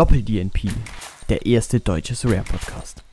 Doppel-DNP, 0.00 0.70
der 1.28 1.44
erste 1.44 1.78
deutsche 1.78 2.14
Rare-Podcast. 2.26 3.04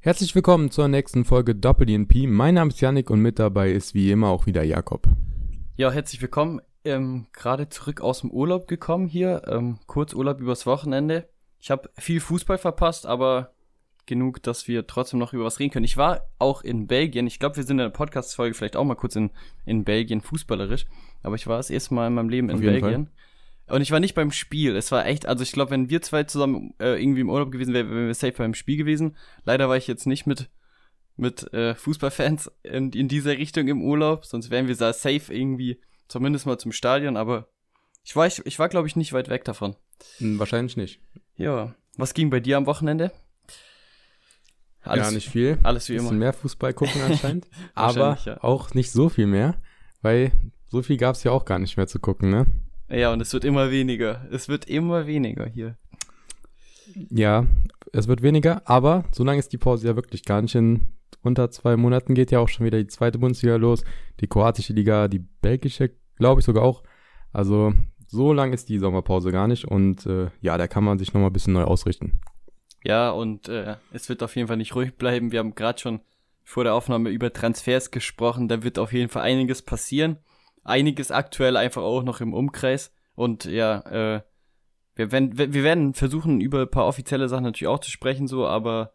Herzlich 0.00 0.32
willkommen 0.36 0.70
zur 0.70 0.86
nächsten 0.86 1.24
Folge 1.24 1.56
Doppel-DNP. 1.56 2.28
Mein 2.28 2.54
Name 2.54 2.70
ist 2.70 2.80
Yannick 2.80 3.10
und 3.10 3.20
mit 3.20 3.40
dabei 3.40 3.72
ist 3.72 3.92
wie 3.92 4.12
immer 4.12 4.28
auch 4.28 4.46
wieder 4.46 4.62
Jakob. 4.62 5.08
Ja, 5.76 5.90
herzlich 5.90 6.22
willkommen. 6.22 6.60
Ähm, 6.84 7.26
Gerade 7.32 7.68
zurück 7.68 8.00
aus 8.00 8.20
dem 8.20 8.30
Urlaub 8.30 8.68
gekommen 8.68 9.08
hier. 9.08 9.42
Ähm, 9.48 9.80
kurz 9.88 10.14
Urlaub 10.14 10.38
übers 10.38 10.66
Wochenende. 10.66 11.28
Ich 11.58 11.72
habe 11.72 11.90
viel 11.98 12.20
Fußball 12.20 12.58
verpasst, 12.58 13.04
aber 13.04 13.50
genug, 14.06 14.44
dass 14.44 14.68
wir 14.68 14.86
trotzdem 14.86 15.18
noch 15.18 15.32
über 15.32 15.46
was 15.46 15.58
reden 15.58 15.72
können. 15.72 15.84
Ich 15.84 15.96
war 15.96 16.28
auch 16.38 16.62
in 16.62 16.86
Belgien. 16.86 17.26
Ich 17.26 17.40
glaube, 17.40 17.56
wir 17.56 17.64
sind 17.64 17.80
in 17.80 17.86
der 17.86 17.90
Podcast-Folge 17.90 18.54
vielleicht 18.54 18.76
auch 18.76 18.84
mal 18.84 18.94
kurz 18.94 19.16
in, 19.16 19.30
in 19.66 19.82
Belgien 19.82 20.20
fußballerisch. 20.20 20.86
Aber 21.24 21.34
ich 21.34 21.48
war 21.48 21.56
das 21.56 21.70
erste 21.70 21.92
Mal 21.94 22.06
in 22.06 22.14
meinem 22.14 22.28
Leben 22.28 22.50
in 22.50 22.58
Auf 22.58 22.62
jeden 22.62 22.80
Belgien. 22.80 23.10
Und 23.70 23.82
ich 23.82 23.90
war 23.90 24.00
nicht 24.00 24.14
beim 24.14 24.32
Spiel. 24.32 24.76
Es 24.76 24.90
war 24.92 25.06
echt, 25.06 25.26
also 25.26 25.42
ich 25.42 25.52
glaube, 25.52 25.70
wenn 25.70 25.90
wir 25.90 26.02
zwei 26.02 26.24
zusammen 26.24 26.74
äh, 26.78 27.00
irgendwie 27.00 27.20
im 27.20 27.30
Urlaub 27.30 27.50
gewesen 27.50 27.74
wären, 27.74 27.90
wären 27.90 28.06
wir 28.06 28.14
safe 28.14 28.32
beim 28.32 28.54
Spiel 28.54 28.76
gewesen. 28.76 29.16
Leider 29.44 29.68
war 29.68 29.76
ich 29.76 29.86
jetzt 29.86 30.06
nicht 30.06 30.26
mit, 30.26 30.50
mit 31.16 31.52
äh, 31.52 31.74
Fußballfans 31.74 32.50
in, 32.62 32.90
in 32.92 33.08
dieser 33.08 33.32
Richtung 33.32 33.68
im 33.68 33.82
Urlaub, 33.82 34.26
sonst 34.26 34.50
wären 34.50 34.68
wir 34.68 34.76
da 34.76 34.92
safe 34.92 35.32
irgendwie 35.32 35.80
zumindest 36.08 36.46
mal 36.46 36.58
zum 36.58 36.72
Stadion, 36.72 37.16
aber 37.16 37.48
ich 38.02 38.16
war, 38.16 38.26
ich, 38.26 38.44
ich 38.44 38.58
war 38.58 38.68
glaube 38.68 38.88
ich, 38.88 38.96
nicht 38.96 39.12
weit 39.12 39.28
weg 39.28 39.44
davon. 39.44 39.76
Hm, 40.18 40.38
wahrscheinlich 40.38 40.76
nicht. 40.76 41.00
Ja, 41.36 41.74
was 41.96 42.14
ging 42.14 42.30
bei 42.30 42.40
dir 42.40 42.56
am 42.56 42.66
Wochenende? 42.66 43.12
ja, 44.84 45.10
nicht 45.10 45.28
viel. 45.28 45.58
Alles 45.62 45.88
wie 45.88 45.94
Bisschen 45.94 46.08
immer. 46.08 46.18
mehr 46.18 46.32
Fußball 46.32 46.72
gucken 46.72 47.02
anscheinend. 47.02 47.46
aber 47.74 48.18
ja. 48.24 48.42
auch 48.42 48.74
nicht 48.74 48.90
so 48.90 49.08
viel 49.08 49.26
mehr, 49.26 49.60
weil 50.02 50.32
so 50.68 50.82
viel 50.82 50.96
gab 50.96 51.14
es 51.14 51.24
ja 51.24 51.32
auch 51.32 51.44
gar 51.44 51.58
nicht 51.58 51.76
mehr 51.76 51.86
zu 51.86 51.98
gucken, 51.98 52.30
ne? 52.30 52.46
Ja, 52.90 53.12
und 53.12 53.20
es 53.20 53.32
wird 53.32 53.44
immer 53.44 53.70
weniger. 53.70 54.26
Es 54.30 54.48
wird 54.48 54.66
immer 54.66 55.06
weniger 55.06 55.46
hier. 55.46 55.76
Ja, 57.08 57.46
es 57.92 58.08
wird 58.08 58.22
weniger, 58.22 58.62
aber 58.64 59.04
so 59.12 59.22
lange 59.22 59.38
ist 59.38 59.52
die 59.52 59.58
Pause 59.58 59.86
ja 59.86 59.96
wirklich 59.96 60.24
gar 60.24 60.42
nicht. 60.42 60.54
In 60.56 60.88
unter 61.22 61.50
zwei 61.50 61.76
Monaten 61.76 62.14
geht 62.14 62.30
ja 62.30 62.40
auch 62.40 62.48
schon 62.48 62.66
wieder 62.66 62.78
die 62.78 62.86
zweite 62.86 63.18
Bundesliga 63.18 63.56
los, 63.56 63.84
die 64.20 64.26
kroatische 64.26 64.72
Liga, 64.72 65.06
die 65.06 65.18
belgische, 65.18 65.90
glaube 66.16 66.40
ich 66.40 66.46
sogar 66.46 66.64
auch. 66.64 66.82
Also 67.32 67.72
so 68.08 68.32
lang 68.32 68.52
ist 68.52 68.68
die 68.68 68.78
Sommerpause 68.78 69.30
gar 69.30 69.46
nicht 69.46 69.66
und 69.66 70.06
äh, 70.06 70.30
ja, 70.40 70.58
da 70.58 70.66
kann 70.66 70.82
man 70.82 70.98
sich 70.98 71.12
nochmal 71.12 71.30
ein 71.30 71.32
bisschen 71.32 71.52
neu 71.52 71.64
ausrichten. 71.64 72.20
Ja, 72.82 73.10
und 73.10 73.48
äh, 73.48 73.76
es 73.92 74.08
wird 74.08 74.22
auf 74.22 74.34
jeden 74.34 74.48
Fall 74.48 74.56
nicht 74.56 74.74
ruhig 74.74 74.96
bleiben. 74.96 75.30
Wir 75.30 75.40
haben 75.40 75.54
gerade 75.54 75.78
schon 75.78 76.00
vor 76.42 76.64
der 76.64 76.74
Aufnahme 76.74 77.10
über 77.10 77.32
Transfers 77.32 77.90
gesprochen. 77.90 78.48
Da 78.48 78.62
wird 78.62 78.78
auf 78.78 78.92
jeden 78.92 79.10
Fall 79.10 79.22
einiges 79.22 79.62
passieren. 79.62 80.16
Einiges 80.70 81.10
aktuell 81.10 81.56
einfach 81.56 81.82
auch 81.82 82.02
noch 82.02 82.20
im 82.20 82.32
Umkreis. 82.32 82.92
Und 83.14 83.44
ja, 83.44 83.80
äh, 83.80 84.22
wir 84.94 85.12
werden, 85.12 85.36
wir 85.36 85.62
werden 85.64 85.94
versuchen, 85.94 86.40
über 86.40 86.62
ein 86.62 86.70
paar 86.70 86.86
offizielle 86.86 87.28
Sachen 87.28 87.44
natürlich 87.44 87.68
auch 87.68 87.80
zu 87.80 87.90
sprechen, 87.90 88.26
so, 88.26 88.46
aber 88.46 88.92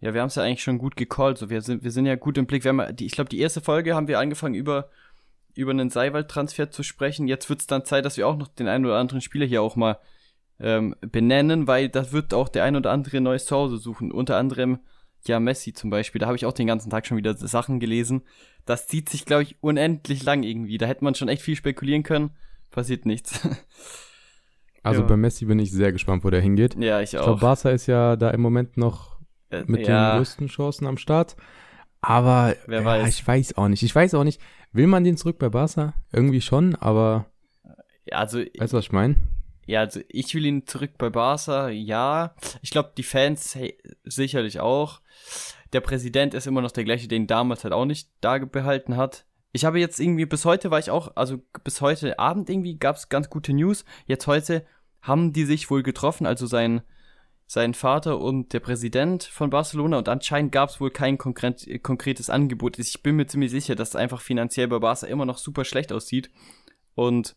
ja, 0.00 0.14
wir 0.14 0.20
haben 0.20 0.28
es 0.28 0.36
ja 0.36 0.42
eigentlich 0.42 0.62
schon 0.62 0.78
gut 0.78 0.96
gecallt. 0.96 1.38
So, 1.38 1.50
wir 1.50 1.60
sind, 1.60 1.82
wir 1.82 1.90
sind 1.90 2.06
ja 2.06 2.14
gut 2.14 2.38
im 2.38 2.46
Blick. 2.46 2.64
Wir 2.64 2.68
haben, 2.70 2.96
ich 3.00 3.12
glaube, 3.12 3.30
die 3.30 3.40
erste 3.40 3.60
Folge 3.60 3.94
haben 3.94 4.08
wir 4.08 4.18
angefangen 4.18 4.54
über 4.54 4.88
über 5.58 5.72
einen 5.72 5.90
Seiwald-Transfer 5.90 6.70
zu 6.70 6.84
sprechen. 6.84 7.26
Jetzt 7.26 7.48
wird 7.50 7.60
es 7.60 7.66
dann 7.66 7.84
Zeit, 7.84 8.04
dass 8.04 8.16
wir 8.16 8.28
auch 8.28 8.36
noch 8.36 8.46
den 8.46 8.68
einen 8.68 8.86
oder 8.86 8.96
anderen 8.96 9.20
Spieler 9.20 9.44
hier 9.44 9.60
auch 9.60 9.74
mal 9.74 9.98
ähm, 10.60 10.94
benennen, 11.00 11.66
weil 11.66 11.88
da 11.88 12.12
wird 12.12 12.32
auch 12.32 12.48
der 12.48 12.62
ein 12.62 12.76
oder 12.76 12.92
andere 12.92 13.20
neues 13.20 13.46
Zuhause 13.46 13.76
suchen. 13.76 14.12
Unter 14.12 14.36
anderem 14.36 14.78
ja 15.26 15.40
Messi 15.40 15.72
zum 15.72 15.90
Beispiel. 15.90 16.20
Da 16.20 16.26
habe 16.26 16.36
ich 16.36 16.46
auch 16.46 16.52
den 16.52 16.66
ganzen 16.68 16.90
Tag 16.90 17.06
schon 17.06 17.16
wieder 17.16 17.34
Sachen 17.34 17.80
gelesen. 17.80 18.22
Das 18.66 18.86
zieht 18.86 19.08
sich, 19.08 19.24
glaube 19.24 19.42
ich, 19.42 19.56
unendlich 19.62 20.22
lang 20.22 20.42
irgendwie. 20.42 20.78
Da 20.78 20.86
hätte 20.86 21.02
man 21.02 21.14
schon 21.14 21.28
echt 21.28 21.42
viel 21.42 21.56
spekulieren 21.56 22.02
können. 22.04 22.30
Passiert 22.70 23.06
nichts. 23.06 23.40
Also 24.84 25.00
Ja. 25.02 25.08
bei 25.08 25.16
Messi 25.16 25.44
bin 25.44 25.58
ich 25.58 25.72
sehr 25.72 25.90
gespannt, 25.92 26.22
wo 26.24 26.30
der 26.30 26.40
hingeht. 26.40 26.76
ja, 26.76 27.00
ich 27.00 27.12
Ich 27.12 27.18
glaube, 27.18 27.32
auch. 27.32 27.40
Barca 27.40 27.70
ist 27.70 27.86
ja 27.88 28.14
da 28.16 28.30
im 28.30 28.40
Moment 28.40 28.76
noch 28.76 29.18
Äh, 29.50 29.64
mit 29.66 29.80
den 29.80 29.88
ja, 29.90 30.16
größten 30.16 30.46
Chancen 30.46 30.86
am 30.86 30.96
Start. 30.98 31.36
Aber 32.00 32.54
Wer 32.66 32.80
ja, 32.80 32.84
weiß. 32.86 33.08
ich 33.08 33.26
weiß 33.26 33.56
auch 33.58 33.66
nicht. 33.68 33.82
Ich 33.82 33.94
weiß 33.94 34.14
auch 34.14 34.22
nicht. 34.24 34.40
Will 34.72 34.86
man 34.86 35.02
den 35.02 35.16
zurück 35.16 35.38
bei 35.38 35.48
Barca? 35.48 35.94
Irgendwie 36.12 36.40
schon, 36.40 36.76
aber 36.76 37.26
ja, 38.06 38.18
also 38.18 38.38
weißt 38.38 38.72
du, 38.72 38.76
was 38.76 38.84
ich 38.84 38.92
meine? 38.92 39.16
Ja, 39.68 39.80
also 39.80 40.00
ich 40.08 40.34
will 40.34 40.46
ihn 40.46 40.66
zurück 40.66 40.92
bei 40.96 41.10
Barca, 41.10 41.68
ja. 41.68 42.34
Ich 42.62 42.70
glaube, 42.70 42.92
die 42.96 43.02
Fans 43.02 43.54
hey, 43.54 43.76
sicherlich 44.02 44.60
auch. 44.60 45.02
Der 45.74 45.82
Präsident 45.82 46.32
ist 46.32 46.46
immer 46.46 46.62
noch 46.62 46.70
der 46.70 46.84
gleiche, 46.84 47.06
den 47.06 47.26
damals 47.26 47.64
halt 47.64 47.74
auch 47.74 47.84
nicht 47.84 48.08
da 48.22 48.38
behalten 48.38 48.96
hat. 48.96 49.26
Ich 49.52 49.66
habe 49.66 49.78
jetzt 49.78 50.00
irgendwie, 50.00 50.24
bis 50.24 50.46
heute 50.46 50.70
war 50.70 50.78
ich 50.78 50.90
auch, 50.90 51.14
also 51.16 51.42
bis 51.64 51.82
heute 51.82 52.18
Abend 52.18 52.48
irgendwie 52.48 52.78
gab 52.78 52.96
es 52.96 53.10
ganz 53.10 53.28
gute 53.28 53.52
News. 53.52 53.84
Jetzt 54.06 54.26
heute 54.26 54.64
haben 55.02 55.34
die 55.34 55.44
sich 55.44 55.70
wohl 55.70 55.82
getroffen, 55.82 56.24
also 56.24 56.46
sein, 56.46 56.80
sein 57.46 57.74
Vater 57.74 58.18
und 58.20 58.54
der 58.54 58.60
Präsident 58.60 59.24
von 59.24 59.50
Barcelona 59.50 59.98
und 59.98 60.08
anscheinend 60.08 60.50
gab 60.50 60.70
es 60.70 60.80
wohl 60.80 60.90
kein 60.90 61.18
konkret, 61.18 61.82
konkretes 61.82 62.30
Angebot. 62.30 62.78
Ich 62.78 63.02
bin 63.02 63.16
mir 63.16 63.26
ziemlich 63.26 63.50
sicher, 63.50 63.74
dass 63.74 63.90
es 63.90 63.96
einfach 63.96 64.22
finanziell 64.22 64.68
bei 64.68 64.78
Barca 64.78 65.06
immer 65.06 65.26
noch 65.26 65.36
super 65.36 65.66
schlecht 65.66 65.92
aussieht. 65.92 66.30
Und 66.94 67.36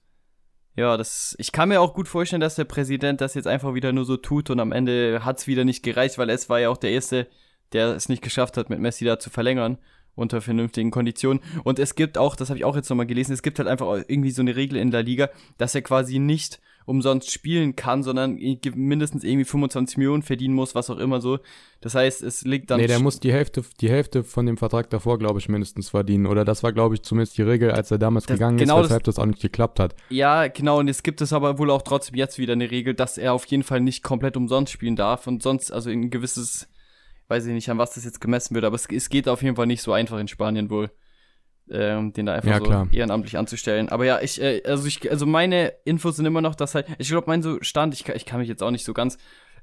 ja, 0.75 0.95
das, 0.97 1.35
ich 1.37 1.51
kann 1.51 1.69
mir 1.69 1.81
auch 1.81 1.93
gut 1.93 2.07
vorstellen, 2.07 2.39
dass 2.39 2.55
der 2.55 2.65
Präsident 2.65 3.21
das 3.21 3.33
jetzt 3.33 3.47
einfach 3.47 3.73
wieder 3.73 3.91
nur 3.91 4.05
so 4.05 4.17
tut 4.17 4.49
und 4.49 4.59
am 4.59 4.71
Ende 4.71 5.25
hat's 5.25 5.47
wieder 5.47 5.65
nicht 5.65 5.83
gereicht, 5.83 6.17
weil 6.17 6.29
es 6.29 6.49
war 6.49 6.59
ja 6.59 6.69
auch 6.69 6.77
der 6.77 6.91
Erste, 6.91 7.27
der 7.73 7.95
es 7.95 8.09
nicht 8.09 8.21
geschafft 8.21 8.57
hat, 8.57 8.69
mit 8.69 8.79
Messi 8.79 9.05
da 9.05 9.19
zu 9.19 9.29
verlängern 9.29 9.77
unter 10.15 10.41
vernünftigen 10.41 10.91
Konditionen. 10.91 11.41
Und 11.63 11.79
es 11.79 11.95
gibt 11.95 12.17
auch, 12.17 12.35
das 12.35 12.49
habe 12.49 12.57
ich 12.57 12.65
auch 12.65 12.75
jetzt 12.75 12.89
nochmal 12.89 13.05
gelesen, 13.05 13.33
es 13.33 13.43
gibt 13.43 13.59
halt 13.59 13.69
einfach 13.69 13.87
irgendwie 14.07 14.31
so 14.31 14.41
eine 14.41 14.55
Regel 14.55 14.77
in 14.77 14.91
der 14.91 15.03
Liga, 15.03 15.29
dass 15.57 15.75
er 15.75 15.81
quasi 15.81 16.19
nicht 16.19 16.61
umsonst 16.85 17.31
spielen 17.31 17.75
kann, 17.75 18.03
sondern 18.03 18.39
mindestens 18.75 19.23
irgendwie 19.23 19.45
25 19.45 19.97
Millionen 19.97 20.23
verdienen 20.23 20.53
muss, 20.55 20.75
was 20.75 20.89
auch 20.89 20.97
immer 20.97 21.21
so. 21.21 21.39
Das 21.79 21.95
heißt, 21.95 22.21
es 22.23 22.43
liegt 22.43 22.69
dann. 22.69 22.79
nee, 22.79 22.87
der 22.87 22.99
muss 22.99 23.19
die 23.19 23.31
Hälfte, 23.31 23.63
die 23.79 23.89
Hälfte 23.89 24.23
von 24.23 24.45
dem 24.45 24.57
Vertrag 24.57 24.89
davor, 24.89 25.17
glaube 25.19 25.39
ich, 25.39 25.49
mindestens 25.49 25.89
verdienen. 25.89 26.25
Oder 26.27 26.45
das 26.45 26.63
war, 26.63 26.73
glaube 26.73 26.95
ich, 26.95 27.01
zumindest 27.03 27.37
die 27.37 27.41
Regel, 27.43 27.71
als 27.71 27.91
er 27.91 27.97
damals 27.97 28.25
Das- 28.25 28.35
gegangen 28.37 28.57
genau 28.57 28.75
ist, 28.77 28.83
das- 28.83 28.89
weshalb 28.89 29.03
das, 29.03 29.19
auch 29.19 29.25
nicht 29.25 29.41
geklappt 29.41 29.79
hat. 29.79 29.95
Ja, 30.09 30.47
genau, 30.47 30.79
und 30.79 30.87
es 30.87 31.03
gibt 31.03 31.21
es 31.21 31.33
aber 31.33 31.57
wohl 31.59 31.71
auch 31.71 31.81
trotzdem 31.81 32.15
jetzt 32.15 32.37
wieder 32.37 32.53
eine 32.53 32.69
Regel, 32.71 32.93
dass 32.93 33.17
er 33.17 33.33
auf 33.33 33.45
jeden 33.45 33.63
Fall 33.63 33.81
nicht 33.81 34.03
komplett 34.03 34.37
umsonst 34.37 34.71
spielen 34.73 34.95
darf 34.95 35.27
und 35.27 35.41
sonst, 35.43 35.71
also 35.71 35.89
in 35.89 36.01
ein 36.01 36.09
gewisses, 36.09 36.67
weiß 37.27 37.45
ich 37.45 37.53
nicht, 37.53 37.69
an 37.69 37.77
was 37.77 37.93
das 37.93 38.05
jetzt 38.05 38.21
gemessen 38.21 38.53
wird, 38.55 38.65
aber 38.65 38.75
es, 38.75 38.85
es 38.91 39.09
geht 39.09 39.27
auf 39.27 39.41
jeden 39.41 39.55
Fall 39.55 39.67
nicht 39.67 39.81
so 39.81 39.93
einfach 39.93 40.19
in 40.19 40.27
Spanien 40.27 40.69
wohl, 40.69 40.91
ähm, 41.71 42.13
den 42.13 42.25
da 42.25 42.33
einfach 42.33 42.49
Ja, 42.49 42.57
so 42.59 42.63
klar. 42.65 42.87
ehrenamtlich 42.91 43.37
anzustellen. 43.37 43.89
Aber 43.89 44.05
ja, 44.05 44.19
ich, 44.21 44.41
äh, 44.41 44.61
also 44.65 44.87
ich, 44.87 45.09
also 45.09 45.25
meine 45.25 45.73
Infos 45.85 46.15
sind 46.17 46.25
immer 46.25 46.41
noch, 46.41 46.55
dass 46.55 46.75
halt, 46.75 46.87
ich 46.97 47.09
glaube, 47.09 47.25
mein 47.27 47.41
so 47.41 47.57
Stand, 47.61 47.93
ich, 47.93 48.03
kann- 48.03 48.15
ich 48.15 48.25
kann 48.25 48.39
mich 48.39 48.49
jetzt 48.49 48.61
auch 48.63 48.71
nicht 48.71 48.85
so 48.85 48.93
ganz, 48.93 49.17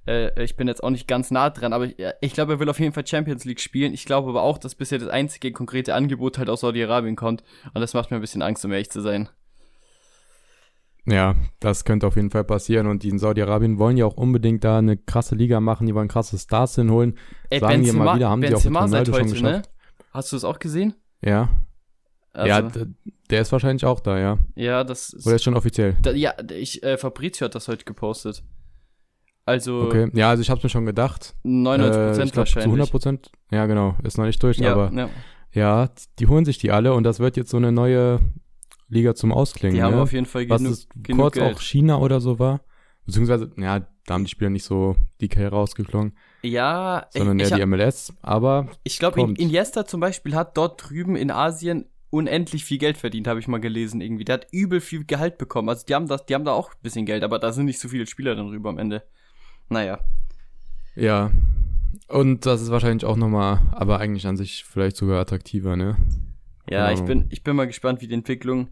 äh, 0.06 0.42
ich 0.42 0.56
bin 0.56 0.68
jetzt 0.68 0.82
auch 0.82 0.90
nicht 0.90 1.06
ganz 1.08 1.30
nah 1.30 1.50
dran, 1.50 1.72
aber 1.72 1.86
ich, 1.86 1.96
ich 2.20 2.32
glaube, 2.32 2.54
er 2.54 2.60
will 2.60 2.68
auf 2.68 2.80
jeden 2.80 2.92
Fall 2.92 3.06
Champions 3.06 3.44
League 3.44 3.60
spielen. 3.60 3.92
Ich 3.94 4.04
glaube 4.04 4.30
aber 4.30 4.42
auch, 4.42 4.58
dass 4.58 4.74
bisher 4.74 4.98
das 4.98 5.08
einzige 5.08 5.52
konkrete 5.52 5.94
Angebot 5.94 6.38
halt 6.38 6.48
aus 6.50 6.60
Saudi-Arabien 6.60 7.16
kommt 7.16 7.42
und 7.74 7.80
das 7.80 7.94
macht 7.94 8.10
mir 8.10 8.16
ein 8.18 8.20
bisschen 8.22 8.42
Angst, 8.42 8.64
um 8.64 8.72
ehrlich 8.72 8.90
zu 8.90 9.00
sein. 9.00 9.28
Ja, 11.10 11.36
das 11.60 11.86
könnte 11.86 12.06
auf 12.06 12.16
jeden 12.16 12.30
Fall 12.30 12.44
passieren. 12.44 12.86
Und 12.86 13.02
die 13.02 13.08
in 13.08 13.18
Saudi-Arabien 13.18 13.78
wollen 13.78 13.96
ja 13.96 14.04
auch 14.04 14.18
unbedingt 14.18 14.62
da 14.62 14.76
eine 14.76 14.98
krasse 14.98 15.34
Liga 15.34 15.58
machen. 15.58 15.86
Die 15.86 15.94
wollen 15.94 16.08
krasse 16.08 16.36
Stars 16.38 16.74
hinholen. 16.74 17.16
Ey, 17.48 17.60
Sagen 17.60 17.76
Benzema, 17.82 18.04
mal 18.04 18.16
wieder, 18.16 18.28
haben 18.28 18.42
die 18.42 18.48
auch 18.48 18.50
mit 18.52 18.62
Benzema 18.64 18.80
Ronaldo 18.80 19.12
schon 19.14 19.26
ne? 19.26 19.32
geschafft. 19.32 19.70
Hast 20.12 20.32
du 20.32 20.36
das 20.36 20.44
auch 20.44 20.58
gesehen? 20.58 20.94
Ja. 21.22 21.48
Also, 22.32 22.48
ja, 22.48 22.60
ja, 22.60 22.86
der 23.30 23.40
ist 23.40 23.52
wahrscheinlich 23.52 23.84
auch 23.84 24.00
da, 24.00 24.18
ja. 24.56 24.84
das 24.84 25.12
ist, 25.12 25.26
Oder 25.26 25.36
ist 25.36 25.44
schon 25.44 25.56
offiziell? 25.56 25.96
da, 26.02 26.12
ja, 26.12 26.34
ich, 26.50 26.82
äh, 26.82 26.96
Fabrizio 26.96 27.46
hat 27.46 27.54
das 27.54 27.68
heute 27.68 27.84
gepostet. 27.84 28.42
Also, 29.44 29.82
Okay. 29.82 30.10
Ja, 30.12 30.30
also 30.30 30.42
ich 30.42 30.50
hab's 30.50 30.62
mir 30.62 30.68
schon 30.68 30.84
gedacht. 30.86 31.34
99% 31.44 31.48
Äh, 31.80 32.10
ich 32.12 32.32
glaub, 32.32 32.36
wahrscheinlich. 32.36 32.64
Zu 32.64 32.70
100 32.70 32.90
Prozent. 32.90 33.32
Ja, 33.50 33.66
genau. 33.66 33.96
Ist 34.02 34.18
noch 34.18 34.26
nicht 34.26 34.42
durch, 34.42 34.58
ja, 34.58 34.72
aber 34.72 34.92
ja. 34.92 35.08
ja, 35.52 35.88
die 36.18 36.26
holen 36.26 36.44
sich 36.44 36.58
die 36.58 36.70
alle 36.70 36.92
und 36.92 37.04
das 37.04 37.18
wird 37.18 37.36
jetzt 37.36 37.50
so 37.50 37.56
eine 37.56 37.72
neue 37.72 38.20
Liga 38.88 39.14
zum 39.14 39.32
Ausklingen. 39.32 39.76
Die 39.76 39.82
haben 39.82 39.96
ne? 39.96 40.02
auf 40.02 40.12
jeden 40.12 40.26
Fall 40.26 40.48
Was 40.48 40.60
genug, 40.60 40.72
es 40.74 40.88
genug 40.94 41.20
kurz 41.20 41.34
Geld. 41.34 41.56
auch 41.56 41.60
China 41.60 41.98
oder 41.98 42.20
so 42.20 42.38
war. 42.38 42.60
Beziehungsweise, 43.06 43.50
ja, 43.56 43.86
da 44.04 44.14
haben 44.14 44.24
die 44.24 44.30
Spieler 44.30 44.50
nicht 44.50 44.64
so 44.64 44.96
die 45.20 45.28
Karriere 45.28 45.54
rausgeklungen, 45.54 46.16
Ja, 46.42 47.06
sondern 47.10 47.38
ich, 47.38 47.50
eher 47.50 47.58
ich, 47.58 47.64
die 47.64 47.66
MLS. 47.66 48.12
Aber 48.20 48.68
ich 48.84 48.98
glaube. 48.98 49.20
Iniesta 49.20 49.86
zum 49.86 50.00
Beispiel 50.00 50.34
hat 50.34 50.56
dort 50.58 50.90
drüben 50.90 51.16
in 51.16 51.30
Asien 51.30 51.86
unendlich 52.10 52.64
viel 52.64 52.78
Geld 52.78 52.96
verdient, 52.96 53.26
habe 53.26 53.40
ich 53.40 53.48
mal 53.48 53.60
gelesen 53.60 54.00
irgendwie. 54.00 54.24
Der 54.24 54.34
hat 54.34 54.46
übel 54.50 54.80
viel 54.80 55.04
Gehalt 55.04 55.38
bekommen. 55.38 55.68
Also 55.68 55.84
die 55.86 55.94
haben 55.94 56.06
das, 56.08 56.24
die 56.26 56.34
haben 56.34 56.44
da 56.44 56.52
auch 56.52 56.70
ein 56.72 56.82
bisschen 56.82 57.06
Geld, 57.06 57.22
aber 57.22 57.38
da 57.38 57.52
sind 57.52 57.66
nicht 57.66 57.80
so 57.80 57.88
viele 57.88 58.06
Spieler 58.06 58.34
dann 58.34 58.48
rüber 58.48 58.70
am 58.70 58.78
Ende. 58.78 59.02
Naja. 59.68 60.00
ja. 60.94 61.30
Und 62.06 62.46
das 62.46 62.62
ist 62.62 62.70
wahrscheinlich 62.70 63.04
auch 63.04 63.16
nochmal, 63.16 63.60
aber 63.72 63.98
eigentlich 63.98 64.26
an 64.26 64.36
sich 64.36 64.64
vielleicht 64.64 64.96
sogar 64.96 65.20
attraktiver, 65.20 65.76
ne? 65.76 65.96
Ja, 66.70 66.90
ich 66.92 67.00
bin, 67.02 67.26
ich 67.30 67.42
bin 67.42 67.56
mal 67.56 67.66
gespannt, 67.66 68.00
wie 68.02 68.08
die 68.08 68.14
Entwicklung 68.14 68.68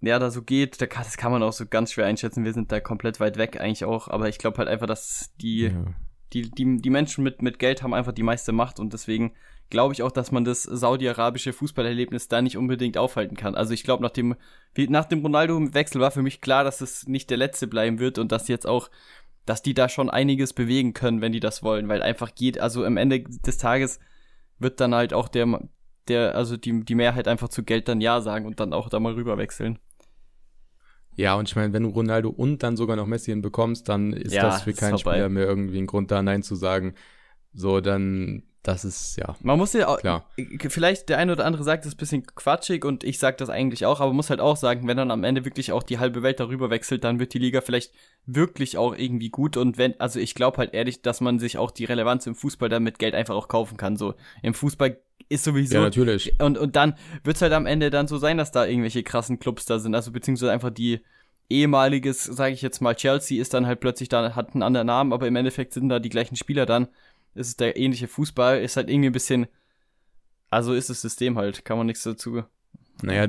ja 0.00 0.18
da 0.18 0.30
so 0.30 0.42
geht. 0.42 0.80
Da 0.80 0.86
kann, 0.86 1.04
das 1.04 1.16
kann 1.16 1.30
man 1.32 1.42
auch 1.42 1.52
so 1.52 1.66
ganz 1.66 1.92
schwer 1.92 2.06
einschätzen. 2.06 2.44
Wir 2.44 2.52
sind 2.52 2.72
da 2.72 2.80
komplett 2.80 3.20
weit 3.20 3.36
weg 3.36 3.60
eigentlich 3.60 3.84
auch. 3.84 4.08
Aber 4.08 4.28
ich 4.28 4.38
glaube 4.38 4.58
halt 4.58 4.68
einfach, 4.68 4.86
dass 4.86 5.32
die, 5.40 5.66
Ja. 5.66 5.84
die, 6.32 6.50
die, 6.50 6.76
die 6.80 6.90
Menschen 6.90 7.22
mit, 7.24 7.42
mit 7.42 7.58
Geld 7.58 7.82
haben 7.82 7.94
einfach 7.94 8.12
die 8.12 8.22
meiste 8.24 8.52
Macht 8.52 8.80
und 8.80 8.92
deswegen 8.92 9.32
glaube 9.70 9.94
ich 9.94 10.02
auch, 10.02 10.10
dass 10.10 10.32
man 10.32 10.44
das 10.44 10.64
saudi-arabische 10.64 11.52
Fußballerlebnis 11.52 12.28
da 12.28 12.42
nicht 12.42 12.56
unbedingt 12.56 12.98
aufhalten 12.98 13.36
kann. 13.36 13.54
Also 13.54 13.72
ich 13.72 13.84
glaube, 13.84 14.02
nach 14.02 14.10
dem, 14.10 14.36
nach 14.76 15.04
dem 15.04 15.22
Ronaldo-Wechsel 15.22 16.00
war 16.00 16.10
für 16.10 16.22
mich 16.22 16.40
klar, 16.40 16.64
dass 16.64 16.80
es 16.80 17.06
nicht 17.06 17.30
der 17.30 17.38
letzte 17.38 17.66
bleiben 17.66 17.98
wird 17.98 18.18
und 18.18 18.32
dass 18.32 18.48
jetzt 18.48 18.66
auch, 18.66 18.90
dass 19.46 19.62
die 19.62 19.74
da 19.74 19.88
schon 19.88 20.10
einiges 20.10 20.52
bewegen 20.52 20.92
können, 20.92 21.20
wenn 21.20 21.32
die 21.32 21.40
das 21.40 21.62
wollen, 21.62 21.88
weil 21.88 22.02
einfach 22.02 22.34
geht, 22.34 22.60
also 22.60 22.84
am 22.84 22.96
Ende 22.96 23.22
des 23.22 23.58
Tages 23.58 24.00
wird 24.58 24.80
dann 24.80 24.94
halt 24.94 25.14
auch 25.14 25.28
der, 25.28 25.68
der, 26.08 26.34
also 26.34 26.56
die, 26.56 26.84
die 26.84 26.94
Mehrheit 26.94 27.28
einfach 27.28 27.48
zu 27.48 27.62
Geld 27.62 27.88
dann 27.88 28.00
Ja 28.00 28.20
sagen 28.20 28.46
und 28.46 28.60
dann 28.60 28.72
auch 28.72 28.88
da 28.88 29.00
mal 29.00 29.14
rüber 29.14 29.38
wechseln. 29.38 29.78
Ja, 31.16 31.34
und 31.34 31.48
ich 31.48 31.56
meine, 31.56 31.72
wenn 31.72 31.82
du 31.82 31.90
Ronaldo 31.90 32.30
und 32.30 32.62
dann 32.62 32.76
sogar 32.76 32.96
noch 32.96 33.06
Messi 33.06 33.30
hinbekommst, 33.30 33.88
dann 33.88 34.12
ist 34.12 34.32
ja, 34.32 34.42
das 34.42 34.62
für 34.62 34.72
keinen 34.72 34.98
Spieler 34.98 35.28
mehr 35.28 35.46
irgendwie 35.46 35.78
ein 35.78 35.86
Grund 35.86 36.10
da, 36.10 36.22
Nein 36.22 36.42
zu 36.42 36.54
sagen. 36.54 36.94
So, 37.52 37.80
dann 37.80 38.44
das 38.62 38.84
ist 38.84 39.16
ja. 39.16 39.36
Man 39.40 39.58
muss 39.58 39.72
ja 39.72 39.88
auch, 39.88 39.98
klar. 39.98 40.26
vielleicht 40.68 41.08
der 41.08 41.16
eine 41.16 41.32
oder 41.32 41.46
andere 41.46 41.64
sagt, 41.64 41.84
das 41.84 41.92
ist 41.92 41.94
ein 41.94 41.98
bisschen 41.98 42.26
quatschig 42.26 42.84
und 42.84 43.04
ich 43.04 43.18
sage 43.18 43.36
das 43.38 43.48
eigentlich 43.48 43.86
auch, 43.86 44.00
aber 44.00 44.08
man 44.08 44.16
muss 44.16 44.28
halt 44.28 44.40
auch 44.40 44.56
sagen, 44.56 44.86
wenn 44.86 44.98
dann 44.98 45.10
am 45.10 45.24
Ende 45.24 45.46
wirklich 45.46 45.72
auch 45.72 45.82
die 45.82 45.98
halbe 45.98 46.22
Welt 46.22 46.40
darüber 46.40 46.68
wechselt, 46.68 47.04
dann 47.04 47.18
wird 47.18 47.32
die 47.32 47.38
Liga 47.38 47.62
vielleicht 47.62 47.92
wirklich 48.26 48.76
auch 48.76 48.94
irgendwie 48.94 49.30
gut 49.30 49.56
und 49.56 49.78
wenn, 49.78 49.98
also 49.98 50.20
ich 50.20 50.34
glaube 50.34 50.58
halt 50.58 50.74
ehrlich, 50.74 51.00
dass 51.00 51.22
man 51.22 51.38
sich 51.38 51.56
auch 51.56 51.70
die 51.70 51.86
Relevanz 51.86 52.26
im 52.26 52.34
Fußball 52.34 52.68
dann 52.68 52.82
mit 52.82 52.98
Geld 52.98 53.14
einfach 53.14 53.34
auch 53.34 53.48
kaufen 53.48 53.78
kann. 53.78 53.96
So 53.96 54.14
im 54.42 54.52
Fußball 54.52 54.98
ist 55.30 55.44
sowieso. 55.44 55.76
Ja, 55.76 55.80
natürlich. 55.80 56.34
Und, 56.40 56.58
und 56.58 56.76
dann 56.76 56.96
wird 57.24 57.36
es 57.36 57.42
halt 57.42 57.52
am 57.52 57.64
Ende 57.66 57.90
dann 57.90 58.08
so 58.08 58.18
sein, 58.18 58.36
dass 58.36 58.52
da 58.52 58.66
irgendwelche 58.66 59.02
krassen 59.02 59.38
Clubs 59.38 59.64
da 59.64 59.78
sind, 59.78 59.94
also 59.94 60.12
beziehungsweise 60.12 60.52
einfach 60.52 60.70
die 60.70 61.00
ehemaliges, 61.48 62.24
sage 62.24 62.54
ich 62.54 62.62
jetzt 62.62 62.80
mal, 62.80 62.94
Chelsea 62.94 63.40
ist 63.40 63.54
dann 63.54 63.66
halt 63.66 63.80
plötzlich 63.80 64.08
da, 64.08 64.34
hat 64.34 64.54
einen 64.54 64.62
anderen 64.62 64.86
Namen, 64.86 65.12
aber 65.12 65.26
im 65.26 65.36
Endeffekt 65.36 65.72
sind 65.72 65.88
da 65.88 65.98
die 65.98 66.08
gleichen 66.08 66.36
Spieler 66.36 66.64
dann 66.64 66.88
ist 67.34 67.48
es 67.48 67.56
der 67.56 67.76
ähnliche 67.76 68.08
Fußball, 68.08 68.60
ist 68.60 68.76
halt 68.76 68.90
irgendwie 68.90 69.10
ein 69.10 69.12
bisschen, 69.12 69.46
also 70.48 70.74
ist 70.74 70.90
das 70.90 71.00
System 71.00 71.38
halt, 71.38 71.64
kann 71.64 71.78
man 71.78 71.86
nichts 71.86 72.02
dazu. 72.02 72.42
Naja, 73.02 73.28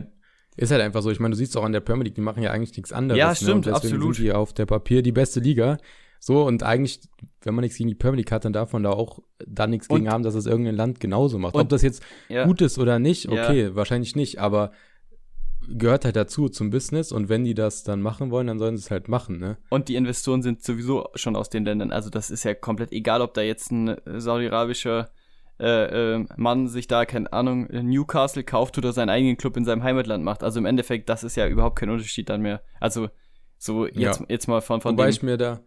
ist 0.58 0.72
halt 0.72 0.82
einfach 0.82 1.02
so. 1.02 1.12
Ich 1.12 1.20
meine, 1.20 1.32
du 1.32 1.38
siehst 1.38 1.56
auch 1.56 1.64
an 1.64 1.72
der 1.72 1.80
Premier 1.80 2.06
League, 2.06 2.16
die 2.16 2.22
machen 2.22 2.44
ja 2.44 2.52
eigentlich 2.52 2.76
nichts 2.76 2.92
anderes. 2.92 3.20
Ja, 3.20 3.34
stimmt, 3.34 3.48
ne? 3.48 3.56
und 3.56 3.66
deswegen 3.66 3.96
absolut. 3.96 4.16
sind 4.16 4.26
die 4.26 4.32
auf 4.34 4.54
der 4.54 4.66
Papier 4.66 5.02
die 5.02 5.12
beste 5.12 5.40
Liga. 5.40 5.78
So, 6.20 6.46
und 6.46 6.62
eigentlich, 6.62 7.00
wenn 7.42 7.56
man 7.56 7.64
nichts 7.64 7.78
gegen 7.78 7.90
die 7.90 7.96
Premier 7.96 8.18
League 8.18 8.32
hat, 8.32 8.46
dann 8.46 8.54
darf 8.54 8.74
man 8.74 8.84
da 8.84 8.92
auch 8.92 9.20
dann 9.40 9.72
nichts 9.72 9.88
gegen 9.88 10.08
haben, 10.08 10.22
dass 10.24 10.36
es 10.36 10.46
irgendein 10.46 10.76
Land 10.76 11.00
genauso 11.00 11.40
macht. 11.40 11.56
Ob 11.56 11.70
das 11.70 11.82
jetzt 11.82 12.04
ja. 12.30 12.46
gut 12.46 12.62
ist 12.62 12.78
oder 12.78 13.00
nicht, 13.00 13.28
okay, 13.28 13.64
ja. 13.64 13.76
wahrscheinlich 13.76 14.16
nicht, 14.16 14.40
aber 14.40 14.72
gehört 15.68 16.06
halt 16.06 16.16
dazu 16.16 16.50
zum 16.50 16.70
Business 16.70 17.12
und 17.12 17.30
wenn 17.30 17.44
die 17.44 17.54
das 17.54 17.84
dann 17.84 18.02
machen 18.02 18.32
wollen, 18.32 18.48
dann 18.48 18.60
sollen 18.60 18.78
sie 18.78 18.84
es 18.84 18.92
halt 18.92 19.08
machen, 19.08 19.40
ne? 19.40 19.58
Und 19.70 19.88
die 19.88 19.96
Investoren 19.96 20.42
sind 20.42 20.64
sowieso 20.64 21.10
schon 21.16 21.36
aus 21.36 21.50
den 21.50 21.66
Ländern. 21.66 21.92
Also 21.92 22.10
das 22.10 22.30
ist 22.30 22.44
ja 22.44 22.54
komplett 22.54 22.92
egal, 22.92 23.22
ob 23.22 23.34
da 23.34 23.42
jetzt 23.42 23.72
ein 23.72 23.96
saudi-arabischer 24.06 25.10
äh, 25.60 26.16
äh, 26.16 26.26
Mann 26.38 26.68
sich 26.68 26.88
da, 26.88 27.06
keine 27.06 27.32
Ahnung, 27.32 27.68
Newcastle 27.72 28.44
kauft 28.44 28.78
oder 28.78 28.94
seinen 28.94 29.10
eigenen 29.10 29.38
Club 29.38 29.58
in 29.58 29.66
seinem 29.66 29.84
Heimatland 29.84 30.24
macht. 30.24 30.44
Also 30.44 30.60
im 30.60 30.66
Endeffekt, 30.66 31.10
das 31.10 31.24
ist 31.24 31.36
ja 31.36 31.48
überhaupt 31.48 31.78
kein 31.78 31.90
Unterschied 31.90 32.30
dann 32.30 32.42
mehr. 32.42 32.62
Also 32.80 33.10
so 33.58 33.86
jetzt, 33.86 34.22
ja. 34.22 34.26
jetzt 34.28 34.48
mal 34.48 34.62
von, 34.62 34.82
von 34.82 34.94
Wobei 34.94 35.10
ich 35.10 35.22
mir 35.22 35.38
da 35.38 35.62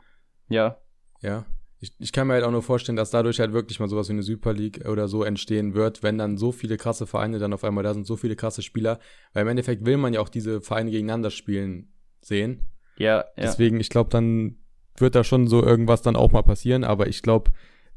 ja. 0.48 0.76
Ja 1.20 1.46
ich, 1.84 1.92
ich 1.98 2.12
kann 2.12 2.26
mir 2.26 2.34
halt 2.34 2.44
auch 2.44 2.50
nur 2.50 2.62
vorstellen, 2.62 2.96
dass 2.96 3.10
dadurch 3.10 3.40
halt 3.40 3.52
wirklich 3.52 3.78
mal 3.78 3.88
sowas 3.88 4.08
wie 4.08 4.14
eine 4.14 4.22
Super 4.22 4.54
League 4.54 4.88
oder 4.88 5.06
so 5.06 5.22
entstehen 5.22 5.74
wird, 5.74 6.02
wenn 6.02 6.16
dann 6.16 6.38
so 6.38 6.50
viele 6.50 6.78
krasse 6.78 7.06
Vereine 7.06 7.38
dann 7.38 7.52
auf 7.52 7.62
einmal 7.62 7.84
da 7.84 7.92
sind, 7.92 8.06
so 8.06 8.16
viele 8.16 8.36
krasse 8.36 8.62
Spieler. 8.62 8.98
Weil 9.34 9.42
im 9.42 9.48
Endeffekt 9.48 9.84
will 9.84 9.98
man 9.98 10.14
ja 10.14 10.20
auch 10.20 10.30
diese 10.30 10.62
Vereine 10.62 10.90
gegeneinander 10.90 11.30
spielen 11.30 11.92
sehen. 12.22 12.62
Ja, 12.96 13.18
ja. 13.18 13.24
Deswegen, 13.36 13.80
ich 13.80 13.90
glaube, 13.90 14.08
dann 14.08 14.56
wird 14.96 15.14
da 15.14 15.24
schon 15.24 15.46
so 15.46 15.62
irgendwas 15.62 16.00
dann 16.00 16.16
auch 16.16 16.32
mal 16.32 16.42
passieren, 16.42 16.84
aber 16.84 17.06
ich 17.06 17.20
glaube, 17.20 17.52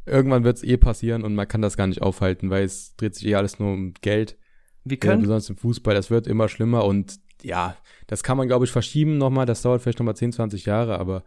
irgendwann 0.06 0.44
wird 0.44 0.58
es 0.58 0.64
eh 0.64 0.76
passieren 0.76 1.24
und 1.24 1.34
man 1.34 1.48
kann 1.48 1.62
das 1.62 1.78
gar 1.78 1.88
nicht 1.88 2.02
aufhalten, 2.02 2.50
weil 2.50 2.66
es 2.66 2.96
dreht 2.98 3.16
sich 3.16 3.28
eh 3.28 3.36
alles 3.36 3.58
nur 3.58 3.72
um 3.72 3.94
Geld. 4.02 4.38
Wir 4.84 4.98
können. 4.98 5.20
Äh, 5.20 5.22
besonders 5.22 5.50
im 5.50 5.58
Fußball, 5.58 5.96
das 5.96 6.10
wird 6.10 6.28
immer 6.28 6.50
schlimmer 6.50 6.84
und 6.84 7.20
ja, 7.42 7.78
das 8.08 8.24
kann 8.24 8.36
man, 8.36 8.48
glaube 8.48 8.66
ich, 8.66 8.72
verschieben 8.72 9.18
nochmal. 9.18 9.46
Das 9.46 9.62
dauert 9.62 9.82
vielleicht 9.82 10.00
nochmal 10.00 10.16
10, 10.16 10.34
20 10.34 10.66
Jahre, 10.66 11.00
aber 11.00 11.24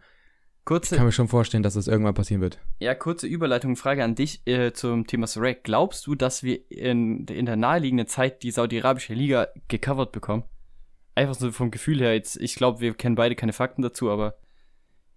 Kurze, 0.63 0.95
ich 0.95 0.99
kann 0.99 1.07
mir 1.07 1.11
schon 1.11 1.27
vorstellen, 1.27 1.63
dass 1.63 1.73
das 1.73 1.87
irgendwann 1.87 2.13
passieren 2.13 2.41
wird. 2.41 2.59
Ja, 2.79 2.93
kurze 2.93 3.25
Überleitung, 3.25 3.75
Frage 3.75 4.03
an 4.03 4.13
dich 4.13 4.45
äh, 4.45 4.73
zum 4.73 5.07
Thema 5.07 5.25
Sarek. 5.25 5.63
Glaubst 5.63 6.05
du, 6.05 6.13
dass 6.13 6.43
wir 6.43 6.69
in, 6.69 7.25
in 7.25 7.47
der 7.47 7.55
naheliegenden 7.55 8.07
Zeit 8.07 8.43
die 8.43 8.51
saudi-arabische 8.51 9.15
Liga 9.15 9.47
gecovert 9.67 10.11
bekommen? 10.11 10.43
Einfach 11.15 11.33
so 11.33 11.51
vom 11.51 11.71
Gefühl 11.71 11.99
her 11.99 12.13
jetzt. 12.13 12.37
Ich 12.37 12.55
glaube, 12.55 12.79
wir 12.79 12.93
kennen 12.93 13.15
beide 13.15 13.35
keine 13.35 13.53
Fakten 13.53 13.81
dazu, 13.81 14.11
aber. 14.11 14.37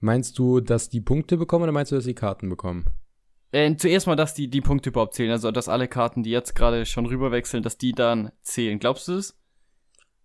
Meinst 0.01 0.39
du, 0.39 0.61
dass 0.61 0.89
die 0.89 1.01
Punkte 1.01 1.37
bekommen 1.37 1.65
oder 1.65 1.73
meinst 1.73 1.93
du, 1.93 1.97
dass 1.97 2.05
die 2.05 2.15
Karten 2.15 2.49
bekommen? 2.49 2.87
Äh, 3.53 3.77
zuerst 3.77 4.07
mal, 4.07 4.17
dass 4.17 4.35
die, 4.35 4.49
die 4.49 4.63
Punkte 4.63 4.91
überhaupt 4.91 5.15
zählen. 5.15 5.31
Also, 5.31 5.51
dass 5.51 5.69
alle 5.69 5.89
Karten, 5.89 6.23
die 6.23 6.31
jetzt 6.31 6.55
gerade 6.55 6.87
schon 6.87 7.07
rüberwechseln, 7.07 7.63
dass 7.63 7.79
die 7.79 7.93
dann 7.93 8.33
zählen. 8.43 8.79
Glaubst 8.79 9.09
du 9.09 9.17
das? 9.17 9.39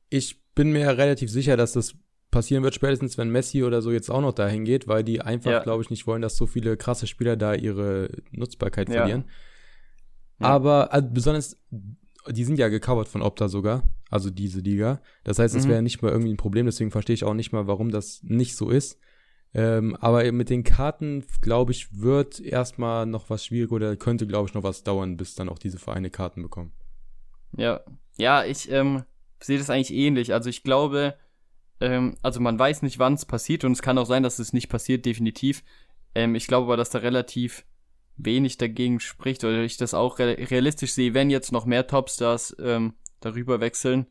Ich 0.09 0.41
bin 0.55 0.71
mir 0.71 0.97
relativ 0.97 1.29
sicher, 1.29 1.55
dass 1.55 1.73
das 1.73 1.95
passieren 2.31 2.63
wird, 2.63 2.75
spätestens 2.75 3.17
wenn 3.17 3.29
Messi 3.29 3.63
oder 3.63 3.81
so 3.81 3.91
jetzt 3.91 4.09
auch 4.09 4.21
noch 4.21 4.33
dahin 4.33 4.65
geht, 4.65 4.87
weil 4.87 5.03
die 5.03 5.21
einfach, 5.21 5.51
ja. 5.51 5.63
glaube 5.63 5.83
ich, 5.83 5.89
nicht 5.89 6.05
wollen, 6.07 6.21
dass 6.21 6.35
so 6.35 6.45
viele 6.45 6.77
krasse 6.77 7.07
Spieler 7.07 7.35
da 7.35 7.53
ihre 7.53 8.09
Nutzbarkeit 8.31 8.89
ja. 8.89 8.95
verlieren. 8.95 9.25
Ja. 10.39 10.47
Aber 10.47 10.93
also 10.93 11.07
besonders, 11.11 11.57
die 12.27 12.43
sind 12.43 12.59
ja 12.59 12.69
gecovert 12.69 13.07
von 13.07 13.21
Opta 13.21 13.47
sogar, 13.47 13.83
also 14.09 14.29
diese 14.29 14.59
Liga. 14.59 15.01
Das 15.23 15.39
heißt, 15.39 15.55
es 15.55 15.65
mhm. 15.65 15.69
wäre 15.69 15.81
nicht 15.81 16.01
mal 16.01 16.11
irgendwie 16.11 16.33
ein 16.33 16.37
Problem, 16.37 16.65
deswegen 16.65 16.91
verstehe 16.91 17.15
ich 17.15 17.23
auch 17.23 17.33
nicht 17.33 17.51
mal, 17.51 17.67
warum 17.67 17.89
das 17.89 18.21
nicht 18.23 18.55
so 18.55 18.69
ist. 18.69 18.99
Ähm, 19.53 19.95
aber 19.95 20.31
mit 20.31 20.51
den 20.51 20.63
Karten, 20.63 21.25
glaube 21.41 21.71
ich, 21.71 21.99
wird 21.99 22.39
erstmal 22.39 23.07
noch 23.07 23.31
was 23.31 23.45
schwierig 23.45 23.71
oder 23.71 23.95
könnte, 23.95 24.27
glaube 24.27 24.47
ich, 24.47 24.53
noch 24.53 24.63
was 24.63 24.83
dauern, 24.83 25.17
bis 25.17 25.33
dann 25.33 25.49
auch 25.49 25.57
diese 25.57 25.79
Vereine 25.79 26.11
Karten 26.11 26.43
bekommen. 26.43 26.71
Ja, 27.57 27.81
ja, 28.17 28.45
ich 28.45 28.71
ähm, 28.71 29.03
sehe 29.39 29.57
das 29.57 29.71
eigentlich 29.71 29.91
ähnlich. 29.91 30.33
Also 30.33 30.49
ich 30.49 30.61
glaube, 30.61 31.15
ähm, 31.81 32.15
also 32.21 32.39
man 32.39 32.57
weiß 32.59 32.81
nicht, 32.81 32.99
wann 32.99 33.13
es 33.13 33.25
passiert 33.25 33.63
und 33.63 33.71
es 33.71 33.81
kann 33.81 33.97
auch 33.97 34.05
sein, 34.05 34.23
dass 34.23 34.39
es 34.39 34.53
nicht 34.53 34.69
passiert, 34.69 35.05
definitiv. 35.05 35.63
Ähm, 36.15 36.35
ich 36.35 36.47
glaube 36.47 36.65
aber, 36.65 36.77
dass 36.77 36.89
da 36.89 36.99
relativ 36.99 37.65
wenig 38.17 38.57
dagegen 38.57 38.99
spricht 38.99 39.43
oder 39.43 39.61
ich 39.61 39.77
das 39.77 39.93
auch 39.93 40.19
re 40.19 40.37
realistisch 40.49 40.93
sehe, 40.93 41.13
wenn 41.13 41.29
jetzt 41.29 41.51
noch 41.51 41.65
mehr 41.65 41.87
Topstars 41.87 42.55
ähm, 42.61 42.93
darüber 43.21 43.61
wechseln. 43.61 44.07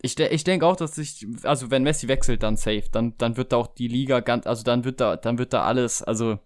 Ich, 0.00 0.14
de 0.14 0.32
ich 0.32 0.44
denke 0.44 0.66
auch, 0.66 0.76
dass 0.76 0.94
sich, 0.94 1.26
also 1.42 1.70
wenn 1.70 1.82
Messi 1.82 2.06
wechselt, 2.06 2.42
dann 2.42 2.56
safe, 2.56 2.84
dann, 2.92 3.16
dann 3.18 3.36
wird 3.36 3.52
da 3.52 3.56
auch 3.56 3.66
die 3.66 3.88
Liga 3.88 4.20
ganz, 4.20 4.46
also 4.46 4.62
dann 4.62 4.84
wird 4.84 5.00
da, 5.00 5.16
dann 5.16 5.38
wird 5.38 5.52
da 5.52 5.64
alles, 5.64 6.02
also 6.02 6.38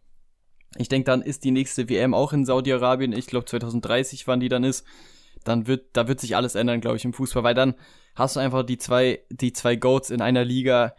ich 0.79 0.89
denke, 0.89 1.05
dann 1.05 1.21
ist 1.21 1.45
die 1.45 1.51
nächste 1.51 1.89
WM 1.91 2.15
auch 2.15 2.33
in 2.33 2.47
Saudi-Arabien, 2.47 3.13
ich 3.13 3.27
glaube 3.27 3.45
2030, 3.45 4.27
wann 4.27 4.41
die 4.41 4.49
dann 4.49 4.65
ist, 4.65 4.87
dann 5.45 5.67
wird, 5.67 5.97
da 5.97 6.09
wird 6.09 6.21
sich 6.21 6.37
alles 6.37 6.55
ändern, 6.55 6.81
glaube 6.81 6.97
ich, 6.97 7.05
im 7.05 7.13
Fußball, 7.13 7.43
weil 7.43 7.55
dann 7.55 7.75
hast 8.15 8.37
du 8.37 8.41
einfach 8.41 8.63
die 8.63 8.79
zwei, 8.79 9.21
die 9.31 9.53
zwei 9.53 9.77
Goats 9.77 10.11
in 10.11 10.21
einer 10.21 10.45
Liga. 10.45 10.95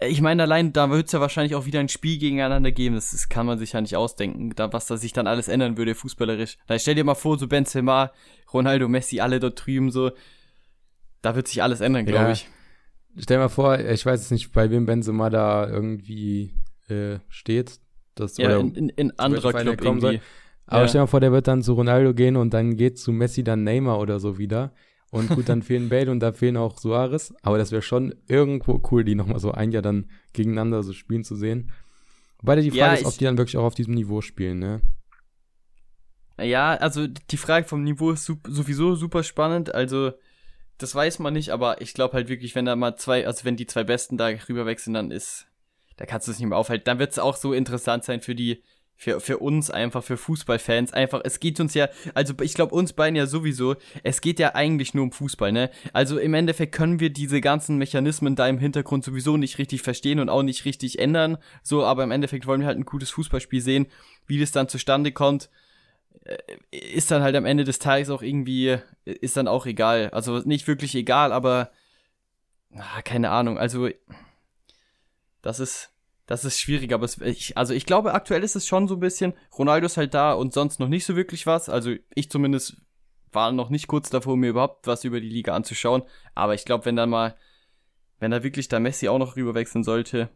Ich 0.00 0.20
meine, 0.20 0.42
allein 0.42 0.72
da 0.72 0.90
wird 0.90 1.06
es 1.06 1.12
ja 1.12 1.20
wahrscheinlich 1.20 1.54
auch 1.54 1.66
wieder 1.66 1.80
ein 1.80 1.88
Spiel 1.88 2.18
gegeneinander 2.18 2.70
geben. 2.70 2.94
Das, 2.94 3.10
das 3.10 3.28
kann 3.28 3.46
man 3.46 3.58
sich 3.58 3.72
ja 3.72 3.80
nicht 3.80 3.96
ausdenken, 3.96 4.50
da, 4.54 4.72
was 4.72 4.86
da 4.86 4.96
sich 4.96 5.12
dann 5.12 5.26
alles 5.26 5.48
ändern 5.48 5.76
würde, 5.76 5.94
fußballerisch. 5.94 6.58
Da 6.66 6.78
stell 6.78 6.94
dir 6.94 7.04
mal 7.04 7.14
vor, 7.14 7.38
so 7.38 7.48
Benzema, 7.48 8.12
Ronaldo, 8.52 8.88
Messi, 8.88 9.20
alle 9.20 9.40
dort 9.40 9.64
drüben 9.64 9.90
so. 9.90 10.12
Da 11.22 11.34
wird 11.34 11.48
sich 11.48 11.62
alles 11.62 11.80
ändern, 11.80 12.04
glaube 12.04 12.26
ja. 12.26 12.32
ich. 12.32 12.48
Stell 13.18 13.38
dir 13.38 13.44
mal 13.44 13.48
vor, 13.48 13.78
ich 13.78 14.04
weiß 14.04 14.20
jetzt 14.20 14.30
nicht, 14.30 14.52
bei 14.52 14.70
wem 14.70 14.84
Benzema 14.84 15.30
da 15.30 15.66
irgendwie 15.66 16.52
äh, 16.88 17.18
steht. 17.28 17.80
Das, 18.14 18.36
ja, 18.38 18.58
in, 18.58 18.74
in, 18.74 18.88
in 18.90 19.18
anderer 19.18 19.52
Club 19.52 19.80
irgendwie. 19.80 20.00
Soll. 20.00 20.20
Aber 20.66 20.82
ja. 20.82 20.88
stell 20.88 20.98
dir 20.98 21.02
mal 21.02 21.06
vor, 21.06 21.20
der 21.20 21.32
wird 21.32 21.46
dann 21.46 21.62
zu 21.62 21.74
Ronaldo 21.74 22.12
gehen 22.12 22.36
und 22.36 22.52
dann 22.52 22.76
geht 22.76 22.98
zu 22.98 23.12
Messi 23.12 23.44
dann 23.44 23.62
Neymar 23.62 24.00
oder 24.00 24.18
so 24.18 24.38
wieder. 24.38 24.72
Und 25.10 25.28
gut, 25.28 25.48
dann 25.48 25.62
fehlen 25.62 25.88
Bale 25.88 26.10
und 26.10 26.20
da 26.20 26.32
fehlen 26.32 26.56
auch 26.56 26.78
Suarez. 26.78 27.32
Aber 27.42 27.58
das 27.58 27.70
wäre 27.70 27.82
schon 27.82 28.14
irgendwo 28.26 28.82
cool, 28.90 29.04
die 29.04 29.14
nochmal 29.14 29.38
so 29.38 29.52
ein 29.52 29.70
Jahr 29.70 29.82
dann 29.82 30.10
gegeneinander 30.32 30.82
so 30.82 30.92
spielen 30.92 31.24
zu 31.24 31.36
sehen. 31.36 31.70
Wobei 32.40 32.56
die 32.56 32.70
Frage 32.70 32.78
ja, 32.78 32.92
ist, 32.94 33.06
ob 33.06 33.16
die 33.16 33.24
dann 33.24 33.38
wirklich 33.38 33.56
auch 33.56 33.64
auf 33.64 33.74
diesem 33.74 33.94
Niveau 33.94 34.20
spielen, 34.20 34.58
ne? 34.58 34.80
Ja, 36.38 36.74
also 36.74 37.06
die 37.06 37.38
Frage 37.38 37.66
vom 37.66 37.82
Niveau 37.82 38.10
ist 38.10 38.26
sowieso 38.26 38.94
super 38.94 39.22
spannend. 39.22 39.74
Also, 39.74 40.12
das 40.76 40.94
weiß 40.94 41.18
man 41.20 41.32
nicht, 41.32 41.50
aber 41.50 41.80
ich 41.80 41.94
glaube 41.94 42.12
halt 42.12 42.28
wirklich, 42.28 42.54
wenn 42.54 42.66
da 42.66 42.76
mal 42.76 42.96
zwei, 42.96 43.26
also 43.26 43.44
wenn 43.44 43.56
die 43.56 43.66
zwei 43.66 43.84
Besten 43.84 44.18
da 44.18 44.26
rüberwechseln, 44.26 44.92
dann 44.92 45.10
ist, 45.10 45.46
da 45.96 46.04
kannst 46.04 46.28
du 46.28 46.32
es 46.32 46.38
nicht 46.38 46.48
mehr 46.48 46.58
aufhalten. 46.58 46.84
Dann 46.84 46.98
wird 46.98 47.12
es 47.12 47.18
auch 47.18 47.36
so 47.36 47.54
interessant 47.54 48.04
sein 48.04 48.20
für 48.20 48.34
die, 48.34 48.62
für, 48.96 49.20
für 49.20 49.38
uns 49.38 49.70
einfach, 49.70 50.02
für 50.02 50.16
Fußballfans 50.16 50.92
einfach, 50.92 51.20
es 51.22 51.38
geht 51.38 51.60
uns 51.60 51.74
ja, 51.74 51.88
also 52.14 52.32
ich 52.40 52.54
glaube 52.54 52.74
uns 52.74 52.94
beiden 52.94 53.14
ja 53.14 53.26
sowieso, 53.26 53.76
es 54.02 54.22
geht 54.22 54.38
ja 54.38 54.54
eigentlich 54.54 54.94
nur 54.94 55.04
um 55.04 55.12
Fußball, 55.12 55.52
ne? 55.52 55.70
Also 55.92 56.18
im 56.18 56.32
Endeffekt 56.32 56.74
können 56.74 56.98
wir 56.98 57.10
diese 57.10 57.42
ganzen 57.42 57.76
Mechanismen 57.76 58.36
da 58.36 58.48
im 58.48 58.58
Hintergrund 58.58 59.04
sowieso 59.04 59.36
nicht 59.36 59.58
richtig 59.58 59.82
verstehen 59.82 60.18
und 60.18 60.30
auch 60.30 60.42
nicht 60.42 60.64
richtig 60.64 60.98
ändern, 60.98 61.36
so, 61.62 61.84
aber 61.84 62.04
im 62.04 62.10
Endeffekt 62.10 62.46
wollen 62.46 62.60
wir 62.60 62.66
halt 62.66 62.78
ein 62.78 62.86
gutes 62.86 63.10
Fußballspiel 63.10 63.60
sehen, 63.60 63.86
wie 64.26 64.40
das 64.40 64.50
dann 64.50 64.68
zustande 64.68 65.12
kommt, 65.12 65.50
äh, 66.24 66.38
ist 66.70 67.10
dann 67.10 67.22
halt 67.22 67.36
am 67.36 67.44
Ende 67.44 67.64
des 67.64 67.78
Tages 67.78 68.08
auch 68.08 68.22
irgendwie, 68.22 68.78
ist 69.04 69.36
dann 69.36 69.46
auch 69.46 69.66
egal, 69.66 70.08
also 70.10 70.38
nicht 70.38 70.66
wirklich 70.68 70.94
egal, 70.94 71.32
aber, 71.32 71.70
ah, 72.74 73.02
keine 73.02 73.28
Ahnung, 73.28 73.58
also, 73.58 73.90
das 75.42 75.60
ist, 75.60 75.90
das 76.26 76.44
ist 76.44 76.60
schwierig, 76.60 76.92
aber 76.92 77.04
es, 77.04 77.18
ich, 77.20 77.56
also 77.56 77.72
ich 77.72 77.86
glaube, 77.86 78.12
aktuell 78.12 78.42
ist 78.42 78.56
es 78.56 78.66
schon 78.66 78.88
so 78.88 78.94
ein 78.94 79.00
bisschen, 79.00 79.32
Ronaldo 79.56 79.86
ist 79.86 79.96
halt 79.96 80.12
da 80.12 80.32
und 80.32 80.52
sonst 80.52 80.80
noch 80.80 80.88
nicht 80.88 81.06
so 81.06 81.14
wirklich 81.14 81.46
was. 81.46 81.68
Also 81.68 81.94
ich 82.14 82.30
zumindest 82.30 82.76
war 83.32 83.52
noch 83.52 83.70
nicht 83.70 83.86
kurz 83.86 84.10
davor, 84.10 84.36
mir 84.36 84.50
überhaupt 84.50 84.88
was 84.88 85.04
über 85.04 85.20
die 85.20 85.28
Liga 85.28 85.54
anzuschauen. 85.54 86.02
Aber 86.34 86.54
ich 86.54 86.64
glaube, 86.64 86.84
wenn 86.84 86.96
dann 86.96 87.10
mal, 87.10 87.36
wenn 88.18 88.32
da 88.32 88.42
wirklich 88.42 88.66
da 88.68 88.80
Messi 88.80 89.08
auch 89.08 89.18
noch 89.18 89.36
rüberwechseln 89.36 89.84
sollte. 89.84 90.28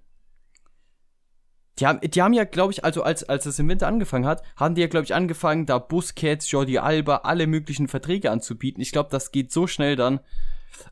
Die 1.78 1.86
haben, 1.86 2.00
die 2.02 2.22
haben 2.22 2.34
ja, 2.34 2.44
glaube 2.44 2.72
ich, 2.72 2.84
also 2.84 3.02
als, 3.02 3.24
als 3.24 3.46
es 3.46 3.58
im 3.58 3.68
Winter 3.68 3.88
angefangen 3.88 4.26
hat, 4.26 4.42
haben 4.54 4.74
die 4.74 4.82
ja, 4.82 4.86
glaube 4.86 5.04
ich, 5.04 5.14
angefangen, 5.14 5.66
da 5.66 5.78
Busquets, 5.78 6.50
Jordi 6.50 6.78
Alba, 6.78 7.16
alle 7.24 7.46
möglichen 7.46 7.88
Verträge 7.88 8.30
anzubieten. 8.30 8.82
Ich 8.82 8.92
glaube, 8.92 9.08
das 9.10 9.32
geht 9.32 9.50
so 9.50 9.66
schnell 9.66 9.96
dann. 9.96 10.20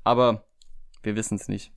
Aber 0.02 0.46
wir 1.02 1.14
wissen 1.14 1.36
es 1.36 1.46
nicht. 1.46 1.72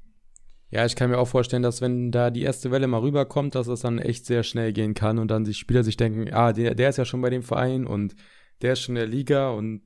Ja, 0.72 0.86
ich 0.86 0.96
kann 0.96 1.10
mir 1.10 1.18
auch 1.18 1.28
vorstellen, 1.28 1.64
dass 1.64 1.82
wenn 1.82 2.12
da 2.12 2.30
die 2.30 2.44
erste 2.44 2.72
Welle 2.72 2.88
mal 2.88 3.02
rüberkommt, 3.02 3.56
dass 3.56 3.68
das 3.68 3.82
dann 3.82 4.00
echt 4.00 4.26
sehr 4.26 4.44
schnell 4.44 4.72
gehen 4.72 4.94
kann 4.94 5.20
und 5.20 5.30
dann 5.30 5.44
die 5.44 5.54
Spieler 5.54 5.84
sich 5.84 5.98
denken, 5.98 6.34
ah, 6.34 6.54
der, 6.54 6.76
der 6.76 6.90
ist 6.90 6.98
ja 6.98 7.04
schon 7.06 7.22
bei 7.22 7.30
dem 7.30 7.44
Verein 7.44 7.86
und 7.86 8.16
der 8.62 8.74
ist 8.74 8.82
schon 8.82 8.96
in 8.96 9.02
der 9.02 9.08
Liga 9.08 9.50
und 9.50 9.82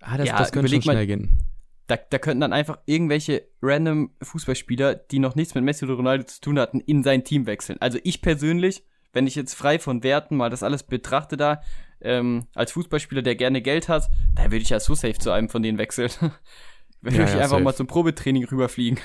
ah, 0.00 0.16
das, 0.18 0.26
Ja, 0.28 0.36
das 0.38 0.50
könnte 0.52 0.68
schon 0.68 0.78
überleg 0.78 0.86
mal- 0.86 0.92
schnell 0.92 1.06
gehen. 1.06 1.42
Da, 1.86 1.96
da 1.96 2.18
könnten 2.18 2.40
dann 2.42 2.52
einfach 2.52 2.80
irgendwelche 2.84 3.44
random 3.62 4.10
Fußballspieler, 4.20 4.94
die 4.94 5.20
noch 5.20 5.36
nichts 5.36 5.54
mit 5.54 5.64
Messi 5.64 5.86
oder 5.86 5.94
Ronaldo 5.94 6.24
zu 6.24 6.40
tun 6.42 6.58
hatten, 6.58 6.80
in 6.80 7.02
sein 7.02 7.24
Team 7.24 7.46
wechseln. 7.46 7.78
Also 7.80 7.98
ich 8.02 8.20
persönlich, 8.20 8.82
wenn 9.14 9.26
ich 9.26 9.36
jetzt 9.36 9.54
frei 9.54 9.78
von 9.78 10.02
Werten 10.02 10.36
mal 10.36 10.50
das 10.50 10.62
alles 10.62 10.82
betrachte 10.82 11.38
da, 11.38 11.62
ähm, 12.02 12.46
als 12.54 12.72
Fußballspieler, 12.72 13.22
der 13.22 13.36
gerne 13.36 13.62
Geld 13.62 13.88
hat, 13.88 14.10
da 14.34 14.44
würde 14.44 14.56
ich 14.58 14.68
ja 14.68 14.80
so 14.80 14.94
safe 14.94 15.18
zu 15.18 15.30
einem 15.30 15.48
von 15.48 15.62
denen 15.62 15.78
wechseln. 15.78 16.10
würde 17.00 17.16
Ja, 17.16 17.24
ich 17.24 17.30
ja, 17.30 17.36
einfach 17.36 17.50
safe. 17.50 17.62
mal 17.62 17.74
zum 17.74 17.86
Probetraining 17.86 18.44
rüberfliegen. 18.46 18.98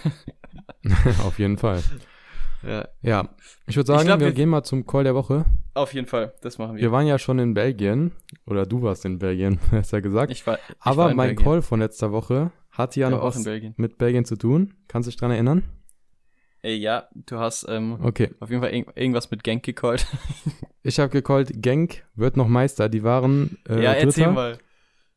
Auf 1.23 1.39
jeden 1.39 1.57
Fall. 1.57 1.81
ja. 2.63 2.87
Ja, 3.01 3.29
ich 3.67 3.75
würde 3.75 3.87
sagen, 3.87 4.05
glaub, 4.05 4.19
wir, 4.19 4.27
wir- 4.27 4.33
gehen 4.33 4.49
mal 4.49 4.63
zum 4.63 4.85
Call 4.85 5.03
der 5.03 5.15
Woche. 5.15 5.45
Auf 5.75 5.93
jeden 5.93 6.07
Fall, 6.07 6.33
das 6.41 6.57
machen 6.59 6.75
wir. 6.75 6.81
Wir 6.81 6.91
waren 6.91 7.07
ja 7.07 7.17
schon 7.17 7.39
in 7.39 7.53
Belgien, 7.53 8.11
oder 8.45 8.65
du 8.65 8.81
warst 8.83 9.05
in 9.05 9.17
Belgien, 9.19 9.59
besser 9.71 10.01
gesagt. 10.01 10.31
ich 10.31 10.45
war, 10.45 10.55
ich 10.57 10.75
Aber 10.79 10.97
war 11.03 11.11
in 11.11 11.17
mein 11.17 11.27
Belgien. 11.29 11.45
Call 11.45 11.61
von 11.61 11.79
letzter 11.79 12.11
Woche 12.11 12.51
hatte 12.71 12.99
ja 12.99 13.09
noch 13.09 13.23
was 13.23 13.43
Belgien. 13.43 13.73
mit 13.77 13.97
Belgien 13.97 14.25
zu 14.25 14.35
tun. 14.35 14.73
Kannst 14.87 15.07
du 15.07 15.11
dich 15.11 15.19
dran 15.19 15.31
erinnern? 15.31 15.63
Ey, 16.61 16.75
ja, 16.75 17.07
du 17.13 17.39
hast 17.39 17.65
ähm, 17.67 17.97
Okay. 18.01 18.29
auf 18.39 18.49
jeden 18.49 18.61
Fall 18.61 18.73
irg 18.73 18.87
irgendwas 18.95 19.29
mit 19.31 19.43
Genk 19.43 19.63
gecallt. 19.63 20.07
Ich 20.81 20.97
habe 20.99 21.09
gecallt, 21.09 21.51
Genk 21.61 22.03
wird 22.15 22.37
noch 22.37 22.47
Meister. 22.47 22.87
Die 22.87 23.03
waren 23.03 23.57
äh, 23.67 23.83
ja, 23.83 23.93
erzähl 23.93 24.25
Dritter. 24.25 24.31
mal. 24.31 24.57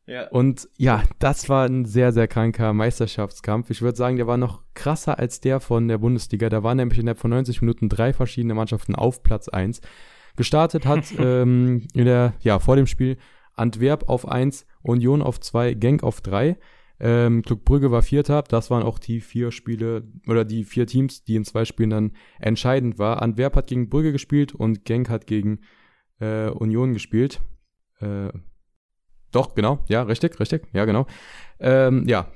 Ja. 0.07 0.29
Und 0.29 0.69
ja, 0.77 1.03
das 1.19 1.49
war 1.49 1.65
ein 1.65 1.83
sehr, 1.83 2.13
sehr 2.13 2.29
kranker 2.29 2.71
Meisterschaftskampf. 2.71 3.69
Ich 3.69 3.81
würde 3.81 3.97
sagen, 3.97 4.15
der 4.15 4.25
war 4.25 4.37
noch 4.37 4.61
krasser 4.73 5.19
als 5.19 5.41
der 5.41 5.59
von 5.59 5.89
der 5.89 5.97
Bundesliga. 5.97 6.47
Da 6.47 6.63
waren 6.63 6.77
nämlich 6.77 6.97
innerhalb 6.97 7.19
von 7.19 7.29
90 7.31 7.61
Minuten 7.61 7.89
drei 7.89 8.13
verschiedene 8.13 8.53
Mannschaften 8.53 8.95
auf 8.95 9.21
Platz 9.21 9.49
1. 9.49 9.81
Gestartet 10.37 10.85
hat 10.85 11.11
ähm, 11.19 11.87
in 11.93 12.05
der, 12.05 12.33
ja, 12.39 12.59
vor 12.59 12.77
dem 12.77 12.87
Spiel 12.87 13.17
Antwerp 13.53 14.07
auf 14.07 14.25
1, 14.27 14.65
Union 14.81 15.21
auf 15.21 15.41
2, 15.41 15.73
Genk 15.73 16.03
auf 16.03 16.21
3. 16.21 16.57
Ähm, 16.99 17.41
Club 17.41 17.65
Brügge 17.65 17.91
war 17.91 18.01
Vierter. 18.01 18.43
Das 18.43 18.71
waren 18.71 18.83
auch 18.83 18.99
die 18.99 19.19
vier 19.19 19.51
Spiele 19.51 20.07
oder 20.25 20.45
die 20.45 20.63
vier 20.63 20.87
Teams, 20.87 21.23
die 21.25 21.35
in 21.35 21.43
zwei 21.43 21.65
Spielen 21.65 21.89
dann 21.89 22.11
entscheidend 22.39 22.97
war. 22.97 23.21
Antwerp 23.21 23.55
hat 23.55 23.67
gegen 23.67 23.89
Brügge 23.89 24.13
gespielt 24.13 24.55
und 24.55 24.85
Genk 24.85 25.09
hat 25.09 25.27
gegen 25.27 25.59
äh, 26.19 26.49
Union 26.49 26.93
gespielt. 26.93 27.41
Äh, 27.99 28.29
doch, 29.31 29.55
genau. 29.55 29.79
Ja, 29.87 30.03
richtig, 30.03 30.39
richtig. 30.39 30.67
Ja, 30.73 30.85
genau. 30.85 31.05
Ähm, 31.59 32.07
ja. 32.07 32.31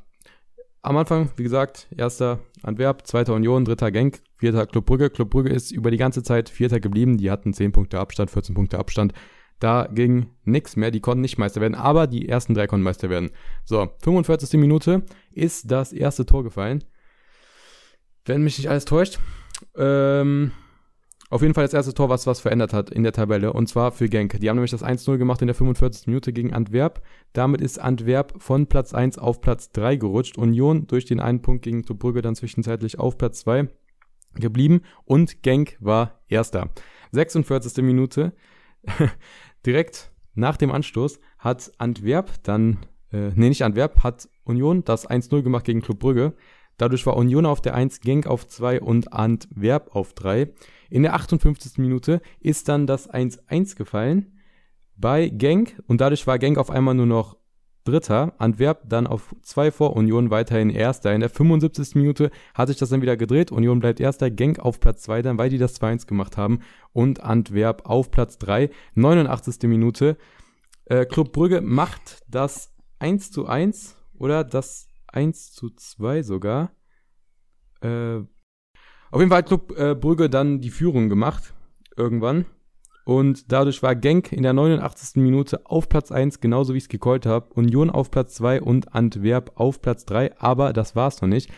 Am 0.83 0.98
Anfang, 0.98 1.29
wie 1.36 1.43
gesagt, 1.43 1.88
erster 1.95 2.39
Antwerp, 2.63 3.05
zweiter 3.05 3.36
Union, 3.36 3.65
dritter 3.65 3.91
Genk, 3.91 4.21
vierter 4.38 4.65
Club 4.65 4.88
Brügge. 4.88 5.12
Club 5.12 5.29
Brügge 5.29 5.50
ist 5.50 5.71
über 5.71 5.91
die 5.91 5.98
ganze 5.98 6.24
Zeit 6.24 6.50
vierter 6.50 6.79
geblieben. 6.79 7.17
Die 7.17 7.29
hatten 7.29 7.53
10 7.53 7.71
Punkte 7.71 8.00
Abstand, 8.00 8.31
14 8.31 8.55
Punkte 8.55 8.79
Abstand. 8.79 9.13
Da 9.60 9.88
ging 9.93 10.31
nichts 10.43 10.75
mehr. 10.75 10.89
Die 10.89 11.00
konnten 11.00 11.21
nicht 11.21 11.38
Meister 11.38 11.62
werden, 11.62 11.75
aber 11.75 12.07
die 12.07 12.27
ersten 12.27 12.55
drei 12.55 12.65
konnten 12.65 12.83
Meister 12.83 13.12
werden. 13.12 13.29
So, 13.63 13.91
45. 14.01 14.60
Minute 14.60 15.03
ist 15.31 15.69
das 15.69 15.93
erste 15.93 16.25
Tor 16.25 16.43
gefallen. 16.43 16.83
Wenn 18.25 18.41
mich 18.41 18.57
nicht 18.57 18.69
alles 18.69 18.86
täuscht. 18.86 19.19
Ähm, 19.77 20.51
auf 21.31 21.41
jeden 21.41 21.53
Fall 21.53 21.63
das 21.63 21.73
erste 21.73 21.93
Tor, 21.93 22.09
was 22.09 22.27
was 22.27 22.41
verändert 22.41 22.73
hat 22.73 22.89
in 22.89 23.03
der 23.03 23.13
Tabelle. 23.13 23.53
Und 23.53 23.67
zwar 23.67 23.93
für 23.93 24.09
Genk. 24.09 24.38
Die 24.41 24.50
haben 24.50 24.57
nämlich 24.57 24.71
das 24.71 24.83
1-0 24.83 25.17
gemacht 25.17 25.41
in 25.41 25.47
der 25.47 25.55
45. 25.55 26.07
Minute 26.07 26.33
gegen 26.33 26.53
Antwerp. 26.53 27.01
Damit 27.31 27.61
ist 27.61 27.79
Antwerp 27.79 28.33
von 28.38 28.67
Platz 28.67 28.93
1 28.93 29.17
auf 29.17 29.39
Platz 29.39 29.71
3 29.71 29.95
gerutscht. 29.95 30.38
Union 30.38 30.88
durch 30.88 31.05
den 31.05 31.21
einen 31.21 31.41
Punkt 31.41 31.63
gegen 31.63 31.83
Club 31.83 32.00
Brügge 32.00 32.21
dann 32.21 32.35
zwischenzeitlich 32.35 33.00
auf 33.00 33.17
Platz 33.17 33.39
2 33.39 33.69
geblieben. 34.35 34.81
Und 35.05 35.41
Genk 35.41 35.77
war 35.79 36.19
Erster. 36.27 36.69
46. 37.13 37.81
Minute. 37.81 38.33
Direkt 39.65 40.11
nach 40.33 40.57
dem 40.57 40.71
Anstoß 40.71 41.21
hat 41.39 41.71
Antwerp 41.77 42.43
dann, 42.43 42.79
äh, 43.13 43.29
nee, 43.35 43.47
nicht 43.47 43.63
Antwerp, 43.63 44.03
hat 44.03 44.27
Union 44.43 44.83
das 44.83 45.09
1-0 45.09 45.43
gemacht 45.43 45.63
gegen 45.63 45.81
Club 45.81 46.00
Brügge. 46.00 46.33
Dadurch 46.75 47.05
war 47.05 47.15
Union 47.15 47.45
auf 47.45 47.61
der 47.61 47.75
1, 47.75 48.01
Genk 48.01 48.27
auf 48.27 48.47
2 48.47 48.81
und 48.81 49.13
Antwerp 49.13 49.95
auf 49.95 50.13
3. 50.13 50.51
In 50.91 51.03
der 51.03 51.13
58. 51.15 51.77
Minute 51.77 52.21
ist 52.41 52.67
dann 52.67 52.86
das 52.86 53.10
1-1 53.10 53.77
gefallen 53.77 54.38
bei 54.98 55.29
Genk 55.29 55.81
und 55.88 56.01
dadurch 56.01 56.27
war 56.27 56.38
Genk 56.38 56.57
auf 56.57 56.69
einmal 56.69 56.93
nur 56.93 57.05
noch 57.05 57.38
Dritter, 57.86 58.33
Antwerp 58.38 58.83
dann 58.88 59.07
auf 59.07 59.33
2 59.41 59.71
vor 59.71 59.95
Union 59.95 60.29
weiterhin 60.29 60.69
Erster. 60.69 61.15
In 61.15 61.21
der 61.21 61.29
75. 61.29 61.95
Minute 61.95 62.29
hat 62.53 62.67
sich 62.67 62.77
das 62.77 62.89
dann 62.89 63.01
wieder 63.01 63.17
gedreht. 63.17 63.51
Union 63.51 63.79
bleibt 63.79 64.01
Erster, 64.01 64.29
Genk 64.29 64.60
auf 64.60 64.81
Platz 64.81 65.01
2 65.03 65.21
dann, 65.21 65.38
weil 65.38 65.50
die 65.50 65.57
das 65.57 65.81
2-1 65.81 66.05
gemacht 66.07 66.36
haben 66.38 66.60
und 66.91 67.24
Antwerp 67.24 67.86
auf 67.89 68.12
Platz 68.12 68.38
3. 68.38 68.69
89. 68.93 69.69
Minute. 69.69 70.17
Äh, 70.86 71.05
Club 71.05 71.31
Brügge 71.31 71.62
macht 71.62 72.21
das 72.27 72.75
1 73.00 73.31
zu 73.31 73.48
1 73.48 73.95
oder 74.13 74.43
das 74.43 74.88
1 75.07 75.53
zu 75.53 75.69
2 75.69 76.21
sogar. 76.21 76.74
Äh, 77.81 78.19
auf 79.12 79.20
jeden 79.20 79.30
Fall 79.30 79.39
hat 79.39 79.48
Club 79.48 79.77
äh, 79.77 79.96
Brügge 79.96 80.30
dann 80.30 80.62
die 80.62 80.70
Führung 80.70 81.10
gemacht. 81.10 81.53
Irgendwann. 81.96 82.46
Und 83.03 83.51
dadurch 83.51 83.84
war 83.84 83.96
Genk 83.96 84.32
in 84.32 84.44
der 84.44 84.53
89. 84.53 85.22
Minute 85.22 85.65
auf 85.65 85.89
Platz 85.89 86.12
1, 86.12 86.39
genauso 86.39 86.74
wie 86.74 86.77
ich 86.77 86.86
es 86.86 86.89
gecallt 86.89 87.25
habe. 87.25 87.53
Union 87.53 87.89
auf 87.89 88.12
Platz 88.12 88.36
2 88.36 88.62
und 88.62 88.94
Antwerp 88.94 89.51
auf 89.56 89.82
Platz 89.82 90.06
3. 90.06 90.39
Aber 90.39 90.72
das 90.72 90.96
war's 90.96 91.22
noch 91.22 91.27
nicht. 91.27 91.51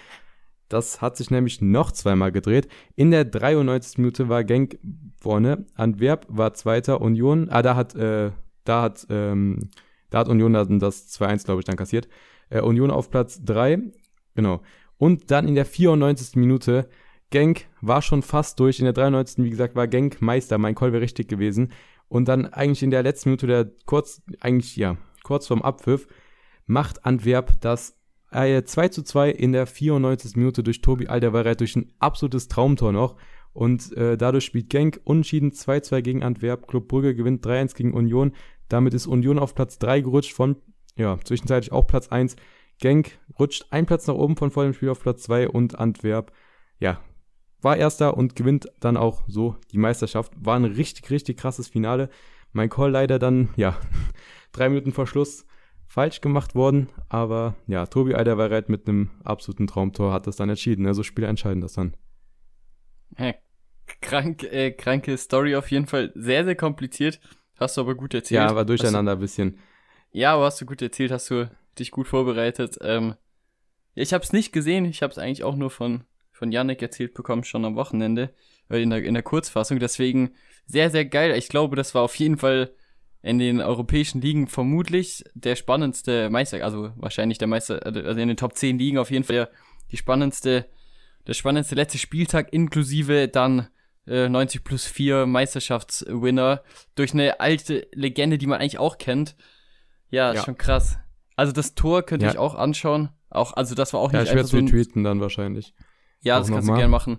Das 0.70 1.02
hat 1.02 1.18
sich 1.18 1.30
nämlich 1.30 1.62
noch 1.62 1.92
zweimal 1.92 2.32
gedreht. 2.32 2.68
In 2.96 3.12
der 3.12 3.26
93. 3.26 4.00
Minute 4.00 4.30
war 4.30 4.44
Genk 4.44 4.80
vorne. 5.18 5.66
Antwerp 5.76 6.26
war 6.30 6.54
Zweiter. 6.54 7.02
Union, 7.02 7.50
ah, 7.52 7.62
da 7.62 7.76
hat, 7.76 7.94
äh, 7.96 8.32
da 8.64 8.82
hat, 8.82 9.06
ähm, 9.10 9.70
da 10.10 10.20
hat 10.20 10.30
Union 10.30 10.54
dann 10.54 10.80
das 10.80 11.10
2-1, 11.10 11.46
glaube 11.46 11.60
ich, 11.60 11.66
dann 11.66 11.76
kassiert. 11.76 12.08
Äh, 12.50 12.62
Union 12.62 12.90
auf 12.90 13.12
Platz 13.12 13.44
3. 13.44 13.80
Genau. 14.34 14.62
Und 14.98 15.30
dann 15.30 15.48
in 15.48 15.56
der 15.56 15.66
94. 15.66 16.38
Minute 16.38 16.90
Genk 17.34 17.66
war 17.82 18.04
schon 18.04 18.22
fast 18.22 18.60
durch. 18.60 18.78
In 18.78 18.86
der 18.86 18.94
93. 18.94 19.44
wie 19.44 19.50
gesagt, 19.50 19.76
war 19.76 19.88
Genk 19.88 20.22
Meister. 20.22 20.60
Mein 20.60 20.76
Call 20.76 20.94
wäre 20.94 21.02
richtig 21.02 21.28
gewesen. 21.28 21.72
Und 22.08 22.28
dann 22.28 22.46
eigentlich 22.46 22.84
in 22.84 22.92
der 22.92 23.02
letzten 23.02 23.30
Minute, 23.30 23.48
der 23.48 23.72
kurz, 23.88 24.22
eigentlich, 24.40 24.76
ja, 24.76 24.98
kurz 25.24 25.48
vorm 25.48 25.64
Abpfiff, 25.64 26.08
macht 26.68 27.06
Antwerp 27.06 27.60
das 27.60 27.98
äh, 28.30 28.62
2 28.62 28.90
zu 28.90 29.02
2 29.02 29.32
in 29.32 29.52
der 29.52 29.66
94. 29.66 30.36
Minute 30.36 30.62
durch 30.62 30.82
Tobi 30.82 31.08
Alderweireld 31.08 31.60
durch 31.62 31.76
ein 31.76 31.92
absolutes 31.98 32.50
Traumtor 32.50 32.92
noch. 32.92 33.16
Und 33.52 33.98
äh, 33.98 34.16
dadurch 34.16 34.46
spielt 34.46 34.70
Genk 34.70 35.02
unentschieden 35.04 35.54
2-2 35.54 36.02
gegen 36.04 36.22
Antwerp. 36.22 36.68
Club 36.68 36.88
Brügge 36.88 37.16
gewinnt 37.16 37.44
3-1 37.44 37.76
gegen 37.76 37.96
Union. 37.96 38.34
Damit 38.70 38.94
ist 38.94 39.08
Union 39.08 39.40
auf 39.40 39.56
Platz 39.56 39.80
3 39.80 40.02
gerutscht 40.02 40.34
von, 40.34 40.58
ja, 40.98 41.18
zwischenzeitlich 41.24 41.72
auch 41.72 41.88
Platz 41.88 42.10
1. 42.10 42.36
Genk 42.78 43.18
rutscht 43.40 43.66
ein 43.72 43.88
Platz 43.88 44.06
nach 44.06 44.14
oben 44.14 44.38
von 44.38 44.52
vor 44.52 44.66
dem 44.66 44.74
Spiel 44.74 44.90
auf 44.90 45.02
Platz 45.02 45.24
2 45.24 45.50
und 45.50 45.80
Antwerp, 45.80 46.32
ja, 46.80 47.00
war 47.64 47.78
Erster 47.78 48.18
und 48.18 48.36
gewinnt 48.36 48.68
dann 48.80 48.98
auch 48.98 49.24
so 49.28 49.56
die 49.72 49.78
Meisterschaft. 49.78 50.34
War 50.38 50.56
ein 50.56 50.66
richtig, 50.66 51.10
richtig 51.10 51.38
krasses 51.38 51.68
Finale. 51.68 52.10
Mein 52.52 52.70
Call 52.70 52.92
leider 52.92 53.20
dann, 53.20 53.50
ja, 53.56 53.78
drei 54.52 54.70
Minuten 54.70 54.92
vor 54.92 55.08
Schluss 55.08 55.46
falsch 55.88 56.22
gemacht 56.22 56.56
worden. 56.56 56.90
Aber 57.10 57.56
ja, 57.68 57.86
Tobi 57.86 58.16
Alderweireld 58.16 58.70
mit 58.70 58.88
einem 58.88 59.12
absoluten 59.24 59.68
Traumtor 59.68 60.12
hat 60.12 60.28
das 60.28 60.36
dann 60.36 60.50
entschieden. 60.50 60.88
Also 60.88 61.04
Spieler 61.04 61.30
entscheiden 61.30 61.62
das 61.62 61.74
dann. 61.74 61.96
Ja, 63.18 63.34
krank, 64.02 64.44
äh, 64.44 64.72
kranke 64.72 65.18
Story 65.18 65.56
auf 65.56 65.70
jeden 65.72 65.86
Fall. 65.86 66.12
Sehr, 66.16 66.46
sehr 66.46 66.56
kompliziert. 66.56 67.20
Hast 67.60 67.78
du 67.78 67.82
aber 67.82 67.96
gut 67.96 68.14
erzählt. 68.14 68.42
Ja, 68.42 68.56
war 68.56 68.66
durcheinander 68.66 69.14
ein 69.14 69.20
bisschen. 69.20 69.60
Ja, 70.12 70.34
aber 70.34 70.46
hast 70.46 70.60
du 70.62 70.66
gut 70.66 70.82
erzählt, 70.82 71.12
hast 71.12 71.30
du 71.30 71.50
dich 71.78 71.92
gut 71.92 72.08
vorbereitet. 72.08 72.78
Ähm, 72.82 73.16
ich 73.96 74.14
habe 74.14 74.24
es 74.24 74.34
nicht 74.34 74.52
gesehen, 74.52 74.86
ich 74.86 75.04
habe 75.04 75.12
es 75.12 75.18
eigentlich 75.18 75.44
auch 75.44 75.56
nur 75.56 75.70
von, 75.70 76.04
von 76.34 76.52
Yannick 76.52 76.82
erzählt 76.82 77.14
bekommen, 77.14 77.44
schon 77.46 77.64
am 77.64 77.76
Wochenende, 77.76 78.34
äh, 78.70 78.82
in 78.82 78.90
der, 78.90 79.04
in 79.04 79.14
der 79.14 79.24
Kurzfassung. 79.24 79.80
Deswegen 79.80 80.32
sehr, 80.66 80.90
sehr 80.90 81.06
geil. 81.06 81.36
Ich 81.38 81.48
glaube, 81.48 81.76
das 81.78 81.96
war 81.96 82.02
auf 82.02 82.16
jeden 82.16 82.38
Fall 82.38 82.72
in 83.22 83.40
den 83.40 83.62
europäischen 83.62 84.20
Ligen 84.20 84.48
vermutlich 84.48 85.24
der 85.34 85.56
spannendste 85.56 86.30
Meister, 86.30 86.62
also 86.64 86.92
wahrscheinlich 86.98 87.38
der 87.38 87.48
Meister, 87.48 87.86
also 87.86 88.02
in 88.20 88.28
den 88.28 88.36
Top 88.36 88.58
10 88.58 88.78
Ligen 88.78 88.98
auf 88.98 89.12
jeden 89.12 89.24
Fall 89.24 89.36
der, 89.36 89.50
die 89.92 89.98
spannendste, 89.98 90.66
der 91.26 91.34
spannendste 91.34 91.76
letzte 91.76 91.98
Spieltag, 92.00 92.52
inklusive 92.52 93.30
dann 93.30 93.70
äh, 94.08 94.28
90 94.28 94.66
plus 94.66 94.86
4 94.86 95.26
Meisterschaftswinner 95.26 96.64
durch 96.96 97.14
eine 97.14 97.40
alte 97.40 97.88
Legende, 97.94 98.38
die 98.38 98.48
man 98.48 98.60
eigentlich 98.60 98.80
auch 98.80 98.98
kennt. 98.98 99.36
Ja, 100.10 100.34
Ja. 100.34 100.44
schon 100.44 100.58
krass. 100.58 100.98
Also 101.36 101.54
das 101.54 101.76
Tor 101.76 102.04
könnte 102.04 102.26
Ja. 102.26 102.32
ich 102.34 102.38
auch 102.38 102.56
anschauen. 102.56 103.10
Auch, 103.30 103.54
also 103.54 103.74
das 103.74 103.94
war 103.94 104.02
auch 104.02 104.12
Ja, 104.12 104.20
nicht 104.20 104.30
ich 104.30 104.36
werde 104.36 104.40
einfach 104.42 104.46
es 104.46 104.52
so 104.52 104.58
ein, 104.58 104.66
retweeten 104.68 105.04
dann 105.04 105.22
wahrscheinlich. 105.22 105.74
Ja, 106.24 106.40
das 106.40 106.48
kannst 106.50 106.62
noch 106.62 106.66
du 106.66 106.72
mal. 106.72 106.78
gerne 106.78 106.92
machen. 106.92 107.18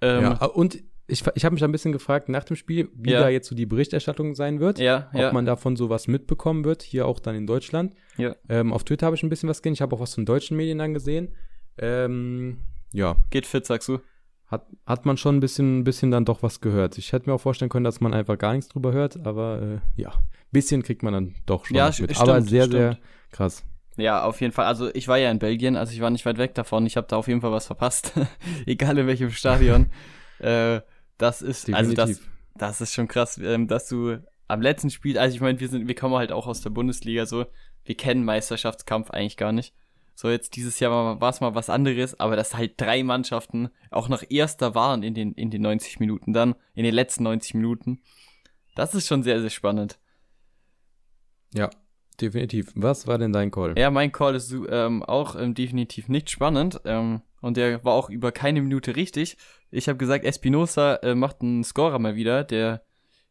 Ähm, 0.00 0.22
ja, 0.22 0.44
und 0.46 0.78
ich, 1.08 1.24
ich 1.34 1.44
habe 1.44 1.54
mich 1.54 1.62
ein 1.64 1.72
bisschen 1.72 1.92
gefragt 1.92 2.28
nach 2.28 2.44
dem 2.44 2.56
Spiel, 2.56 2.88
wie 2.94 3.12
Ja. 3.12 3.20
da 3.20 3.28
jetzt 3.28 3.48
so 3.48 3.54
die 3.54 3.66
Berichterstattung 3.66 4.34
sein 4.34 4.60
wird. 4.60 4.78
ja, 4.78 5.08
ob 5.14 5.32
man 5.32 5.46
davon 5.46 5.76
sowas 5.76 6.08
mitbekommen 6.08 6.64
wird, 6.64 6.82
hier 6.82 7.06
auch 7.06 7.20
dann 7.20 7.34
in 7.36 7.46
Deutschland. 7.46 7.94
Ja. 8.16 8.34
Ähm, 8.48 8.72
auf 8.72 8.84
Twitter 8.84 9.06
habe 9.06 9.16
ich 9.16 9.22
ein 9.22 9.28
bisschen 9.28 9.48
was 9.48 9.62
gesehen. 9.62 9.74
Ich 9.74 9.82
habe 9.82 9.94
auch 9.96 10.00
was 10.00 10.14
von 10.14 10.24
deutschen 10.26 10.56
Medien 10.56 10.78
dann 10.78 10.94
gesehen. 10.94 11.32
Ähm, 11.78 12.58
ja, 12.92 13.16
Geht 13.30 13.46
fit, 13.46 13.66
sagst 13.66 13.88
du. 13.88 14.00
hat, 14.46 14.66
hat 14.86 15.06
man 15.06 15.16
schon 15.16 15.36
ein 15.36 15.40
bisschen, 15.40 15.78
ein 15.80 15.84
bisschen 15.84 16.10
dann 16.10 16.24
doch 16.24 16.42
was 16.42 16.60
gehört. 16.60 16.98
Ich 16.98 17.12
hätte 17.12 17.28
mir 17.28 17.34
auch 17.34 17.40
vorstellen 17.40 17.68
können, 17.68 17.84
dass 17.84 18.00
man 18.00 18.14
einfach 18.14 18.38
gar 18.38 18.52
nichts 18.54 18.68
drüber 18.68 18.92
hört, 18.92 19.24
aber 19.26 19.60
äh, 19.62 20.00
ja, 20.00 20.10
ein 20.10 20.18
bisschen 20.52 20.82
kriegt 20.82 21.02
man 21.02 21.12
dann 21.12 21.34
doch 21.46 21.66
schon 21.66 21.76
Ja, 21.76 21.86
mit. 21.86 21.94
stimmt, 21.94 22.20
aber 22.20 22.40
sehr, 22.42 22.64
stimmt. 22.64 22.72
sehr 22.72 22.98
krass. 23.30 23.64
Ja, 23.96 24.24
auf 24.24 24.40
jeden 24.40 24.52
Fall. 24.52 24.66
Also 24.66 24.94
ich 24.94 25.08
war 25.08 25.16
ja 25.16 25.30
in 25.30 25.38
Belgien, 25.38 25.76
also 25.76 25.92
ich 25.92 26.00
war 26.00 26.10
nicht 26.10 26.26
weit 26.26 26.38
weg 26.38 26.54
davon. 26.54 26.86
Ich 26.86 26.96
habe 26.96 27.06
da 27.06 27.16
auf 27.16 27.28
jeden 27.28 27.40
Fall 27.40 27.52
was 27.52 27.66
verpasst. 27.66 28.12
Egal 28.66 28.98
in 28.98 29.06
welchem 29.06 29.30
Stadion. 29.30 29.90
äh, 30.38 30.80
das 31.18 31.40
ist, 31.40 31.72
also 31.72 31.94
das, 31.94 32.10
Definitiv. 32.10 32.32
das 32.56 32.80
ist 32.82 32.92
schon 32.92 33.08
krass, 33.08 33.38
ähm, 33.38 33.68
dass 33.68 33.88
du 33.88 34.18
am 34.48 34.60
letzten 34.60 34.90
Spiel, 34.90 35.18
also 35.18 35.34
ich 35.34 35.40
meine, 35.40 35.58
wir 35.60 35.68
sind, 35.68 35.88
wir 35.88 35.94
kommen 35.94 36.14
halt 36.14 36.30
auch 36.30 36.46
aus 36.46 36.60
der 36.60 36.70
Bundesliga 36.70 37.24
so, 37.24 37.46
wir 37.84 37.96
kennen 37.96 38.24
Meisterschaftskampf 38.24 39.10
eigentlich 39.10 39.38
gar 39.38 39.52
nicht. 39.52 39.74
So, 40.14 40.30
jetzt 40.30 40.56
dieses 40.56 40.78
Jahr 40.80 41.20
war 41.20 41.30
es 41.30 41.40
mal 41.40 41.54
was 41.54 41.68
anderes, 41.68 42.18
aber 42.18 42.36
dass 42.36 42.54
halt 42.54 42.80
drei 42.80 43.02
Mannschaften 43.02 43.70
auch 43.90 44.08
noch 44.08 44.22
Erster 44.28 44.74
waren 44.74 45.02
in 45.02 45.14
den, 45.14 45.32
in 45.32 45.50
den 45.50 45.62
90 45.62 46.00
Minuten 46.00 46.32
dann, 46.32 46.54
in 46.74 46.84
den 46.84 46.94
letzten 46.94 47.24
90 47.24 47.54
Minuten. 47.54 48.00
Das 48.74 48.94
ist 48.94 49.06
schon 49.06 49.22
sehr, 49.22 49.40
sehr 49.40 49.50
spannend. 49.50 49.98
ja, 51.52 51.70
definitiv. 52.20 52.72
Was 52.74 53.06
war 53.06 53.18
denn 53.18 53.32
dein 53.32 53.50
Call? 53.50 53.74
Ja, 53.78 53.90
mein 53.90 54.12
Call 54.12 54.34
ist 54.34 54.54
ähm, 54.68 55.02
auch 55.02 55.36
ähm, 55.36 55.54
definitiv 55.54 56.08
nicht 56.08 56.30
spannend. 56.30 56.80
Ähm, 56.84 57.22
und 57.40 57.56
der 57.56 57.84
war 57.84 57.94
auch 57.94 58.10
über 58.10 58.32
keine 58.32 58.62
Minute 58.62 58.96
richtig. 58.96 59.36
Ich 59.70 59.88
habe 59.88 59.98
gesagt, 59.98 60.24
Espinosa 60.24 60.96
äh, 60.96 61.14
macht 61.14 61.42
einen 61.42 61.64
Scorer 61.64 61.98
mal 61.98 62.16
wieder, 62.16 62.44
der 62.44 62.82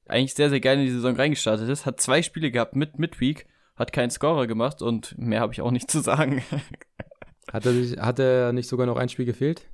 eigentlich 0.08 0.36
sehr, 0.36 0.50
sehr 0.50 0.60
geil 0.60 0.80
in 0.80 0.86
die 0.86 0.92
Saison 0.92 1.16
reingestartet 1.16 1.68
ist. 1.70 1.86
Hat 1.86 2.00
zwei 2.00 2.22
Spiele 2.22 2.52
gehabt 2.52 2.76
mit 2.76 3.00
Midweek, 3.00 3.48
hat 3.76 3.92
keinen 3.92 4.12
Scorer 4.12 4.48
gemacht 4.48 4.82
und 4.82 5.18
mehr 5.18 5.42
habe 5.42 5.54
ich 5.54 5.62
auch 5.62 5.72
nicht 5.72 5.90
zu 5.92 6.00
sagen. 6.00 6.44
Hat 7.52 7.66
er, 7.66 7.74
sich, 7.74 7.98
hat 8.00 8.20
er 8.20 8.54
nicht 8.54 8.68
sogar 8.68 8.86
noch 8.88 8.98
ein 8.98 9.10
Spiel 9.10 9.26
gefehlt? 9.26 9.66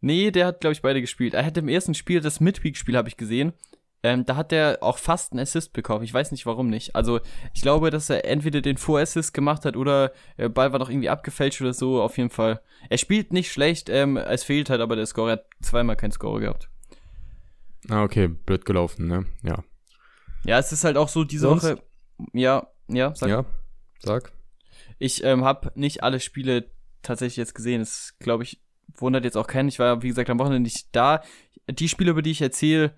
nee, 0.00 0.30
der 0.30 0.46
hat, 0.46 0.60
glaube 0.60 0.72
ich, 0.72 0.82
beide 0.82 1.00
gespielt. 1.00 1.34
Er 1.34 1.44
hat 1.44 1.56
im 1.56 1.68
ersten 1.68 1.94
Spiel, 1.94 2.20
das 2.20 2.40
Midweek-Spiel 2.40 2.96
habe 2.96 3.08
ich 3.08 3.16
gesehen, 3.16 3.52
ähm, 4.02 4.24
da 4.24 4.36
hat 4.36 4.52
er 4.52 4.78
auch 4.80 4.98
fast 4.98 5.32
einen 5.32 5.40
Assist 5.40 5.72
bekommen. 5.72 6.04
Ich 6.04 6.14
weiß 6.14 6.30
nicht, 6.30 6.46
warum 6.46 6.70
nicht. 6.70 6.94
Also, 6.94 7.20
ich 7.52 7.62
glaube, 7.62 7.90
dass 7.90 8.10
er 8.10 8.24
entweder 8.24 8.60
den 8.60 8.76
Vorassist 8.76 9.34
gemacht 9.34 9.64
hat 9.64 9.76
oder 9.76 10.12
der 10.36 10.48
Ball 10.48 10.72
war 10.72 10.78
noch 10.78 10.88
irgendwie 10.88 11.08
abgefälscht 11.08 11.60
oder 11.60 11.74
so. 11.74 12.00
Auf 12.00 12.16
jeden 12.16 12.30
Fall. 12.30 12.60
Er 12.90 12.98
spielt 12.98 13.32
nicht 13.32 13.50
schlecht, 13.50 13.88
ähm, 13.88 14.16
es 14.16 14.44
fehlt 14.44 14.70
halt 14.70 14.80
aber 14.80 14.94
der 14.94 15.06
Score. 15.06 15.30
Er 15.30 15.32
hat 15.32 15.46
zweimal 15.60 15.96
keinen 15.96 16.12
Score 16.12 16.40
gehabt. 16.40 16.68
Ah, 17.88 18.02
okay, 18.02 18.28
blöd 18.28 18.64
gelaufen, 18.64 19.08
ne? 19.08 19.26
Ja. 19.42 19.64
Ja, 20.44 20.58
es 20.58 20.72
ist 20.72 20.84
halt 20.84 20.96
auch 20.96 21.08
so 21.08 21.24
diese 21.24 21.48
Sonst? 21.48 21.64
Woche. 21.64 21.82
Ja, 22.32 22.68
ja, 22.88 23.14
sag. 23.14 23.28
Ja, 23.28 23.44
sag. 23.98 24.32
Ich 24.98 25.24
ähm, 25.24 25.44
habe 25.44 25.72
nicht 25.74 26.02
alle 26.02 26.20
Spiele 26.20 26.70
tatsächlich 27.02 27.36
jetzt 27.36 27.54
gesehen. 27.54 27.80
Das 27.80 28.14
glaube 28.18 28.44
ich 28.44 28.60
wundert 28.96 29.24
jetzt 29.24 29.36
auch 29.36 29.46
keinen. 29.46 29.68
Ich 29.68 29.78
war 29.78 30.02
wie 30.02 30.08
gesagt 30.08 30.30
am 30.30 30.38
Wochenende 30.38 30.62
nicht 30.62 30.88
da. 30.92 31.22
Die 31.68 31.88
Spiele, 31.88 32.12
über 32.12 32.22
die 32.22 32.30
ich 32.30 32.40
erzähle, 32.40 32.94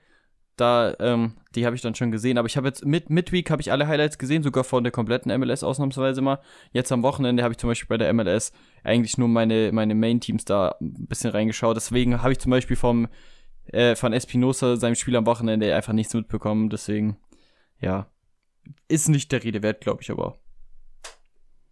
da 0.61 0.95
ähm, 1.01 1.35
die 1.55 1.67
habe 1.67 1.75
ich 1.75 1.83
dann 1.83 1.95
schon 1.95 2.11
gesehen. 2.11 2.39
Aber 2.39 2.47
ich 2.47 2.57
habe 2.57 2.69
jetzt 2.69 2.85
mit 2.85 3.11
Midweek 3.11 3.51
habe 3.51 3.63
ich 3.63 3.73
alle 3.73 3.87
Highlights 3.87 4.19
gesehen, 4.19 4.43
sogar 4.43 4.65
von 4.65 4.85
der 4.85 4.93
kompletten 4.93 5.37
MLS 5.39 5.63
ausnahmsweise 5.63 6.21
mal. 6.21 6.41
Jetzt 6.73 6.93
am 6.93 7.03
Wochenende 7.03 7.43
habe 7.43 7.53
ich 7.53 7.59
zum 7.59 7.69
Beispiel 7.69 7.89
bei 7.89 7.97
der 7.97 8.13
MLS 8.13 8.53
eigentlich 8.85 9.19
nur 9.19 9.29
meine 9.29 9.73
meine 9.73 9.95
Main 9.95 10.21
Teams 10.21 10.45
da 10.45 10.77
ein 10.81 11.07
bisschen 11.07 11.31
reingeschaut. 11.31 11.77
Deswegen 11.77 12.23
habe 12.23 12.33
ich 12.33 12.39
zum 12.39 12.51
Beispiel 12.51 12.77
vom 12.77 13.09
äh, 13.67 13.97
von 13.97 14.13
Espinosa 14.13 14.77
seinem 14.77 14.95
Spiel 14.95 15.17
am 15.17 15.27
Wochenende 15.27 15.75
einfach 15.75 15.93
nichts 15.93 16.15
mitbekommen. 16.15 16.71
Deswegen 16.71 17.17
ja 17.81 18.09
ist 18.89 19.09
nicht 19.09 19.33
der 19.33 19.43
Rede 19.43 19.63
wert, 19.63 19.81
glaube 19.81 20.03
ich, 20.03 20.11
aber 20.11 20.39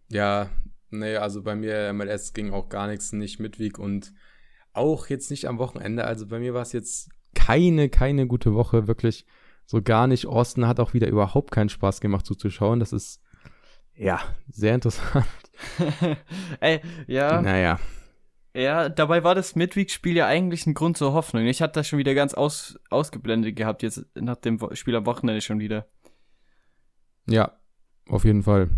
Ja, 0.09 0.49
nee, 0.89 1.15
also 1.15 1.43
bei 1.43 1.55
mir 1.55 1.93
MLS 1.93 2.33
ging 2.33 2.51
auch 2.51 2.69
gar 2.69 2.87
nichts, 2.87 3.13
nicht 3.13 3.39
Midweek 3.39 3.79
und 3.79 4.13
auch 4.73 5.07
jetzt 5.07 5.29
nicht 5.31 5.47
am 5.47 5.57
Wochenende. 5.59 6.05
Also 6.05 6.27
bei 6.27 6.39
mir 6.39 6.53
war 6.53 6.61
es 6.61 6.73
jetzt 6.73 7.09
keine, 7.35 7.89
keine 7.89 8.27
gute 8.27 8.53
Woche, 8.53 8.87
wirklich 8.87 9.25
so 9.65 9.81
gar 9.81 10.07
nicht. 10.07 10.25
Austin 10.25 10.67
hat 10.67 10.79
auch 10.79 10.93
wieder 10.93 11.07
überhaupt 11.07 11.51
keinen 11.51 11.69
Spaß 11.69 12.01
gemacht 12.01 12.25
zuzuschauen. 12.25 12.79
Das 12.79 12.91
ist, 12.93 13.21
ja, 13.95 14.19
sehr 14.47 14.75
interessant. 14.75 15.27
Ey, 16.59 16.81
ja. 17.07 17.41
Naja, 17.41 17.79
Ja, 18.53 18.89
dabei 18.89 19.23
war 19.23 19.35
das 19.35 19.55
Midweek-Spiel 19.55 20.15
ja 20.15 20.25
eigentlich 20.25 20.65
ein 20.65 20.73
Grund 20.73 20.97
zur 20.97 21.13
Hoffnung. 21.13 21.45
Ich 21.45 21.61
hatte 21.61 21.73
das 21.73 21.87
schon 21.87 21.99
wieder 21.99 22.13
ganz 22.13 22.33
aus, 22.33 22.79
ausgeblendet 22.89 23.55
gehabt, 23.55 23.83
jetzt 23.83 24.05
nach 24.15 24.37
dem 24.37 24.59
Spiel 24.73 24.95
am 24.95 25.05
Wochenende 25.05 25.41
schon 25.41 25.59
wieder. 25.59 25.87
ja, 27.27 27.51
auf 28.07 28.25
jeden 28.25 28.41
Fall. 28.43 28.69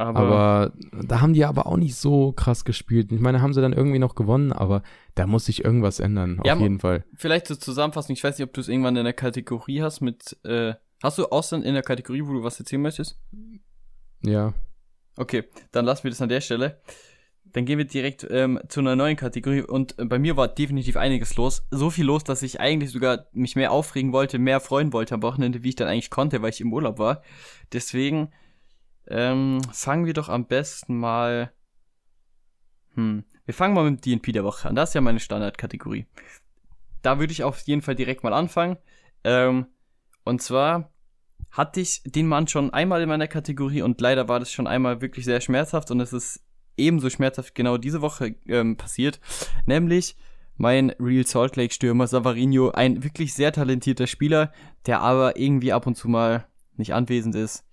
Aber, 0.00 0.18
Aber 0.18 0.72
da 1.06 1.20
haben 1.20 1.34
die 1.34 1.44
aber 1.44 1.66
auch 1.66 1.76
nicht 1.76 1.94
so 1.94 2.32
krass 2.32 2.64
gespielt. 2.64 3.12
Ich 3.12 3.20
meine, 3.20 3.42
haben 3.42 3.52
sie 3.52 3.60
dann 3.60 3.74
irgendwie 3.74 3.98
noch 3.98 4.14
gewonnen, 4.14 4.50
aber 4.50 4.82
da 5.14 5.26
muss 5.26 5.44
sich 5.44 5.62
irgendwas 5.62 6.00
ändern, 6.00 6.40
Ja, 6.42 6.54
auf 6.54 6.60
jeden 6.60 6.80
Fall. 6.80 7.04
vielleicht 7.14 7.46
zur 7.46 7.60
Zusammenfassung, 7.60 8.14
ich 8.14 8.24
weiß 8.24 8.38
nicht, 8.38 8.46
ob 8.46 8.54
du 8.54 8.62
es 8.62 8.68
irgendwann 8.68 8.96
in 8.96 9.04
der 9.04 9.12
Kategorie 9.12 9.82
hast 9.82 10.00
mit, 10.00 10.38
äh, 10.44 10.72
hast 11.02 11.18
du 11.18 11.26
Austin 11.26 11.62
in 11.62 11.74
der 11.74 11.82
Kategorie, 11.82 12.22
wo 12.24 12.32
du 12.32 12.42
was 12.42 12.58
erzählen 12.58 12.80
möchtest? 12.80 13.18
Ja. 14.22 14.54
Okay, 15.16 15.44
dann 15.72 15.84
lassen 15.84 16.04
wir 16.04 16.10
das 16.10 16.22
an 16.22 16.30
der 16.30 16.40
Stelle. 16.40 16.80
Dann 17.52 17.64
gehen 17.66 17.78
wir 17.78 17.84
direkt 17.84 18.26
ähm, 18.30 18.60
zu 18.68 18.80
einer 18.80 18.96
neuen 18.96 19.16
Kategorie 19.16 19.62
und 19.62 19.98
äh, 19.98 20.04
bei 20.04 20.18
mir 20.18 20.36
war 20.36 20.48
definitiv 20.48 20.96
einiges 20.96 21.36
los. 21.36 21.66
So 21.70 21.90
viel 21.90 22.06
los, 22.06 22.24
dass 22.24 22.42
ich 22.42 22.60
eigentlich 22.60 22.90
sogar 22.90 23.26
mich 23.32 23.54
mehr 23.56 23.72
aufregen 23.72 24.12
wollte, 24.12 24.38
mehr 24.38 24.60
freuen 24.60 24.92
wollte 24.92 25.14
am 25.14 25.22
Wochenende, 25.22 25.62
wie 25.62 25.70
ich 25.70 25.76
dann 25.76 25.88
eigentlich 25.88 26.10
konnte, 26.10 26.40
weil 26.42 26.50
ich 26.50 26.60
im 26.60 26.72
Urlaub 26.72 26.98
war. 26.98 27.22
Deswegen 27.72 28.30
ähm, 29.10 29.60
fangen 29.72 30.06
wir 30.06 30.14
doch 30.14 30.28
am 30.28 30.46
besten 30.46 30.96
mal. 30.96 31.52
Hm, 32.94 33.24
wir 33.44 33.54
fangen 33.54 33.74
mal 33.74 33.90
mit 33.90 34.04
dem 34.04 34.20
DNP 34.20 34.32
der 34.32 34.44
Woche 34.44 34.68
an. 34.68 34.76
Das 34.76 34.90
ist 34.90 34.94
ja 34.94 35.00
meine 35.00 35.20
Standardkategorie. 35.20 36.06
Da 37.02 37.18
würde 37.18 37.32
ich 37.32 37.42
auf 37.42 37.58
jeden 37.62 37.82
Fall 37.82 37.96
direkt 37.96 38.22
mal 38.22 38.32
anfangen. 38.32 38.76
Ähm, 39.24 39.66
und 40.24 40.40
zwar 40.40 40.92
hatte 41.50 41.80
ich 41.80 42.02
den 42.04 42.28
Mann 42.28 42.46
schon 42.46 42.72
einmal 42.72 43.02
in 43.02 43.08
meiner 43.08 43.26
Kategorie 43.26 43.82
und 43.82 44.00
leider 44.00 44.28
war 44.28 44.38
das 44.38 44.52
schon 44.52 44.68
einmal 44.68 45.00
wirklich 45.00 45.24
sehr 45.24 45.40
schmerzhaft 45.40 45.90
und 45.90 45.98
es 46.00 46.12
ist 46.12 46.44
ebenso 46.76 47.10
schmerzhaft 47.10 47.54
genau 47.54 47.76
diese 47.76 48.02
Woche 48.02 48.36
ähm, 48.46 48.76
passiert, 48.76 49.20
nämlich 49.66 50.16
mein 50.56 50.90
Real 51.00 51.26
Salt 51.26 51.56
Lake 51.56 51.74
Stürmer 51.74 52.06
Savarino, 52.06 52.70
ein 52.70 53.02
wirklich 53.02 53.34
sehr 53.34 53.52
talentierter 53.52 54.06
Spieler, 54.06 54.52
der 54.86 55.00
aber 55.00 55.36
irgendwie 55.36 55.72
ab 55.72 55.86
und 55.86 55.96
zu 55.96 56.08
mal 56.08 56.46
nicht 56.76 56.94
anwesend 56.94 57.34
ist 57.34 57.64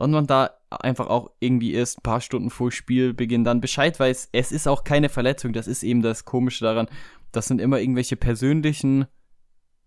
und 0.00 0.12
man 0.12 0.26
da 0.26 0.54
einfach 0.70 1.08
auch 1.08 1.30
irgendwie 1.40 1.74
erst 1.74 1.98
ein 1.98 2.02
paar 2.02 2.22
Stunden 2.22 2.48
vor 2.48 2.72
Spielbeginn 2.72 3.44
dann 3.44 3.60
Bescheid 3.60 4.00
weiß, 4.00 4.30
es 4.32 4.50
ist 4.50 4.66
auch 4.66 4.82
keine 4.82 5.10
Verletzung, 5.10 5.52
das 5.52 5.66
ist 5.66 5.82
eben 5.82 6.00
das 6.00 6.24
Komische 6.24 6.64
daran, 6.64 6.88
das 7.32 7.48
sind 7.48 7.60
immer 7.60 7.80
irgendwelche 7.80 8.16
persönlichen, 8.16 9.06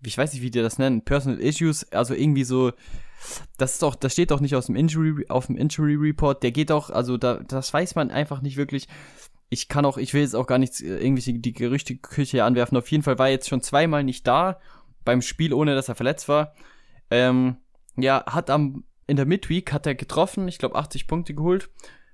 ich 0.05 0.15
weiß 0.15 0.33
nicht, 0.33 0.43
wie 0.43 0.51
die 0.51 0.61
das 0.61 0.77
nennen, 0.77 1.03
Personal 1.03 1.39
Issues, 1.39 1.91
also 1.91 2.13
irgendwie 2.13 2.43
so, 2.43 2.73
das 3.57 3.73
ist 3.73 3.83
auch, 3.83 3.95
das 3.95 4.13
steht 4.13 4.31
auch 4.31 4.39
nicht 4.39 4.55
aus 4.55 4.67
dem 4.67 4.75
Injury, 4.75 5.25
auf 5.29 5.47
dem 5.47 5.57
Injury 5.57 5.95
Report, 5.95 6.43
der 6.43 6.51
geht 6.51 6.71
auch, 6.71 6.91
also 6.91 7.17
da, 7.17 7.37
das 7.37 7.73
weiß 7.73 7.95
man 7.95 8.11
einfach 8.11 8.41
nicht 8.41 8.55
wirklich. 8.57 8.87
Ich 9.49 9.67
kann 9.67 9.85
auch, 9.85 9.97
ich 9.97 10.13
will 10.13 10.21
jetzt 10.21 10.35
auch 10.35 10.47
gar 10.47 10.57
nicht 10.57 10.79
äh, 10.81 10.97
irgendwelche 10.97 11.33
die 11.33 11.53
Gerüchteküche 11.53 12.43
anwerfen. 12.43 12.75
Auf 12.75 12.89
jeden 12.89 13.03
Fall 13.03 13.19
war 13.19 13.27
er 13.27 13.33
jetzt 13.33 13.49
schon 13.49 13.61
zweimal 13.61 14.03
nicht 14.03 14.25
da 14.25 14.59
beim 15.05 15.21
Spiel, 15.21 15.53
ohne 15.53 15.75
dass 15.75 15.89
er 15.89 15.95
verletzt 15.95 16.27
war. 16.27 16.53
Ähm, 17.11 17.57
ja, 17.95 18.23
hat 18.25 18.49
am 18.49 18.83
in 19.07 19.17
der 19.17 19.25
Midweek 19.25 19.73
hat 19.73 19.85
er 19.85 19.95
getroffen, 19.95 20.47
ich 20.47 20.57
glaube 20.57 20.75
80 20.75 21.07
Punkte 21.07 21.33
geholt. 21.33 21.69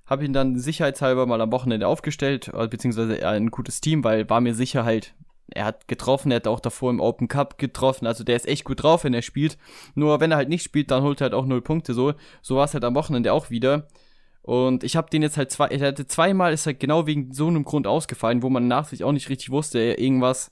Habe 0.05 0.25
ihn 0.25 0.33
dann 0.33 0.57
sicherheitshalber 0.57 1.25
mal 1.27 1.41
am 1.41 1.51
Wochenende 1.51 1.87
aufgestellt, 1.87 2.49
äh, 2.53 2.67
beziehungsweise 2.67 3.27
ein 3.27 3.51
gutes 3.51 3.79
Team, 3.79 4.03
weil 4.03 4.29
war 4.29 4.41
mir 4.41 4.55
sicher 4.55 4.83
halt, 4.83 5.13
er 5.51 5.65
hat 5.65 5.87
getroffen, 5.87 6.31
er 6.31 6.37
hat 6.37 6.47
auch 6.47 6.59
davor 6.59 6.89
im 6.89 6.99
Open 6.99 7.27
Cup 7.27 7.57
getroffen, 7.57 8.07
also 8.07 8.23
der 8.23 8.35
ist 8.35 8.47
echt 8.47 8.63
gut 8.63 8.83
drauf, 8.83 9.03
wenn 9.03 9.13
er 9.13 9.21
spielt. 9.21 9.57
Nur 9.93 10.19
wenn 10.19 10.31
er 10.31 10.37
halt 10.37 10.49
nicht 10.49 10.63
spielt, 10.63 10.89
dann 10.89 11.03
holt 11.03 11.21
er 11.21 11.25
halt 11.25 11.33
auch 11.33 11.45
null 11.45 11.61
Punkte 11.61 11.93
so. 11.93 12.13
So 12.41 12.55
war 12.55 12.65
es 12.65 12.73
halt 12.73 12.83
am 12.83 12.95
Wochenende 12.95 13.33
auch 13.33 13.49
wieder. 13.49 13.87
Und 14.41 14.83
ich 14.83 14.95
habe 14.95 15.09
den 15.11 15.21
jetzt 15.21 15.37
halt 15.37 15.51
zwei, 15.51 15.67
er 15.67 15.89
hatte 15.89 16.07
zweimal 16.07 16.53
ist 16.53 16.65
halt 16.65 16.79
genau 16.79 17.05
wegen 17.05 17.33
so 17.33 17.47
einem 17.47 17.65
Grund 17.65 17.85
ausgefallen, 17.85 18.41
wo 18.41 18.49
man 18.49 18.67
nach 18.67 18.85
sich 18.87 19.03
auch 19.03 19.11
nicht 19.11 19.29
richtig 19.29 19.51
wusste, 19.51 19.79
irgendwas 19.79 20.51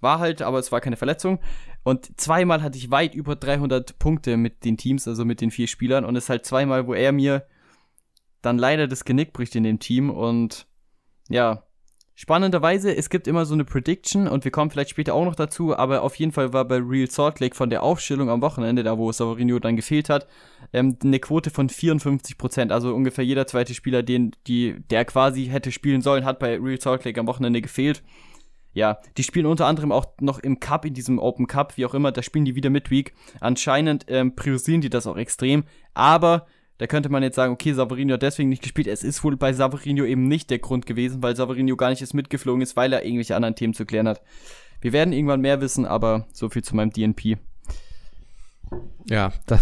war 0.00 0.18
halt, 0.18 0.42
aber 0.42 0.58
es 0.58 0.70
war 0.70 0.80
keine 0.80 0.96
Verletzung. 0.96 1.38
Und 1.88 2.20
zweimal 2.20 2.62
hatte 2.62 2.76
ich 2.76 2.90
weit 2.90 3.14
über 3.14 3.34
300 3.34 3.98
Punkte 3.98 4.36
mit 4.36 4.66
den 4.66 4.76
Teams, 4.76 5.08
also 5.08 5.24
mit 5.24 5.40
den 5.40 5.50
vier 5.50 5.66
Spielern. 5.66 6.04
Und 6.04 6.16
es 6.16 6.24
ist 6.24 6.28
halt 6.28 6.44
zweimal, 6.44 6.86
wo 6.86 6.92
er 6.92 7.12
mir 7.12 7.46
dann 8.42 8.58
leider 8.58 8.86
das 8.86 9.06
Genick 9.06 9.32
bricht 9.32 9.56
in 9.56 9.62
dem 9.62 9.78
Team. 9.78 10.10
Und 10.10 10.66
ja, 11.30 11.62
spannenderweise, 12.14 12.94
es 12.94 13.08
gibt 13.08 13.26
immer 13.26 13.46
so 13.46 13.54
eine 13.54 13.64
Prediction 13.64 14.28
und 14.28 14.44
wir 14.44 14.50
kommen 14.50 14.70
vielleicht 14.70 14.90
später 14.90 15.14
auch 15.14 15.24
noch 15.24 15.34
dazu, 15.34 15.74
aber 15.74 16.02
auf 16.02 16.16
jeden 16.16 16.32
Fall 16.32 16.52
war 16.52 16.66
bei 16.66 16.76
Real 16.76 17.08
Salt 17.08 17.40
Lake 17.40 17.56
von 17.56 17.70
der 17.70 17.82
Aufstellung 17.82 18.28
am 18.28 18.42
Wochenende, 18.42 18.82
da 18.82 18.98
wo 18.98 19.10
Savarino 19.10 19.58
dann 19.58 19.76
gefehlt 19.76 20.10
hat, 20.10 20.26
ähm, 20.74 20.98
eine 21.02 21.20
Quote 21.20 21.48
von 21.48 21.70
54 21.70 22.36
Prozent. 22.36 22.70
Also 22.70 22.94
ungefähr 22.94 23.24
jeder 23.24 23.46
zweite 23.46 23.72
Spieler, 23.72 24.02
den, 24.02 24.32
die, 24.46 24.76
der 24.90 25.06
quasi 25.06 25.46
hätte 25.46 25.72
spielen 25.72 26.02
sollen, 26.02 26.26
hat 26.26 26.38
bei 26.38 26.58
Real 26.58 26.78
Salt 26.78 27.06
Lake 27.06 27.18
am 27.18 27.26
Wochenende 27.26 27.62
gefehlt. 27.62 28.02
Ja, 28.72 28.98
die 29.16 29.22
spielen 29.22 29.46
unter 29.46 29.66
anderem 29.66 29.92
auch 29.92 30.06
noch 30.20 30.38
im 30.38 30.60
Cup, 30.60 30.84
in 30.84 30.94
diesem 30.94 31.18
Open 31.18 31.46
Cup, 31.46 31.76
wie 31.76 31.86
auch 31.86 31.94
immer, 31.94 32.12
da 32.12 32.22
spielen 32.22 32.44
die 32.44 32.54
wieder 32.54 32.70
Midweek. 32.70 33.14
Anscheinend 33.40 34.04
ähm, 34.08 34.36
priorisieren 34.36 34.80
die 34.80 34.90
das 34.90 35.06
auch 35.06 35.16
extrem, 35.16 35.64
aber 35.94 36.46
da 36.78 36.86
könnte 36.86 37.08
man 37.08 37.24
jetzt 37.24 37.34
sagen, 37.34 37.52
okay, 37.52 37.72
Savarino 37.72 38.14
hat 38.14 38.22
deswegen 38.22 38.48
nicht 38.48 38.62
gespielt. 38.62 38.86
Es 38.86 39.02
ist 39.02 39.24
wohl 39.24 39.36
bei 39.36 39.52
Savarino 39.52 40.04
eben 40.04 40.28
nicht 40.28 40.48
der 40.48 40.60
Grund 40.60 40.86
gewesen, 40.86 41.22
weil 41.22 41.34
Savarino 41.34 41.74
gar 41.76 41.90
nicht 41.90 42.00
erst 42.00 42.14
mitgeflogen 42.14 42.62
ist, 42.62 42.76
weil 42.76 42.92
er 42.92 43.04
irgendwelche 43.04 43.34
anderen 43.34 43.56
Themen 43.56 43.74
zu 43.74 43.84
klären 43.84 44.06
hat. 44.06 44.22
Wir 44.80 44.92
werden 44.92 45.12
irgendwann 45.12 45.40
mehr 45.40 45.60
wissen, 45.60 45.84
aber 45.84 46.28
so 46.32 46.48
viel 46.48 46.62
zu 46.62 46.76
meinem 46.76 46.92
DNP. 46.92 47.36
Ja, 49.10 49.32
das 49.46 49.60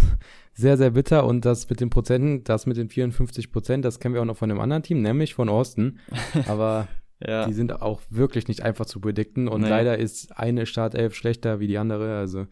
sehr, 0.57 0.77
sehr 0.77 0.91
bitter. 0.91 1.25
Und 1.25 1.45
das 1.45 1.69
mit 1.69 1.81
den 1.81 1.91
Prozenten, 1.91 2.45
das 2.45 2.67
mit 2.67 2.77
den 2.77 2.89
54 2.89 3.53
Prozent, 3.53 3.85
das 3.85 4.01
kennen 4.01 4.15
wir 4.15 4.23
auch 4.23 4.27
noch 4.27 4.37
von 4.37 4.51
einem 4.51 4.61
anderen 4.61 4.83
Team, 4.83 5.03
nämlich 5.03 5.35
von 5.35 5.49
Austin. 5.49 6.01
Aber 6.47 6.89
ja. 7.21 7.47
die 7.47 7.53
sind 7.53 7.81
auch 7.81 8.03
wirklich 8.11 8.49
nicht 8.49 8.63
einfach 8.63 8.87
zu 8.87 9.01
predikten. 9.01 9.49
Und 9.49 9.63
nee. 9.63 9.69
leider 9.69 9.99
ist 9.99 10.39
eine 10.39 10.67
Startelf 10.67 11.15
schlechter 11.15 11.61
wie 11.61 11.67
die 11.67 11.79
andere. 11.79 12.19
Also 12.19 12.47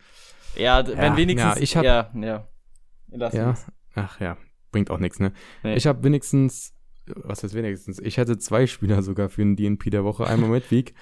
ja, 0.56 0.86
wenn 0.86 0.96
ja, 0.96 1.16
wenigstens. 1.16 1.54
Ja, 1.56 1.60
ich 1.60 1.76
hab, 1.76 1.84
ja, 1.84 2.10
ja. 2.14 2.48
ja. 3.32 3.54
Ach 3.94 4.20
ja, 4.20 4.36
bringt 4.72 4.90
auch 4.90 4.98
nichts, 4.98 5.20
ne? 5.20 5.32
Nee. 5.62 5.74
Ich 5.76 5.86
habe 5.86 6.02
wenigstens, 6.04 6.74
was 7.06 7.42
heißt 7.42 7.54
wenigstens, 7.54 7.98
ich 7.98 8.16
hätte 8.16 8.38
zwei 8.38 8.66
Spieler 8.66 9.02
sogar 9.02 9.28
für 9.28 9.42
den 9.42 9.56
DNP 9.56 9.90
der 9.90 10.04
Woche. 10.04 10.26
Einmal 10.26 10.50
Midweek. 10.50 10.94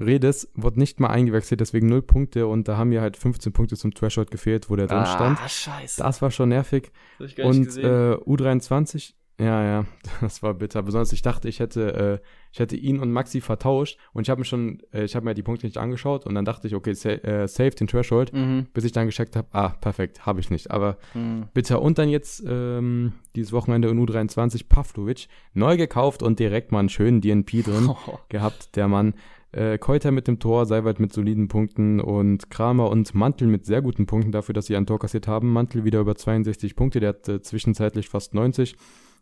Redes 0.00 0.50
wird 0.54 0.78
nicht 0.78 1.00
mal 1.00 1.08
eingewechselt, 1.08 1.60
deswegen 1.60 1.88
null 1.88 2.00
Punkte 2.00 2.46
und 2.46 2.66
da 2.66 2.78
haben 2.78 2.88
mir 2.88 3.02
halt 3.02 3.18
15 3.18 3.52
Punkte 3.52 3.76
zum 3.76 3.92
Threshold 3.92 4.30
gefehlt, 4.30 4.70
wo 4.70 4.76
der 4.76 4.86
drin 4.86 5.04
stand. 5.04 5.38
Ah, 5.38 5.48
scheiße. 5.48 6.02
Das 6.02 6.22
war 6.22 6.30
schon 6.30 6.48
nervig. 6.48 6.90
und 7.18 7.76
äh, 7.76 8.14
U23, 8.14 9.12
ja, 9.40 9.64
ja, 9.64 9.84
das 10.20 10.42
war 10.42 10.54
bitter. 10.54 10.82
Besonders 10.82 11.12
ich 11.12 11.22
dachte, 11.22 11.48
ich 11.48 11.60
hätte, 11.60 12.20
äh, 12.22 12.26
ich 12.52 12.58
hätte 12.58 12.76
ihn 12.76 13.00
und 13.00 13.12
Maxi 13.12 13.40
vertauscht 13.40 13.98
und 14.12 14.22
ich 14.22 14.30
habe 14.30 14.40
mir 14.40 14.44
schon, 14.44 14.80
äh, 14.92 15.04
ich 15.04 15.16
habe 15.16 15.24
mir 15.24 15.34
die 15.34 15.42
Punkte 15.42 15.66
nicht 15.66 15.78
angeschaut 15.78 16.26
und 16.26 16.34
dann 16.34 16.44
dachte 16.44 16.66
ich, 16.66 16.74
okay, 16.74 16.92
sa 16.92 17.10
äh, 17.10 17.48
save 17.48 17.70
den 17.70 17.86
Threshold, 17.86 18.32
mhm. 18.32 18.66
bis 18.74 18.84
ich 18.84 18.92
dann 18.92 19.06
gecheckt 19.06 19.36
habe, 19.36 19.48
ah, 19.52 19.70
perfekt, 19.70 20.26
habe 20.26 20.40
ich 20.40 20.50
nicht. 20.50 20.70
Aber 20.70 20.98
mhm. 21.14 21.46
bitter. 21.54 21.82
Und 21.82 21.98
dann 21.98 22.08
jetzt 22.08 22.44
ähm, 22.46 23.14
dieses 23.34 23.52
Wochenende 23.52 23.88
in 23.88 24.04
U23 24.04 24.68
Pavlovic, 24.68 25.28
neu 25.54 25.76
gekauft 25.76 26.22
und 26.22 26.38
direkt 26.38 26.72
mal 26.72 26.80
einen 26.80 26.88
schönen 26.88 27.20
DNP 27.20 27.62
drin 27.64 27.88
oh. 27.88 28.18
gehabt, 28.28 28.76
der 28.76 28.88
Mann. 28.88 29.14
Äh, 29.52 29.76
Keuter 29.76 30.12
mit 30.12 30.28
dem 30.28 30.38
Tor, 30.38 30.64
Seiwald 30.64 30.98
mit 30.98 31.12
soliden 31.12 31.48
Punkten 31.48 32.00
und 32.00 32.48
Kramer 32.48 32.88
und 32.88 33.14
Mantel 33.14 33.48
mit 33.48 33.66
sehr 33.66 33.82
guten 33.82 34.06
Punkten 34.06 34.32
dafür, 34.32 34.54
dass 34.54 34.64
sie 34.64 34.76
ein 34.76 34.86
Tor 34.86 34.98
kassiert 34.98 35.28
haben. 35.28 35.52
Mantel 35.52 35.84
wieder 35.84 36.00
über 36.00 36.14
62 36.14 36.74
Punkte, 36.74 37.00
der 37.00 37.10
hat 37.10 37.28
äh, 37.28 37.42
zwischenzeitlich 37.42 38.08
fast 38.08 38.32
90. 38.32 38.76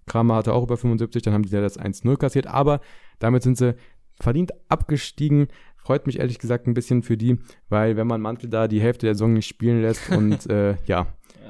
Kramer 0.06 0.36
hatte 0.36 0.52
auch 0.54 0.64
über 0.64 0.76
75, 0.76 1.22
dann 1.22 1.34
haben 1.34 1.42
die 1.42 1.50
das 1.50 1.78
1-0 1.78 2.16
kassiert, 2.16 2.46
aber 2.46 2.80
damit 3.18 3.42
sind 3.42 3.58
sie 3.58 3.74
verdient 4.20 4.52
abgestiegen. 4.68 5.48
Freut 5.76 6.06
mich 6.06 6.18
ehrlich 6.18 6.38
gesagt 6.38 6.66
ein 6.66 6.74
bisschen 6.74 7.02
für 7.02 7.16
die, 7.16 7.38
weil 7.68 7.96
wenn 7.96 8.06
man 8.06 8.20
Mantel 8.20 8.50
da 8.50 8.68
die 8.68 8.80
Hälfte 8.80 9.06
der 9.06 9.14
Saison 9.14 9.32
nicht 9.32 9.46
spielen 9.46 9.80
lässt 9.80 10.10
und 10.16 10.48
äh, 10.50 10.76
ja, 10.84 11.06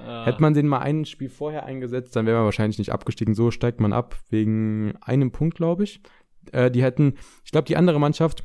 ja, 0.07 0.25
hätte 0.25 0.41
man 0.41 0.55
den 0.55 0.69
mal 0.69 0.81
ein 0.81 1.05
Spiel 1.05 1.29
vorher 1.29 1.67
eingesetzt, 1.67 2.15
dann 2.17 2.27
wäre 2.27 2.37
man 2.37 2.45
wahrscheinlich 2.45 2.79
nicht 2.79 2.93
abgestiegen. 2.93 3.35
So 3.35 3.51
steigt 3.51 3.81
man 3.81 3.93
ab 3.93 4.17
wegen 4.31 4.95
einem 5.01 5.31
Punkt, 5.31 5.57
glaube 5.57 5.85
ich. 5.85 6.01
Äh, 6.53 6.71
die 6.71 6.83
hätten, 6.83 7.15
ich 7.45 7.53
glaube, 7.53 7.67
die 7.67 7.77
andere 7.77 8.01
Mannschaft, 8.01 8.45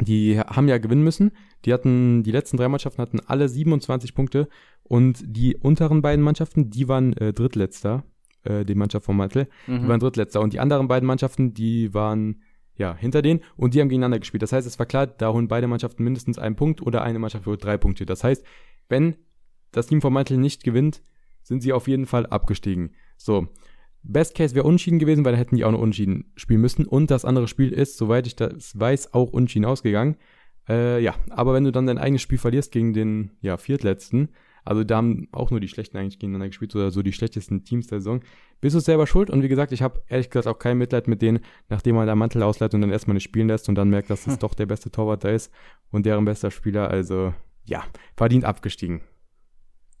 die 0.00 0.38
haben 0.38 0.68
ja 0.68 0.78
gewinnen 0.78 1.04
müssen. 1.04 1.32
Die 1.64 1.72
hatten, 1.72 2.22
die 2.22 2.32
letzten 2.32 2.56
drei 2.56 2.68
Mannschaften 2.68 3.02
hatten 3.02 3.20
alle 3.20 3.48
27 3.48 4.14
Punkte 4.14 4.48
und 4.82 5.22
die 5.24 5.56
unteren 5.56 6.02
beiden 6.02 6.24
Mannschaften, 6.24 6.70
die 6.70 6.88
waren 6.88 7.12
äh, 7.14 7.32
Drittletzter 7.32 8.04
äh, 8.44 8.64
die 8.64 8.74
Mannschaft 8.74 9.06
von 9.06 9.16
Mantel. 9.16 9.48
Mhm. 9.66 9.82
Die 9.82 9.88
waren 9.88 10.00
Drittletzter. 10.00 10.40
Und 10.40 10.52
die 10.52 10.60
anderen 10.60 10.88
beiden 10.88 11.06
Mannschaften, 11.06 11.54
die 11.54 11.92
waren 11.94 12.42
ja 12.76 12.96
hinter 12.96 13.22
denen 13.22 13.40
und 13.56 13.74
die 13.74 13.80
haben 13.80 13.88
gegeneinander 13.88 14.18
gespielt. 14.18 14.42
Das 14.42 14.52
heißt, 14.52 14.66
es 14.66 14.78
war 14.78 14.86
klar, 14.86 15.06
da 15.06 15.32
holen 15.32 15.48
beide 15.48 15.66
Mannschaften 15.66 16.02
mindestens 16.02 16.38
einen 16.38 16.56
Punkt 16.56 16.82
oder 16.82 17.02
eine 17.02 17.18
Mannschaft 17.18 17.46
holt 17.46 17.62
drei 17.62 17.76
Punkte. 17.76 18.06
Das 18.06 18.24
heißt, 18.24 18.44
wenn 18.88 19.16
das 19.72 19.86
Team 19.86 20.00
von 20.00 20.12
Mantel 20.12 20.38
nicht 20.38 20.64
gewinnt, 20.64 21.02
sind 21.42 21.62
sie 21.62 21.72
auf 21.72 21.88
jeden 21.88 22.06
Fall 22.06 22.26
abgestiegen. 22.26 22.94
So. 23.16 23.48
Best 24.02 24.34
Case 24.34 24.54
wäre 24.54 24.66
Unschieden 24.66 24.98
gewesen, 24.98 25.26
weil 25.26 25.32
da 25.32 25.38
hätten 25.38 25.56
die 25.56 25.64
auch 25.64 25.72
noch 25.72 25.80
Unschieden 25.80 26.32
spielen 26.34 26.62
müssen. 26.62 26.86
Und 26.86 27.10
das 27.10 27.26
andere 27.26 27.48
Spiel 27.48 27.70
ist, 27.70 27.98
soweit 27.98 28.26
ich 28.26 28.34
das 28.34 28.78
weiß, 28.78 29.12
auch 29.12 29.30
Unschieden 29.30 29.66
ausgegangen. 29.66 30.16
Äh, 30.68 31.02
ja, 31.02 31.14
aber 31.28 31.52
wenn 31.52 31.64
du 31.64 31.72
dann 31.72 31.86
dein 31.86 31.98
eigenes 31.98 32.22
Spiel 32.22 32.38
verlierst 32.38 32.72
gegen 32.72 32.94
den 32.94 33.32
ja, 33.42 33.58
Viertletzten, 33.58 34.30
also 34.64 34.84
da 34.84 34.96
haben 34.96 35.28
auch 35.32 35.50
nur 35.50 35.60
die 35.60 35.68
Schlechten 35.68 35.96
eigentlich 35.96 36.18
gegeneinander 36.18 36.48
gespielt 36.48 36.74
oder 36.74 36.90
so 36.90 37.02
die 37.02 37.12
schlechtesten 37.12 37.64
Teams 37.64 37.86
der 37.86 38.00
Saison. 38.00 38.20
Bist 38.60 38.76
du 38.76 38.80
selber 38.80 39.06
schuld? 39.06 39.30
Und 39.30 39.42
wie 39.42 39.48
gesagt, 39.48 39.72
ich 39.72 39.82
habe 39.82 40.02
ehrlich 40.08 40.30
gesagt 40.30 40.46
auch 40.46 40.58
kein 40.58 40.78
Mitleid 40.78 41.08
mit 41.08 41.22
denen, 41.22 41.40
nachdem 41.68 41.96
man 41.96 42.06
da 42.06 42.14
Mantel 42.14 42.42
ausleiht 42.42 42.74
und 42.74 42.80
dann 42.80 42.90
erstmal 42.90 43.14
nicht 43.14 43.24
spielen 43.24 43.48
lässt 43.48 43.68
und 43.68 43.74
dann 43.74 43.88
merkt, 43.88 44.10
dass 44.10 44.26
es 44.26 44.34
hm. 44.34 44.38
doch 44.40 44.54
der 44.54 44.66
beste 44.66 44.90
Torwart 44.90 45.24
da 45.24 45.30
ist 45.30 45.52
und 45.90 46.06
deren 46.06 46.24
bester 46.24 46.50
Spieler. 46.50 46.90
Also 46.90 47.34
ja, 47.64 47.84
verdient 48.16 48.44
abgestiegen. 48.44 49.02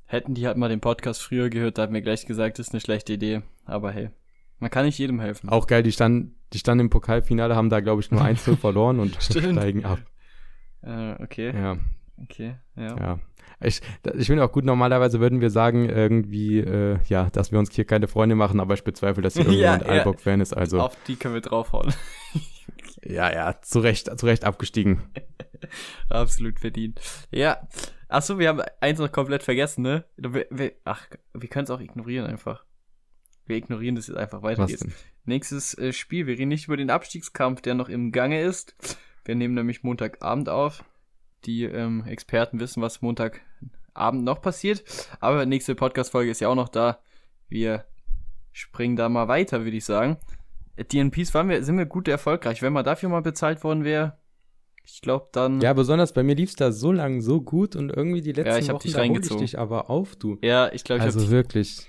Hätten 0.04 0.34
die 0.34 0.46
halt 0.46 0.56
mal 0.56 0.68
den 0.68 0.80
Podcast 0.80 1.22
früher 1.22 1.50
gehört, 1.50 1.78
da 1.78 1.82
hat 1.82 1.92
mir 1.92 2.02
gleich 2.02 2.26
gesagt, 2.26 2.58
das 2.58 2.68
ist 2.68 2.74
eine 2.74 2.80
schlechte 2.80 3.12
Idee. 3.12 3.42
Aber 3.64 3.92
hey, 3.92 4.10
man 4.58 4.70
kann 4.70 4.84
nicht 4.84 4.98
jedem 4.98 5.20
helfen. 5.20 5.48
Auch 5.48 5.66
geil, 5.66 5.82
die 5.82 5.92
standen, 5.92 6.34
die 6.52 6.58
standen 6.58 6.86
im 6.86 6.90
Pokalfinale, 6.90 7.54
haben 7.54 7.70
da, 7.70 7.80
glaube 7.80 8.02
ich, 8.02 8.10
nur 8.10 8.20
1-0 8.20 8.56
verloren 8.60 8.98
und 8.98 9.22
steigen 9.22 9.84
ab. 9.84 10.00
Äh, 10.82 11.22
okay. 11.22 11.52
Ja. 11.54 11.78
Okay, 12.22 12.56
ja. 12.76 12.96
Ja, 12.98 13.18
ich, 13.62 13.80
ich 14.14 14.26
finde 14.26 14.44
auch 14.44 14.52
gut, 14.52 14.64
normalerweise 14.64 15.20
würden 15.20 15.40
wir 15.40 15.50
sagen, 15.50 15.88
irgendwie, 15.88 16.58
äh, 16.58 16.98
ja, 17.08 17.28
dass 17.30 17.52
wir 17.52 17.58
uns 17.58 17.74
hier 17.74 17.84
keine 17.84 18.08
Freunde 18.08 18.34
machen, 18.34 18.60
aber 18.60 18.74
ich 18.74 18.84
bezweifle, 18.84 19.22
dass 19.22 19.34
hier 19.34 19.42
irgendjemand 19.42 19.82
ja, 19.82 19.88
ja. 19.88 19.98
Albock-Fan 19.98 20.40
ist. 20.40 20.52
Also. 20.52 20.80
Auf 20.80 20.96
die 21.06 21.16
können 21.16 21.34
wir 21.34 21.40
draufhauen. 21.40 21.92
ja, 23.02 23.32
ja, 23.32 23.60
zu 23.60 23.80
Recht, 23.80 24.18
zu 24.18 24.26
Recht 24.26 24.44
abgestiegen. 24.44 25.02
Absolut 26.08 26.60
verdient. 26.60 27.00
Ja. 27.30 27.68
Achso, 28.08 28.38
wir 28.38 28.48
haben 28.48 28.62
eins 28.80 28.98
noch 28.98 29.12
komplett 29.12 29.42
vergessen, 29.42 29.82
ne? 29.82 30.04
Wir, 30.16 30.46
wir, 30.50 30.72
ach, 30.84 31.06
wir 31.32 31.48
können 31.48 31.64
es 31.64 31.70
auch 31.70 31.80
ignorieren 31.80 32.26
einfach. 32.26 32.64
Wir 33.46 33.56
ignorieren 33.56 33.94
das 33.94 34.08
jetzt 34.08 34.16
einfach 34.16 34.42
weiter. 34.42 34.66
Nächstes 35.24 35.76
äh, 35.78 35.92
Spiel. 35.92 36.26
Wir 36.26 36.38
reden 36.38 36.48
nicht 36.48 36.66
über 36.66 36.76
den 36.76 36.90
Abstiegskampf, 36.90 37.60
der 37.60 37.74
noch 37.74 37.88
im 37.88 38.10
Gange 38.10 38.42
ist. 38.42 38.74
Wir 39.24 39.34
nehmen 39.34 39.54
nämlich 39.54 39.82
Montagabend 39.82 40.48
auf. 40.48 40.84
Die 41.44 41.64
ähm, 41.64 42.04
Experten 42.06 42.60
wissen, 42.60 42.82
was 42.82 43.02
Montagabend 43.02 44.24
noch 44.24 44.42
passiert. 44.42 44.84
Aber 45.20 45.46
nächste 45.46 45.74
Podcast-Folge 45.74 46.30
ist 46.30 46.40
ja 46.40 46.48
auch 46.48 46.54
noch 46.54 46.68
da. 46.68 47.00
Wir 47.48 47.84
springen 48.52 48.96
da 48.96 49.08
mal 49.08 49.28
weiter, 49.28 49.64
würde 49.64 49.76
ich 49.76 49.84
sagen. 49.84 50.18
DNPs 50.76 51.34
waren 51.34 51.48
wir, 51.48 51.62
sind 51.62 51.78
wir 51.78 51.86
gut 51.86 52.08
erfolgreich. 52.08 52.62
Wenn 52.62 52.72
man 52.72 52.84
dafür 52.84 53.08
mal 53.08 53.22
bezahlt 53.22 53.64
worden 53.64 53.84
wäre, 53.84 54.18
ich 54.84 55.02
glaube 55.02 55.28
dann. 55.32 55.60
Ja, 55.60 55.72
besonders 55.72 56.12
bei 56.12 56.22
mir 56.22 56.34
lief 56.34 56.50
es 56.50 56.56
da 56.56 56.72
so 56.72 56.92
lang 56.92 57.20
so 57.20 57.40
gut 57.40 57.76
und 57.76 57.90
irgendwie 57.90 58.22
die 58.22 58.32
letzten 58.32 58.50
ja, 58.50 58.58
ich 58.58 58.68
Wochen 58.68 58.82
dich 58.82 58.92
da 58.92 59.02
ich 59.04 59.36
dich 59.36 59.58
aber 59.58 59.90
auf, 59.90 60.16
du. 60.16 60.38
Ja, 60.42 60.72
ich 60.72 60.84
glaube, 60.84 61.00
ich 61.00 61.04
Also 61.04 61.30
wirklich. 61.30 61.86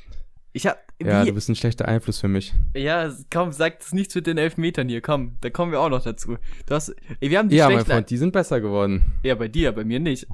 Ich 0.53 0.67
hab, 0.67 0.79
ja, 1.05 1.25
du 1.25 1.33
bist 1.33 1.49
ein 1.49 1.55
schlechter 1.55 1.87
Einfluss 1.87 2.19
für 2.19 2.27
mich. 2.27 2.53
Ja, 2.75 3.11
komm, 3.31 3.51
sag 3.51 3.79
das 3.79 3.93
nichts 3.93 4.15
mit 4.15 4.27
den 4.27 4.37
Elfmetern 4.37 4.89
hier, 4.89 5.01
komm, 5.01 5.37
da 5.41 5.49
kommen 5.49 5.71
wir 5.71 5.79
auch 5.79 5.89
noch 5.89 6.03
dazu. 6.03 6.37
Du 6.65 6.75
hast, 6.75 6.95
ey, 7.19 7.29
wir 7.29 7.39
haben 7.39 7.49
die 7.49 7.55
Ja, 7.55 7.69
mein 7.69 7.85
Freund, 7.85 8.09
die 8.09 8.17
sind 8.17 8.33
besser 8.33 8.61
geworden. 8.61 9.03
Ja, 9.23 9.35
bei 9.35 9.47
dir, 9.47 9.71
bei 9.71 9.83
mir 9.83 9.99
nicht. 9.99 10.27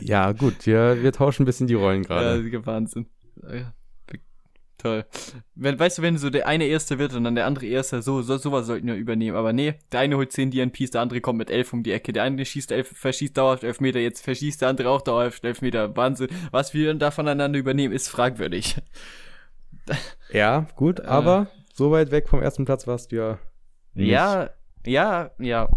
ja, 0.00 0.32
gut, 0.32 0.66
wir, 0.66 1.02
wir 1.02 1.12
tauschen 1.12 1.42
ein 1.42 1.46
bisschen 1.46 1.66
die 1.66 1.74
Rollen 1.74 2.02
gerade. 2.06 2.46
Ja, 2.48 2.66
Wahnsinn. 2.66 3.06
Toll. 4.82 5.04
Wenn, 5.54 5.78
weißt 5.78 5.98
du, 5.98 6.02
wenn 6.02 6.18
so 6.18 6.28
der 6.28 6.48
eine 6.48 6.64
Erste 6.64 6.98
wird 6.98 7.14
und 7.14 7.22
dann 7.22 7.36
der 7.36 7.46
andere 7.46 7.66
Erste, 7.66 8.02
so, 8.02 8.20
so 8.22 8.36
sowas 8.36 8.66
sollten 8.66 8.88
wir 8.88 8.96
übernehmen. 8.96 9.36
Aber 9.36 9.52
nee, 9.52 9.74
der 9.92 10.00
eine 10.00 10.16
holt 10.16 10.32
10 10.32 10.50
DNPs, 10.50 10.90
der 10.90 11.02
andere 11.02 11.20
kommt 11.20 11.38
mit 11.38 11.52
11 11.52 11.72
um 11.72 11.82
die 11.84 11.92
Ecke. 11.92 12.12
Der 12.12 12.24
eine 12.24 12.44
schießt 12.44 12.72
elf, 12.72 12.88
verschießt 12.88 13.38
dauerhaft 13.38 13.62
11 13.62 13.80
Meter, 13.80 14.00
jetzt 14.00 14.24
verschießt 14.24 14.60
der 14.60 14.70
andere 14.70 14.90
auch 14.90 15.00
dauerhaft 15.00 15.44
11 15.44 15.62
Meter. 15.62 15.96
Wahnsinn. 15.96 16.30
Was 16.50 16.74
wir 16.74 16.92
da 16.94 17.12
voneinander 17.12 17.60
übernehmen, 17.60 17.94
ist 17.94 18.08
fragwürdig. 18.08 18.76
Ja, 20.32 20.68
gut, 20.76 21.00
äh. 21.00 21.04
aber 21.04 21.48
so 21.74 21.90
weit 21.90 22.12
weg 22.12 22.28
vom 22.28 22.40
ersten 22.40 22.64
Platz 22.64 22.86
warst 22.86 23.10
du 23.10 23.16
ja. 23.16 23.38
Nicht. 23.94 24.08
Ja, 24.08 24.50
ja, 24.86 25.32
ja. 25.38 25.68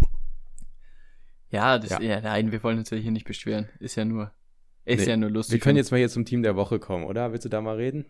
Ja, 1.50 1.80
das, 1.80 1.90
ja. 1.90 2.00
ja, 2.02 2.22
nein, 2.22 2.52
wir 2.52 2.62
wollen 2.62 2.78
uns 2.78 2.92
ja 2.92 2.98
hier 2.98 3.12
nicht 3.12 3.26
beschweren. 3.26 3.68
Ist 3.80 3.96
ja 3.96 4.06
nur, 4.06 4.32
ist 4.86 5.06
nee. 5.06 5.10
ja 5.10 5.18
nur 5.18 5.32
lustig. 5.32 5.54
Wir 5.54 5.60
können 5.60 5.78
jetzt 5.78 5.90
mal 5.90 5.98
hier 5.98 6.08
zum 6.08 6.24
Team 6.24 6.44
der 6.44 6.56
Woche 6.56 6.78
kommen, 6.78 7.06
oder? 7.06 7.32
Willst 7.32 7.46
du 7.46 7.50
da 7.50 7.62
mal 7.62 7.78
reden? 7.78 8.06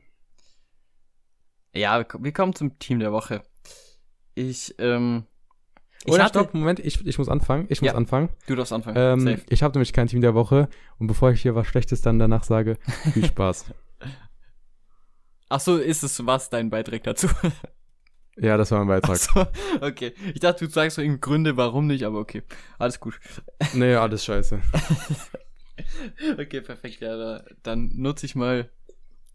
Ja, 1.75 2.05
wir 2.19 2.31
kommen 2.31 2.55
zum 2.55 2.79
Team 2.79 2.99
der 2.99 3.11
Woche. 3.11 3.43
Ich, 4.33 4.75
ähm. 4.79 5.25
Ich 6.05 6.13
Oder 6.13 6.27
stopp, 6.27 6.53
Moment, 6.53 6.79
ich, 6.79 7.05
ich 7.05 7.17
muss 7.17 7.29
anfangen. 7.29 7.65
Ich 7.69 7.81
muss 7.81 7.87
ja, 7.87 7.95
anfangen. 7.95 8.29
Du 8.45 8.55
darfst 8.55 8.71
anfangen. 8.71 8.95
Ähm, 8.97 9.41
ich 9.49 9.63
habe 9.63 9.73
nämlich 9.73 9.91
kein 9.91 10.07
Team 10.07 10.21
der 10.21 10.35
Woche 10.35 10.69
und 10.99 11.07
bevor 11.07 11.31
ich 11.31 11.41
hier 11.41 11.55
was 11.55 11.65
Schlechtes 11.65 12.01
dann 12.01 12.19
danach 12.19 12.43
sage, 12.43 12.77
viel 13.11 13.25
Spaß. 13.25 13.65
Ach 15.49 15.59
so, 15.59 15.77
ist 15.77 16.03
es 16.03 16.25
was 16.25 16.49
dein 16.49 16.69
Beitrag 16.69 17.03
dazu? 17.03 17.27
Ja, 18.37 18.57
das 18.57 18.69
war 18.71 18.79
mein 18.79 18.99
Beitrag. 18.99 19.15
So, 19.15 19.45
okay. 19.79 20.13
Ich 20.33 20.41
dachte, 20.41 20.65
du 20.65 20.69
sagst 20.69 20.97
so 20.97 21.01
irgendwie 21.01 21.21
Gründe, 21.21 21.55
warum 21.55 21.87
nicht, 21.87 22.03
aber 22.03 22.19
okay. 22.19 22.43
Alles 22.77 22.99
gut. 22.99 23.17
Nee, 23.73 23.95
alles 23.95 24.25
scheiße. 24.25 24.61
Okay, 26.37 26.61
perfekt. 26.61 27.01
Ja, 27.01 27.17
da, 27.17 27.45
dann 27.63 27.91
nutze 27.93 28.25
ich 28.25 28.35
mal 28.35 28.69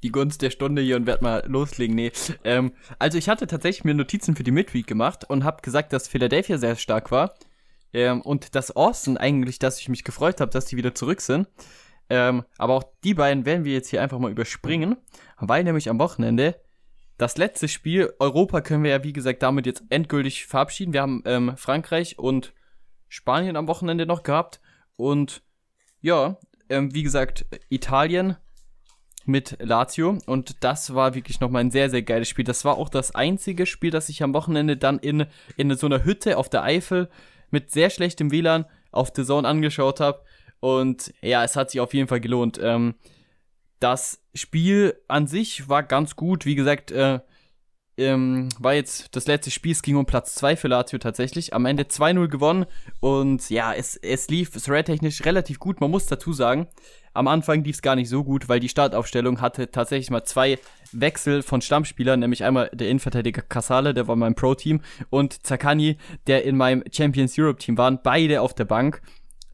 die 0.03 0.11
Gunst 0.11 0.43
der 0.43 0.51
Stunde 0.51 0.83
hier 0.83 0.97
und 0.97 1.07
werde 1.07 1.25
mal 1.25 1.45
loslegen. 1.47 1.95
Nee. 1.95 2.13
Ähm, 2.45 2.73
also 2.99 3.19
ich 3.19 3.29
hatte 3.29 3.47
tatsächlich 3.47 3.85
mir 3.85 3.95
Notizen 3.95 4.37
für 4.37 4.43
die 4.43 4.51
Midweek 4.51 4.87
gemacht 4.87 5.25
und 5.29 5.45
habe 5.45 5.63
gesagt, 5.63 5.93
dass 5.93 6.09
Philadelphia 6.09 6.59
sehr 6.59 6.77
stark 6.77 7.11
war. 7.11 7.35
Ähm, 7.93 8.21
und 8.23 8.55
dass 8.55 8.75
Austin 8.77 9.17
eigentlich, 9.17 9.59
dass 9.59 9.81
ich 9.81 9.89
mich 9.89 10.05
gefreut 10.05 10.41
habe, 10.41 10.51
dass 10.51 10.67
die 10.67 10.77
wieder 10.77 10.95
zurück 10.95 11.21
sind. 11.21 11.49
Ähm, 12.09 12.45
aber 12.59 12.75
auch 12.75 12.85
die 13.05 13.15
beiden 13.15 13.45
werden 13.45 13.65
wir 13.65 13.73
jetzt 13.73 13.89
hier 13.89 14.03
einfach 14.03 14.19
mal 14.19 14.31
überspringen, 14.31 14.97
weil 15.39 15.65
nämlich 15.65 15.89
am 15.89 15.99
Wochenende 15.99 16.57
das 17.19 17.37
letzte 17.37 17.69
Spiel, 17.69 18.13
Europa 18.19 18.63
können 18.63 18.83
wir 18.83 18.91
ja 18.91 19.05
wie 19.05 19.13
gesagt 19.13 19.43
damit 19.43 19.67
jetzt 19.67 19.85
endgültig 19.91 20.47
verabschieden. 20.47 20.93
Wir 20.93 21.03
haben 21.03 21.23
ähm, 21.27 21.57
Frankreich 21.57 22.19
und 22.19 22.53
Spanien 23.09 23.57
am 23.57 23.69
Wochenende 23.69 24.07
noch 24.07 24.23
gehabt 24.23 24.61
und 24.97 25.43
ja, 26.01 26.39
ähm, 26.69 26.95
wie 26.95 27.03
gesagt, 27.03 27.45
Italien 27.69 28.37
mit 29.31 29.57
Lazio 29.61 30.19
und 30.27 30.63
das 30.63 30.95
war 30.95 31.15
wirklich 31.15 31.41
nochmal 31.41 31.63
ein 31.63 31.71
sehr, 31.71 31.91
sehr 31.91 32.03
geiles 32.03 32.29
Spiel. 32.29 32.45
Das 32.45 32.65
war 32.65 32.77
auch 32.77 32.89
das 32.89 33.15
einzige 33.15 33.67
Spiel, 33.67 33.91
das 33.91 34.09
ich 34.09 34.23
am 34.23 34.35
Wochenende 34.35 34.77
dann 34.77 34.99
in, 34.99 35.27
in 35.57 35.75
so 35.77 35.87
einer 35.87 36.05
Hütte 36.05 36.37
auf 36.37 36.49
der 36.49 36.63
Eifel 36.63 37.09
mit 37.51 37.71
sehr 37.71 37.91
schlechtem 37.91 38.31
WLAN 38.31 38.67
auf 38.93 39.13
The 39.15 39.25
Zone 39.25 39.47
angeschaut 39.49 40.01
habe 40.01 40.23
und 40.61 41.15
ja, 41.23 41.43
es 41.43 41.57
hat 41.57 41.71
sich 41.71 41.81
auf 41.81 41.95
jeden 41.95 42.09
Fall 42.09 42.21
gelohnt. 42.21 42.61
Ähm, 42.63 42.95
das 43.79 44.23
Spiel 44.35 45.01
an 45.09 45.27
sich 45.27 45.69
war 45.69 45.83
ganz 45.83 46.15
gut, 46.15 46.45
wie 46.45 46.55
gesagt, 46.55 46.91
äh, 46.91 47.21
ähm, 48.01 48.49
war 48.59 48.75
jetzt 48.75 49.15
das 49.15 49.27
letzte 49.27 49.51
Spiel, 49.51 49.73
es 49.73 49.83
ging 49.83 49.97
um 49.97 50.07
Platz 50.07 50.35
2 50.35 50.57
für 50.57 50.69
Lazio 50.69 50.99
tatsächlich. 50.99 51.55
Am 51.55 51.67
Ende 51.67 51.85
2-0 51.85 52.29
gewonnen 52.29 52.67
und 53.01 53.49
ja, 53.51 53.73
es, 53.73 53.97
es 53.97 54.29
lief 54.29 54.51
thread-technisch 54.51 55.25
relativ 55.25 55.59
gut. 55.59 55.81
Man 55.81 55.91
muss 55.91 56.07
dazu 56.07 56.33
sagen, 56.33 56.67
am 57.13 57.29
Anfang 57.29 57.63
lief 57.65 57.77
es 57.77 57.83
gar 57.83 57.97
nicht 57.97 58.09
so 58.09 58.25
gut, 58.25 58.49
weil 58.49 58.61
die 58.61 58.69
Startaufstellung 58.69 59.41
hatte 59.41 59.71
tatsächlich 59.71 60.11
mal 60.11 60.25
zwei 60.25 60.59
Wechsel 60.93 61.43
von 61.43 61.61
Stammspielern, 61.61 62.21
nämlich 62.21 62.45
einmal 62.45 62.71
der 62.73 62.89
Innenverteidiger 62.89 63.43
Casale, 63.43 63.95
der 63.95 64.09
war 64.09 64.15
in 64.15 64.21
meinem 64.21 64.35
Pro-Team, 64.35 64.81
und 65.11 65.47
Zakani, 65.47 65.97
der 66.27 66.45
in 66.45 66.57
meinem 66.57 66.85
Champions 66.93 67.39
Europe-Team 67.39 67.77
waren, 67.79 68.01
beide 68.03 68.41
auf 68.41 68.55
der 68.55 68.65
Bank. 68.65 69.03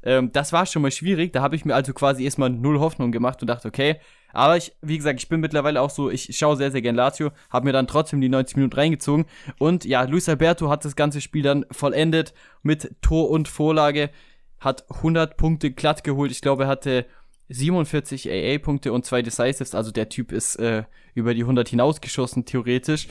Ähm, 0.03 0.31
das 0.33 0.53
war 0.53 0.67
schon 0.67 0.83
mal 0.83 0.91
schwierig, 0.91 1.33
da 1.33 1.43
habe 1.43 1.57
ich 1.57 1.65
mir 1.65 1.75
also 1.75 1.93
quasi 1.93 2.25
erstmal 2.25 2.51
null 2.51 2.79
Hoffnung 2.79 3.11
gemacht 3.11 3.41
und 3.41 3.49
dachte, 3.49 3.69
okay, 3.69 3.97
aber 4.37 4.59
ich, 4.59 4.73
wie 4.83 4.99
gesagt, 4.99 5.21
ich 5.21 5.29
bin 5.29 5.41
mittlerweile 5.41 5.81
auch 5.81 5.89
so, 5.89 6.11
ich 6.11 6.37
schaue 6.37 6.57
sehr, 6.57 6.71
sehr 6.71 6.83
gern 6.83 6.95
Lazio, 6.95 7.31
habe 7.51 7.67
mir 7.67 7.73
dann 7.73 7.87
trotzdem 7.87 8.21
die 8.21 8.29
90 8.29 8.57
Minuten 8.57 8.77
reingezogen. 8.77 9.25
Und 9.59 9.85
ja, 9.87 10.03
Luis 10.03 10.29
Alberto 10.29 10.69
hat 10.69 10.85
das 10.85 10.95
ganze 10.95 11.21
Spiel 11.23 11.43
dann 11.43 11.65
vollendet 11.71 12.35
mit 12.63 12.95
Tor 13.01 13.31
und 13.31 13.49
Vorlage, 13.49 14.11
hat 14.61 14.85
100 14.91 15.37
Punkte 15.39 15.71
glatt 15.71 16.05
geholt. 16.05 16.31
Ich 16.31 16.43
glaube, 16.43 16.65
er 16.65 16.69
hatte 16.69 17.07
47 17.49 18.31
AA-Punkte 18.31 18.93
und 18.93 19.07
zwei 19.07 19.23
Decisives, 19.23 19.75
also 19.75 19.91
der 19.91 20.11
Typ 20.11 20.33
ist 20.33 20.57
äh, 20.57 20.85
über 21.15 21.33
die 21.33 21.43
100 21.43 21.69
hinausgeschossen, 21.69 22.45
theoretisch. 22.45 23.09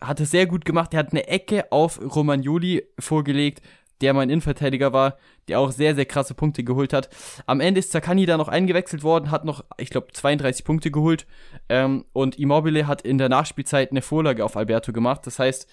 Hat 0.00 0.20
es 0.20 0.30
sehr 0.30 0.46
gut 0.46 0.64
gemacht. 0.64 0.94
Er 0.94 1.00
hat 1.00 1.10
eine 1.10 1.26
Ecke 1.26 1.72
auf 1.72 2.00
Romagnoli 2.00 2.84
vorgelegt, 3.00 3.62
der 4.00 4.14
mein 4.14 4.30
Innenverteidiger 4.30 4.92
war, 4.92 5.16
der 5.48 5.60
auch 5.60 5.70
sehr, 5.70 5.94
sehr 5.94 6.04
krasse 6.04 6.34
Punkte 6.34 6.64
geholt 6.64 6.92
hat. 6.92 7.08
Am 7.46 7.60
Ende 7.60 7.80
ist 7.80 7.92
Zakani 7.92 8.26
da 8.26 8.36
noch 8.36 8.48
eingewechselt 8.48 9.02
worden, 9.02 9.30
hat 9.30 9.44
noch, 9.44 9.64
ich 9.78 9.90
glaube, 9.90 10.08
32 10.12 10.64
Punkte 10.64 10.90
geholt. 10.90 11.26
Ähm, 11.68 12.04
und 12.12 12.38
Immobile 12.38 12.86
hat 12.86 13.02
in 13.02 13.18
der 13.18 13.28
Nachspielzeit 13.28 13.90
eine 13.90 14.02
Vorlage 14.02 14.44
auf 14.44 14.56
Alberto 14.56 14.92
gemacht. 14.92 15.26
Das 15.26 15.38
heißt, 15.38 15.68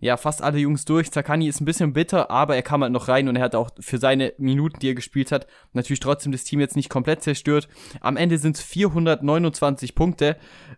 ja, 0.00 0.16
fast 0.16 0.42
alle 0.42 0.58
Jungs 0.58 0.84
durch. 0.84 1.10
Zakani 1.10 1.48
ist 1.48 1.60
ein 1.60 1.64
bisschen 1.64 1.92
bitter, 1.92 2.30
aber 2.30 2.54
er 2.54 2.62
kam 2.62 2.82
halt 2.82 2.92
noch 2.92 3.08
rein 3.08 3.28
und 3.28 3.36
er 3.36 3.42
hat 3.42 3.54
auch 3.54 3.70
für 3.80 3.98
seine 3.98 4.32
Minuten, 4.38 4.78
die 4.78 4.90
er 4.90 4.94
gespielt 4.94 5.32
hat, 5.32 5.46
natürlich 5.72 6.00
trotzdem 6.00 6.30
das 6.30 6.44
Team 6.44 6.60
jetzt 6.60 6.76
nicht 6.76 6.88
komplett 6.88 7.22
zerstört. 7.22 7.68
Am 8.00 8.16
Ende 8.16 8.38
sind 8.38 8.56
es 8.56 8.62
429 8.62 9.94
Punkte, 9.94 10.36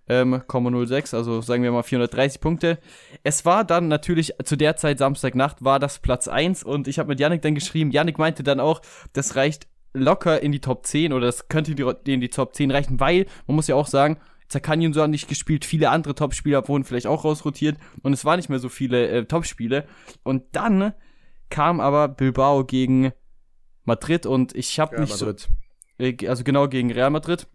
ähm, 0.09 0.43
0,06, 0.49 1.15
also 1.15 1.43
sagen 1.43 1.63
wir 1.63 1.73
mal 1.73 1.83
430 1.83 2.41
Punkte. 2.41 2.79
Es 3.23 3.45
war 3.45 3.65
dann 3.65 3.89
natürlich 3.89 4.35
zu 4.45 4.57
der 4.57 4.77
Zeit 4.77 4.99
Samstagnacht 4.99 5.63
war 5.63 5.79
das 5.79 5.99
Platz 5.99 6.27
1 6.27 6.65
und 6.65 6.89
ich 6.89 6.99
habe 6.99 7.09
mit 7.09 7.21
Yannick 7.21 7.43
dann 7.43 7.55
geschrieben, 7.55 7.91
Yannick 7.91 8.19
meinte 8.19 8.43
dann 8.43 8.61
auch, 8.61 8.81
das 9.13 9.37
reicht 9.37 9.67
locker 9.93 10.43
in 10.43 10.53
die 10.53 10.61
Top 10.61 10.87
10 10.87 11.13
oder 11.13 11.27
das 11.27 11.49
könnte 11.49 11.73
in 12.07 12.21
die 12.21 12.29
Top 12.29 12.55
10 12.55 12.71
reichen, 12.71 13.01
weil 13.01 13.27
man 13.47 13.57
muss 13.57 13.67
ja 13.67 13.75
auch 13.75 13.87
sagen, 13.87 14.19
Zakani 14.51 14.87
und 14.87 14.93
so 14.93 15.07
nicht 15.07 15.29
gespielt, 15.29 15.65
viele 15.65 15.91
andere 15.91 16.15
Topspieler 16.15 16.67
wurden 16.69 16.85
vielleicht 16.85 17.07
auch 17.07 17.25
rausrotiert 17.25 17.79
und 18.03 18.13
es 18.13 18.25
waren 18.25 18.37
nicht 18.37 18.49
mehr 18.49 18.59
so 18.59 18.69
viele 18.69 19.09
äh, 19.09 19.25
Topspiele. 19.25 19.87
Und 20.25 20.43
dann 20.53 20.93
kam 21.51 21.81
aber 21.81 22.09
Bilbao 22.09 22.65
gegen 22.65 23.13
Madrid 23.85 24.27
und 24.27 24.55
ich 24.55 24.79
habe 24.81 24.97
ja, 24.97 25.03
nicht 25.03 25.19
Madrid. 25.21 25.49
so. 25.99 26.05
Äh, 26.05 26.29
also 26.29 26.43
genau 26.43 26.69
gegen 26.69 26.93
Real 26.93 27.11
Madrid. 27.11 27.47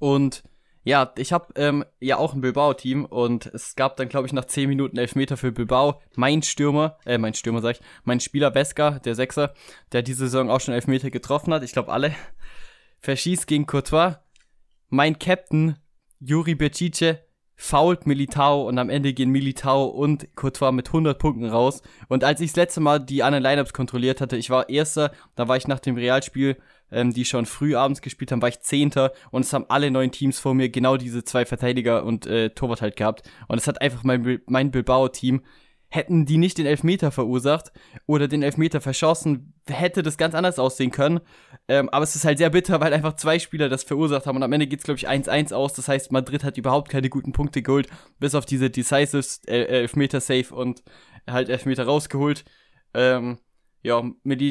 Und 0.00 0.42
ja, 0.82 1.12
ich 1.16 1.32
habe 1.32 1.52
ähm, 1.54 1.84
ja 2.00 2.16
auch 2.16 2.34
ein 2.34 2.40
Bilbao-Team 2.40 3.04
und 3.04 3.46
es 3.46 3.76
gab 3.76 3.96
dann, 3.96 4.08
glaube 4.08 4.26
ich, 4.26 4.32
nach 4.32 4.46
10 4.46 4.68
Minuten 4.68 4.96
Elfmeter 4.96 5.36
für 5.36 5.52
Bilbao. 5.52 6.00
Mein 6.16 6.42
Stürmer, 6.42 6.98
äh, 7.04 7.18
mein 7.18 7.34
Stürmer 7.34 7.60
sag 7.60 7.76
ich, 7.76 7.82
mein 8.04 8.20
Spieler 8.20 8.54
Vesca, 8.54 8.98
der 8.98 9.14
Sechser, 9.14 9.54
der 9.92 10.02
diese 10.02 10.20
Saison 10.20 10.50
auch 10.50 10.60
schon 10.60 10.74
Elfmeter 10.74 11.10
getroffen 11.10 11.52
hat, 11.52 11.62
ich 11.62 11.72
glaube 11.72 11.92
alle, 11.92 12.14
verschießt 13.00 13.46
gegen 13.46 13.66
Courtois. 13.66 14.16
Mein 14.88 15.18
Captain 15.18 15.76
Juri 16.20 16.54
Becice 16.54 17.18
fault 17.60 18.06
Militao 18.06 18.68
und 18.68 18.78
am 18.78 18.88
Ende 18.88 19.12
gehen 19.12 19.30
Militao 19.30 19.86
und 19.86 20.28
Courtois 20.36 20.70
mit 20.70 20.86
100 20.86 21.18
Punkten 21.18 21.44
raus. 21.44 21.82
Und 22.08 22.22
als 22.22 22.40
ich 22.40 22.50
das 22.50 22.56
letzte 22.56 22.80
Mal 22.80 23.00
die 23.00 23.24
anderen 23.24 23.42
Lineups 23.42 23.72
kontrolliert 23.72 24.20
hatte, 24.20 24.36
ich 24.36 24.48
war 24.48 24.68
Erster, 24.68 25.10
da 25.34 25.48
war 25.48 25.56
ich 25.56 25.66
nach 25.66 25.80
dem 25.80 25.96
Realspiel, 25.96 26.56
ähm, 26.92 27.12
die 27.12 27.24
schon 27.24 27.46
früh 27.46 27.74
abends 27.74 28.00
gespielt 28.00 28.30
haben, 28.30 28.42
war 28.42 28.48
ich 28.48 28.60
Zehnter 28.60 29.12
und 29.32 29.44
es 29.44 29.52
haben 29.52 29.66
alle 29.68 29.90
neuen 29.90 30.12
Teams 30.12 30.38
vor 30.38 30.54
mir 30.54 30.68
genau 30.68 30.96
diese 30.96 31.24
zwei 31.24 31.44
Verteidiger 31.44 32.04
und 32.04 32.26
äh, 32.26 32.50
Torwart 32.50 32.80
halt 32.80 32.96
gehabt. 32.96 33.28
Und 33.48 33.58
es 33.58 33.66
hat 33.66 33.82
einfach 33.82 34.04
mein, 34.04 34.40
mein 34.46 34.70
Bilbao-Team 34.70 35.42
hätten 35.90 36.26
die 36.26 36.36
nicht 36.36 36.58
den 36.58 36.66
Elfmeter 36.66 37.10
verursacht 37.10 37.72
oder 38.06 38.28
den 38.28 38.42
Elfmeter 38.42 38.80
verschossen, 38.80 39.54
hätte 39.66 40.02
das 40.02 40.18
ganz 40.18 40.34
anders 40.34 40.58
aussehen 40.58 40.90
können. 40.90 41.20
Ähm, 41.66 41.88
aber 41.88 42.04
es 42.04 42.14
ist 42.14 42.24
halt 42.24 42.38
sehr 42.38 42.50
bitter, 42.50 42.80
weil 42.80 42.92
einfach 42.92 43.16
zwei 43.16 43.38
Spieler 43.38 43.68
das 43.68 43.84
verursacht 43.84 44.26
haben 44.26 44.36
und 44.36 44.42
am 44.42 44.52
Ende 44.52 44.66
geht 44.66 44.80
es, 44.80 44.84
glaube 44.84 44.98
ich, 44.98 45.08
1-1 45.08 45.54
aus. 45.54 45.72
Das 45.72 45.88
heißt, 45.88 46.12
Madrid 46.12 46.44
hat 46.44 46.58
überhaupt 46.58 46.90
keine 46.90 47.08
guten 47.08 47.32
Punkte 47.32 47.62
geholt, 47.62 47.88
bis 48.18 48.34
auf 48.34 48.44
diese 48.44 48.70
Decisive 48.70 49.22
Elfmeter-Safe 49.46 50.54
und 50.54 50.82
halt 51.26 51.48
Elfmeter 51.48 51.84
rausgeholt. 51.84 52.44
Ähm, 52.92 53.38
ja, 53.82 54.02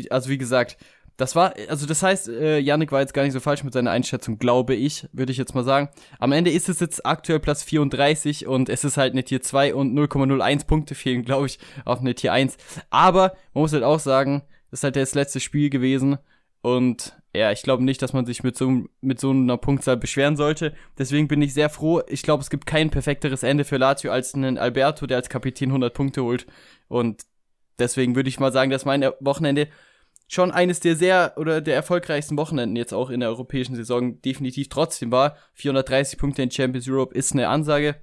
also 0.10 0.30
wie 0.30 0.38
gesagt, 0.38 0.78
das 1.17 1.36
war, 1.36 1.53
also 1.67 1.88
das 1.88 2.03
heißt, 2.03 2.30
äh, 2.30 2.60
Yannick 2.60 2.91
war 2.91 3.01
jetzt 3.01 3.13
gar 3.13 3.23
nicht 3.23 3.34
so 3.34 3.39
falsch 3.39 3.63
mit 3.63 3.73
seiner 3.73 3.91
Einschätzung, 3.91 4.38
glaube 4.38 4.75
ich, 4.75 5.08
würde 5.12 5.32
ich 5.32 5.38
jetzt 5.38 5.56
mal 5.56 5.63
sagen. 5.63 5.89
Am 6.19 6.32
Ende 6.32 6.51
ist 6.51 6.69
es 6.69 6.80
jetzt 6.80 7.06
aktuell 7.06 7.39
Platz 7.39 7.63
34 7.63 8.45
und 8.45 8.69
es 8.69 8.84
ist 8.84 8.97
halt 8.97 9.13
eine 9.13 9.23
Tier 9.23 9.41
2 9.41 9.73
und 9.73 9.93
0,01 9.93 10.67
Punkte 10.67 10.93
fehlen, 10.93 11.25
glaube 11.25 11.47
ich, 11.47 11.58
auf 11.86 11.99
eine 11.99 12.13
Tier 12.13 12.34
1. 12.34 12.58
Aber 12.91 13.36
man 13.53 13.63
muss 13.63 13.73
halt 13.73 13.84
auch 13.84 13.99
sagen, 13.99 14.43
das 14.69 14.82
ist 14.82 14.84
halt 14.84 14.95
das 14.95 15.15
letzte 15.15 15.39
Spiel 15.39 15.69
gewesen 15.71 16.19
und 16.62 17.17
ja, 17.36 17.51
ich 17.51 17.62
glaube 17.62 17.84
nicht, 17.84 18.01
dass 18.01 18.13
man 18.13 18.25
sich 18.25 18.43
mit 18.43 18.58
so, 18.58 18.86
mit 19.01 19.19
so 19.19 19.32
einer 19.32 19.58
Punktzahl 19.58 19.97
beschweren 19.97 20.36
sollte. 20.36 20.73
Deswegen 20.97 21.27
bin 21.27 21.41
ich 21.41 21.53
sehr 21.53 21.69
froh. 21.69 22.01
Ich 22.08 22.23
glaube, 22.23 22.41
es 22.41 22.49
gibt 22.49 22.65
kein 22.65 22.89
perfekteres 22.89 23.43
Ende 23.43 23.63
für 23.63 23.77
Lazio 23.77 24.12
als 24.12 24.34
einen 24.34 24.58
Alberto, 24.58 25.06
der 25.06 25.17
als 25.17 25.30
Kapitän 25.30 25.69
100 25.69 25.93
Punkte 25.93 26.23
holt. 26.23 26.47
Und 26.88 27.25
deswegen 27.77 28.15
würde 28.15 28.30
ich 28.30 28.39
mal 28.39 28.51
sagen, 28.51 28.71
dass 28.71 28.86
mein 28.86 29.03
Wochenende 29.19 29.67
schon 30.27 30.51
eines 30.51 30.81
der 30.81 30.95
sehr 30.95 31.33
oder 31.37 31.61
der 31.61 31.75
erfolgreichsten 31.75 32.37
Wochenenden 32.37 32.75
jetzt 32.75 32.93
auch 32.93 33.09
in 33.09 33.21
der 33.21 33.29
europäischen 33.29 33.75
Saison 33.75 34.21
definitiv 34.21 34.69
trotzdem 34.69 35.11
war. 35.11 35.37
430 35.53 36.19
Punkte 36.19 36.41
in 36.41 36.51
Champions 36.51 36.87
Europe 36.87 37.15
ist 37.15 37.31
eine 37.31 37.47
Ansage 37.47 37.95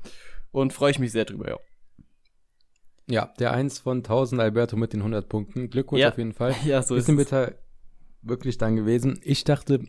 und 0.51 0.73
freue 0.73 0.91
ich 0.91 0.99
mich 0.99 1.13
sehr 1.13 1.27
drüber, 1.27 1.49
ja. 1.49 1.59
Ja, 3.07 3.35
der 3.39 3.53
1 3.53 3.81
von 3.81 3.99
1000 3.99 4.41
Alberto 4.41 4.77
mit 4.77 4.95
den 4.95 5.01
100 5.01 5.29
Punkten. 5.29 5.69
Glückwunsch 5.69 6.01
ja. 6.01 6.09
auf 6.09 6.19
jeden 6.19 6.33
Fall. 6.33 6.55
Ja, 6.65 6.83
so 6.83 6.95
Bisschen 6.95 7.19
ist 7.19 7.25
bitter 7.25 7.53
wirklich 8.23 8.57
dann 8.57 8.77
gewesen. 8.77 9.21
Ich 9.23 9.45
dachte 9.45 9.85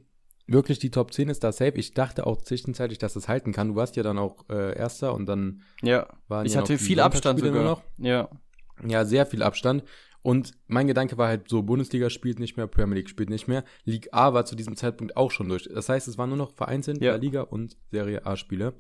wirklich, 0.48 0.80
die 0.80 0.92
Top 0.92 1.14
10 1.14 1.30
ist 1.30 1.44
da 1.44 1.54
safe. 1.54 1.76
Ich 1.76 1.94
dachte 1.94 2.28
auch 2.28 2.42
zwischenzeitlich, 2.42 2.98
dass 2.98 3.16
es 3.16 3.30
halten 3.30 3.54
kann. 3.54 3.70
Du 3.70 3.76
warst 3.76 3.96
ja 3.96 4.04
dann 4.04 4.18
auch 4.18 4.50
äh, 4.50 4.78
Erster 4.78 5.14
und 5.14 5.28
dann 5.28 5.62
ja. 5.82 6.08
ich 6.44 6.54
ja 6.54 6.62
hatte 6.62 6.78
viel 6.78 7.00
Abstand 7.00 7.40
sogar 7.40 7.64
noch. 7.64 7.84
Ja. 7.98 8.30
Ja, 8.86 9.06
sehr 9.06 9.26
viel 9.26 9.42
Abstand. 9.42 9.84
Und 10.26 10.54
mein 10.66 10.88
Gedanke 10.88 11.20
war 11.20 11.28
halt 11.28 11.50
so, 11.50 11.62
Bundesliga 11.62 12.10
spielt 12.10 12.40
nicht 12.40 12.58
mehr, 12.58 12.66
Premier 12.66 12.96
League 12.96 13.10
spielt 13.10 13.30
nicht 13.30 13.48
mehr. 13.48 13.64
League 13.84 14.10
A 14.12 14.34
war 14.34 14.44
zu 14.44 14.56
diesem 14.56 14.76
Zeitpunkt 14.76 15.16
auch 15.16 15.30
schon 15.30 15.48
durch. 15.48 15.70
Das 15.72 15.88
heißt, 15.88 16.08
es 16.08 16.18
waren 16.18 16.30
nur 16.30 16.38
noch 16.40 16.52
vereinzelt 16.52 17.00
ja. 17.00 17.12
La 17.12 17.18
Liga 17.18 17.42
und 17.42 17.78
Serie 17.92 18.26
A 18.26 18.36
Spiele. 18.36 18.74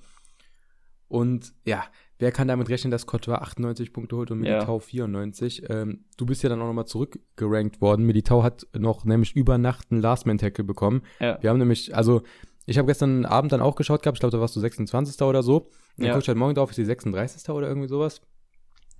Und 1.07 1.53
ja, 1.63 1.83
wer 2.17 2.31
kann 2.31 2.47
damit 2.47 2.69
rechnen, 2.69 2.89
dass 2.89 3.05
Courtois 3.05 3.35
98 3.35 3.93
Punkte 3.93 4.15
holt 4.15 4.31
und 4.31 4.39
Militao 4.39 4.77
ja. 4.77 4.79
94? 4.79 5.69
Ähm, 5.69 6.05
du 6.17 6.25
bist 6.25 6.41
ja 6.41 6.49
dann 6.49 6.59
auch 6.63 6.65
nochmal 6.65 6.87
zurückgerankt 6.87 7.79
worden. 7.79 8.07
Militao 8.07 8.41
hat 8.41 8.65
noch 8.75 9.05
nämlich 9.05 9.35
über 9.35 9.59
Nacht 9.59 9.91
einen 9.91 10.01
Last-Man-Tackle 10.01 10.63
bekommen. 10.63 11.03
Ja. 11.19 11.37
Wir 11.43 11.51
haben 11.51 11.59
nämlich, 11.59 11.95
also 11.95 12.23
ich 12.65 12.79
habe 12.79 12.87
gestern 12.87 13.23
Abend 13.23 13.51
dann 13.51 13.61
auch 13.61 13.75
geschaut 13.75 14.01
gehabt, 14.01 14.17
ich 14.17 14.19
glaube, 14.21 14.35
da 14.35 14.41
warst 14.41 14.55
du 14.55 14.61
26. 14.61 15.21
oder 15.21 15.43
so. 15.43 15.69
Dann 15.97 16.07
ja. 16.07 16.13
guckst 16.13 16.27
halt 16.27 16.39
morgen 16.39 16.55
drauf, 16.55 16.71
ist 16.71 16.77
die 16.77 16.85
36. 16.85 17.47
oder 17.49 17.67
irgendwie 17.67 17.87
sowas. 17.87 18.21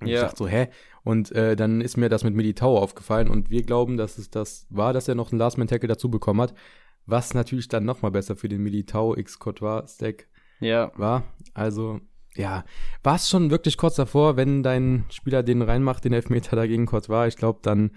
Und 0.02 0.08
Ja. 0.08 0.16
ich 0.16 0.22
dachte 0.22 0.38
so, 0.38 0.48
hä? 0.48 0.68
Und 1.04 1.32
äh, 1.32 1.56
dann 1.56 1.82
ist 1.82 1.98
mir 1.98 2.10
das 2.10 2.24
mit 2.24 2.34
Militao 2.36 2.78
aufgefallen 2.78 3.30
und 3.30 3.50
wir 3.50 3.64
glauben, 3.64 3.98
dass 3.98 4.18
es 4.18 4.30
das 4.30 4.66
war, 4.70 4.92
dass 4.94 5.08
er 5.08 5.16
noch 5.16 5.32
einen 5.32 5.40
Last-Man-Tackle 5.40 5.88
dazu 5.88 6.10
bekommen 6.10 6.42
hat, 6.42 6.54
was 7.06 7.34
natürlich 7.34 7.68
dann 7.68 7.86
nochmal 7.86 8.12
besser 8.12 8.36
für 8.36 8.50
den 8.50 8.62
Militao 8.64 9.16
x 9.16 9.40
Courtois 9.40 9.84
Stack 9.88 10.28
Ja. 10.60 10.92
war. 10.96 11.24
Also, 11.54 12.00
ja, 12.36 12.66
war 13.04 13.16
es 13.16 13.30
schon 13.30 13.52
wirklich 13.52 13.78
kurz 13.78 13.96
davor, 13.96 14.36
wenn 14.36 14.64
dein 14.64 15.06
Spieler 15.10 15.44
den 15.44 15.62
reinmacht, 15.62 16.04
den 16.04 16.14
Elfmeter 16.14 16.56
dagegen 16.56 16.86
Courtois, 16.88 17.28
ich 17.28 17.38
glaube, 17.38 17.60
dann 17.62 17.92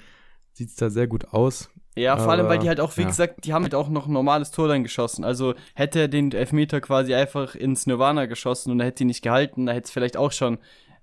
sieht's 0.52 0.76
da 0.76 0.90
sehr 0.90 1.06
gut 1.06 1.28
aus. 1.32 1.70
Ja, 1.96 2.16
vor 2.16 2.30
allem, 2.30 2.46
weil 2.46 2.60
die 2.60 2.68
halt 2.68 2.78
auch, 2.78 2.96
wie 2.96 3.02
ja. 3.02 3.08
gesagt, 3.08 3.44
die 3.44 3.52
haben 3.52 3.64
halt 3.64 3.74
auch 3.74 3.88
noch 3.88 4.06
ein 4.06 4.12
normales 4.12 4.52
Tor 4.52 4.68
dann 4.68 4.84
geschossen. 4.84 5.24
Also 5.24 5.54
hätte 5.74 5.98
er 5.98 6.08
den 6.08 6.30
Elfmeter 6.30 6.80
quasi 6.80 7.12
einfach 7.14 7.56
ins 7.56 7.86
Nirvana 7.86 8.26
geschossen 8.26 8.70
und 8.70 8.78
er 8.78 8.86
hätte 8.86 9.02
ihn 9.02 9.08
nicht 9.08 9.22
gehalten, 9.22 9.66
da 9.66 9.72
hätte 9.72 9.86
es 9.86 9.90
vielleicht 9.90 10.16
auch 10.16 10.30
schon. 10.30 10.58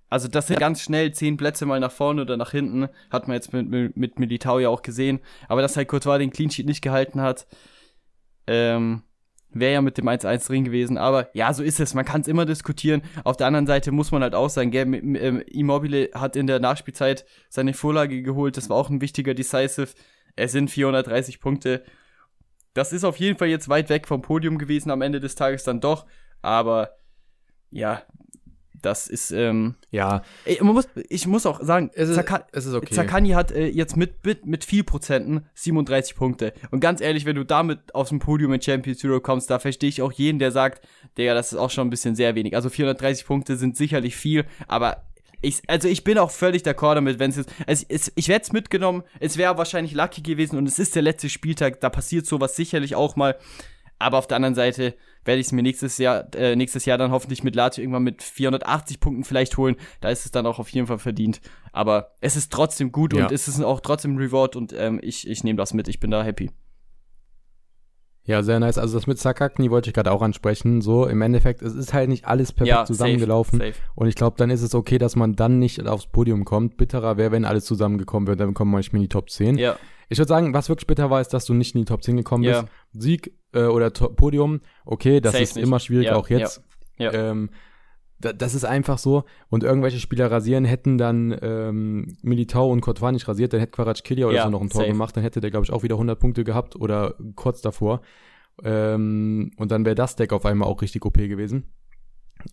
Also 0.10 0.28
das 0.28 0.48
sind 0.48 0.60
ganz 0.60 0.82
schnell 0.82 1.12
zehn 1.14 1.38
Plätze 1.38 1.66
mal 1.66 1.80
nach 1.80 1.92
vorne 1.92 2.22
oder 2.22 2.38
nach 2.38 2.52
hinten. 2.52 2.88
Hat 3.10 3.28
man 3.28 3.36
jetzt 3.36 3.54
mit, 3.54 3.70
mit, 3.70 3.98
mit 3.98 4.20
Militao 4.20 4.60
ja 4.60 4.70
auch 4.70 4.82
gesehen. 4.82 5.20
Aber 5.48 5.62
dass 5.62 5.78
halt 5.78 5.88
Courtois 5.88 6.20
den 6.20 6.32
Clean 6.32 6.50
Sheet 6.50 6.68
nicht 6.68 6.82
gehalten 6.82 7.22
hat, 7.22 7.48
ähm, 8.48 9.04
wäre 9.50 9.74
ja 9.74 9.82
mit 9.82 9.98
dem 9.98 10.08
1-1 10.08 10.48
drin 10.48 10.64
gewesen. 10.64 10.98
Aber 10.98 11.30
ja, 11.34 11.52
so 11.54 11.64
ist 11.64 11.80
es. 11.80 11.94
Man 11.94 12.06
kann 12.06 12.22
es 12.22 12.28
immer 12.28 12.46
diskutieren. 12.46 13.02
Auf 13.24 13.38
der 13.38 13.48
anderen 13.48 13.68
Seite 13.68 13.92
muss 13.92 14.12
man 14.12 14.22
halt 14.22 14.36
auch 14.36 14.50
sagen, 14.50 14.70
gell, 14.70 14.94
ähm, 14.94 15.42
Immobile 15.48 16.10
hat 16.14 16.36
in 16.36 16.46
der 16.46 16.60
Nachspielzeit 16.60 17.26
seine 17.50 17.74
Vorlage 17.74 18.22
geholt. 18.22 18.58
Das 18.58 18.70
war 18.70 18.78
auch 18.78 18.90
ein 18.90 19.02
wichtiger 19.02 19.34
Decisive. 19.34 19.90
Es 20.36 20.52
sind 20.52 20.70
430 20.70 21.40
Punkte. 21.40 21.84
Das 22.74 22.92
ist 22.92 23.06
auf 23.06 23.18
jeden 23.18 23.40
Fall 23.40 23.48
jetzt 23.48 23.70
weit 23.70 23.90
weg 23.90 24.08
vom 24.08 24.22
Podium 24.22 24.58
gewesen 24.58 24.92
am 24.92 25.02
Ende 25.02 25.22
des 25.22 25.36
Tages 25.36 25.64
dann 25.64 25.80
doch. 25.80 26.06
Aber 26.42 26.98
ja, 27.72 28.04
das 28.82 29.08
ist, 29.08 29.32
ähm, 29.32 29.76
Ja, 29.92 30.22
man 30.62 30.74
muss, 30.74 30.88
ich 31.10 31.28
muss 31.28 31.46
auch 31.46 31.62
sagen, 31.62 31.92
es 31.94 32.10
ist, 32.10 32.18
Zaka- 32.20 32.46
es 32.52 32.66
ist 32.66 32.74
okay. 32.74 32.94
Zakani 32.94 33.30
hat 33.30 33.52
äh, 33.52 33.68
jetzt 33.68 33.98
mit, 33.98 34.26
mit, 34.26 34.46
mit 34.46 34.64
viel 34.66 34.84
Prozenten 34.84 35.46
37 35.54 36.16
Punkte. 36.16 36.54
Und 36.72 36.80
ganz 36.80 37.02
ehrlich, 37.02 37.26
wenn 37.26 37.36
du 37.36 37.44
damit 37.44 37.80
dem 38.10 38.20
Podium 38.20 38.54
in 38.54 38.62
Champions 38.62 39.04
Europe 39.04 39.22
kommst, 39.22 39.50
da 39.50 39.60
verstehe 39.60 39.90
ich 39.90 40.02
auch 40.02 40.12
jeden, 40.12 40.40
der 40.40 40.52
sagt, 40.52 40.88
Digga, 41.18 41.34
das 41.34 41.54
ist 41.54 41.58
auch 41.58 41.70
schon 41.72 41.88
ein 41.88 41.90
bisschen 41.90 42.16
sehr 42.16 42.36
wenig. 42.36 42.56
Also 42.56 42.70
430 42.70 43.26
Punkte 43.26 43.56
sind 43.56 43.78
sicherlich 43.78 44.16
viel, 44.16 44.46
aber 44.68 45.04
ich, 45.42 45.62
also 45.68 45.88
ich 45.88 46.04
bin 46.04 46.18
auch 46.18 46.32
völlig 46.32 46.64
d'accord 46.64 46.96
damit, 46.96 47.20
wenn 47.20 47.30
es 47.30 47.38
jetzt, 47.38 47.52
also 47.68 47.86
es, 47.90 48.12
ich 48.16 48.28
werde 48.28 48.44
es 48.44 48.52
mitgenommen, 48.52 49.04
es 49.20 49.38
wäre 49.38 49.58
wahrscheinlich 49.58 49.94
lucky 49.94 50.22
gewesen 50.22 50.58
und 50.58 50.68
es 50.68 50.80
ist 50.80 50.96
der 50.96 51.02
letzte 51.04 51.30
Spieltag, 51.30 51.82
da 51.82 51.90
passiert 51.90 52.26
sowas 52.26 52.56
sicherlich 52.56 52.96
auch 52.96 53.16
mal. 53.16 53.36
Aber 54.00 54.18
auf 54.18 54.28
der 54.28 54.36
anderen 54.38 54.56
Seite 54.56 54.94
werde 55.26 55.40
ich 55.42 55.48
es 55.48 55.52
mir 55.52 55.62
nächstes 55.64 55.98
Jahr, 55.98 56.34
äh, 56.36 56.56
nächstes 56.56 56.86
Jahr 56.86 56.98
dann 56.98 57.12
hoffentlich 57.12 57.44
mit 57.44 57.56
Lazio 57.56 57.82
irgendwann 57.82 58.04
mit 58.04 58.24
480 58.24 59.00
Punkten 59.00 59.24
vielleicht 59.24 59.58
holen. 59.58 59.76
Da 60.02 60.10
ist 60.10 60.26
es 60.26 60.32
dann 60.32 60.46
auch 60.46 60.60
auf 60.60 60.70
jeden 60.70 60.88
Fall 60.88 61.00
verdient. 61.00 61.42
Aber 61.74 62.12
es 62.22 62.36
ist 62.36 62.52
trotzdem 62.54 62.92
gut 62.92 63.14
Ja. 63.14 63.26
und 63.26 63.32
es 63.32 63.48
ist 63.48 63.62
auch 63.62 63.82
trotzdem 63.82 64.14
ein 64.16 64.18
Reward 64.20 64.56
und 64.56 64.74
ähm, 64.78 65.00
ich, 65.04 65.28
ich 65.28 65.44
nehme 65.44 65.58
das 65.58 65.74
mit. 65.74 65.88
Ich 65.88 66.00
bin 66.00 66.12
da 66.12 66.24
happy. 66.24 66.50
Ja, 68.28 68.42
sehr 68.42 68.60
nice. 68.60 68.80
Also 68.80 68.98
das 68.98 69.06
mit 69.06 69.20
Sakakni 69.20 69.70
wollte 69.70 69.90
ich 69.90 69.94
gerade 69.94 70.12
auch 70.12 70.24
ansprechen. 70.24 70.82
So, 70.82 71.06
im 71.06 71.22
Endeffekt, 71.22 71.62
es 71.62 71.76
ist 71.76 71.94
halt 71.94 72.10
nicht 72.10 72.26
alles 72.26 72.52
perfekt 72.54 72.76
ja, 72.76 72.86
zusammengelaufen. 72.86 73.60
Safe, 73.60 73.72
safe. 73.74 73.84
Und 73.94 74.08
ich 74.08 74.16
glaube, 74.16 74.36
dann 74.38 74.50
ist 74.50 74.64
es 74.64 74.74
okay, 74.74 74.98
dass 74.98 75.16
man 75.16 75.36
dann 75.36 75.60
nicht 75.60 75.86
aufs 75.86 76.08
Podium 76.08 76.44
kommt. 76.44 76.76
Bitterer 76.76 77.18
wäre, 77.18 77.32
wenn 77.32 77.46
alles 77.46 77.66
zusammengekommen 77.66 78.26
wäre, 78.26 78.36
dann 78.38 78.56
kommen 78.56 78.72
wir 78.72 78.78
manchmal 78.78 78.98
in 78.98 79.04
die 79.04 79.10
Top 79.10 79.30
10. 79.30 79.60
Ja, 79.60 79.78
Ich 80.10 80.18
würde 80.18 80.30
sagen, 80.30 80.56
was 80.56 80.70
wirklich 80.70 80.88
bitter 80.88 81.12
war, 81.12 81.22
ist, 81.22 81.34
dass 81.36 81.46
du 81.46 81.54
nicht 81.54 81.76
in 81.76 81.82
die 81.82 81.86
Top 81.86 82.02
10 82.04 82.18
gekommen 82.18 82.44
Ja. 82.44 82.62
bist. 82.64 82.74
Sieg 82.94 83.34
äh, 83.56 83.66
oder 83.66 83.94
to 83.94 84.10
Podium, 84.10 84.62
okay, 84.86 85.22
das 85.22 85.32
Safe 85.34 85.44
ist 85.44 85.56
nicht. 85.56 85.66
immer 85.66 85.80
schwierig, 85.80 86.08
Ja, 86.08 86.16
auch 86.16 86.30
jetzt. 86.30 86.62
ja, 86.98 87.12
ja. 87.12 87.32
Ähm, 87.32 87.50
da, 88.20 88.32
das 88.32 88.56
ist 88.56 88.64
einfach 88.64 88.98
so. 88.98 89.26
Und 89.50 89.64
irgendwelche 89.64 90.00
Spieler 90.00 90.32
rasieren, 90.32 90.64
hätten 90.66 90.98
dann 90.98 91.38
ähm, 91.42 92.18
Militao 92.22 92.72
und 92.72 92.82
Courtois 92.82 93.12
nicht 93.12 93.28
rasiert, 93.28 93.52
dann 93.54 93.60
hätte 93.60 93.74
Kvaratskhelia 93.74 94.28
oder 94.28 94.44
so 94.44 94.50
noch 94.50 94.62
ein 94.62 94.70
Tor 94.70 94.82
safe. 94.82 94.92
gemacht, 94.92 95.16
dann 95.18 95.24
hätte 95.24 95.42
der, 95.42 95.52
glaube 95.52 95.66
ich, 95.66 95.74
auch 95.74 95.84
wieder 95.84 95.96
100 95.96 96.20
Punkte 96.20 96.44
gehabt 96.44 96.76
oder 96.76 97.16
kurz 97.36 97.62
davor. 97.62 98.02
Ähm, 98.64 99.52
und 99.58 99.72
dann 99.72 99.84
wäre 99.86 99.96
das 99.96 100.16
Deck 100.16 100.32
auf 100.32 100.46
einmal 100.46 100.70
auch 100.70 100.82
richtig 100.82 101.04
OP 101.06 101.16
gewesen. 101.18 101.74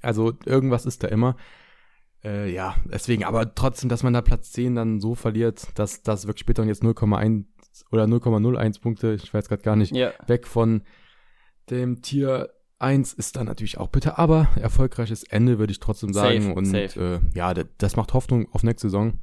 Also 0.00 0.32
irgendwas 0.46 0.84
ist 0.86 1.04
da 1.04 1.08
immer. 1.08 1.36
Äh, 2.24 2.52
ja, 2.52 2.76
deswegen, 2.84 3.24
aber 3.24 3.54
trotzdem, 3.54 3.88
dass 3.88 4.02
man 4.02 4.12
da 4.12 4.20
Platz 4.20 4.52
10 4.52 4.74
dann 4.74 5.00
so 5.00 5.14
verliert, 5.14 5.68
dass 5.76 6.02
das 6.02 6.26
wirklich 6.26 6.40
später 6.40 6.62
und 6.62 6.68
jetzt 6.68 6.82
0,1 6.82 7.44
oder 7.90 8.04
0,01 8.04 8.80
Punkte, 8.80 9.14
ich 9.14 9.32
weiß 9.32 9.48
gerade 9.48 9.62
gar 9.62 9.76
nicht, 9.76 9.94
ja. 9.94 10.12
weg 10.26 10.46
von 10.46 10.82
dem 11.70 12.02
Tier 12.02 12.50
1 12.78 13.12
ist 13.12 13.36
dann 13.36 13.46
natürlich 13.46 13.78
auch 13.78 13.88
bitter, 13.88 14.18
aber 14.18 14.48
erfolgreiches 14.56 15.22
Ende 15.22 15.58
würde 15.58 15.70
ich 15.70 15.80
trotzdem 15.80 16.12
sagen. 16.12 16.42
Safe, 16.42 16.54
und 16.54 16.64
safe. 16.66 17.20
Äh, 17.34 17.38
ja, 17.38 17.54
das 17.54 17.96
macht 17.96 18.12
Hoffnung 18.12 18.48
auf 18.52 18.62
nächste 18.62 18.88
Saison 18.88 19.20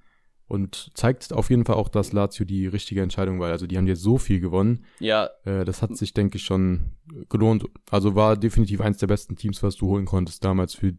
und 0.47 0.91
zeigt 0.95 1.31
auf 1.31 1.49
jeden 1.49 1.63
Fall 1.63 1.75
auch, 1.75 1.89
dass 1.89 2.11
Lazio 2.11 2.45
die 2.45 2.67
richtige 2.67 3.01
Entscheidung 3.01 3.39
war. 3.39 3.51
Also 3.51 3.67
die 3.67 3.77
haben 3.77 3.85
jetzt 3.85 4.01
so 4.01 4.17
viel 4.17 4.39
gewonnen. 4.39 4.85
Ja, 4.99 5.29
Äh, 5.43 5.63
das 5.65 5.81
hat 5.81 5.95
sich, 5.95 6.13
denke 6.13 6.37
ich, 6.37 6.43
schon 6.43 6.93
gelohnt. 7.29 7.65
Also 7.91 8.15
war 8.15 8.35
definitiv 8.35 8.81
eins 8.81 8.97
der 8.97 9.07
besten 9.07 9.35
Teams, 9.35 9.61
was 9.61 9.75
du 9.75 9.87
holen 9.87 10.05
konntest 10.05 10.43
damals 10.43 10.73
für 10.73 10.93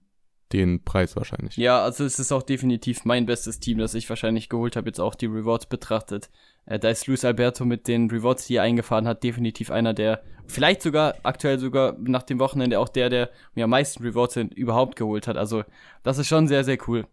den 0.52 0.84
Preis 0.84 1.16
wahrscheinlich. 1.16 1.56
Ja, 1.56 1.82
also 1.82 2.04
es 2.04 2.18
ist 2.18 2.32
auch 2.32 2.42
definitiv 2.42 3.04
mein 3.04 3.26
bestes 3.26 3.60
Team, 3.60 3.78
das 3.78 3.94
ich 3.94 4.08
wahrscheinlich 4.08 4.48
geholt 4.48 4.76
habe, 4.76 4.88
jetzt 4.88 5.00
auch 5.00 5.14
die 5.14 5.26
Rewards 5.26 5.66
betrachtet. 5.66 6.30
Äh, 6.66 6.78
da 6.78 6.88
ist 6.90 7.06
Luis 7.06 7.24
Alberto 7.24 7.64
mit 7.64 7.88
den 7.88 8.10
Rewards, 8.10 8.46
die 8.46 8.56
er 8.56 8.62
eingefahren 8.62 9.06
hat, 9.06 9.22
definitiv 9.22 9.70
einer 9.70 9.94
der, 9.94 10.22
vielleicht 10.46 10.82
sogar, 10.82 11.14
aktuell 11.22 11.58
sogar 11.58 11.96
nach 11.98 12.22
dem 12.22 12.38
Wochenende 12.38 12.78
auch 12.78 12.88
der, 12.88 13.10
der 13.10 13.30
mir 13.54 13.64
am 13.64 13.70
meisten 13.70 14.02
Rewards 14.02 14.36
überhaupt 14.36 14.96
geholt 14.96 15.26
hat. 15.26 15.36
Also 15.36 15.64
das 16.02 16.18
ist 16.18 16.28
schon 16.28 16.48
sehr, 16.48 16.64
sehr 16.64 16.78
cool. 16.88 17.06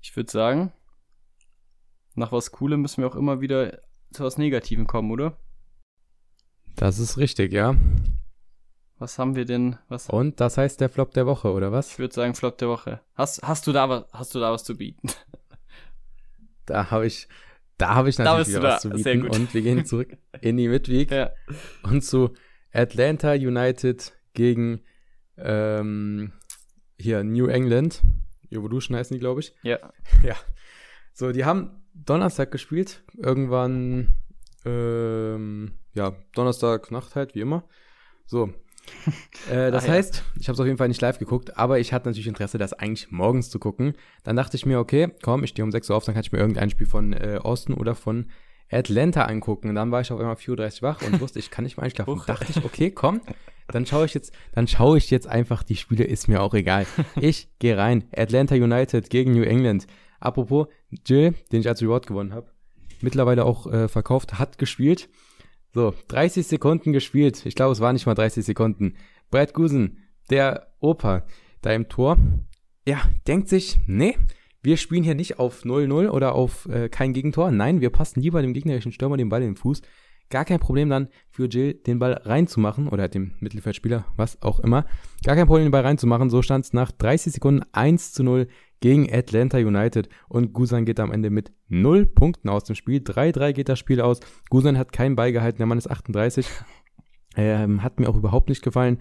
Ich 0.00 0.14
würde 0.16 0.30
sagen, 0.30 0.72
nach 2.14 2.32
was 2.32 2.52
Coolem 2.52 2.82
müssen 2.82 3.02
wir 3.02 3.08
auch 3.08 3.16
immer 3.16 3.40
wieder 3.40 3.80
zu 4.12 4.24
was 4.24 4.38
Negativem 4.38 4.86
kommen, 4.86 5.10
oder? 5.10 5.36
Das 6.76 6.98
ist 6.98 7.16
richtig, 7.18 7.52
ja. 7.52 7.74
Was 8.98 9.18
haben 9.18 9.36
wir 9.36 9.44
denn, 9.44 9.78
was, 9.88 10.08
Und 10.08 10.40
das 10.40 10.56
heißt 10.56 10.80
der 10.80 10.88
Flop 10.88 11.12
der 11.12 11.26
Woche, 11.26 11.52
oder 11.52 11.66
ich 11.66 11.72
was? 11.72 11.98
würde 11.98 12.14
sagen 12.14 12.34
Flop 12.34 12.56
der 12.58 12.68
Woche. 12.68 13.00
Hast, 13.14 13.42
hast 13.42 13.66
du 13.66 13.72
da 13.72 13.88
was, 13.88 14.04
hast 14.12 14.34
du 14.34 14.40
da 14.40 14.52
was 14.52 14.64
zu 14.64 14.76
bieten? 14.76 15.08
Da 16.64 16.90
habe 16.90 17.06
ich, 17.06 17.28
da 17.78 17.94
habe 17.94 18.08
ich 18.08 18.18
natürlich 18.18 18.48
wieder 18.48 18.62
was 18.62 18.82
zu 18.82 18.90
bieten. 18.90 19.28
Und 19.28 19.52
wir 19.52 19.62
gehen 19.62 19.84
zurück 19.84 20.16
in 20.40 20.56
die 20.56 20.68
Midweek. 20.68 21.10
ja. 21.10 21.30
und 21.82 22.02
zu 22.02 22.34
Atlanta 22.72 23.32
United 23.32 24.12
gegen 24.34 24.82
ähm, 25.38 26.32
hier 26.98 27.24
New 27.24 27.46
England. 27.46 28.02
Evolution 28.50 28.96
heißen 28.96 29.14
die, 29.14 29.20
glaube 29.20 29.40
ich. 29.40 29.54
Ja. 29.62 29.78
Ja. 30.22 30.36
So, 31.12 31.32
die 31.32 31.44
haben 31.44 31.82
Donnerstag 31.94 32.50
gespielt. 32.50 33.02
Irgendwann, 33.16 34.14
ähm, 34.66 35.72
ja, 35.94 36.14
Donnerstag 36.34 36.90
Nacht 36.90 37.16
halt, 37.16 37.34
wie 37.34 37.40
immer. 37.40 37.66
So. 38.26 38.52
Äh, 39.50 39.70
das 39.70 39.84
Ah, 39.84 39.88
ja. 39.88 39.92
heißt, 39.94 40.22
ich 40.38 40.48
habe 40.48 40.54
es 40.54 40.60
auf 40.60 40.66
jeden 40.66 40.78
Fall 40.78 40.88
nicht 40.88 41.00
live 41.00 41.18
geguckt, 41.18 41.56
aber 41.56 41.78
ich 41.78 41.92
hatte 41.92 42.08
natürlich 42.08 42.26
Interesse, 42.26 42.58
das 42.58 42.72
eigentlich 42.72 43.10
morgens 43.10 43.50
zu 43.50 43.58
gucken. 43.58 43.94
Dann 44.24 44.36
dachte 44.36 44.56
ich 44.56 44.66
mir, 44.66 44.78
okay, 44.78 45.08
komm, 45.22 45.44
ich 45.44 45.50
stehe 45.50 45.64
um 45.64 45.72
6 45.72 45.90
Uhr 45.90 45.96
auf, 45.96 46.04
dann 46.04 46.14
kann 46.14 46.22
ich 46.24 46.32
mir 46.32 46.38
irgendein 46.38 46.70
Spiel 46.70 46.86
von 46.86 47.12
äh, 47.12 47.38
Austin 47.42 47.74
oder 47.74 47.94
von 47.94 48.26
Atlanta 48.70 49.24
angucken. 49.26 49.68
Und 49.68 49.74
dann 49.76 49.90
war 49.92 50.00
ich 50.00 50.10
auf 50.10 50.18
einmal 50.20 50.34
4.30 50.36 50.76
Uhr 50.82 50.88
wach 50.88 51.02
und 51.02 51.20
wusste, 51.20 51.38
ich 51.38 51.50
kann 51.50 51.64
nicht 51.64 51.76
mehr 51.76 51.84
einschlafen. 51.84 52.14
Huch. 52.14 52.26
Dachte 52.26 52.46
ich, 52.50 52.64
okay, 52.64 52.90
komm, 52.90 53.20
dann 53.68 53.86
schaue 53.86 54.06
ich 54.06 54.14
jetzt, 54.14 54.32
dann 54.52 54.66
schaue 54.68 54.98
ich 54.98 55.10
jetzt 55.10 55.26
einfach 55.26 55.62
die 55.62 55.76
Spiele, 55.76 56.04
ist 56.04 56.28
mir 56.28 56.42
auch 56.42 56.54
egal. 56.54 56.86
Ich 57.20 57.48
gehe 57.58 57.76
rein. 57.76 58.04
Atlanta 58.14 58.54
United 58.54 59.10
gegen 59.10 59.32
New 59.32 59.42
England. 59.44 59.86
Apropos, 60.20 60.68
Jill, 61.06 61.34
den 61.52 61.60
ich 61.60 61.68
als 61.68 61.82
Reward 61.82 62.06
gewonnen 62.06 62.32
habe, 62.34 62.48
mittlerweile 63.02 63.44
auch 63.44 63.70
äh, 63.70 63.86
verkauft, 63.88 64.38
hat 64.38 64.58
gespielt. 64.58 65.08
So, 65.76 65.92
30 66.08 66.46
Sekunden 66.46 66.94
gespielt. 66.94 67.44
Ich 67.44 67.54
glaube, 67.54 67.72
es 67.72 67.80
war 67.80 67.92
nicht 67.92 68.06
mal 68.06 68.14
30 68.14 68.46
Sekunden. 68.46 68.94
Brad 69.30 69.52
Gusen, 69.52 69.98
der 70.30 70.68
Opa, 70.80 71.26
da 71.60 71.70
im 71.74 71.90
Tor, 71.90 72.16
ja, 72.88 73.02
denkt 73.28 73.50
sich, 73.50 73.78
nee, 73.86 74.16
wir 74.62 74.78
spielen 74.78 75.04
hier 75.04 75.14
nicht 75.14 75.38
auf 75.38 75.66
0-0 75.66 76.08
oder 76.08 76.34
auf 76.34 76.66
äh, 76.70 76.88
kein 76.88 77.12
Gegentor. 77.12 77.50
Nein, 77.50 77.82
wir 77.82 77.90
passen 77.90 78.22
lieber 78.22 78.40
dem 78.40 78.54
gegnerischen 78.54 78.90
Stürmer 78.90 79.18
den 79.18 79.28
Ball 79.28 79.42
in 79.42 79.50
den 79.50 79.56
Fuß. 79.56 79.82
Gar 80.30 80.46
kein 80.46 80.60
Problem 80.60 80.88
dann 80.88 81.08
für 81.28 81.44
Jill, 81.46 81.74
den 81.74 81.98
Ball 81.98 82.14
reinzumachen 82.14 82.88
oder 82.88 83.08
dem 83.08 83.32
Mittelfeldspieler, 83.40 84.06
was 84.16 84.40
auch 84.40 84.60
immer. 84.60 84.86
Gar 85.24 85.36
kein 85.36 85.46
Problem, 85.46 85.66
den 85.66 85.72
Ball 85.72 85.84
reinzumachen. 85.84 86.30
So 86.30 86.40
stand 86.40 86.64
es 86.64 86.72
nach 86.72 86.90
30 86.90 87.34
Sekunden 87.34 87.66
1 87.72 88.14
zu 88.14 88.22
0 88.22 88.48
gegen 88.80 89.12
Atlanta 89.12 89.58
United 89.58 90.08
und 90.28 90.52
Gusan 90.52 90.84
geht 90.84 91.00
am 91.00 91.12
Ende 91.12 91.30
mit 91.30 91.52
0 91.68 92.06
Punkten 92.06 92.48
aus 92.48 92.64
dem 92.64 92.76
Spiel. 92.76 93.00
3-3 93.00 93.52
geht 93.52 93.68
das 93.68 93.78
Spiel 93.78 94.00
aus. 94.00 94.20
Gusan 94.50 94.78
hat 94.78 94.92
keinen 94.92 95.16
Ball 95.16 95.32
gehalten, 95.32 95.58
der 95.58 95.66
Mann 95.66 95.78
ist 95.78 95.90
38. 95.90 96.46
Ähm, 97.38 97.82
hat 97.82 98.00
mir 98.00 98.08
auch 98.08 98.16
überhaupt 98.16 98.48
nicht 98.48 98.62
gefallen. 98.62 98.98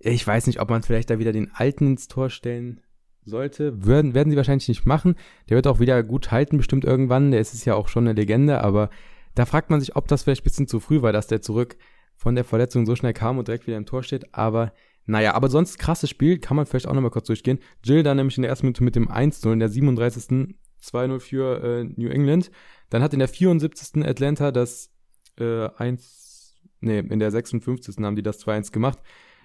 Ich 0.00 0.26
weiß 0.26 0.48
nicht, 0.48 0.60
ob 0.60 0.68
man 0.68 0.82
vielleicht 0.82 1.10
da 1.10 1.20
wieder 1.20 1.30
den 1.30 1.52
Alten 1.54 1.92
ins 1.92 2.08
Tor 2.08 2.28
stellen 2.28 2.80
sollte. 3.24 3.84
Würden, 3.84 4.14
werden 4.14 4.30
sie 4.30 4.36
wahrscheinlich 4.36 4.68
nicht 4.68 4.84
machen. 4.84 5.14
Der 5.48 5.56
wird 5.56 5.68
auch 5.68 5.78
wieder 5.78 6.02
gut 6.02 6.32
halten, 6.32 6.56
bestimmt 6.56 6.84
irgendwann. 6.84 7.30
Der 7.30 7.40
ist 7.40 7.64
ja 7.64 7.76
auch 7.76 7.86
schon 7.86 8.04
eine 8.04 8.14
Legende, 8.14 8.62
aber 8.62 8.90
da 9.34 9.46
fragt 9.46 9.70
man 9.70 9.80
sich, 9.80 9.96
ob 9.96 10.08
das 10.08 10.24
vielleicht 10.24 10.42
ein 10.42 10.44
bisschen 10.44 10.66
zu 10.66 10.80
früh 10.80 11.02
war, 11.02 11.12
dass 11.12 11.28
der 11.28 11.40
zurück 11.40 11.76
von 12.16 12.34
der 12.34 12.44
Verletzung 12.44 12.84
so 12.84 12.96
schnell 12.96 13.12
kam 13.12 13.38
und 13.38 13.48
direkt 13.48 13.66
wieder 13.66 13.76
im 13.76 13.86
Tor 13.86 14.02
steht. 14.02 14.34
Aber 14.34 14.72
Naja, 15.06 15.34
aber 15.34 15.48
sonst 15.48 15.78
krasses 15.78 16.10
Spiel, 16.10 16.38
kann 16.38 16.56
man 16.56 16.66
vielleicht 16.66 16.86
auch 16.86 16.94
nochmal 16.94 17.10
kurz 17.10 17.26
durchgehen. 17.26 17.58
Jill 17.84 18.02
dann 18.02 18.16
nämlich 18.16 18.36
in 18.36 18.42
der 18.42 18.50
ersten 18.50 18.66
Minute 18.66 18.84
mit 18.84 18.94
dem 18.94 19.08
1-0 19.08 19.52
in 19.52 19.58
der 19.58 19.68
37. 19.68 20.54
2-0 20.82 21.20
für 21.20 21.62
äh, 21.62 21.84
New 21.84 22.08
England. 22.08 22.50
Dann 22.90 23.02
hat 23.02 23.12
in 23.12 23.18
der 23.18 23.28
74. 23.28 24.04
Atlanta 24.04 24.50
das 24.50 24.90
äh, 25.38 25.68
1, 25.68 26.56
nee, 26.80 26.98
in 26.98 27.18
der 27.18 27.30
56. 27.30 27.96
haben 27.98 28.16
die 28.16 28.22
das 28.22 28.44
2-1 28.44 28.72
gemacht. 28.72 28.98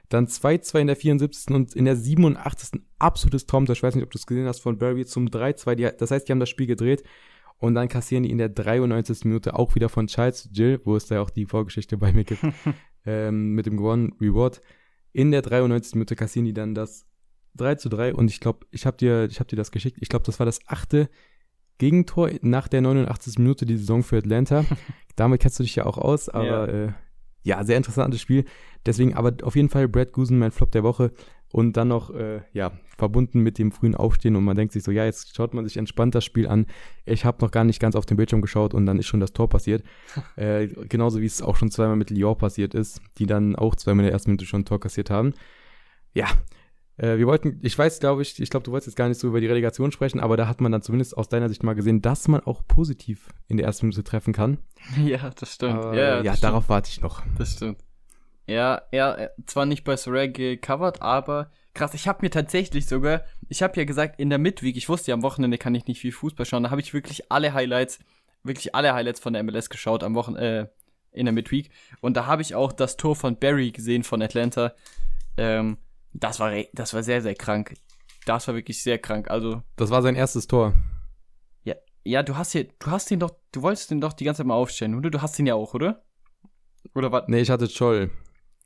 Dann 0.09 0.27
2-2 0.27 0.79
in 0.79 0.87
der 0.87 0.95
74. 0.95 1.55
und 1.55 1.75
in 1.75 1.85
der 1.85 1.95
87. 1.95 2.81
absolutes 2.97 3.45
Traumtor. 3.45 3.75
Ich 3.75 3.83
weiß 3.83 3.95
nicht, 3.95 4.03
ob 4.03 4.11
du 4.11 4.17
es 4.17 4.25
gesehen 4.25 4.47
hast, 4.47 4.61
von 4.61 4.77
Barry 4.77 5.05
zum 5.05 5.27
3-2. 5.27 5.91
Das 5.91 6.11
heißt, 6.11 6.27
die 6.27 6.31
haben 6.31 6.39
das 6.39 6.49
Spiel 6.49 6.67
gedreht. 6.67 7.03
Und 7.59 7.73
dann 7.73 7.87
kassieren 7.87 8.23
die 8.23 8.29
in 8.29 8.37
der 8.37 8.49
93. 8.49 9.25
Minute 9.25 9.55
auch 9.55 9.75
wieder 9.75 9.89
von 9.89 10.07
Charles 10.07 10.49
Jill, 10.53 10.79
wo 10.85 10.95
es 10.95 11.07
da 11.07 11.21
auch 11.21 11.31
die 11.31 11.45
Vorgeschichte 11.45 11.97
bei 11.97 12.13
mir 12.13 12.23
gibt, 12.23 12.43
ähm, 13.05 13.53
mit 13.53 13.65
dem 13.65 13.77
gewonnen 13.77 14.13
Reward. 14.21 14.61
In 15.18 15.32
der 15.32 15.41
93. 15.41 15.95
Minute 15.95 16.15
kassieren 16.15 16.45
die 16.45 16.53
dann 16.53 16.76
das 16.76 17.07
3 17.55 17.74
zu 17.74 17.89
3 17.89 18.13
und 18.13 18.30
ich 18.30 18.39
glaube, 18.39 18.68
ich 18.70 18.86
habe 18.86 18.97
dir, 18.97 19.26
ich 19.26 19.39
hab 19.39 19.47
dir 19.47 19.55
das 19.55 19.72
geschickt. 19.72 19.97
Ich 19.99 20.09
glaube, 20.09 20.24
das 20.24 20.38
war 20.38 20.45
das 20.45 20.59
achte 20.68 21.09
Gegentor 21.80 22.30
nach 22.43 22.68
der 22.68 22.82
89. 22.82 23.39
Minute 23.39 23.65
die 23.65 23.78
Saison 23.78 24.03
für 24.03 24.18
Atlanta. 24.18 24.63
Damit 25.15 25.41
kennst 25.41 25.57
du 25.57 25.63
dich 25.63 25.76
ja 25.76 25.88
auch 25.88 25.97
aus, 25.97 26.30
aber 26.30 26.45
ja, 26.45 26.65
äh, 26.65 26.91
ja 27.41 27.63
sehr 27.63 27.78
interessantes 27.78 28.22
Spiel. 28.22 28.45
Deswegen 28.86 29.15
aber 29.15 29.34
auf 29.41 29.55
jeden 29.55 29.70
Fall 29.70 29.88
Brad 29.88 30.11
Goosen, 30.13 30.38
mein 30.38 30.51
Flop 30.51 30.72
der 30.72 30.84
Woche. 30.84 31.11
Und 31.51 31.77
dann 31.77 31.87
noch, 31.87 32.13
äh, 32.13 32.41
ja, 32.51 32.73
verbunden 32.97 33.39
mit 33.39 33.57
dem 33.57 33.71
frühen 33.71 33.95
Aufstehen 33.95 34.35
und 34.35 34.43
man 34.43 34.57
denkt 34.57 34.73
sich 34.73 34.83
so, 34.83 34.91
ja, 34.91 35.05
jetzt 35.05 35.35
schaut 35.35 35.53
man 35.53 35.65
sich 35.65 35.77
entspannt 35.77 36.13
das 36.13 36.25
Spiel 36.25 36.47
an. 36.47 36.65
Ich 37.05 37.23
habe 37.23 37.43
noch 37.43 37.51
gar 37.51 37.63
nicht 37.63 37.79
ganz 37.79 37.95
auf 37.95 38.05
den 38.05 38.17
Bildschirm 38.17 38.41
geschaut 38.41 38.73
und 38.73 38.85
dann 38.85 38.99
ist 38.99 39.05
schon 39.05 39.19
das 39.19 39.33
Tor 39.33 39.47
passiert. 39.47 39.83
äh, 40.35 40.67
genauso 40.67 41.21
wie 41.21 41.25
es 41.25 41.41
auch 41.41 41.55
schon 41.55 41.71
zweimal 41.71 41.95
mit 41.95 42.09
Lyon 42.09 42.37
passiert 42.37 42.73
ist, 42.73 43.01
die 43.17 43.25
dann 43.25 43.55
auch 43.55 43.75
zweimal 43.75 44.03
in 44.03 44.07
der 44.07 44.13
ersten 44.13 44.31
Minute 44.31 44.45
schon 44.45 44.61
ein 44.61 44.65
Tor 44.65 44.79
kassiert 44.79 45.09
haben. 45.09 45.33
Ja, 46.13 46.27
äh, 46.97 47.17
wir 47.17 47.27
wollten, 47.27 47.59
ich 47.61 47.77
weiß, 47.77 47.99
glaube 47.99 48.23
ich, 48.23 48.39
ich 48.41 48.49
glaube, 48.49 48.63
du 48.63 48.71
wolltest 48.71 48.87
jetzt 48.87 48.95
gar 48.95 49.07
nicht 49.07 49.19
so 49.19 49.27
über 49.27 49.39
die 49.39 49.47
Relegation 49.47 49.91
sprechen, 49.91 50.19
aber 50.19 50.35
da 50.35 50.47
hat 50.47 50.61
man 50.61 50.71
dann 50.71 50.81
zumindest 50.81 51.15
aus 51.15 51.29
deiner 51.29 51.47
Sicht 51.47 51.63
mal 51.63 51.75
gesehen, 51.75 52.01
dass 52.01 52.27
man 52.27 52.41
auch 52.41 52.63
positiv 52.67 53.29
in 53.47 53.57
der 53.57 53.67
ersten 53.67 53.87
Minute 53.87 54.03
treffen 54.03 54.33
kann. 54.33 54.57
Ja, 55.03 55.29
das 55.29 55.53
stimmt. 55.53 55.73
Aber, 55.73 55.95
ja, 55.95 56.21
ja 56.21 56.35
darauf 56.35 56.63
stimmt. 56.63 56.69
warte 56.69 56.89
ich 56.89 57.01
noch. 57.01 57.21
Das 57.37 57.53
stimmt. 57.53 57.77
Ja, 58.47 58.81
ja, 58.93 59.29
zwar 59.45 59.65
nicht 59.65 59.83
bei 59.83 59.97
Soraya 59.97 60.27
gecovert, 60.27 61.01
aber 61.01 61.51
krass, 61.73 61.93
ich 61.93 62.07
habe 62.07 62.19
mir 62.21 62.29
tatsächlich 62.29 62.87
sogar, 62.87 63.23
ich 63.49 63.61
habe 63.61 63.77
ja 63.77 63.83
gesagt, 63.83 64.19
in 64.19 64.29
der 64.29 64.39
Midweek, 64.39 64.77
ich 64.77 64.87
wusste 64.87 65.11
ja, 65.11 65.15
am 65.15 65.21
Wochenende 65.21 65.57
kann 65.57 65.75
ich 65.75 65.85
nicht 65.85 65.99
viel 65.99 66.13
Fußball 66.13 66.45
schauen, 66.45 66.63
da 66.63 66.71
habe 66.71 66.81
ich 66.81 66.93
wirklich 66.93 67.29
alle 67.29 67.53
Highlights, 67.53 67.99
wirklich 68.43 68.73
alle 68.73 68.93
Highlights 68.93 69.19
von 69.19 69.33
der 69.33 69.43
MLS 69.43 69.69
geschaut 69.69 70.01
am 70.01 70.15
Wochenende, 70.15 70.71
äh, 70.71 70.77
in 71.11 71.25
der 71.25 71.33
Midweek. 71.33 71.71
Und 71.99 72.15
da 72.15 72.25
habe 72.25 72.41
ich 72.41 72.55
auch 72.55 72.71
das 72.71 72.95
Tor 72.95 73.15
von 73.15 73.37
Barry 73.37 73.71
gesehen 73.71 74.03
von 74.03 74.21
Atlanta. 74.21 74.73
Ähm, 75.35 75.77
das 76.13 76.39
war, 76.39 76.51
das 76.73 76.93
war 76.93 77.03
sehr, 77.03 77.21
sehr 77.21 77.35
krank. 77.35 77.73
Das 78.25 78.47
war 78.47 78.55
wirklich 78.55 78.81
sehr 78.81 78.99
krank. 78.99 79.29
Also. 79.29 79.63
Das 79.75 79.89
war 79.89 80.01
sein 80.01 80.15
erstes 80.15 80.47
Tor. 80.47 80.73
Ja, 81.63 81.75
ja, 82.03 82.23
du 82.23 82.37
hast 82.37 82.51
hier, 82.51 82.65
du 82.79 82.91
hast 82.91 83.09
ihn 83.11 83.19
doch, 83.19 83.31
du 83.51 83.61
wolltest 83.61 83.91
ihn 83.91 84.01
doch 84.01 84.13
die 84.13 84.25
ganze 84.25 84.39
Zeit 84.39 84.47
mal 84.47 84.55
aufstellen, 84.55 84.95
oder? 84.95 85.09
Du 85.09 85.21
hast 85.21 85.37
ihn 85.39 85.47
ja 85.47 85.55
auch, 85.55 85.73
oder? 85.73 86.03
Oder 86.95 87.11
was? 87.11 87.23
Nee, 87.27 87.41
ich 87.41 87.49
hatte 87.49 87.69
Scholl. 87.69 88.11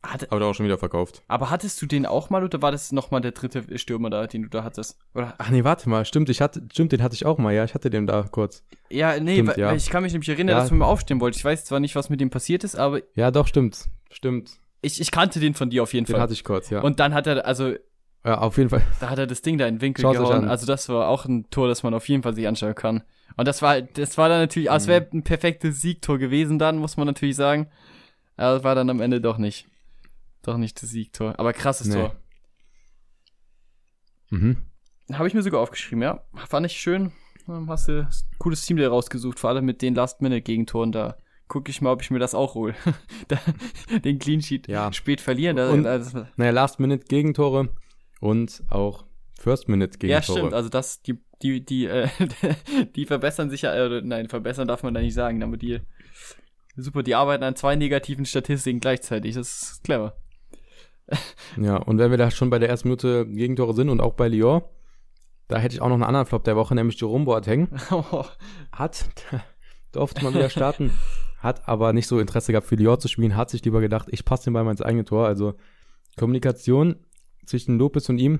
Hatte, 0.03 0.31
aber 0.31 0.45
auch 0.47 0.55
schon 0.55 0.65
wieder 0.65 0.79
verkauft. 0.79 1.21
Aber 1.27 1.51
hattest 1.51 1.79
du 1.79 1.85
den 1.85 2.07
auch 2.07 2.31
mal 2.31 2.43
oder 2.43 2.61
war 2.63 2.71
das 2.71 2.91
nochmal 2.91 3.21
der 3.21 3.33
dritte 3.33 3.77
Stürmer 3.77 4.09
da, 4.09 4.25
den 4.25 4.43
du 4.43 4.49
da 4.49 4.63
hattest? 4.63 4.97
Oder? 5.13 5.35
Ach 5.37 5.49
nee, 5.51 5.63
warte 5.63 5.89
mal, 5.89 6.05
stimmt, 6.05 6.29
ich 6.29 6.41
hatte, 6.41 6.63
stimmt, 6.71 6.91
den 6.91 7.03
hatte 7.03 7.13
ich 7.13 7.27
auch 7.27 7.37
mal, 7.37 7.53
ja, 7.53 7.63
ich 7.63 7.75
hatte 7.75 7.91
den 7.91 8.07
da 8.07 8.23
kurz. 8.23 8.63
Ja, 8.89 9.19
nee, 9.19 9.35
stimmt, 9.35 9.57
ja. 9.57 9.75
ich 9.75 9.91
kann 9.91 10.01
mich 10.01 10.11
nämlich 10.11 10.29
erinnern, 10.29 10.55
ja. 10.55 10.61
dass 10.61 10.69
du 10.69 10.75
mir 10.75 10.87
aufstehen 10.87 11.21
wolltest. 11.21 11.41
Ich 11.41 11.45
weiß 11.45 11.65
zwar 11.65 11.79
nicht, 11.79 11.95
was 11.95 12.09
mit 12.09 12.19
dem 12.19 12.31
passiert 12.31 12.63
ist, 12.63 12.75
aber. 12.75 13.01
Ja, 13.13 13.29
doch, 13.29 13.45
stimmt, 13.45 13.89
stimmt. 14.09 14.57
Ich, 14.81 14.99
ich 14.99 15.11
kannte 15.11 15.39
den 15.39 15.53
von 15.53 15.69
dir 15.69 15.83
auf 15.83 15.93
jeden 15.93 16.05
den 16.05 16.13
Fall. 16.13 16.19
Den 16.19 16.23
hatte 16.23 16.33
ich 16.33 16.43
kurz, 16.43 16.71
ja. 16.71 16.81
Und 16.81 16.99
dann 16.99 17.13
hat 17.13 17.27
er, 17.27 17.45
also. 17.45 17.73
Ja, 18.25 18.39
auf 18.39 18.57
jeden 18.57 18.69
Fall. 18.69 18.81
Da 18.99 19.09
hat 19.09 19.19
er 19.19 19.27
das 19.27 19.43
Ding 19.43 19.59
da 19.59 19.67
in 19.67 19.75
den 19.75 19.81
Winkel 19.81 20.01
Schaut 20.01 20.17
gehauen. 20.17 20.47
Also 20.47 20.65
das 20.65 20.89
war 20.89 21.07
auch 21.07 21.25
ein 21.25 21.49
Tor, 21.49 21.67
das 21.67 21.83
man 21.83 21.93
auf 21.93 22.07
jeden 22.07 22.23
Fall 22.23 22.33
sich 22.33 22.47
anschauen 22.47 22.75
kann. 22.75 23.03
Und 23.37 23.47
das 23.47 23.61
war, 23.61 23.81
das 23.81 24.17
war 24.17 24.29
dann 24.29 24.39
natürlich, 24.39 24.69
mhm. 24.69 24.73
als 24.73 24.87
wäre 24.87 25.07
ein 25.13 25.23
perfektes 25.23 25.81
Siegtor 25.81 26.17
gewesen 26.17 26.59
dann, 26.59 26.77
muss 26.77 26.97
man 26.97 27.07
natürlich 27.07 27.35
sagen. 27.35 27.67
Aber 28.37 28.55
das 28.55 28.63
war 28.63 28.75
dann 28.75 28.89
am 28.89 29.01
Ende 29.01 29.21
doch 29.21 29.37
nicht. 29.37 29.67
Doch 30.43 30.57
nicht 30.57 30.81
das 30.81 30.89
Siegtor. 30.89 31.37
Aber 31.39 31.53
krasses 31.53 31.87
nee. 31.87 31.95
Tor. 31.95 32.15
Mhm. 34.29 34.57
Habe 35.11 35.27
ich 35.27 35.33
mir 35.33 35.43
sogar 35.43 35.61
aufgeschrieben, 35.61 36.01
ja. 36.01 36.23
Fand 36.47 36.65
ich 36.65 36.73
schön. 36.73 37.11
Hast 37.67 37.87
du 37.87 38.01
ein 38.01 38.09
cooles 38.37 38.65
Team 38.65 38.77
da 38.77 38.87
rausgesucht, 38.87 39.39
vor 39.39 39.49
allem 39.49 39.65
mit 39.65 39.81
den 39.81 39.95
Last-Minute-Gegentoren 39.95 40.91
da. 40.91 41.17
Gucke 41.47 41.69
ich 41.69 41.81
mal, 41.81 41.91
ob 41.91 42.01
ich 42.01 42.11
mir 42.11 42.19
das 42.19 42.33
auch 42.33 42.55
hole. 42.55 42.75
den 44.05 44.19
Clean 44.19 44.41
Sheet 44.41 44.69
ja. 44.69 44.93
spät 44.93 45.19
verlieren. 45.19 45.59
Und, 45.59 45.85
also, 45.85 46.25
naja, 46.37 46.51
Last-Minute-Gegentore 46.51 47.69
und 48.21 48.63
auch 48.69 49.05
First-Minute-Gegentore. 49.39 50.11
Ja, 50.11 50.21
stimmt. 50.21 50.53
Also 50.53 50.69
das, 50.69 51.01
die, 51.01 51.17
die, 51.41 51.65
die, 51.65 51.87
äh, 51.87 52.07
die 52.95 53.05
verbessern 53.05 53.49
sich 53.49 53.63
ja, 53.63 53.73
äh, 53.73 54.01
nein, 54.01 54.29
verbessern 54.29 54.67
darf 54.67 54.83
man 54.83 54.93
da 54.93 55.01
nicht 55.01 55.13
sagen, 55.13 55.43
aber 55.43 55.57
die, 55.57 55.81
super, 56.77 57.03
die 57.03 57.15
arbeiten 57.15 57.43
an 57.43 57.57
zwei 57.57 57.75
negativen 57.75 58.25
Statistiken 58.25 58.79
gleichzeitig. 58.79 59.35
Das 59.35 59.73
ist 59.73 59.83
clever. 59.83 60.15
Ja, 61.57 61.77
und 61.77 61.97
wenn 61.97 62.11
wir 62.11 62.17
da 62.17 62.31
schon 62.31 62.49
bei 62.49 62.59
der 62.59 62.69
ersten 62.69 62.87
Minute 62.87 63.25
Gegentore 63.27 63.73
sind 63.73 63.89
und 63.89 64.01
auch 64.01 64.13
bei 64.13 64.27
Lyon, 64.27 64.61
da 65.47 65.57
hätte 65.57 65.75
ich 65.75 65.81
auch 65.81 65.89
noch 65.89 65.95
einen 65.95 66.03
anderen 66.03 66.25
Flop 66.25 66.43
der 66.43 66.55
Woche, 66.55 66.75
nämlich 66.75 66.99
Jerome 66.99 67.25
Boateng. 67.25 67.67
Oh. 67.91 68.25
Hat, 68.71 69.09
durfte 69.91 70.23
man 70.23 70.33
wieder 70.33 70.49
starten, 70.49 70.91
hat 71.39 71.67
aber 71.67 71.91
nicht 71.93 72.07
so 72.07 72.19
Interesse 72.19 72.53
gehabt 72.53 72.67
für 72.67 72.75
Lyon 72.75 72.99
zu 72.99 73.07
spielen, 73.07 73.35
hat 73.35 73.49
sich 73.49 73.63
lieber 73.65 73.81
gedacht, 73.81 74.07
ich 74.11 74.23
passe 74.23 74.45
den 74.45 74.53
Ball 74.53 74.63
mal 74.63 74.71
ins 74.71 74.81
eigene 74.81 75.03
Tor. 75.03 75.25
Also 75.27 75.55
Kommunikation 76.17 76.95
zwischen 77.45 77.77
Lopez 77.77 78.07
und 78.09 78.17
ihm 78.17 78.39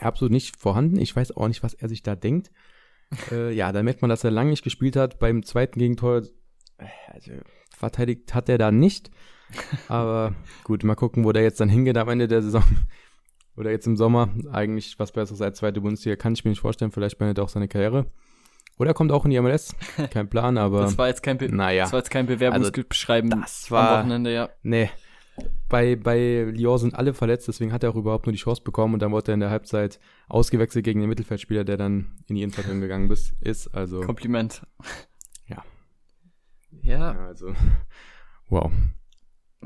absolut 0.00 0.32
nicht 0.32 0.56
vorhanden. 0.56 0.98
Ich 0.98 1.14
weiß 1.14 1.36
auch 1.36 1.48
nicht, 1.48 1.62
was 1.62 1.74
er 1.74 1.88
sich 1.88 2.02
da 2.02 2.16
denkt. 2.16 2.50
äh, 3.30 3.52
ja, 3.52 3.72
da 3.72 3.82
merkt 3.82 4.02
man, 4.02 4.08
dass 4.08 4.24
er 4.24 4.30
lange 4.30 4.50
nicht 4.50 4.64
gespielt 4.64 4.96
hat. 4.96 5.18
Beim 5.18 5.42
zweiten 5.44 5.78
Gegentor 5.78 6.22
äh, 6.78 6.86
also, 7.08 7.32
verteidigt 7.70 8.34
hat 8.34 8.48
er 8.48 8.58
da 8.58 8.70
nicht. 8.70 9.10
Aber 9.88 10.34
gut, 10.64 10.84
mal 10.84 10.94
gucken, 10.94 11.24
wo 11.24 11.32
der 11.32 11.42
jetzt 11.42 11.60
dann 11.60 11.68
hingeht 11.68 11.96
am 11.96 12.08
Ende 12.08 12.28
der 12.28 12.42
Saison. 12.42 12.64
Oder 13.56 13.70
jetzt 13.70 13.86
im 13.86 13.96
Sommer. 13.96 14.30
Eigentlich 14.52 14.98
was 14.98 15.12
Besseres 15.12 15.40
als 15.40 15.58
zweite 15.58 15.80
Bundesliga 15.80 16.16
kann 16.16 16.32
ich 16.34 16.44
mir 16.44 16.50
nicht 16.50 16.60
vorstellen. 16.60 16.90
Vielleicht 16.90 17.18
beendet 17.18 17.38
er 17.38 17.44
auch 17.44 17.48
seine 17.48 17.68
Karriere. 17.68 18.06
Oder 18.78 18.90
er 18.90 18.94
kommt 18.94 19.12
auch 19.12 19.24
in 19.24 19.30
die 19.30 19.40
MLS. 19.40 19.74
Kein 20.10 20.28
Plan, 20.28 20.58
aber. 20.58 20.82
das 20.82 20.98
war 20.98 21.08
jetzt 21.08 21.22
kein, 21.22 21.38
Be 21.38 21.48
naja. 21.48 21.84
das 21.84 21.92
war 21.92 22.00
jetzt 22.00 22.10
kein 22.10 22.26
Bewerbungsbeschreiben 22.26 23.32
also, 23.32 23.42
das 23.42 23.70
war, 23.70 23.90
am 23.90 23.98
Wochenende, 24.00 24.34
ja. 24.34 24.48
Nee. 24.62 24.90
Bei, 25.68 25.96
bei 25.96 26.42
Lyon 26.42 26.78
sind 26.78 26.94
alle 26.94 27.12
verletzt, 27.12 27.48
deswegen 27.48 27.72
hat 27.72 27.82
er 27.82 27.90
auch 27.90 27.96
überhaupt 27.96 28.26
nur 28.26 28.32
die 28.32 28.38
Chance 28.38 28.62
bekommen 28.62 28.94
und 28.94 29.00
dann 29.00 29.10
wurde 29.10 29.32
er 29.32 29.34
in 29.34 29.40
der 29.40 29.50
Halbzeit 29.50 29.98
ausgewechselt 30.28 30.84
gegen 30.84 31.00
den 31.00 31.08
Mittelfeldspieler, 31.08 31.64
der 31.64 31.76
dann 31.76 32.16
in 32.28 32.36
die 32.36 32.42
Innenverteidigung 32.42 32.80
gegangen 32.82 33.10
ist. 33.40 33.74
Also. 33.74 34.00
Kompliment. 34.00 34.62
Ja. 35.46 35.64
Ja. 36.82 37.12
ja 37.12 37.26
also. 37.26 37.54
Wow. 38.48 38.70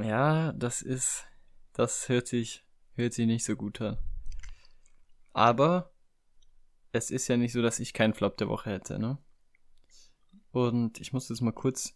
Ja, 0.03 0.53
das 0.53 0.83
ist, 0.83 1.27
das 1.73 2.09
hört 2.09 2.27
sich, 2.29 2.65
hört 2.95 3.13
sich 3.13 3.27
nicht 3.27 3.45
so 3.45 3.57
gut 3.57 3.81
an. 3.81 3.99
Aber 5.33 5.93
es 6.93 7.11
ist 7.11 7.29
ja 7.29 7.37
nicht 7.37 7.53
so, 7.53 7.63
dass 7.63 7.81
ich 7.81 7.93
keinen 7.93 8.15
Flop 8.15 8.37
der 8.37 8.49
Woche 8.49 8.71
hätte, 8.71 8.99
ne? 8.99 9.19
Und 10.51 11.01
ich 11.01 11.13
muss 11.13 11.29
jetzt 11.29 11.43
mal 11.43 11.53
kurz 11.53 11.95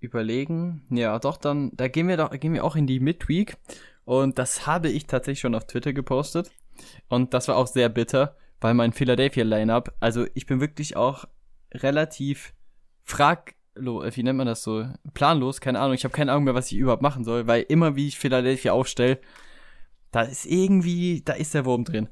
überlegen. 0.00 0.86
Ja, 0.90 1.18
doch, 1.18 1.36
dann, 1.36 1.70
da 1.74 1.88
gehen 1.88 2.08
wir 2.08 2.16
doch, 2.16 2.30
gehen 2.30 2.54
wir 2.54 2.64
auch 2.64 2.76
in 2.76 2.86
die 2.86 3.00
Midweek. 3.00 3.56
Und 4.04 4.38
das 4.38 4.66
habe 4.66 4.88
ich 4.88 5.06
tatsächlich 5.06 5.40
schon 5.40 5.54
auf 5.54 5.66
Twitter 5.66 5.92
gepostet. 5.92 6.50
Und 7.08 7.34
das 7.34 7.48
war 7.48 7.56
auch 7.56 7.66
sehr 7.66 7.88
bitter, 7.88 8.36
weil 8.60 8.74
mein 8.74 8.92
Philadelphia 8.92 9.44
Lineup, 9.44 9.94
also 10.00 10.26
ich 10.34 10.46
bin 10.46 10.60
wirklich 10.60 10.96
auch 10.96 11.26
relativ 11.72 12.54
frag, 13.04 13.54
wie 13.74 14.22
nennt 14.22 14.38
man 14.38 14.46
das 14.46 14.62
so? 14.62 14.86
Planlos, 15.14 15.60
keine 15.60 15.80
Ahnung. 15.80 15.94
Ich 15.94 16.04
habe 16.04 16.14
keine 16.14 16.32
Ahnung 16.32 16.44
mehr, 16.44 16.54
was 16.54 16.70
ich 16.70 16.78
überhaupt 16.78 17.02
machen 17.02 17.24
soll, 17.24 17.46
weil 17.46 17.64
immer 17.68 17.96
wie 17.96 18.08
ich 18.08 18.18
Philadelphia 18.18 18.72
aufstelle, 18.72 19.18
da 20.10 20.22
ist 20.22 20.46
irgendwie, 20.46 21.22
da 21.24 21.34
ist 21.34 21.54
der 21.54 21.64
Wurm 21.64 21.84
drin. 21.84 22.08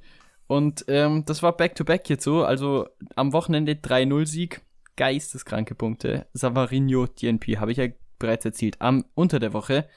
Und 0.46 0.84
ähm, 0.88 1.24
das 1.26 1.42
war 1.42 1.56
Back-to-Back 1.56 2.02
-back 2.02 2.08
jetzt 2.08 2.24
so. 2.24 2.44
Also 2.44 2.88
am 3.16 3.32
Wochenende 3.32 3.72
3-0-Sieg, 3.72 4.62
geisteskranke 4.96 5.74
Punkte. 5.74 6.26
Savarino, 6.32 7.06
DNP, 7.06 7.58
habe 7.58 7.72
ich 7.72 7.78
ja 7.78 7.88
bereits 8.18 8.44
erzielt. 8.44 8.80
Am 8.80 9.04
unter 9.14 9.38
der 9.38 9.52
Woche 9.52 9.88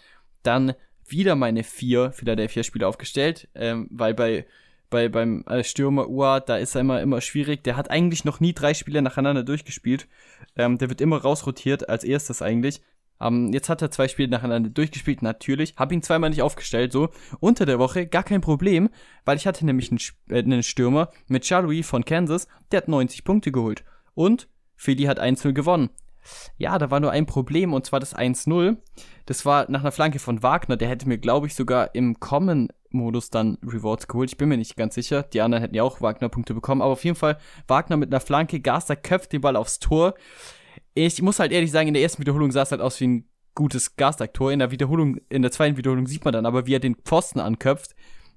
dann 0.43 0.73
wieder 1.07 1.35
meine 1.35 1.63
vier 1.63 2.11
Philadelphia-Spieler 2.11 2.87
aufgestellt, 2.87 3.47
ähm, 3.55 3.87
weil 3.91 4.13
bei 4.13 4.45
bei, 4.91 5.09
beim 5.09 5.43
äh, 5.47 5.63
Stürmer 5.63 6.07
Ua, 6.07 6.39
da 6.39 6.57
ist 6.57 6.75
er 6.75 6.81
immer, 6.81 7.01
immer 7.01 7.21
schwierig. 7.21 7.63
Der 7.63 7.75
hat 7.75 7.89
eigentlich 7.89 8.25
noch 8.25 8.39
nie 8.39 8.53
drei 8.53 8.75
Spiele 8.75 9.01
nacheinander 9.01 9.43
durchgespielt. 9.43 10.07
Ähm, 10.55 10.77
der 10.77 10.89
wird 10.89 11.01
immer 11.01 11.17
rausrotiert, 11.17 11.89
als 11.89 12.03
erstes 12.03 12.43
eigentlich. 12.43 12.81
Ähm, 13.19 13.51
jetzt 13.53 13.69
hat 13.69 13.81
er 13.81 13.89
zwei 13.89 14.07
Spiele 14.07 14.29
nacheinander 14.29 14.69
durchgespielt, 14.69 15.21
natürlich. 15.21 15.75
Hab 15.77 15.91
ihn 15.91 16.03
zweimal 16.03 16.29
nicht 16.29 16.41
aufgestellt, 16.41 16.91
so. 16.91 17.09
Unter 17.39 17.65
der 17.65 17.79
Woche 17.79 18.05
gar 18.05 18.23
kein 18.23 18.41
Problem, 18.41 18.89
weil 19.25 19.37
ich 19.37 19.47
hatte 19.47 19.65
nämlich 19.65 19.89
einen, 19.89 19.99
äh, 20.29 20.43
einen 20.43 20.63
Stürmer 20.63 21.09
mit 21.27 21.43
Charlie 21.43 21.83
von 21.83 22.05
Kansas, 22.05 22.47
der 22.71 22.77
hat 22.77 22.87
90 22.87 23.23
Punkte 23.23 23.51
geholt. 23.51 23.83
Und 24.13 24.47
Philly 24.75 25.03
hat 25.03 25.19
1-0 25.19 25.53
gewonnen. 25.53 25.89
ja, 26.57 26.77
da 26.77 26.91
war 26.91 26.99
nur 26.99 27.11
ein 27.11 27.25
Problem 27.25 27.73
und 27.73 27.85
zwar 27.85 27.99
das 27.99 28.15
1-0. 28.15 28.77
Das 29.25 29.45
war 29.45 29.69
nach 29.71 29.81
einer 29.81 29.91
Flanke 29.91 30.19
von 30.19 30.43
Wagner. 30.43 30.77
Der 30.77 30.89
hätte 30.89 31.07
mir, 31.07 31.17
glaube 31.17 31.47
ich, 31.47 31.55
sogar 31.55 31.95
im 31.95 32.19
Common-Modus 32.91 33.29
dann 33.29 33.57
Rewards 33.65 34.07
geholt. 34.07 34.31
Ich 34.31 34.37
bin 34.37 34.49
mir 34.49 34.57
nicht 34.57 34.75
ganz 34.75 34.95
sicher. 34.95 35.23
Die 35.23 35.41
anderen 35.41 35.63
hätten 35.63 35.75
ja 35.75 35.83
auch 35.83 36.01
Wagner-Punkte 36.01 36.53
bekommen. 36.53 36.81
Aber 36.81 36.91
auf 36.91 37.03
jeden 37.03 37.15
Fall, 37.15 37.37
Wagner 37.67 37.97
mit 37.97 38.09
einer 38.09 38.19
Flanke. 38.19 38.59
Gaster 38.59 38.95
köpft 38.95 39.33
den 39.33 39.41
Ball 39.41 39.55
aufs 39.55 39.79
Tor. 39.79 40.13
Ich 40.93 41.21
muss 41.21 41.39
halt 41.39 41.51
ehrlich 41.51 41.71
sagen, 41.71 41.87
in 41.87 41.93
der 41.93 42.03
ersten 42.03 42.21
Wiederholung 42.21 42.51
sah 42.51 42.63
es 42.63 42.71
halt 42.71 42.81
aus 42.81 42.99
wie 42.99 43.07
ein 43.07 43.29
gutes 43.55 43.95
Gastak-Tor. 43.95 44.51
In 44.51 44.59
der 44.59 44.71
Wiederholung, 44.71 45.17
in 45.29 45.41
der 45.41 45.51
zweiten 45.51 45.77
Wiederholung 45.77 46.07
sieht 46.07 46.25
man 46.25 46.33
dann 46.33 46.45
aber, 46.45 46.67
wie 46.67 46.75
er 46.75 46.79
den 46.79 46.95
Pfosten 46.95 47.39
anköpft 47.39 47.95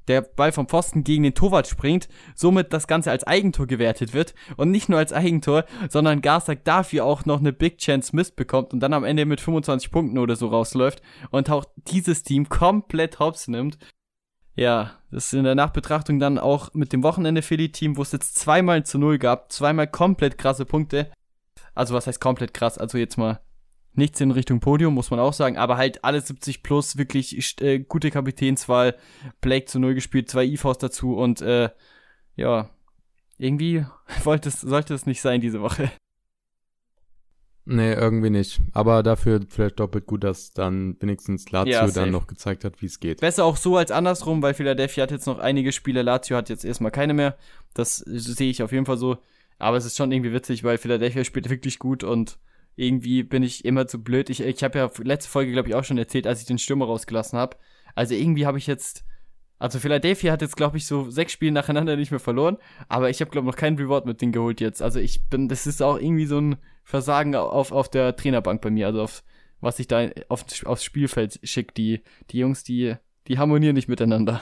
der 0.08 0.22
Ball 0.22 0.52
vom 0.52 0.68
Pfosten 0.68 1.04
gegen 1.04 1.22
den 1.22 1.34
Torwart 1.34 1.66
springt, 1.66 2.08
somit 2.34 2.72
das 2.72 2.86
Ganze 2.86 3.10
als 3.10 3.24
Eigentor 3.24 3.66
gewertet 3.66 4.12
wird 4.12 4.34
und 4.56 4.70
nicht 4.70 4.88
nur 4.88 4.98
als 4.98 5.12
Eigentor, 5.12 5.64
sondern 5.88 6.22
Garzak 6.22 6.64
dafür 6.64 7.04
auch 7.04 7.24
noch 7.24 7.40
eine 7.40 7.52
Big 7.52 7.78
Chance 7.78 8.14
Mist 8.14 8.36
bekommt 8.36 8.72
und 8.72 8.80
dann 8.80 8.92
am 8.92 9.04
Ende 9.04 9.24
mit 9.24 9.40
25 9.40 9.90
Punkten 9.90 10.18
oder 10.18 10.36
so 10.36 10.48
rausläuft 10.48 11.02
und 11.30 11.50
auch 11.50 11.64
dieses 11.88 12.22
Team 12.22 12.48
komplett 12.48 13.18
hops 13.18 13.48
nimmt. 13.48 13.78
Ja, 14.56 14.98
das 15.10 15.26
ist 15.26 15.34
in 15.34 15.44
der 15.44 15.54
Nachbetrachtung 15.54 16.20
dann 16.20 16.38
auch 16.38 16.72
mit 16.74 16.92
dem 16.92 17.02
Wochenende 17.02 17.42
Philly-Team, 17.42 17.96
wo 17.96 18.02
es 18.02 18.12
jetzt 18.12 18.36
zweimal 18.36 18.84
zu 18.84 18.98
null 18.98 19.18
gab, 19.18 19.50
zweimal 19.50 19.88
komplett 19.88 20.38
krasse 20.38 20.64
Punkte. 20.64 21.10
Also 21.74 21.94
was 21.94 22.06
heißt 22.06 22.20
komplett 22.20 22.54
krass? 22.54 22.78
Also 22.78 22.98
jetzt 22.98 23.18
mal 23.18 23.40
nichts 23.94 24.20
in 24.20 24.30
Richtung 24.30 24.60
Podium, 24.60 24.94
muss 24.94 25.10
man 25.10 25.20
auch 25.20 25.32
sagen, 25.32 25.56
aber 25.56 25.76
halt 25.76 26.04
alle 26.04 26.20
70 26.20 26.62
plus, 26.62 26.96
wirklich 26.96 27.60
äh, 27.60 27.80
gute 27.80 28.10
Kapitänswahl, 28.10 28.96
Blake 29.40 29.66
zu 29.66 29.78
null 29.78 29.94
gespielt, 29.94 30.30
zwei 30.30 30.44
IVs 30.44 30.78
dazu 30.78 31.16
und 31.16 31.40
äh, 31.40 31.70
ja, 32.36 32.70
irgendwie 33.38 33.86
wollte 34.24 34.48
es, 34.48 34.60
sollte 34.60 34.94
es 34.94 35.06
nicht 35.06 35.20
sein 35.20 35.40
diese 35.40 35.60
Woche. 35.60 35.90
Nee, 37.66 37.94
irgendwie 37.94 38.30
nicht. 38.30 38.60
Aber 38.72 39.02
dafür 39.02 39.40
vielleicht 39.48 39.80
doppelt 39.80 40.06
gut, 40.06 40.22
dass 40.22 40.52
dann 40.52 40.96
wenigstens 41.00 41.50
Lazio 41.50 41.72
Ja, 41.72 41.86
dann 41.86 42.10
noch 42.10 42.26
gezeigt 42.26 42.64
hat, 42.64 42.82
wie 42.82 42.86
es 42.86 43.00
geht. 43.00 43.20
Besser 43.20 43.44
auch 43.44 43.56
so 43.56 43.78
als 43.78 43.90
andersrum, 43.90 44.42
weil 44.42 44.52
Philadelphia 44.52 45.02
hat 45.02 45.10
jetzt 45.10 45.26
noch 45.26 45.38
einige 45.38 45.72
Spiele, 45.72 46.02
Lazio 46.02 46.36
hat 46.36 46.50
jetzt 46.50 46.64
erstmal 46.64 46.90
keine 46.90 47.14
mehr. 47.14 47.36
Das 47.72 47.96
sehe 47.96 48.50
ich 48.50 48.62
auf 48.62 48.72
jeden 48.72 48.84
Fall 48.84 48.98
so. 48.98 49.16
Aber 49.58 49.78
es 49.78 49.86
ist 49.86 49.96
schon 49.96 50.12
irgendwie 50.12 50.32
witzig, 50.32 50.62
weil 50.62 50.76
Philadelphia 50.76 51.24
spielt 51.24 51.48
wirklich 51.48 51.78
gut 51.78 52.04
und 52.04 52.38
irgendwie 52.76 53.22
bin 53.22 53.42
ich 53.42 53.64
immer 53.64 53.86
zu 53.86 54.02
blöd. 54.02 54.28
Ich, 54.28 54.40
ich 54.40 54.62
habe 54.62 54.78
ja 54.78 54.90
letzte 55.02 55.30
Folge, 55.30 55.52
glaube 55.52 55.68
ich, 55.68 55.74
auch 55.74 55.84
schon 55.84 55.96
erzählt, 55.96 56.26
als 56.26 56.40
ich 56.40 56.46
den 56.46 56.58
Stürmer 56.58 56.86
rausgelassen 56.86 57.38
habe. 57.38 57.56
Also 57.94 58.14
irgendwie 58.14 58.46
habe 58.46 58.58
ich 58.58 58.66
jetzt. 58.66 59.04
Also 59.58 59.78
Philadelphia 59.78 60.32
hat 60.32 60.42
jetzt, 60.42 60.56
glaube 60.56 60.76
ich, 60.76 60.86
so 60.86 61.08
sechs 61.10 61.32
Spiele 61.32 61.52
nacheinander 61.52 61.96
nicht 61.96 62.10
mehr 62.10 62.20
verloren, 62.20 62.58
aber 62.88 63.08
ich 63.08 63.20
habe, 63.20 63.30
glaube 63.30 63.46
ich, 63.46 63.52
noch 63.52 63.58
keinen 63.58 63.78
Reward 63.78 64.04
mit 64.04 64.20
denen 64.20 64.32
geholt 64.32 64.60
jetzt. 64.60 64.82
Also 64.82 64.98
ich 64.98 65.28
bin, 65.28 65.48
das 65.48 65.66
ist 65.66 65.80
auch 65.80 65.96
irgendwie 65.96 66.26
so 66.26 66.38
ein 66.38 66.56
Versagen 66.84 67.34
auf, 67.34 67.72
auf 67.72 67.88
der 67.88 68.14
Trainerbank 68.14 68.60
bei 68.60 68.70
mir, 68.70 68.86
also 68.86 69.02
auf 69.02 69.24
was 69.60 69.78
ich 69.78 69.88
da 69.88 70.08
auf, 70.28 70.44
aufs 70.64 70.84
Spielfeld 70.84 71.40
schicke. 71.42 71.74
Die, 71.74 72.02
die 72.30 72.38
Jungs, 72.38 72.62
die, 72.62 72.94
die 73.26 73.38
harmonieren 73.38 73.74
nicht 73.74 73.88
miteinander. 73.88 74.40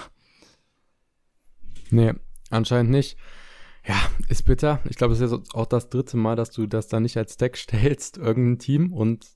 Nee, 1.91 2.13
anscheinend 2.51 2.91
nicht. 2.91 3.17
Ja, 3.87 3.97
ist 4.29 4.45
bitter. 4.45 4.81
Ich 4.89 4.97
glaube, 4.97 5.15
es 5.15 5.21
ist 5.21 5.33
jetzt 5.33 5.55
auch 5.55 5.67
das 5.67 5.89
dritte 5.89 6.17
Mal, 6.17 6.37
dass 6.37 6.51
du 6.51 6.67
das 6.67 6.89
da 6.89 7.01
nicht 7.01 7.17
als 7.17 7.37
Deck 7.37 7.57
stellst, 7.57 8.19
irgendein 8.19 8.59
Team 8.59 8.93
und 8.93 9.27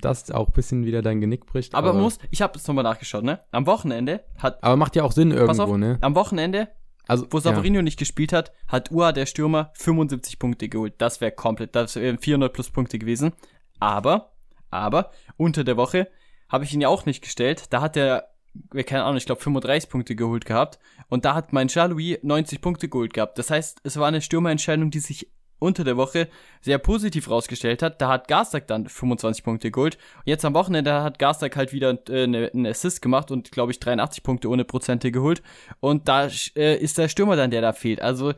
das 0.00 0.30
auch 0.30 0.48
ein 0.48 0.52
bisschen 0.52 0.86
wieder 0.86 1.02
dein 1.02 1.20
Genick 1.20 1.46
bricht. 1.46 1.74
Aber 1.74 1.92
muss, 1.92 2.18
ich 2.30 2.40
habe 2.40 2.58
es 2.58 2.66
nochmal 2.66 2.84
nachgeschaut, 2.84 3.22
ne? 3.22 3.40
Am 3.50 3.66
Wochenende 3.66 4.24
hat, 4.38 4.62
aber 4.62 4.76
macht 4.76 4.96
ja 4.96 5.04
auch 5.04 5.12
Sinn 5.12 5.30
irgendwo, 5.30 5.62
auf, 5.62 5.76
ne? 5.76 5.98
am 6.00 6.14
Wochenende, 6.14 6.68
Also, 7.06 7.26
wo 7.30 7.40
Savarino 7.40 7.82
nicht 7.82 7.98
gespielt 7.98 8.32
hat, 8.32 8.52
hat 8.68 8.90
Ua, 8.90 9.12
der 9.12 9.26
Stürmer, 9.26 9.72
75 9.74 10.38
Punkte 10.38 10.68
geholt. 10.68 10.94
Das 10.98 11.20
wäre 11.20 11.32
komplett, 11.32 11.74
das 11.74 11.96
wären 11.96 12.18
400 12.18 12.52
plus 12.52 12.70
Punkte 12.70 12.98
gewesen. 12.98 13.32
Aber, 13.78 14.32
aber, 14.70 15.10
unter 15.36 15.64
der 15.64 15.76
Woche 15.76 16.08
habe 16.48 16.64
ich 16.64 16.74
ihn 16.74 16.80
ja 16.80 16.88
auch 16.88 17.06
nicht 17.06 17.22
gestellt. 17.22 17.64
Da 17.70 17.80
hat 17.80 17.96
er, 17.96 18.30
ja, 18.74 18.82
keine 18.82 19.04
Ahnung, 19.04 19.16
ich 19.16 19.26
glaube 19.26 19.40
35 19.40 19.90
Punkte 19.90 20.14
geholt 20.14 20.44
gehabt. 20.44 20.78
Und 21.08 21.24
da 21.24 21.34
hat 21.34 21.52
mein 21.52 21.68
Jean-Louis 21.68 22.18
90 22.22 22.60
Punkte 22.60 22.88
geholt 22.88 23.14
gehabt. 23.14 23.38
Das 23.38 23.50
heißt, 23.50 23.80
es 23.82 23.96
war 23.96 24.08
eine 24.08 24.20
Stürmerentscheidung, 24.20 24.90
die 24.90 25.00
sich 25.00 25.30
unter 25.60 25.84
der 25.84 25.96
Woche 25.96 26.28
sehr 26.60 26.78
positiv 26.78 27.30
rausgestellt 27.30 27.82
hat. 27.82 28.00
Da 28.00 28.08
hat 28.08 28.26
Garstak 28.26 28.66
dann 28.66 28.88
25 28.88 29.44
Punkte 29.44 29.70
geholt. 29.70 29.96
Und 30.18 30.26
jetzt 30.26 30.44
am 30.44 30.54
Wochenende 30.54 31.02
hat 31.02 31.18
Garstak 31.18 31.56
halt 31.56 31.72
wieder 31.72 31.96
äh, 32.08 32.26
ne, 32.26 32.50
einen 32.52 32.66
Assist 32.66 33.00
gemacht 33.02 33.30
und, 33.30 33.52
glaube 33.52 33.70
ich, 33.70 33.78
83 33.78 34.22
Punkte 34.22 34.48
ohne 34.48 34.64
Prozente 34.64 35.12
geholt. 35.12 35.42
Und 35.78 36.08
da 36.08 36.28
äh, 36.56 36.76
ist 36.76 36.98
der 36.98 37.08
Stürmer 37.08 37.36
dann, 37.36 37.50
der 37.52 37.60
da 37.60 37.72
fehlt. 37.72 38.00
Also, 38.00 38.32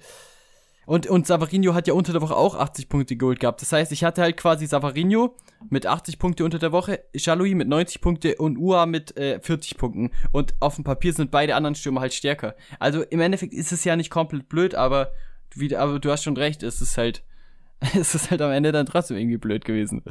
und, 0.84 1.06
und 1.06 1.26
Savarino 1.26 1.74
hat 1.74 1.86
ja 1.86 1.94
unter 1.94 2.12
der 2.12 2.22
Woche 2.22 2.36
auch 2.36 2.56
80 2.56 2.88
Punkte 2.88 3.16
geholt 3.16 3.38
gehabt. 3.38 3.62
Das 3.62 3.72
heißt, 3.72 3.92
ich 3.92 4.02
hatte 4.02 4.22
halt 4.22 4.36
quasi 4.36 4.66
Savarino 4.66 5.36
mit 5.70 5.86
80 5.86 6.18
Punkte 6.18 6.44
unter 6.44 6.58
der 6.58 6.72
Woche, 6.72 7.04
Jaloui 7.14 7.54
mit 7.54 7.68
90 7.68 8.00
Punkte 8.00 8.34
und 8.36 8.58
Ua 8.58 8.86
mit 8.86 9.16
äh, 9.16 9.40
40 9.40 9.78
Punkten. 9.78 10.10
Und 10.32 10.54
auf 10.60 10.74
dem 10.74 10.84
Papier 10.84 11.12
sind 11.12 11.30
beide 11.30 11.54
anderen 11.54 11.76
Stürmer 11.76 12.00
halt 12.00 12.14
stärker. 12.14 12.56
Also 12.80 13.02
im 13.02 13.20
Endeffekt 13.20 13.54
ist 13.54 13.70
es 13.70 13.84
ja 13.84 13.94
nicht 13.94 14.10
komplett 14.10 14.48
blöd, 14.48 14.74
aber, 14.74 15.12
wie, 15.58 15.76
aber 15.76 15.98
du 15.98 16.10
hast 16.10 16.22
schon 16.24 16.36
recht, 16.36 16.62
es 16.62 16.80
ist 16.80 16.98
halt, 16.98 17.24
es 17.80 18.14
ist 18.14 18.30
halt 18.30 18.40
am 18.42 18.52
Ende 18.52 18.72
dann 18.72 18.86
trotzdem 18.86 19.16
irgendwie 19.16 19.38
blöd 19.38 19.64
gewesen. 19.64 20.02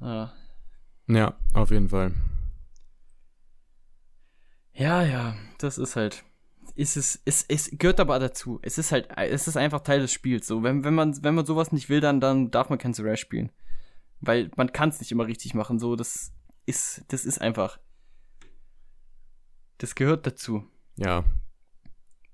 Ja. 0.00 0.32
ja, 1.08 1.34
auf 1.54 1.70
jeden 1.70 1.88
Fall. 1.88 2.12
Ja, 4.72 5.02
ja, 5.02 5.36
das 5.58 5.78
ist 5.78 5.96
halt. 5.96 6.24
Ist 6.74 6.98
es, 6.98 7.22
es, 7.24 7.46
es 7.48 7.70
gehört 7.72 7.98
aber 8.00 8.18
dazu. 8.18 8.58
Es 8.60 8.76
ist 8.76 8.92
halt, 8.92 9.08
es 9.16 9.48
ist 9.48 9.56
einfach 9.56 9.80
Teil 9.80 10.00
des 10.00 10.12
Spiels. 10.12 10.46
So, 10.46 10.62
wenn, 10.62 10.84
wenn 10.84 10.94
man, 10.94 11.22
wenn 11.24 11.34
man 11.34 11.46
sowas 11.46 11.72
nicht 11.72 11.88
will, 11.88 12.00
dann, 12.00 12.20
dann 12.20 12.50
darf 12.50 12.68
man 12.68 12.78
kein 12.78 12.92
Surrey 12.92 13.16
spielen. 13.16 13.50
Weil 14.20 14.50
man 14.56 14.72
kann 14.72 14.90
es 14.90 15.00
nicht 15.00 15.10
immer 15.12 15.26
richtig 15.26 15.54
machen. 15.54 15.78
So, 15.78 15.96
das 15.96 16.32
ist, 16.66 17.04
das 17.08 17.24
ist 17.24 17.40
einfach. 17.40 17.78
Das 19.78 19.94
gehört 19.94 20.26
dazu. 20.26 20.64
Ja. 20.96 21.24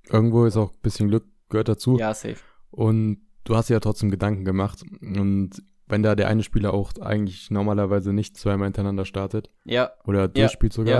Irgendwo 0.09 0.45
ist 0.45 0.57
auch 0.57 0.73
ein 0.73 0.81
bisschen 0.83 1.09
Glück 1.09 1.32
gehört 1.53 1.69
dazu. 1.69 1.97
Ja, 1.99 2.13
safe. 2.13 2.39
Und 2.73 3.21
du 3.45 3.55
hast 3.55 3.69
dir 3.71 3.75
ja 3.75 3.81
trotzdem 3.81 4.11
Gedanken 4.11 4.45
gemacht. 4.45 4.83
Und 5.01 5.63
wenn 5.87 6.03
da 6.03 6.15
der 6.17 6.27
eine 6.29 6.43
Spieler 6.43 6.75
auch 6.75 6.93
eigentlich 7.01 7.51
normalerweise 7.51 8.13
nicht 8.13 8.37
zweimal 8.37 8.67
hintereinander 8.67 9.05
startet 9.05 9.51
Ja, 9.65 9.93
oder 10.05 10.27
durchspielt 10.29 10.73
sogar, 10.73 10.93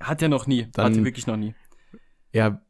ja. 0.00 0.06
hat 0.06 0.22
er 0.22 0.28
noch 0.28 0.46
nie. 0.46 0.68
Dann- 0.72 0.92
hat 0.92 0.96
er 0.98 1.04
wirklich 1.04 1.26
noch 1.26 1.36
nie. 1.36 1.54
ja, 2.32 2.60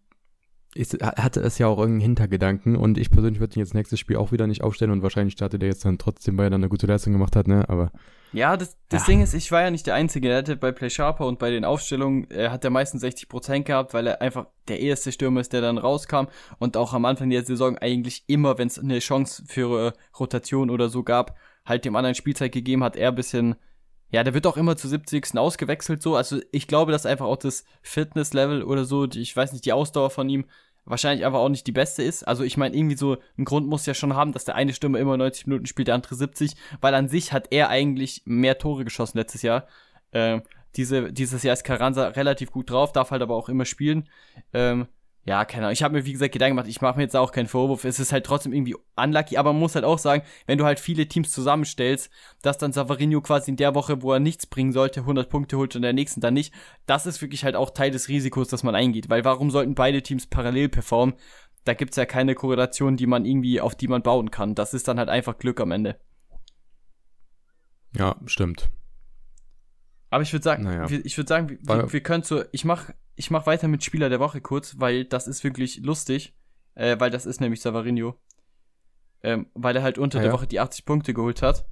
ist, 0.75 1.01
hatte 1.03 1.41
es 1.41 1.59
ja 1.59 1.67
auch 1.69 1.79
irgendeinen 1.79 2.01
Hintergedanken 2.03 2.77
und 2.77 2.99
ich 2.99 3.11
persönlich 3.11 3.41
würde 3.41 3.55
ihn 3.57 3.61
jetzt 3.61 3.75
nächstes 3.75 4.01
Spiel 4.01 4.17
auch 4.17 4.33
wieder 4.33 4.47
nicht 4.47 4.63
aufstellen 4.63 4.91
und 4.91 5.03
wahrscheinlich 5.03 5.35
startet 5.35 5.63
er 5.63 5.69
jetzt 5.69 5.85
dann 5.85 5.99
trotzdem, 5.99 6.37
weil 6.37 6.47
er 6.47 6.51
dann 6.51 6.61
eine 6.63 6.69
gute 6.69 6.87
Leistung 6.87 7.13
gemacht 7.13 7.37
hat, 7.37 7.47
ne? 7.49 7.69
Aber 7.69 7.93
Ja, 8.33 8.57
das, 8.57 8.77
das 8.89 9.03
Ja. 9.03 9.07
Ding 9.07 9.23
ist, 9.23 9.35
ich 9.35 9.53
war 9.53 9.63
ja 9.63 9.71
nicht 9.71 9.87
der 9.87 9.95
Einzige. 9.95 10.29
Er 10.29 10.39
hatte 10.39 10.57
bei 10.57 10.73
Play 10.73 10.91
Sharper 10.91 11.27
und 11.27 11.39
bei 11.39 11.51
den 11.51 11.65
Aufstellungen, 11.65 12.29
er 12.31 12.51
hat 12.51 12.65
er 12.65 12.71
meistens 12.71 13.03
60% 13.05 13.63
gehabt, 13.63 13.95
weil 13.95 14.07
er 14.09 14.21
einfach 14.21 14.47
der 14.67 14.81
erste 14.81 15.13
Stürmer 15.13 15.41
ist, 15.41 15.53
der 15.53 15.61
dann 15.61 15.79
rauskam 15.79 16.27
und 16.59 16.77
auch 16.77 16.93
am 16.95 17.05
Anfang 17.05 17.31
der 17.31 17.45
Saison 17.45 17.79
eigentlich 17.79 18.25
immer, 18.27 18.59
wenn 18.59 18.67
es 18.69 18.79
eine 18.79 18.99
Chance 18.99 19.45
für 19.47 19.89
äh, 19.89 19.93
Rotation 20.19 20.71
oder 20.71 20.89
so 20.89 21.05
gab, 21.05 21.37
halt 21.65 21.85
dem 21.85 21.95
anderen 21.95 22.17
Spielzeit 22.17 22.51
gegeben 22.53 22.83
hat, 22.83 22.97
er 22.97 23.11
ein 23.11 23.15
bisschen, 23.15 23.55
ja, 24.11 24.23
der 24.23 24.35
wird 24.35 24.47
auch 24.47 24.57
immer 24.57 24.77
zu 24.77 24.89
70. 24.89 25.37
ausgewechselt 25.37 26.03
so. 26.03 26.17
Also 26.17 26.41
ich 26.53 26.69
glaube, 26.69 26.93
dass 26.93 27.07
einfach 27.07 27.27
auch 27.27 27.37
das 27.37 27.65
Fitness-Level 27.83 28.63
oder 28.63 28.85
so, 28.85 29.07
ich 29.07 29.37
weiß 29.37 29.53
nicht, 29.53 29.65
die 29.65 29.73
Ausdauer 29.73 30.11
von 30.11 30.29
ihm 30.29 30.45
wahrscheinlich 30.85 31.25
einfach 31.25 31.39
auch 31.39 31.49
nicht 31.49 31.67
die 31.67 31.73
beste 31.73 32.03
ist. 32.03 32.23
Also 32.25 32.45
ich 32.45 32.57
meine, 32.57 32.77
irgendwie 32.77 32.97
so 32.97 33.17
ein 33.39 33.45
Grund 33.45 33.67
muss 33.67 33.87
ja 33.87 33.95
schon 33.95 34.15
haben, 34.15 34.33
dass 34.33 34.45
der 34.45 34.55
eine 34.55 34.73
Stürmer 34.73 34.99
immer 34.99 35.17
90 35.17 35.47
Minuten 35.47 35.67
spielt, 35.67 35.89
der 35.89 35.95
andere 35.95 36.15
70, 36.15 36.55
weil 36.81 36.95
an 36.95 37.09
sich 37.09 37.33
hat 37.33 37.49
er 37.51 37.71
eigentlich 37.71 38.23
mehr 38.25 38.59
Tore 38.59 38.85
geschossen 38.85 39.19
letztes 39.19 39.43
Jahr. 39.43 39.67
Ähm, 40.13 40.43
diese, 40.77 41.13
dieses 41.13 41.43
Jahr 41.43 41.55
ist 41.55 41.65
Carranza 41.65 42.09
relativ 42.09 42.51
gut 42.51 42.71
drauf, 42.71 42.93
darf 42.93 43.11
halt 43.11 43.23
aber 43.23 43.35
auch 43.35 43.49
immer 43.49 43.65
spielen. 43.65 44.09
Ähm, 44.53 44.87
ja, 45.27 45.45
keine 45.47 45.65
Ahnung. 45.67 45.73
Ich 45.73 45.83
habe 45.83 45.95
mir, 45.95 46.05
wie 46.05 46.13
gesagt, 46.13 46.33
Gedanken 46.33 46.57
gemacht, 46.57 46.69
ich 46.69 46.83
mache 46.83 46.97
mir 46.97 47.03
jetzt 47.03 47.17
auch 47.17 47.33
keinen 47.33 47.47
Vorwurf. 47.47 47.85
Es 47.85 47.99
ist 47.99 48.13
halt 48.13 48.27
trotzdem 48.27 48.53
irgendwie 48.53 48.77
unlucky, 48.95 49.39
aber 49.39 49.53
man 49.55 49.61
muss 49.61 49.75
halt 49.75 49.85
auch 49.87 49.99
sagen, 49.99 50.23
wenn 50.47 50.59
du 50.59 50.67
halt 50.67 50.79
viele 50.79 51.09
Teams 51.09 51.31
zusammenstellst, 51.31 52.11
dass 52.43 52.59
dann 52.59 52.73
Savarino 52.75 53.23
quasi 53.23 53.51
in 53.51 53.57
der 53.57 53.75
Woche, 53.75 54.03
wo 54.03 54.13
er 54.13 54.21
nichts 54.21 54.47
bringen 54.47 54.73
sollte, 54.73 55.01
100 55.01 55.31
Punkte 55.31 55.57
holt 55.57 55.75
und 55.75 55.79
in 55.79 55.83
der 55.83 55.93
nächsten 55.95 56.21
dann 56.21 56.35
nicht, 56.35 56.53
das 56.87 57.07
ist 57.07 57.23
wirklich 57.23 57.43
halt 57.45 57.57
auch 57.57 57.71
Teil 57.71 57.91
des 57.91 58.09
Risikos, 58.09 58.49
das 58.49 58.63
man 58.63 58.75
eingeht. 58.75 59.09
Weil 59.09 59.25
warum 59.25 59.51
sollten 59.51 59.75
beide 59.75 60.03
Teams 60.03 60.27
parallel 60.27 60.69
performen? 60.69 61.15
Da 61.65 61.73
gibt's 61.73 61.97
ja 61.97 62.05
keine 62.05 62.35
Korrelation, 62.35 62.99
die 62.99 63.07
man 63.07 63.25
irgendwie, 63.25 63.63
auf 63.63 63.75
die 63.75 63.89
man 63.89 64.03
bauen 64.03 64.31
kann. 64.31 64.55
Das 64.55 64.75
ist 64.75 64.87
dann 64.89 64.99
halt 64.99 65.09
einfach 65.09 65.39
Glück 65.39 65.59
am 65.61 65.73
Ende. 65.73 65.99
ja, 67.97 68.17
stimmt. 68.27 68.69
Aber 70.11 70.23
ich 70.23 70.33
würde 70.33 70.45
sagen, 70.45 70.65
Naja. 70.65 70.89
wir, 70.91 71.05
ich 71.05 71.17
würde 71.17 71.29
sagen, 71.29 71.49
wir, 71.49 71.59
wir, 71.63 71.93
wir 71.93 72.01
können 72.03 72.23
so, 72.23 72.45
ich 72.53 72.65
mach, 72.65 72.91
ich 73.17 73.31
mach 73.31 73.47
weiter 73.47 73.69
mit 73.69 73.85
Spieler 73.85 74.09
der 74.09 74.21
Woche 74.21 74.41
kurz, 74.41 74.77
weil 74.79 75.05
das 75.05 75.27
ist 75.29 75.45
wirklich 75.45 75.79
lustig, 75.83 76.35
äh, 76.75 76.97
weil 76.99 77.11
das 77.11 77.27
ist 77.27 77.41
nämlich 77.41 77.61
Savarino, 77.61 78.17
ähm, 79.23 79.47
weil 79.55 79.77
er 79.77 79.83
halt 79.83 79.99
unter 79.99 80.19
Ah, 80.19 80.23
der 80.23 80.31
ja. 80.31 80.37
Woche 80.37 80.47
die 80.47 80.61
80 80.61 80.85
Punkte 80.85 81.15
geholt 81.15 81.43
hat. 81.43 81.67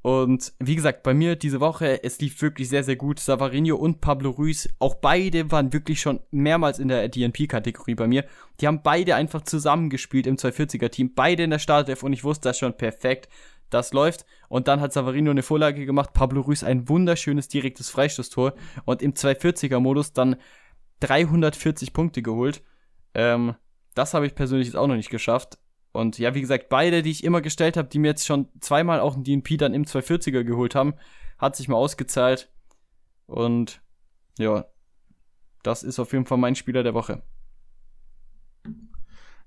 Und 0.00 0.52
wie 0.60 0.76
gesagt, 0.76 1.02
bei 1.02 1.12
mir 1.12 1.34
diese 1.36 1.60
Woche, 1.60 2.02
es 2.04 2.20
lief 2.20 2.40
wirklich 2.40 2.68
sehr, 2.68 2.84
sehr 2.84 2.96
gut. 2.96 3.18
Savarino 3.18 3.76
und 3.76 4.00
Pablo 4.00 4.30
Ruiz, 4.30 4.68
auch 4.78 4.94
beide 4.94 5.50
waren 5.50 5.72
wirklich 5.72 6.00
schon 6.00 6.20
mehrmals 6.30 6.78
in 6.78 6.88
der 6.88 7.08
DNP-Kategorie 7.08 7.96
bei 7.96 8.06
mir. 8.06 8.24
Die 8.60 8.68
haben 8.68 8.82
beide 8.82 9.16
einfach 9.16 9.42
zusammengespielt 9.42 10.26
im 10.28 10.36
240er-Team, 10.36 11.14
beide 11.14 11.42
in 11.42 11.50
der 11.50 11.58
Startelf 11.58 12.04
und 12.04 12.12
ich 12.12 12.24
wusste 12.24 12.48
das 12.48 12.58
schon 12.58 12.76
perfekt. 12.76 13.28
das 13.70 13.92
läuft. 13.92 14.24
Und 14.48 14.66
dann 14.66 14.80
hat 14.80 14.92
Savarino 14.94 15.30
eine 15.30 15.42
Vorlage 15.42 15.84
gemacht, 15.84 16.14
Pablo 16.14 16.40
Ruiz 16.40 16.62
ein 16.64 16.88
wunderschönes 16.88 17.48
direktes 17.48 17.90
Freistoßtor 17.90 18.54
und 18.86 19.02
im 19.02 19.12
240er-Modus 19.12 20.14
dann 20.14 20.36
340 21.00 21.92
Punkte 21.92 22.22
geholt. 22.22 22.62
Ähm, 23.14 23.54
das 23.94 24.14
habe 24.14 24.26
ich 24.26 24.34
persönlich 24.34 24.68
jetzt 24.68 24.76
auch 24.76 24.86
noch 24.86 24.96
nicht 24.96 25.10
geschafft. 25.10 25.58
Und 25.92 26.18
ja, 26.18 26.34
wie 26.34 26.40
gesagt, 26.40 26.68
beide, 26.68 27.02
die 27.02 27.10
ich 27.10 27.24
immer 27.24 27.40
gestellt 27.40 27.76
habe, 27.76 27.88
die 27.88 27.98
mir 27.98 28.08
jetzt 28.08 28.26
schon 28.26 28.48
zweimal 28.60 29.00
auch 29.00 29.16
ein 29.16 29.24
DNP 29.24 29.56
dann 29.58 29.74
im 29.74 29.84
240er 29.84 30.44
geholt 30.44 30.74
haben, 30.74 30.94
hat 31.38 31.56
sich 31.56 31.68
mal 31.68 31.76
ausgezahlt. 31.76 32.50
Und 33.26 33.80
ja, 34.38 34.66
das 35.62 35.82
ist 35.82 35.98
auf 35.98 36.12
jeden 36.12 36.26
Fall 36.26 36.38
mein 36.38 36.54
Spieler 36.54 36.82
der 36.82 36.94
Woche. 36.94 37.22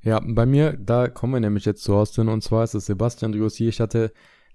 Ja, 0.04 0.20
bei 0.24 0.46
mir, 0.46 0.74
da 0.74 1.08
kommen 1.08 1.34
wir 1.34 1.40
nämlich 1.40 1.66
jetzt 1.66 1.84
zu 1.84 1.96
Austin 1.96 2.28
und 2.28 2.44
zwar 2.44 2.64
ist 2.64 2.74
es 2.74 2.88
Sebastian 2.88 3.32
Driussi. 3.32 3.68
Ich 3.68 3.80
hatte 3.80 4.12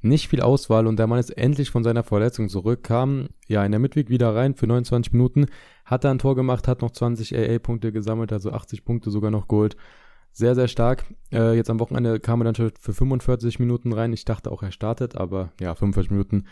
nicht 0.09 0.29
viel 0.29 0.41
Auswahl 0.41 0.87
und 0.87 0.99
der 0.99 1.07
Mann 1.07 1.19
ist 1.19 1.31
endlich 1.31 1.71
von 1.71 1.85
seiner 1.85 2.03
Verletzung 2.03 2.49
zurück, 2.49 2.83
kam 2.83 3.29
ja 3.47 3.65
in 3.65 3.73
der 3.73 3.79
Midweek 3.79 4.09
wieder 4.09 4.35
rein 4.35 4.55
für 4.55 4.67
29 4.67 5.13
Minuten, 5.13 5.47
hat 5.85 6.05
da 6.05 6.11
ein 6.11 6.19
Tor 6.19 6.35
gemacht, 6.35 6.69
hat 6.69 6.83
noch 6.83 6.91
20 6.91 7.37
AA-Punkte 7.37 7.93
gesammelt, 7.93 8.33
also 8.33 8.53
80 8.53 8.85
Punkte 8.85 9.11
sogar 9.11 9.31
noch 9.31 9.49
geholt. 9.49 9.77
Sehr, 10.33 10.55
sehr 10.55 10.69
stark. 10.69 11.07
Äh, 11.33 11.57
jetzt 11.57 11.71
am 11.71 11.81
Wochenende 11.81 12.21
kam 12.21 12.43
er 12.43 12.45
dann 12.45 12.55
schon 12.55 12.71
für 12.79 12.93
45 12.93 13.59
Minuten 13.59 13.93
rein. 13.93 14.13
Ich 14.13 14.27
dachte 14.27 14.53
auch, 14.53 14.63
er 14.63 14.71
startet, 14.71 15.17
aber 15.17 15.53
ja, 15.61 15.75
45 15.75 16.11
Minuten 16.11 16.45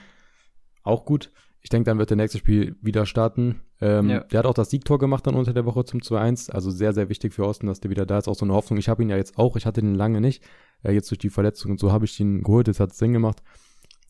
auch 0.82 1.04
gut. 1.04 1.30
Ich 1.64 1.70
denke, 1.70 1.88
dann 1.88 1.98
wird 1.98 2.10
der 2.10 2.18
nächste 2.18 2.36
Spiel 2.36 2.76
wieder 2.82 3.06
starten. 3.06 3.62
Ähm, 3.80 4.10
ja. 4.10 4.20
Der 4.20 4.40
hat 4.40 4.46
auch 4.46 4.52
das 4.52 4.68
Siegtor 4.68 4.98
gemacht 4.98 5.26
dann 5.26 5.34
unter 5.34 5.54
der 5.54 5.64
Woche 5.64 5.86
zum 5.86 6.00
2-1. 6.00 6.50
Also 6.50 6.70
sehr, 6.70 6.92
sehr 6.92 7.08
wichtig 7.08 7.32
für 7.32 7.46
Osten, 7.46 7.66
dass 7.66 7.80
der 7.80 7.90
wieder 7.90 8.04
da 8.04 8.18
ist. 8.18 8.28
Auch 8.28 8.34
so 8.34 8.44
eine 8.44 8.52
Hoffnung. 8.52 8.78
Ich 8.78 8.90
habe 8.90 9.02
ihn 9.02 9.08
ja 9.08 9.16
jetzt 9.16 9.38
auch. 9.38 9.56
Ich 9.56 9.64
hatte 9.64 9.80
ihn 9.80 9.94
lange 9.94 10.20
nicht. 10.20 10.44
Äh, 10.82 10.92
jetzt 10.92 11.10
durch 11.10 11.18
die 11.18 11.30
Verletzung 11.30 11.70
und 11.70 11.80
so 11.80 11.90
habe 11.90 12.04
ich 12.04 12.20
ihn 12.20 12.42
geholt. 12.42 12.66
Jetzt 12.68 12.80
hat 12.80 12.92
es 12.92 12.98
Sinn 12.98 13.14
gemacht. 13.14 13.42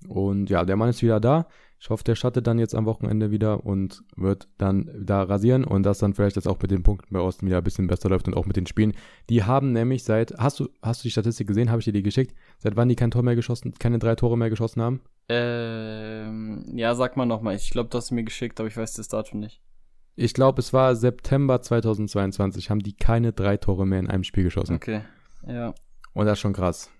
Und 0.09 0.51
ja, 0.51 0.65
der 0.65 0.77
Mann 0.77 0.91
ist 0.91 1.03
wieder 1.03 1.21
da. 1.21 1.47
Ich 1.81 1.91
hoffe, 1.91 2.05
der 2.05 2.15
startet 2.15 2.47
dann 2.47 2.59
jetzt 2.59 2.75
am 2.75 2.87
Wochenende 2.87 3.31
wieder 3.31 3.67
und 3.67 4.05
wird 4.17 4.49
dann 4.57 4.91
da 4.99 5.23
rasieren 5.23 5.65
und 5.65 5.83
dass 5.83 5.99
dann 5.99 6.15
vielleicht 6.15 6.37
das 6.39 6.47
auch 6.47 6.59
mit 6.63 6.71
den 6.71 6.83
Punkten 6.83 7.13
bei 7.13 7.21
Osten 7.21 7.47
wieder 7.47 7.59
ein 7.59 7.65
bisschen 7.65 7.89
besser 7.89 8.09
läuft 8.09 8.27
und 8.27 8.35
auch 8.35 8.47
mit 8.47 8.57
den 8.57 8.67
Spielen. 8.67 8.95
Die 9.29 9.45
haben 9.45 9.73
nämlich 9.73 10.03
seit, 10.03 10.33
hast 10.39 10.61
du, 10.61 10.71
hast 10.81 11.03
du 11.03 11.09
die 11.09 11.11
Statistik 11.11 11.47
gesehen? 11.47 11.71
Habe 11.71 11.81
ich 11.81 11.85
dir 11.85 11.93
die 11.93 12.03
geschickt? 12.03 12.35
Seit 12.59 12.77
wann 12.77 12.89
die 12.89 12.97
kein 12.97 13.11
Tor 13.11 13.23
mehr 13.23 13.37
geschossen, 13.37 13.75
keine 13.79 13.99
drei 13.99 14.15
Tore 14.15 14.39
mehr 14.39 14.49
geschossen 14.49 14.81
haben? 14.81 15.03
Ähm, 15.29 16.65
ja, 16.75 16.95
sag 16.95 17.19
mal 17.19 17.27
nochmal. 17.27 17.57
Ich 17.57 17.69
glaube, 17.69 17.91
du 17.91 17.99
hast 17.99 18.13
mir 18.13 18.25
geschickt, 18.25 18.61
aber 18.61 18.69
ich 18.69 18.77
weiß 18.79 18.95
das 18.95 19.09
Datum 19.09 19.41
nicht. 19.41 19.61
Ich 20.17 20.33
glaube, 20.33 20.61
es 20.61 20.73
war 20.73 20.95
September 20.95 21.61
2022, 21.61 22.71
haben 22.71 22.81
die 22.81 22.95
keine 22.95 23.33
drei 23.33 23.57
Tore 23.57 23.85
mehr 23.85 23.99
in 23.99 24.09
einem 24.09 24.25
Spiel 24.25 24.45
geschossen. 24.45 24.77
Okay, 24.77 25.03
ja. 25.47 25.75
Und 26.15 26.27
das 26.27 26.35
ist 26.35 26.41
schon 26.41 26.53
krass. 26.53 26.91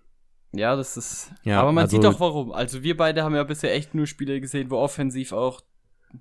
Ja, 0.57 0.77
das 0.77 0.97
ist. 0.97 1.33
Ja, 1.43 1.61
aber 1.61 1.73
man 1.73 1.85
also, 1.85 1.97
sieht 1.97 2.05
doch 2.05 2.21
warum. 2.21 2.53
Also 2.53 2.83
wir 2.83 2.97
beide 2.97 3.23
haben 3.23 3.35
ja 3.35 3.45
bisher 3.45 3.75
echt 3.75 3.95
nur 3.95 4.07
Spiele 4.07 4.41
gesehen, 4.41 4.71
wo 4.71 4.77
offensiv 4.77 5.33
auch 5.33 5.61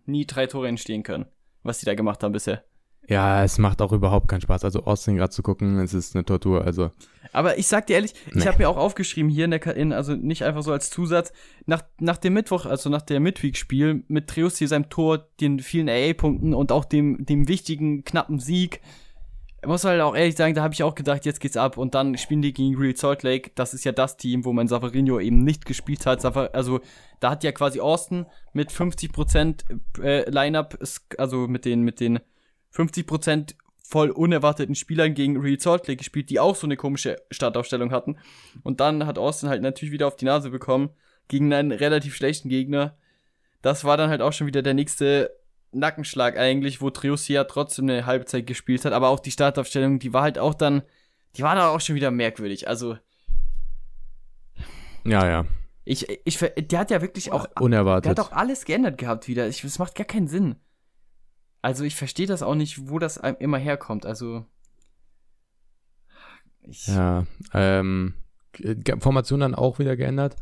nie 0.06 0.26
drei 0.26 0.48
Tore 0.48 0.68
entstehen 0.68 1.04
können, 1.04 1.26
was 1.62 1.80
die 1.80 1.86
da 1.86 1.96
gemacht 1.96 2.24
haben 2.24 2.32
bisher. 2.32 2.64
Ja, 3.10 3.44
es 3.44 3.58
macht 3.58 3.82
auch 3.82 3.92
überhaupt 3.92 4.30
keinen 4.30 4.42
Spaß. 4.42 4.64
Also 4.64 4.86
Austin 4.86 5.18
gerade 5.18 5.32
zu 5.32 5.44
gucken, 5.44 5.80
es 5.80 5.94
ist 5.94 6.16
eine 6.16 6.24
Tortur. 6.24 6.64
Also. 6.64 6.92
Aber 7.34 7.58
ich 7.58 7.68
sag 7.68 7.88
dir 7.88 7.96
ehrlich, 7.96 8.14
nee. 8.32 8.40
ich 8.40 8.48
habe 8.48 8.60
mir 8.60 8.70
auch 8.70 8.78
aufgeschrieben 8.78 9.30
hier 9.30 9.46
in 9.46 9.52
der 9.52 9.76
in, 9.76 9.92
also 9.92 10.14
nicht 10.14 10.44
einfach 10.44 10.64
so 10.64 10.72
als 10.72 10.90
Zusatz, 10.90 11.34
nach, 11.66 11.84
nach 12.00 12.18
dem 12.18 12.34
Mittwoch, 12.34 12.66
also 12.66 12.90
nach 12.90 13.02
der 13.02 13.20
Midweek-Spiel 13.20 14.06
mit 14.08 14.30
Triusti 14.30 14.68
seinem 14.68 14.90
Tor, 14.90 15.28
den 15.42 15.60
vielen 15.60 15.90
AA-Punkten 15.90 16.54
und 16.54 16.72
auch 16.72 16.86
dem, 16.86 17.26
dem 17.26 17.48
wichtigen, 17.50 18.06
knappen 18.06 18.40
Sieg, 18.40 18.82
muss 19.66 19.84
halt 19.84 20.02
auch 20.02 20.16
ehrlich 20.16 20.36
sagen, 20.36 20.56
da 20.56 20.64
habe 20.64 20.74
ich 20.74 20.84
auch 20.84 20.96
gedacht, 20.96 21.26
jetzt 21.26 21.40
geht's 21.40 21.58
ab. 21.58 21.78
Und 21.78 21.96
dann 21.96 22.18
spielen 22.18 22.42
die 22.42 22.54
gegen 22.54 22.76
Real 22.76 22.96
Salt 22.96 23.24
Lake. 23.24 23.52
Das 23.56 23.74
ist 23.74 23.84
ja 23.84 23.92
das 23.92 24.18
Team, 24.18 24.46
wo 24.46 24.54
mein 24.54 24.68
Savarino 24.68 25.20
eben 25.20 25.44
nicht 25.44 25.66
gespielt 25.66 26.06
hat. 26.06 26.24
Also 26.26 26.82
da 27.20 27.32
hat 27.32 27.44
ja 27.44 27.52
quasi 27.52 27.80
Austin 27.80 28.26
mit 28.54 28.72
50% 28.72 29.64
äh, 30.02 30.30
Lineup, 30.30 30.78
also 31.18 31.48
mit 31.48 31.66
den, 31.66 31.82
mit 31.82 32.00
den 32.00 32.20
50% 32.74 33.56
voll 33.82 34.10
unerwarteten 34.10 34.76
Spielern 34.76 35.14
gegen 35.14 35.40
Real 35.40 35.60
Salt 35.60 35.88
Lake 35.88 35.98
gespielt, 35.98 36.30
die 36.30 36.40
auch 36.40 36.56
so 36.56 36.66
eine 36.66 36.78
komische 36.78 37.18
Startaufstellung 37.30 37.92
hatten. 37.92 38.18
Und 38.64 38.80
dann 38.80 39.06
hat 39.06 39.18
Austin 39.18 39.50
halt 39.50 39.62
natürlich 39.62 39.92
wieder 39.92 40.08
auf 40.08 40.16
die 40.16 40.26
Nase 40.26 40.50
bekommen 40.50 40.90
gegen 41.28 41.54
einen 41.54 41.72
relativ 41.72 42.16
schlechten 42.16 42.50
Gegner. 42.50 42.98
Das 43.62 43.84
war 43.84 43.98
dann 43.98 44.10
halt 44.10 44.22
auch 44.22 44.34
schon 44.34 44.48
wieder 44.48 44.62
der 44.62 44.74
nächste 44.74 45.32
Nackenschlag 45.74 46.38
eigentlich, 46.38 46.82
wo 46.82 46.90
Triossi 46.90 47.34
ja 47.34 47.44
trotzdem 47.44 47.90
eine 47.90 48.06
Halbzeit 48.06 48.48
gespielt 48.48 48.86
hat, 48.86 48.94
aber 48.94 49.10
auch 49.10 49.20
die 49.20 49.32
Startaufstellung, 49.32 50.00
die 50.00 50.14
war 50.14 50.24
halt 50.24 50.40
auch 50.40 50.54
dann, 50.54 50.84
die 51.36 51.44
war 51.44 51.56
da 51.56 51.70
auch 51.70 51.82
schon 51.82 51.96
wieder 51.96 52.12
merkwürdig. 52.12 52.68
Also. 52.68 52.98
Ja, 55.04 55.28
ja. 55.28 55.46
Ich, 55.86 56.08
ich, 56.24 56.38
der 56.38 56.80
hat 56.80 56.92
ja 56.92 57.02
wirklich 57.02 57.32
auch. 57.32 57.48
Unerwartet. 57.60 58.06
Der 58.06 58.12
hat 58.12 58.20
auch 58.20 58.36
alles 58.36 58.66
geändert 58.66 58.98
gehabt 58.98 59.28
wieder. 59.28 59.48
Ich, 59.48 59.62
das 59.62 59.80
macht 59.80 59.96
gar 59.96 60.06
keinen 60.06 60.28
Sinn. 60.28 60.56
Also 61.62 61.84
ich 61.84 61.96
verstehe 61.96 62.28
das 62.28 62.44
auch 62.44 62.56
nicht, 62.56 62.90
wo 62.90 63.00
das 63.00 63.18
immer 63.18 63.58
herkommt. 63.58 64.06
Also. 64.06 64.46
Ich 66.62 66.88
ja, 66.88 67.26
ähm, 67.54 68.14
Formation 69.00 69.42
dann 69.42 69.56
auch 69.56 69.80
wieder 69.80 69.98
geändert. 69.98 70.36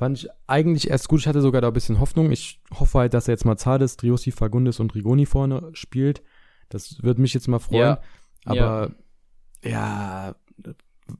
Fand 0.00 0.16
ich 0.16 0.30
eigentlich 0.46 0.88
erst 0.88 1.08
gut. 1.08 1.20
Ich 1.20 1.26
hatte 1.26 1.42
sogar 1.42 1.60
da 1.60 1.66
ein 1.66 1.74
bisschen 1.74 2.00
Hoffnung. 2.00 2.32
Ich 2.32 2.58
hoffe 2.72 3.00
halt, 3.00 3.12
dass 3.12 3.28
er 3.28 3.32
jetzt 3.32 3.44
mal 3.44 3.58
Zades, 3.58 3.98
Driosi, 3.98 4.30
Fagundes 4.30 4.80
und 4.80 4.94
Rigoni 4.94 5.26
vorne 5.26 5.68
spielt. 5.74 6.22
Das 6.70 7.02
würde 7.02 7.20
mich 7.20 7.34
jetzt 7.34 7.48
mal 7.48 7.58
freuen. 7.58 7.98
Ja. 7.98 8.02
Aber 8.46 8.92
ja. 9.62 9.70
ja, 9.70 10.34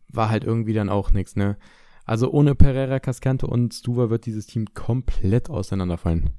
war 0.09 0.31
halt 0.31 0.45
irgendwie 0.45 0.73
dann 0.73 0.89
auch 0.89 1.11
nichts, 1.11 1.37
ne? 1.37 1.59
Also 2.07 2.31
ohne 2.31 2.55
Pereira, 2.55 3.01
Cascante 3.01 3.47
und 3.47 3.75
Stuva 3.75 4.09
wird 4.09 4.25
dieses 4.25 4.47
Team 4.47 4.73
komplett 4.73 5.51
auseinanderfallen. 5.51 6.31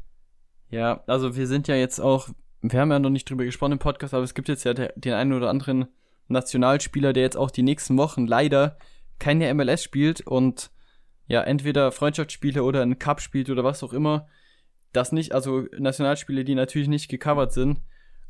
Ja, 0.71 1.03
also 1.05 1.35
wir 1.35 1.45
sind 1.45 1.67
ja 1.67 1.75
jetzt 1.75 1.99
auch, 1.99 2.29
wir 2.63 2.79
haben 2.79 2.89
ja 2.89 2.97
noch 2.97 3.11
nicht 3.11 3.29
drüber 3.29 3.45
gesprochen 3.45 3.73
im 3.73 3.77
Podcast, 3.77 4.15
aber 4.15 4.23
es 4.23 4.33
gibt 4.33 4.47
jetzt 4.47 4.63
ja 4.63 4.73
den 4.73 5.13
einen 5.13 5.33
oder 5.33 5.51
anderen 5.51 5.89
Nationalspieler, 6.27 7.13
der 7.13 7.21
jetzt 7.21 7.37
auch 7.37 7.51
die 7.51 7.61
nächsten 7.61 7.97
Wochen 7.99 8.25
leider 8.25 8.77
keine 9.19 9.53
MLS 9.53 9.83
spielt 9.83 10.21
und 10.21 10.71
ja, 11.31 11.41
entweder 11.43 11.91
Freundschaftsspiele 11.91 12.61
oder 12.63 12.81
ein 12.81 12.99
Cup 12.99 13.21
spielt 13.21 13.49
oder 13.49 13.63
was 13.63 13.83
auch 13.83 13.93
immer. 13.93 14.27
Das 14.91 15.13
nicht, 15.13 15.33
also 15.33 15.65
Nationalspiele, 15.77 16.43
die 16.43 16.55
natürlich 16.55 16.89
nicht 16.89 17.09
gecovert 17.09 17.53
sind. 17.53 17.79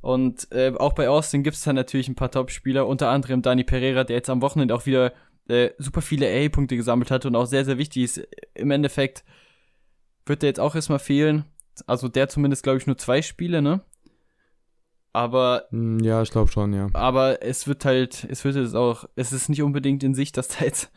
Und 0.01 0.51
äh, 0.51 0.71
auch 0.77 0.93
bei 0.93 1.09
Austin 1.09 1.41
gibt 1.41 1.55
es 1.55 1.63
dann 1.63 1.75
natürlich 1.75 2.07
ein 2.07 2.15
paar 2.15 2.29
Top-Spieler, 2.29 2.85
unter 2.85 3.09
anderem 3.09 3.41
Dani 3.41 3.63
Pereira, 3.63 4.03
der 4.03 4.17
jetzt 4.17 4.29
am 4.29 4.43
Wochenende 4.43 4.75
auch 4.75 4.85
wieder 4.85 5.13
äh, 5.47 5.71
super 5.79 6.01
viele 6.01 6.27
A-Punkte 6.27 6.75
gesammelt 6.75 7.09
hat 7.09 7.25
und 7.25 7.35
auch 7.35 7.45
sehr, 7.45 7.65
sehr 7.65 7.79
wichtig 7.79 8.03
ist. 8.03 8.27
Im 8.53 8.69
Endeffekt 8.69 9.23
wird 10.27 10.43
der 10.43 10.49
jetzt 10.49 10.59
auch 10.59 10.75
erstmal 10.75 10.99
fehlen. 10.99 11.45
Also 11.87 12.07
der 12.07 12.29
zumindest, 12.29 12.61
glaube 12.61 12.77
ich, 12.77 12.85
nur 12.85 12.99
zwei 12.99 13.23
Spiele, 13.23 13.63
ne? 13.63 13.81
Aber. 15.11 15.65
Hm, 15.71 15.99
ja, 15.99 16.21
ich 16.21 16.29
glaube 16.29 16.51
schon, 16.51 16.73
ja. 16.73 16.87
Aber 16.93 17.41
es 17.41 17.67
wird 17.67 17.83
halt, 17.83 18.27
es 18.29 18.45
wird 18.45 18.55
jetzt 18.55 18.75
auch, 18.75 19.05
es 19.15 19.31
ist 19.31 19.49
nicht 19.49 19.63
unbedingt 19.63 20.03
in 20.03 20.13
Sicht, 20.13 20.37
dass 20.37 20.49
da 20.49 20.65
jetzt 20.65 20.91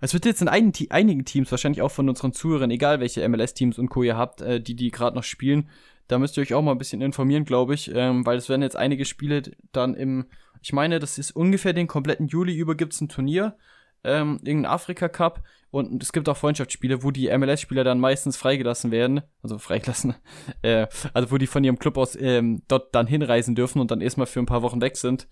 es 0.00 0.12
wird 0.12 0.26
jetzt 0.26 0.42
in 0.42 0.48
einigen 0.48 1.24
Teams, 1.24 1.50
wahrscheinlich 1.50 1.82
auch 1.82 1.90
von 1.90 2.08
unseren 2.08 2.32
Zuhörern, 2.32 2.70
egal 2.70 3.00
welche 3.00 3.26
MLS-Teams 3.28 3.78
und 3.78 3.88
Co. 3.88 4.02
ihr 4.02 4.16
habt, 4.16 4.40
äh, 4.40 4.60
die 4.60 4.74
die 4.74 4.90
gerade 4.90 5.16
noch 5.16 5.24
spielen, 5.24 5.68
da 6.08 6.18
müsst 6.18 6.36
ihr 6.36 6.42
euch 6.42 6.54
auch 6.54 6.62
mal 6.62 6.72
ein 6.72 6.78
bisschen 6.78 7.00
informieren, 7.00 7.44
glaube 7.44 7.74
ich, 7.74 7.90
ähm, 7.94 8.26
weil 8.26 8.36
es 8.36 8.48
werden 8.48 8.62
jetzt 8.62 8.76
einige 8.76 9.04
Spiele 9.04 9.42
dann 9.72 9.94
im, 9.94 10.26
ich 10.62 10.72
meine, 10.72 10.98
das 10.98 11.18
ist 11.18 11.30
ungefähr 11.30 11.72
den 11.72 11.86
kompletten 11.86 12.26
Juli 12.26 12.54
über 12.54 12.74
gibt's 12.74 13.00
ein 13.00 13.08
Turnier, 13.08 13.56
ähm, 14.02 14.38
irgendein 14.42 14.72
Afrika 14.72 15.08
Cup 15.08 15.42
und 15.70 16.02
es 16.02 16.12
gibt 16.12 16.28
auch 16.28 16.36
Freundschaftsspiele, 16.36 17.02
wo 17.02 17.10
die 17.10 17.36
MLS-Spieler 17.36 17.84
dann 17.84 18.00
meistens 18.00 18.36
freigelassen 18.36 18.90
werden, 18.90 19.22
also 19.42 19.58
freigelassen, 19.58 20.14
äh, 20.62 20.86
also 21.14 21.30
wo 21.30 21.38
die 21.38 21.46
von 21.46 21.64
ihrem 21.64 21.78
Club 21.78 21.96
aus 21.96 22.16
ähm, 22.20 22.62
dort 22.68 22.94
dann 22.94 23.06
hinreisen 23.06 23.54
dürfen 23.54 23.80
und 23.80 23.90
dann 23.90 24.00
erstmal 24.00 24.26
für 24.26 24.40
ein 24.40 24.46
paar 24.46 24.62
Wochen 24.62 24.82
weg 24.82 24.96
sind. 24.96 25.28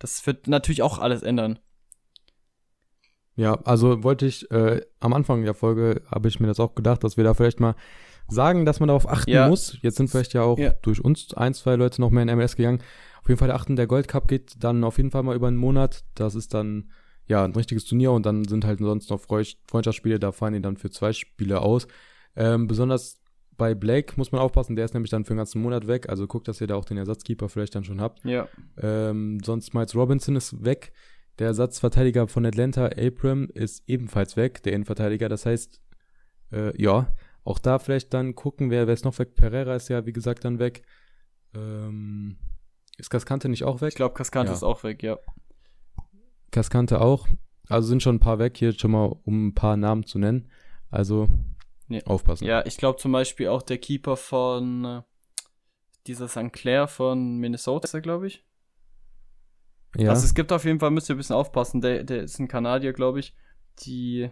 Das 0.00 0.26
wird 0.26 0.46
natürlich 0.48 0.82
auch 0.82 0.98
alles 0.98 1.22
ändern. 1.22 1.58
Ja, 3.38 3.54
also 3.64 4.02
wollte 4.02 4.26
ich 4.26 4.50
äh, 4.50 4.80
am 4.98 5.12
Anfang 5.12 5.44
der 5.44 5.54
Folge, 5.54 6.02
habe 6.10 6.26
ich 6.26 6.40
mir 6.40 6.48
das 6.48 6.58
auch 6.58 6.74
gedacht, 6.74 7.04
dass 7.04 7.16
wir 7.16 7.22
da 7.22 7.34
vielleicht 7.34 7.60
mal 7.60 7.76
sagen, 8.26 8.66
dass 8.66 8.80
man 8.80 8.88
darauf 8.88 9.08
achten 9.08 9.30
ja. 9.30 9.48
muss. 9.48 9.78
Jetzt 9.80 9.96
sind 9.96 10.10
vielleicht 10.10 10.34
ja 10.34 10.42
auch 10.42 10.58
ja. 10.58 10.74
durch 10.82 11.04
uns 11.04 11.32
ein, 11.34 11.54
zwei 11.54 11.76
Leute 11.76 12.00
noch 12.00 12.10
mehr 12.10 12.24
in 12.24 12.36
MLS 12.36 12.56
gegangen. 12.56 12.80
Auf 13.22 13.28
jeden 13.28 13.38
Fall 13.38 13.52
achten, 13.52 13.76
der 13.76 13.86
Gold 13.86 14.08
Cup 14.08 14.26
geht 14.26 14.56
dann 14.58 14.82
auf 14.82 14.96
jeden 14.96 15.12
Fall 15.12 15.22
mal 15.22 15.36
über 15.36 15.46
einen 15.46 15.56
Monat. 15.56 16.02
Das 16.16 16.34
ist 16.34 16.52
dann 16.52 16.90
ja 17.26 17.44
ein 17.44 17.52
richtiges 17.52 17.84
Turnier 17.84 18.10
und 18.10 18.26
dann 18.26 18.44
sind 18.44 18.64
halt 18.64 18.80
sonst 18.80 19.08
noch 19.08 19.20
Freundschaftsspiele, 19.20 20.18
da 20.18 20.32
fallen 20.32 20.54
die 20.54 20.62
dann 20.62 20.76
für 20.76 20.90
zwei 20.90 21.12
Spiele 21.12 21.60
aus. 21.60 21.86
Ähm, 22.34 22.66
besonders 22.66 23.20
bei 23.56 23.76
Blake 23.76 24.14
muss 24.16 24.32
man 24.32 24.40
aufpassen, 24.40 24.74
der 24.74 24.84
ist 24.84 24.94
nämlich 24.94 25.10
dann 25.10 25.24
für 25.24 25.30
einen 25.30 25.38
ganzen 25.38 25.62
Monat 25.62 25.86
weg. 25.86 26.08
Also 26.08 26.26
guckt, 26.26 26.48
dass 26.48 26.60
ihr 26.60 26.66
da 26.66 26.74
auch 26.74 26.84
den 26.84 26.96
Ersatzkeeper 26.96 27.48
vielleicht 27.48 27.76
dann 27.76 27.84
schon 27.84 28.00
habt. 28.00 28.24
Ja. 28.24 28.48
Ähm, 28.76 29.38
sonst 29.44 29.74
Miles 29.74 29.94
Robinson 29.94 30.34
ist 30.34 30.64
weg. 30.64 30.92
Der 31.38 31.48
Ersatzverteidiger 31.48 32.26
von 32.26 32.44
Atlanta, 32.44 32.86
Abram, 32.86 33.48
ist 33.54 33.84
ebenfalls 33.86 34.36
weg, 34.36 34.62
der 34.62 34.72
Innenverteidiger. 34.72 35.28
Das 35.28 35.46
heißt, 35.46 35.80
äh, 36.52 36.80
ja, 36.80 37.14
auch 37.44 37.58
da 37.58 37.78
vielleicht 37.78 38.12
dann 38.12 38.34
gucken, 38.34 38.70
wer, 38.70 38.86
wer 38.86 38.94
ist 38.94 39.04
noch 39.04 39.18
weg. 39.18 39.34
Pereira 39.34 39.74
ist 39.76 39.88
ja, 39.88 40.04
wie 40.04 40.12
gesagt, 40.12 40.44
dann 40.44 40.58
weg. 40.58 40.82
Ähm, 41.54 42.38
ist 42.98 43.10
Cascante 43.10 43.48
nicht 43.48 43.64
auch 43.64 43.80
weg? 43.80 43.90
Ich 43.90 43.94
glaube, 43.94 44.14
Cascante 44.14 44.50
ja. 44.50 44.56
ist 44.56 44.64
auch 44.64 44.82
weg, 44.82 45.02
ja. 45.02 45.18
Cascante 46.50 47.00
auch. 47.00 47.28
Also 47.68 47.88
sind 47.88 48.02
schon 48.02 48.16
ein 48.16 48.20
paar 48.20 48.38
weg, 48.38 48.56
hier 48.56 48.72
schon 48.72 48.90
mal, 48.90 49.14
um 49.24 49.48
ein 49.48 49.54
paar 49.54 49.76
Namen 49.76 50.04
zu 50.04 50.18
nennen. 50.18 50.50
Also 50.90 51.28
Ja. 51.88 52.00
aufpassen. 52.06 52.44
Ja, 52.44 52.66
ich 52.66 52.76
glaube 52.76 52.98
zum 52.98 53.12
Beispiel 53.12 53.48
auch 53.48 53.62
der 53.62 53.78
Keeper 53.78 54.16
von 54.16 54.84
äh, 54.84 55.02
dieser 56.06 56.28
St. 56.28 56.52
Clair 56.52 56.88
von 56.88 57.36
Minnesota, 57.36 58.00
glaube 58.00 58.26
ich. 58.26 58.44
Ja. 59.96 60.10
Also 60.10 60.24
es 60.24 60.34
gibt 60.34 60.52
auf 60.52 60.64
jeden 60.64 60.80
Fall, 60.80 60.90
müsst 60.90 61.08
ihr 61.08 61.14
ein 61.14 61.18
bisschen 61.18 61.36
aufpassen, 61.36 61.80
der, 61.80 62.04
der 62.04 62.22
ist 62.22 62.38
ein 62.38 62.48
Kanadier, 62.48 62.92
glaube 62.92 63.20
ich. 63.20 63.34
Die 63.80 64.30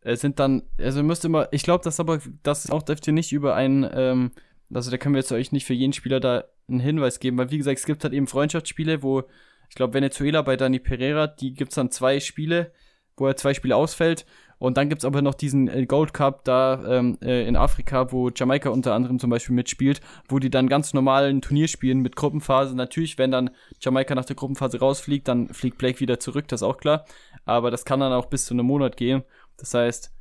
äh, 0.00 0.16
sind 0.16 0.38
dann, 0.38 0.62
also 0.78 1.00
ihr 1.00 1.04
müsst 1.04 1.24
immer, 1.24 1.48
ich 1.52 1.62
glaube, 1.62 1.84
das 1.84 2.00
aber, 2.00 2.20
das 2.42 2.70
auch 2.70 2.82
dürft 2.82 3.06
ihr 3.06 3.12
nicht 3.12 3.32
über 3.32 3.54
einen, 3.54 3.88
ähm, 3.92 4.32
also 4.72 4.90
da 4.90 4.96
können 4.96 5.14
wir 5.14 5.20
jetzt 5.20 5.32
euch 5.32 5.52
nicht 5.52 5.66
für 5.66 5.74
jeden 5.74 5.92
Spieler 5.92 6.20
da 6.20 6.44
einen 6.68 6.80
Hinweis 6.80 7.20
geben, 7.20 7.38
weil 7.38 7.50
wie 7.50 7.58
gesagt, 7.58 7.78
es 7.78 7.86
gibt 7.86 8.02
halt 8.04 8.14
eben 8.14 8.26
Freundschaftsspiele, 8.26 9.02
wo, 9.02 9.24
ich 9.68 9.74
glaube, 9.74 9.94
Venezuela 9.94 10.42
bei 10.42 10.56
Dani 10.56 10.78
Pereira, 10.78 11.26
die 11.26 11.54
gibt's 11.54 11.76
dann 11.76 11.90
zwei 11.90 12.20
Spiele, 12.20 12.72
wo 13.16 13.26
er 13.26 13.36
zwei 13.36 13.54
Spiele 13.54 13.76
ausfällt. 13.76 14.26
Und 14.62 14.76
dann 14.76 14.88
gibt's 14.88 15.04
aber 15.04 15.22
noch 15.22 15.34
diesen 15.34 15.66
äh, 15.66 15.86
Gold 15.86 16.14
Cup 16.14 16.44
da 16.44 16.80
ähm, 16.86 17.18
äh, 17.20 17.48
in 17.48 17.56
Afrika, 17.56 18.12
wo 18.12 18.30
Jamaika 18.30 18.70
unter 18.70 18.94
anderem 18.94 19.18
zum 19.18 19.28
Beispiel 19.28 19.56
mitspielt, 19.56 20.00
wo 20.28 20.38
die 20.38 20.50
dann 20.50 20.68
ganz 20.68 20.94
normalen 20.94 21.42
Turnier 21.42 21.66
spielen 21.66 21.98
mit 21.98 22.14
Gruppenphase. 22.14 22.76
Natürlich, 22.76 23.18
wenn 23.18 23.32
dann 23.32 23.50
Jamaika 23.80 24.14
nach 24.14 24.24
der 24.24 24.36
Gruppenphase 24.36 24.78
rausfliegt, 24.78 25.26
dann 25.26 25.48
fliegt 25.48 25.78
Blake 25.78 25.98
wieder 25.98 26.20
zurück, 26.20 26.46
das 26.46 26.60
ist 26.60 26.62
auch 26.62 26.76
klar. 26.76 27.06
Aber 27.44 27.72
das 27.72 27.84
kann 27.84 27.98
dann 27.98 28.12
auch 28.12 28.26
bis 28.26 28.46
zu 28.46 28.54
einem 28.54 28.66
Monat 28.66 28.96
gehen. 28.96 29.24
Das 29.56 29.74
heißt, 29.74 30.12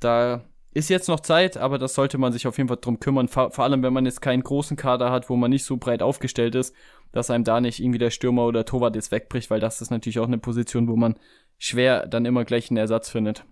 da 0.00 0.42
ist 0.74 0.90
jetzt 0.90 1.08
noch 1.08 1.20
Zeit, 1.20 1.56
aber 1.56 1.78
das 1.78 1.94
sollte 1.94 2.18
man 2.18 2.32
sich 2.32 2.48
auf 2.48 2.58
jeden 2.58 2.66
Fall 2.66 2.78
drum 2.80 2.98
kümmern. 2.98 3.28
Vor, 3.28 3.52
vor 3.52 3.62
allem, 3.62 3.84
wenn 3.84 3.92
man 3.92 4.04
jetzt 4.04 4.20
keinen 4.20 4.42
großen 4.42 4.76
Kader 4.76 5.12
hat, 5.12 5.30
wo 5.30 5.36
man 5.36 5.48
nicht 5.48 5.64
so 5.64 5.76
breit 5.76 6.02
aufgestellt 6.02 6.56
ist, 6.56 6.74
dass 7.12 7.30
einem 7.30 7.44
da 7.44 7.60
nicht 7.60 7.78
irgendwie 7.78 8.00
der 8.00 8.10
Stürmer 8.10 8.46
oder 8.46 8.64
Torwart 8.64 8.96
jetzt 8.96 9.12
wegbricht, 9.12 9.48
weil 9.48 9.60
das 9.60 9.80
ist 9.80 9.90
natürlich 9.90 10.18
auch 10.18 10.26
eine 10.26 10.38
Position, 10.38 10.88
wo 10.88 10.96
man 10.96 11.14
schwer 11.56 12.08
dann 12.08 12.24
immer 12.24 12.44
gleich 12.44 12.68
einen 12.68 12.78
Ersatz 12.78 13.08
findet. 13.10 13.44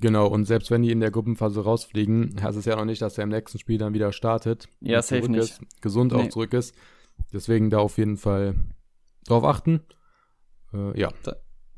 Genau, 0.00 0.26
und 0.26 0.44
selbst 0.44 0.70
wenn 0.70 0.82
die 0.82 0.90
in 0.90 1.00
der 1.00 1.10
Gruppenphase 1.10 1.62
rausfliegen, 1.62 2.36
heißt 2.42 2.56
es 2.58 2.64
ja 2.64 2.76
noch 2.76 2.84
nicht, 2.84 3.02
dass 3.02 3.18
er 3.18 3.24
im 3.24 3.30
nächsten 3.30 3.58
Spiel 3.58 3.78
dann 3.78 3.94
wieder 3.94 4.12
startet. 4.12 4.68
Ja, 4.80 5.02
safe 5.02 5.28
nicht. 5.30 5.40
Ist, 5.40 5.60
gesund 5.80 6.12
Nee. 6.12 6.22
auch 6.22 6.28
zurück 6.28 6.52
ist. 6.52 6.74
Deswegen 7.32 7.70
da 7.70 7.78
auf 7.78 7.98
jeden 7.98 8.16
Fall 8.16 8.54
drauf 9.26 9.44
achten. 9.44 9.80
Äh, 10.72 10.98
ja, 10.98 11.12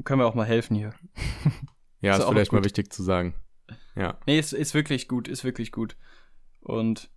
Können 0.05 0.21
wir 0.21 0.27
auch 0.27 0.35
mal 0.35 0.47
helfen 0.47 0.77
hier. 0.77 0.93
ja, 2.01 2.15
Ist 2.15 2.21
ist, 2.23 2.29
vielleicht 2.29 2.53
mal 2.53 2.65
wichtig 2.65 2.93
zu 2.93 3.03
sagen. 3.03 3.35
Ja, 3.97 4.19
Nee, 4.27 4.39
ist, 4.39 4.53
ist 4.53 4.75
wirklich 4.75 5.09
gut, 5.09 5.29
ist 5.29 5.45
wirklich 5.45 5.73
gut. 5.73 5.97
Und 6.61 7.11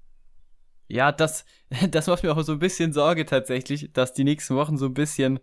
ja, 0.88 1.12
das, 1.12 1.46
das 1.91 2.08
macht 2.08 2.24
mir 2.24 2.32
auch 2.36 2.44
so 2.44 2.54
ein 2.54 2.60
bisschen 2.60 2.94
Sorge 2.94 3.26
tatsächlich, 3.26 3.91
dass 3.94 4.14
die 4.14 4.24
nächsten 4.24 4.56
Wochen 4.56 4.78
so 4.78 4.86
ein 4.86 4.94
bisschen, 4.94 5.39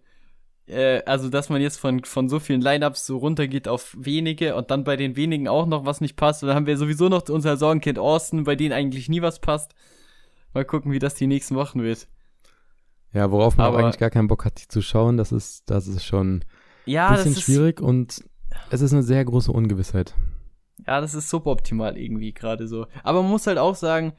äh, 0.71 1.03
also 1.07 1.29
dass 1.29 1.49
man 1.49 1.61
jetzt 1.61 1.79
von, 1.79 2.05
von 2.05 2.29
so 2.29 2.41
vielen 2.41 2.61
Lineups 2.61 3.07
so 3.07 3.19
runtergeht 3.19 3.69
auf 3.69 3.95
wenige 3.99 4.55
und 4.57 4.71
dann 4.71 4.85
bei 4.85 4.97
den 4.97 5.17
wenigen 5.17 5.49
auch 5.49 5.67
noch 5.67 5.85
was 5.87 6.01
nicht 6.01 6.17
passt. 6.17 6.43
Und 6.43 6.49
dann 6.49 6.57
haben 6.57 6.67
wir 6.67 6.77
sowieso 6.79 7.09
noch 7.09 7.29
unser 7.29 7.57
Sorgenkind 7.57 7.99
Austin, 7.99 8.45
bei 8.45 8.57
denen 8.57 8.73
eigentlich 8.73 9.09
nie 9.09 9.23
was 9.23 9.41
passt. 9.41 9.75
Mal 10.55 10.65
gucken, 10.65 10.93
wie 10.93 10.99
das 10.99 11.15
die 11.15 11.27
nächsten 11.27 11.57
Wochen 11.57 11.83
wird. 11.83 12.09
ja 13.13 13.31
worauf 13.31 13.57
man 13.57 13.75
eigentlich 13.75 13.99
gar 13.99 14.11
keinen 14.11 14.29
Bock 14.29 14.45
hat, 14.45 14.61
die 14.63 14.69
zu 14.69 14.83
schauen, 14.83 15.17
das 15.17 15.33
ist, 15.33 15.69
das 15.71 15.87
ist 15.87 16.05
schon 16.05 16.45
Ja, 16.85 17.09
ein 17.09 17.15
das 17.15 17.25
bisschen 17.25 17.33
ist, 17.33 17.43
schwierig 17.43 17.81
und 17.81 18.25
es 18.71 18.81
ist 18.81 18.93
eine 18.93 19.03
sehr 19.03 19.25
große 19.25 19.53
Ungewissheit. 19.53 20.15
Ja, 20.87 21.01
das 21.01 21.15
ist 21.15 21.29
suboptimal 21.29 21.97
irgendwie 21.99 22.33
gerade 22.33 22.67
so. 22.67 22.87
Aber 23.03 23.23
man 23.23 23.31
muss 23.31 23.47
halt 23.47 23.59
auch 23.59 23.75
sagen, 23.75 24.13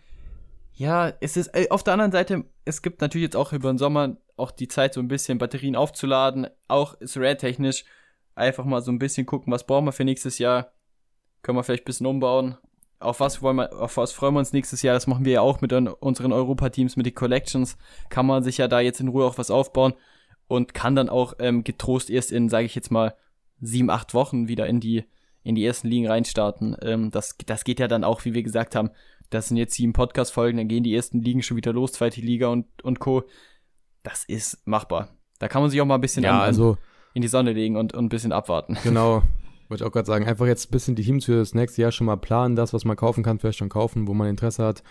ja, 0.74 1.14
es 1.20 1.38
ist 1.38 1.48
äh, 1.56 1.68
auf 1.70 1.84
der 1.84 1.94
anderen 1.94 2.12
Seite, 2.12 2.46
es 2.66 2.82
gibt 2.82 3.02
natürlich 3.02 3.26
jetzt 3.26 3.36
auch 3.36 3.54
über 3.54 3.72
den 3.72 3.78
Sommer 3.78 4.18
auch 4.38 4.52
die 4.52 4.68
Zeit, 4.68 4.94
so 4.94 5.00
ein 5.00 5.08
bisschen 5.08 5.38
Batterien 5.38 5.76
aufzuladen, 5.76 6.48
auch 6.68 6.96
Rare-technisch. 7.02 7.86
Einfach 8.34 8.66
mal 8.66 8.82
so 8.82 8.92
ein 8.92 9.00
bisschen 9.00 9.26
gucken, 9.26 9.52
was 9.52 9.66
brauchen 9.66 9.86
wir 9.86 9.92
für 9.92 10.06
nächstes 10.06 10.40
Jahr. 10.40 10.72
Können 11.42 11.58
wir 11.58 11.64
vielleicht 11.64 11.84
ein 11.84 11.86
bisschen 11.86 12.08
umbauen. 12.08 12.58
Auf 13.00 13.20
was 13.20 13.42
wollen 13.42 13.58
wir, 13.58 13.74
auf 13.74 13.98
was 13.98 14.14
freuen 14.14 14.34
wir 14.34 14.40
uns 14.40 14.54
nächstes 14.54 14.82
Jahr? 14.82 14.94
Das 14.94 15.08
machen 15.08 15.26
wir 15.26 15.34
ja 15.34 15.42
auch 15.42 15.62
mit 15.62 15.74
un- 15.74 15.88
unseren 15.88 16.32
Europa-Teams, 16.32 16.96
mit 16.96 17.06
den 17.06 17.16
Collections. 17.16 17.78
Kann 18.10 18.26
man 18.26 18.44
sich 18.44 18.58
ja 18.58 18.68
da 18.68 18.80
jetzt 18.80 19.00
in 19.00 19.10
Ruhe 19.10 19.26
auch 19.26 19.38
was 19.38 19.52
aufbauen 19.52 19.94
und 20.48 20.74
kann 20.74 20.96
dann 20.96 21.10
auch 21.10 21.34
ähm, 21.40 21.64
getrost 21.64 22.10
erst 22.10 22.32
in, 22.32 22.48
sage 22.48 22.66
ich 22.66 22.76
jetzt 22.76 22.92
mal, 22.92 23.16
sieben, 23.60 23.90
acht 23.90 24.14
Wochen 24.14 24.48
wieder 24.48 24.66
in 24.68 24.80
die 24.80 25.06
in 25.44 25.56
die 25.56 25.66
ersten 25.66 25.88
Ligen 25.88 26.08
reinstarten. 26.08 26.78
Ähm, 26.84 27.10
das, 27.10 27.36
das 27.46 27.64
geht 27.64 27.80
ja 27.80 27.88
dann 27.88 28.04
auch, 28.04 28.26
wie 28.26 28.34
wir 28.34 28.44
gesagt 28.44 28.76
haben, 28.76 28.92
das 29.32 29.48
sind 29.48 29.58
jetzt 29.58 29.74
sieben 29.74 29.94
Podcast-Folgen, 29.94 30.58
dann 30.58 30.68
gehen 30.68 30.84
die 30.84 30.94
ersten 30.94 31.22
Ligen 31.22 31.42
schon 31.42 31.58
wieder 31.58 31.74
los, 31.74 31.94
zweite 31.94 32.22
Liga 32.22 32.50
und, 32.50 32.66
und 32.84 33.00
Co. 33.00 33.24
Das 34.04 34.24
ist 34.26 34.66
machbar. 34.68 35.10
Da 35.40 35.48
kann 35.48 35.62
man 35.62 35.72
sich 35.72 35.82
auch 35.82 35.86
mal 35.86 35.96
ein 35.96 36.02
bisschen 36.02 36.24
Ja, 36.24 36.40
also 36.40 36.78
in 37.14 37.22
die 37.22 37.28
Sonne 37.28 37.54
legen 37.54 37.78
und, 37.78 37.94
und 37.94 38.06
ein 38.06 38.10
bisschen 38.10 38.32
abwarten. 38.32 38.78
Genau. 38.84 39.24
Wollte 39.70 39.86
ich 39.86 39.88
auch 39.88 39.94
gerade 39.94 40.06
sagen, 40.06 40.26
einfach 40.28 40.48
jetzt 40.48 40.68
ein 40.68 40.72
bisschen 40.72 40.96
die 40.96 41.04
Teams 41.04 41.24
für 41.24 41.38
das 41.38 41.56
nächste 41.56 41.82
Jahr 41.82 41.94
schon 41.94 42.06
mal 42.06 42.18
planen, 42.18 42.58
das, 42.58 42.74
was 42.74 42.84
man 42.84 42.98
kaufen 42.98 43.24
kann, 43.24 43.40
vielleicht 43.40 43.60
schon 43.60 43.70
kaufen, 43.70 44.06
wo 44.06 44.14
man 44.14 44.28
Interesse 44.28 44.66
hat, 44.66 44.84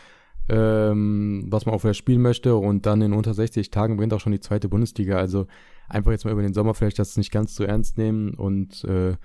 ähm, 0.48 1.44
was 1.48 1.66
man 1.66 1.74
auch 1.74 1.80
vielleicht 1.80 1.98
spielen 1.98 2.22
möchte 2.22 2.56
und 2.56 2.86
dann 2.86 3.02
in 3.02 3.12
unter 3.12 3.34
60 3.34 3.70
Tagen 3.70 3.98
bringt 3.98 4.14
auch 4.14 4.20
schon 4.20 4.32
die 4.32 4.40
zweite 4.40 4.70
Bundesliga. 4.70 5.18
Also 5.18 5.46
einfach 5.86 6.12
jetzt 6.12 6.24
mal 6.24 6.30
über 6.30 6.40
den 6.40 6.54
Sommer 6.54 6.72
vielleicht 6.72 6.98
das 6.98 7.18
nicht 7.18 7.30
ganz 7.30 7.54
so 7.54 7.64
ernst 7.64 7.98
nehmen 7.98 8.32
und 8.32 8.82
äh, 8.84 9.16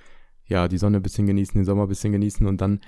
ja, 0.48 0.68
die 0.68 0.78
Sonne 0.78 0.98
ein 0.98 1.04
bisschen 1.04 1.26
genießen, 1.26 1.58
den 1.58 1.66
Sommer 1.66 1.84
ein 1.84 1.90
bisschen 1.90 2.12
genießen 2.12 2.46
und 2.46 2.60
dann 2.60 2.82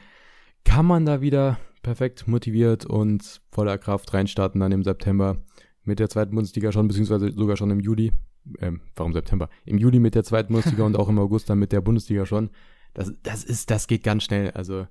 kann 0.66 0.86
man 0.86 1.06
da 1.06 1.22
wieder 1.22 1.58
perfekt 1.88 2.28
motiviert 2.28 2.86
und 2.86 3.40
voller 3.50 3.78
Kraft 3.78 4.14
reinstarten 4.14 4.60
dann 4.60 4.74
im 4.74 4.84
September 4.84 5.38
mit 5.84 6.00
der 6.00 6.10
zweiten 6.10 6.36
Bundesliga 6.36 6.74
schon, 6.74 6.86
beziehungsweise 6.90 7.32
sogar 7.32 7.56
schon 7.56 7.72
im 7.72 7.80
Juli. 7.80 8.12
Ähm, 8.60 8.82
warum 8.96 9.14
September? 9.14 9.50
Im 9.64 9.78
Juli 9.78 10.00
mit 10.00 10.14
der 10.14 10.26
zweiten 10.26 10.52
Bundesliga 10.52 10.84
und 10.84 10.98
auch 10.98 11.08
im 11.08 11.18
August 11.18 11.50
dann 11.50 11.60
mit 11.60 11.72
der 11.72 11.80
Bundesliga 11.80 12.26
schon. 12.26 12.50
Das, 12.94 13.14
das 13.24 13.46
ist, 13.46 13.72
das 13.72 13.88
geht 13.88 14.04
ganz 14.04 14.24
schnell. 14.24 14.52
Also, 14.52 14.86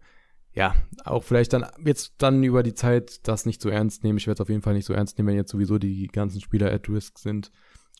ja, 0.55 0.75
auch 1.05 1.23
vielleicht 1.23 1.53
dann 1.53 1.67
jetzt 1.85 2.15
dann 2.17 2.43
über 2.43 2.63
die 2.63 2.73
Zeit 2.73 3.29
das 3.29 3.45
nicht 3.45 3.61
so 3.61 3.69
ernst 3.69 4.03
nehmen. 4.03 4.17
Ich 4.17 4.27
werde 4.27 4.39
es 4.39 4.41
auf 4.41 4.49
jeden 4.49 4.63
Fall 4.63 4.73
nicht 4.73 4.87
so 4.87 4.95
ernst 4.95 5.19
nehmen, 5.19 5.29
wenn 5.29 5.37
jetzt 5.37 5.51
sowieso 5.51 5.77
die 5.79 6.07
ganzen 6.07 6.41
Spieler 6.41 6.73
at 6.73 6.89
risk 6.89 7.19
sind 7.19 7.51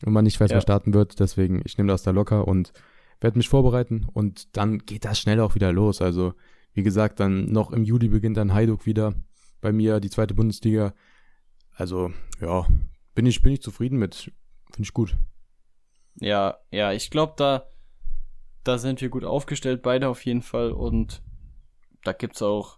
und 0.03 0.11
man 0.13 0.23
nicht 0.23 0.39
weiß, 0.39 0.49
Ja. 0.49 0.55
wer 0.55 0.61
starten 0.61 0.95
wird. 0.95 1.19
Deswegen, 1.19 1.61
ich 1.65 1.77
nehme 1.77 1.89
das 1.91 2.01
da 2.01 2.09
locker 2.09 2.47
und 2.47 2.73
werde 3.21 3.37
mich 3.37 3.49
vorbereiten 3.49 4.07
und 4.11 4.57
dann 4.57 4.79
geht 4.79 5.05
das 5.05 5.19
schnell 5.19 5.39
auch 5.39 5.53
wieder 5.53 5.71
los. 5.71 6.01
Also, 6.01 6.33
wie 6.77 6.83
gesagt, 6.83 7.19
dann 7.19 7.51
noch 7.51 7.71
im 7.71 7.83
Juli 7.83 8.07
beginnt 8.07 8.37
dann 8.37 8.53
Heiduk 8.53 8.85
wieder 8.85 9.15
bei 9.61 9.71
mir, 9.71 9.99
die 9.99 10.11
zweite 10.11 10.35
Bundesliga. 10.35 10.93
Also, 11.73 12.11
ja, 12.39 12.67
bin 13.15 13.25
ich, 13.25 13.41
bin 13.41 13.53
ich 13.53 13.63
zufrieden 13.63 13.97
mit. 13.97 14.31
Finde 14.71 14.83
ich 14.83 14.93
gut. 14.93 15.17
Ja, 16.19 16.59
ja, 16.69 16.91
ich 16.91 17.09
glaube, 17.09 17.33
da, 17.35 17.65
da 18.63 18.77
sind 18.77 19.01
wir 19.01 19.09
gut 19.09 19.23
aufgestellt, 19.23 19.81
beide 19.81 20.07
auf 20.07 20.23
jeden 20.23 20.43
Fall. 20.43 20.71
Und 20.71 21.23
da 22.03 22.13
gibt's 22.13 22.43
auch, 22.43 22.77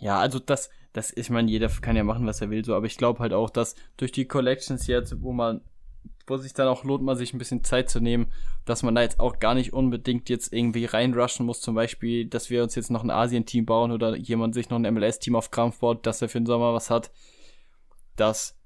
ja, 0.00 0.18
also 0.18 0.40
das, 0.40 0.68
das, 0.92 1.16
ich 1.16 1.30
meine, 1.30 1.48
jeder 1.48 1.68
kann 1.68 1.94
ja 1.94 2.02
machen, 2.02 2.26
was 2.26 2.40
er 2.40 2.50
will, 2.50 2.64
so, 2.64 2.74
aber 2.74 2.86
ich 2.86 2.96
glaube 2.96 3.20
halt 3.20 3.32
auch, 3.32 3.50
dass 3.50 3.76
durch 3.96 4.10
die 4.10 4.26
Collections 4.26 4.88
jetzt, 4.88 5.22
wo 5.22 5.32
man, 5.32 5.60
wo 6.26 6.36
sich 6.36 6.52
dann 6.52 6.68
auch 6.68 6.84
lohnt, 6.84 7.02
mal 7.02 7.16
sich 7.16 7.32
ein 7.32 7.38
bisschen 7.38 7.64
Zeit 7.64 7.88
zu 7.88 8.00
nehmen, 8.00 8.26
dass 8.64 8.82
man 8.82 8.94
da 8.94 9.02
jetzt 9.02 9.20
auch 9.20 9.38
gar 9.38 9.54
nicht 9.54 9.72
unbedingt 9.72 10.28
jetzt 10.28 10.52
irgendwie 10.52 10.84
reinrushen 10.84 11.46
muss, 11.46 11.60
zum 11.60 11.74
Beispiel, 11.74 12.26
dass 12.26 12.50
wir 12.50 12.62
uns 12.62 12.74
jetzt 12.74 12.90
noch 12.90 13.04
ein 13.04 13.10
Asien-Team 13.10 13.66
bauen 13.66 13.92
oder 13.92 14.16
jemand 14.16 14.54
sich 14.54 14.68
noch 14.70 14.78
ein 14.78 14.94
MLS-Team 14.94 15.36
auf 15.36 15.50
Krampf 15.50 15.78
baut, 15.78 16.06
dass 16.06 16.22
er 16.22 16.28
für 16.28 16.40
den 16.40 16.46
Sommer 16.46 16.74
was 16.74 16.90
hat. 16.90 17.10
Das, 18.16 18.58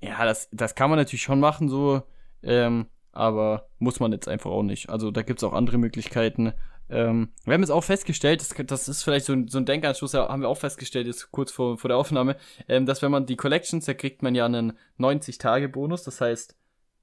ja, 0.00 0.24
das, 0.24 0.48
das 0.52 0.74
kann 0.74 0.90
man 0.90 0.98
natürlich 0.98 1.22
schon 1.22 1.40
machen, 1.40 1.68
so, 1.68 2.02
ähm, 2.42 2.86
aber 3.12 3.68
muss 3.78 3.98
man 3.98 4.12
jetzt 4.12 4.28
einfach 4.28 4.50
auch 4.50 4.62
nicht. 4.62 4.90
Also 4.90 5.10
da 5.10 5.22
gibt's 5.22 5.42
auch 5.42 5.52
andere 5.52 5.78
Möglichkeiten. 5.78 6.52
Ähm, 6.88 7.30
wir 7.44 7.54
haben 7.54 7.62
jetzt 7.62 7.70
auch 7.70 7.84
festgestellt, 7.84 8.40
das, 8.40 8.54
das 8.66 8.88
ist 8.88 9.02
vielleicht 9.02 9.26
so 9.26 9.32
ein, 9.32 9.48
so 9.48 9.58
ein 9.58 9.64
Denkanschluss, 9.64 10.14
haben 10.14 10.42
wir 10.42 10.48
auch 10.48 10.58
festgestellt, 10.58 11.06
jetzt 11.06 11.30
kurz 11.30 11.52
vor, 11.52 11.78
vor 11.78 11.88
der 11.88 11.96
Aufnahme, 11.96 12.36
ähm, 12.68 12.84
dass 12.84 13.00
wenn 13.02 13.12
man 13.12 13.26
die 13.26 13.36
Collections, 13.36 13.84
da 13.84 13.94
kriegt 13.94 14.22
man 14.22 14.34
ja 14.34 14.44
einen 14.44 14.76
90-Tage-Bonus, 14.98 16.02
das 16.02 16.20
heißt 16.20 16.56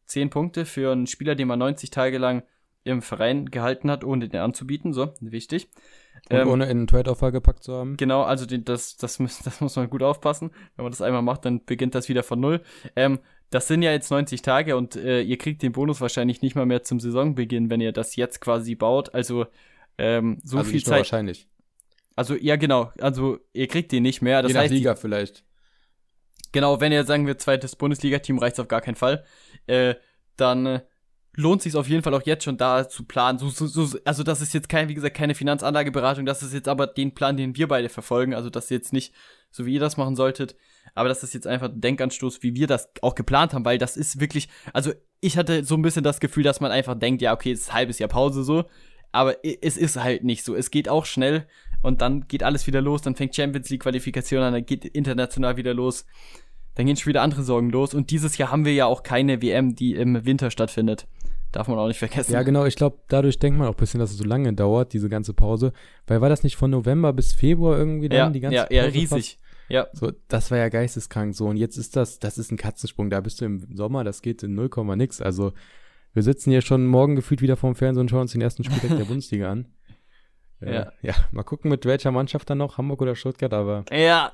10 0.08 0.30
Punkte 0.30 0.66
für 0.66 0.92
einen 0.92 1.08
Spieler, 1.08 1.36
den 1.36 1.48
man 1.48 1.60
90 1.60 1.90
Tage 1.90 2.18
lang 2.18 2.44
im 2.84 3.02
Verein 3.02 3.52
gehalten 3.52 3.92
hat, 3.92 4.04
ohne 4.04 4.30
den 4.30 4.40
anzubieten, 4.40 4.94
so, 4.94 5.14
wichtig. 5.20 5.68
Und 6.30 6.38
Ähm, 6.38 6.48
ohne 6.50 6.66
in 6.66 6.72
einen 6.72 6.88
Trade-Offer 6.88 7.32
gepackt 7.32 7.64
zu 7.64 7.74
haben. 7.74 7.98
Genau, 7.98 8.24
also 8.24 8.46
den, 8.46 8.66
das, 8.66 8.98
das, 8.98 9.20
muss, 9.20 9.40
das 9.44 9.62
muss 9.62 9.76
man 9.76 9.90
gut 9.90 10.04
aufpassen. 10.04 10.52
Wenn 10.76 10.84
man 10.84 10.92
das 10.92 11.02
einmal 11.02 11.22
macht, 11.22 11.46
dann 11.46 11.64
beginnt 11.66 11.96
das 11.96 12.10
wieder 12.10 12.24
von 12.24 12.40
null. 12.40 12.62
Ähm, 12.96 13.20
das 13.50 13.68
sind 13.68 13.82
ja 13.82 13.92
jetzt 13.92 14.12
90 14.12 14.42
Tage 14.42 14.76
und 14.76 14.96
äh, 14.96 15.22
ihr 15.22 15.38
kriegt 15.38 15.62
den 15.62 15.72
Bonus 15.72 16.02
wahrscheinlich 16.02 16.42
nicht 16.42 16.56
mal 16.56 16.66
mehr 16.66 16.84
zum 16.84 17.00
Saisonbeginn, 17.00 17.70
wenn 17.70 17.80
ihr 17.80 17.94
das 17.94 18.16
jetzt 18.16 18.42
quasi 18.42 18.76
baut. 18.76 19.14
Also 19.14 19.46
ähm, 19.98 20.38
so 20.44 20.58
also 20.58 20.70
viel 20.70 20.84
Zeit. 20.84 21.00
wahrscheinlich. 21.00 21.48
Also 22.16 22.36
ja, 22.36 22.56
genau. 22.56 22.92
Also 23.00 23.40
ihr 23.54 23.68
kriegt 23.68 23.92
den 23.92 24.04
nicht 24.04 24.22
mehr. 24.22 24.42
Das 24.42 24.52
Je 24.52 24.56
nach 24.56 24.64
heißt, 24.64 24.74
Liga 24.74 24.96
vielleicht. 24.96 25.46
Genau, 26.52 26.80
wenn 26.80 26.92
ihr 26.92 27.04
sagen 27.04 27.28
wir 27.28 27.38
zweites 27.38 27.76
Bundesliga-Team 27.76 28.40
reicht's 28.40 28.60
auf 28.60 28.68
gar 28.68 28.82
keinen 28.82 28.96
Fall, 28.96 29.26
äh, 29.68 29.96
dann 30.38 30.66
äh, 30.66 30.82
lohnt 31.36 31.62
sich 31.62 31.76
auf 31.76 31.88
jeden 31.88 32.04
Fall 32.04 32.14
auch 32.14 32.24
jetzt 32.24 32.44
schon 32.44 32.58
da 32.58 32.90
zu 32.90 33.04
planen. 33.06 33.38
So, 33.38 33.50
so, 33.50 33.68
so, 33.68 33.98
also 34.06 34.24
das 34.24 34.42
ist 34.42 34.54
jetzt 34.54 34.70
kein, 34.70 34.90
wie 34.90 34.96
gesagt, 34.96 35.16
keine 35.16 35.36
Finanzanlageberatung, 35.36 36.26
das 36.26 36.42
ist 36.44 36.54
jetzt 36.54 36.68
aber 36.68 36.88
den 36.88 37.14
Plan, 37.14 37.38
den 37.38 37.56
wir 37.56 37.68
beide 37.68 37.90
verfolgen. 37.90 38.34
Also 38.34 38.50
das 38.50 38.66
ist 38.66 38.72
jetzt 38.72 38.94
nicht 38.94 39.14
so, 39.52 39.66
wie 39.66 39.76
ihr 39.76 39.80
das 39.80 39.98
machen 39.98 40.16
solltet, 40.16 40.56
aber 40.96 41.10
das 41.10 41.24
ist 41.24 41.34
jetzt 41.34 41.48
einfach 41.48 41.70
ein 41.70 41.82
Denkanstoß, 41.82 42.44
wie 42.44 42.56
wir 42.56 42.68
das 42.68 42.90
auch 43.02 43.16
geplant 43.16 43.54
haben, 43.54 43.66
weil 43.66 43.78
das 43.78 43.98
ist 43.98 44.20
wirklich, 44.20 44.50
also 44.74 44.94
ich 45.22 45.38
hatte 45.38 45.64
so 45.64 45.76
ein 45.76 45.82
bisschen 45.82 46.04
das 46.04 46.20
Gefühl, 46.20 46.44
dass 46.44 46.60
man 46.60 46.72
einfach 46.72 46.96
denkt, 46.98 47.22
ja, 47.22 47.34
okay, 47.34 47.52
es 47.52 47.62
ist 47.62 47.70
ein 47.70 47.76
halbes 47.76 48.00
Jahr 48.00 48.10
Pause 48.10 48.44
so, 48.44 48.66
Aber 49.12 49.36
es 49.44 49.78
ist 49.78 49.98
halt 49.98 50.24
nicht 50.24 50.44
so. 50.44 50.56
Es 50.56 50.72
geht 50.72 50.90
auch 50.90 51.06
schnell 51.06 51.48
und 51.88 52.02
dann 52.02 52.28
geht 52.28 52.44
alles 52.44 52.68
wieder 52.68 52.82
los. 52.82 53.02
Dann 53.02 53.16
fängt 53.16 53.36
Champions 53.36 53.70
League 53.70 53.82
Qualifikation 53.82 54.44
an, 54.44 54.54
dann 54.54 54.66
geht 54.66 54.86
international 54.86 55.56
wieder 55.58 55.74
los. 55.74 56.06
Dann 56.76 56.86
gehen 56.86 56.98
schon 56.98 57.10
wieder 57.10 57.22
andere 57.22 57.44
Sorgen 57.44 57.70
los. 57.70 57.94
Und 57.94 58.12
dieses 58.12 58.38
Jahr 58.38 58.52
haben 58.52 58.66
wir 58.66 58.74
ja 58.74 58.86
auch 58.86 59.04
keine 59.04 59.42
WM, 59.42 59.74
die 59.74 59.96
im 59.96 60.26
Winter 60.26 60.52
stattfindet. 60.52 61.08
Darf 61.52 61.70
man 61.70 61.80
auch 61.80 61.88
nicht 61.88 61.98
vergessen. 61.98 62.34
Ja, 62.34 62.44
genau. 62.44 62.66
Ich 62.66 62.76
glaube, 62.76 63.00
dadurch 63.08 63.40
denkt 63.40 63.58
man 63.58 63.68
auch 63.68 63.74
ein 63.74 63.78
bisschen, 63.78 64.00
dass 64.00 64.12
es 64.12 64.18
so 64.18 64.26
lange 64.26 64.54
dauert, 64.54 64.92
diese 64.94 65.08
ganze 65.08 65.34
Pause. 65.34 65.72
Weil 66.06 66.20
war 66.20 66.30
das 66.30 66.44
nicht 66.44 66.58
von 66.58 66.70
November 66.70 67.14
bis 67.14 67.32
Februar 67.34 67.78
irgendwie 67.78 68.10
dann 68.10 68.18
ja, 68.18 68.30
die 68.30 68.40
ganze 68.42 68.56
ja, 68.56 68.64
Pause? 68.64 68.76
ja, 68.76 68.84
riesig. 68.84 69.40
Ja. 69.70 69.88
So, 69.94 70.12
das 70.28 70.52
war 70.52 70.58
ja 70.58 70.70
geisteskrank 70.70 71.36
so. 71.36 71.48
Und 71.48 71.58
jetzt 71.58 71.78
ist 71.78 71.96
das, 71.96 72.20
das 72.20 72.38
ist 72.38 72.52
ein 72.52 72.58
Katzensprung. 72.58 73.10
Da 73.10 73.22
bist 73.22 73.42
du 73.42 73.46
im 73.46 73.76
Sommer, 73.76 74.04
das 74.04 74.22
geht 74.22 74.44
in 74.44 74.56
0, 74.56 74.70
nix. 74.98 75.22
Also, 75.22 75.54
wir 76.14 76.24
sitzen 76.24 76.52
hier 76.52 76.62
schon 76.62 76.86
morgen 76.86 77.16
gefühlt 77.16 77.42
wieder 77.42 77.56
vorm 77.56 77.76
Fernsehen 77.76 78.02
und 78.02 78.10
schauen 78.10 78.22
uns 78.22 78.34
den 78.34 78.42
ersten 78.42 78.64
Spieltag 78.64 78.98
der 78.98 79.06
Bundesliga 79.06 79.50
an. 79.50 79.68
Ja. 80.60 80.92
ja, 81.02 81.14
mal 81.32 81.44
gucken, 81.44 81.70
mit 81.70 81.86
welcher 81.86 82.12
Mannschaft 82.12 82.50
dann 82.50 82.58
noch, 82.58 82.78
Hamburg 82.78 83.02
oder 83.02 83.16
Stuttgart, 83.16 83.54
aber 83.54 83.86
Ja, 83.92 84.34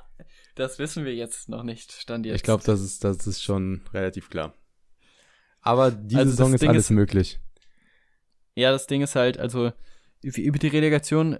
das 0.54 0.78
wissen 0.78 1.04
wir 1.04 1.14
jetzt 1.14 1.48
noch 1.48 1.62
nicht. 1.62 1.92
Stand 1.92 2.24
jetzt. 2.26 2.36
ich 2.36 2.42
glaube, 2.42 2.62
das 2.64 2.80
ist, 2.80 3.04
das 3.04 3.26
ist 3.26 3.42
schon 3.42 3.82
relativ 3.92 4.30
klar. 4.30 4.54
Aber 5.60 5.90
diese 5.90 6.20
Also 6.20 6.30
Saison 6.30 6.54
ist 6.54 6.60
Ding 6.62 6.70
alles 6.70 6.84
ist- 6.84 6.90
möglich. 6.90 7.40
Ja, 8.54 8.70
das 8.70 8.86
Ding 8.86 9.02
ist 9.02 9.16
halt, 9.16 9.38
also 9.38 9.72
über 10.22 10.58
die 10.58 10.68
Relegation, 10.68 11.38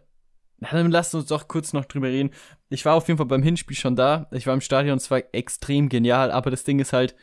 dann 0.58 0.90
lasst 0.90 1.14
uns 1.14 1.26
doch 1.26 1.48
kurz 1.48 1.72
noch 1.72 1.84
drüber 1.84 2.08
reden. 2.08 2.30
Ich 2.68 2.84
war 2.84 2.94
auf 2.94 3.06
jeden 3.08 3.18
Fall 3.18 3.26
beim 3.26 3.42
Hinspiel 3.42 3.76
schon 3.76 3.96
da. 3.96 4.28
Ich 4.32 4.46
war 4.46 4.54
im 4.54 4.60
Stadion, 4.60 4.96
es 4.96 5.10
war 5.10 5.22
extrem 5.32 5.88
genial, 5.88 6.30
aber 6.30 6.50
das 6.50 6.64
Ding 6.64 6.78
ist 6.80 6.92
halt, 6.92 7.14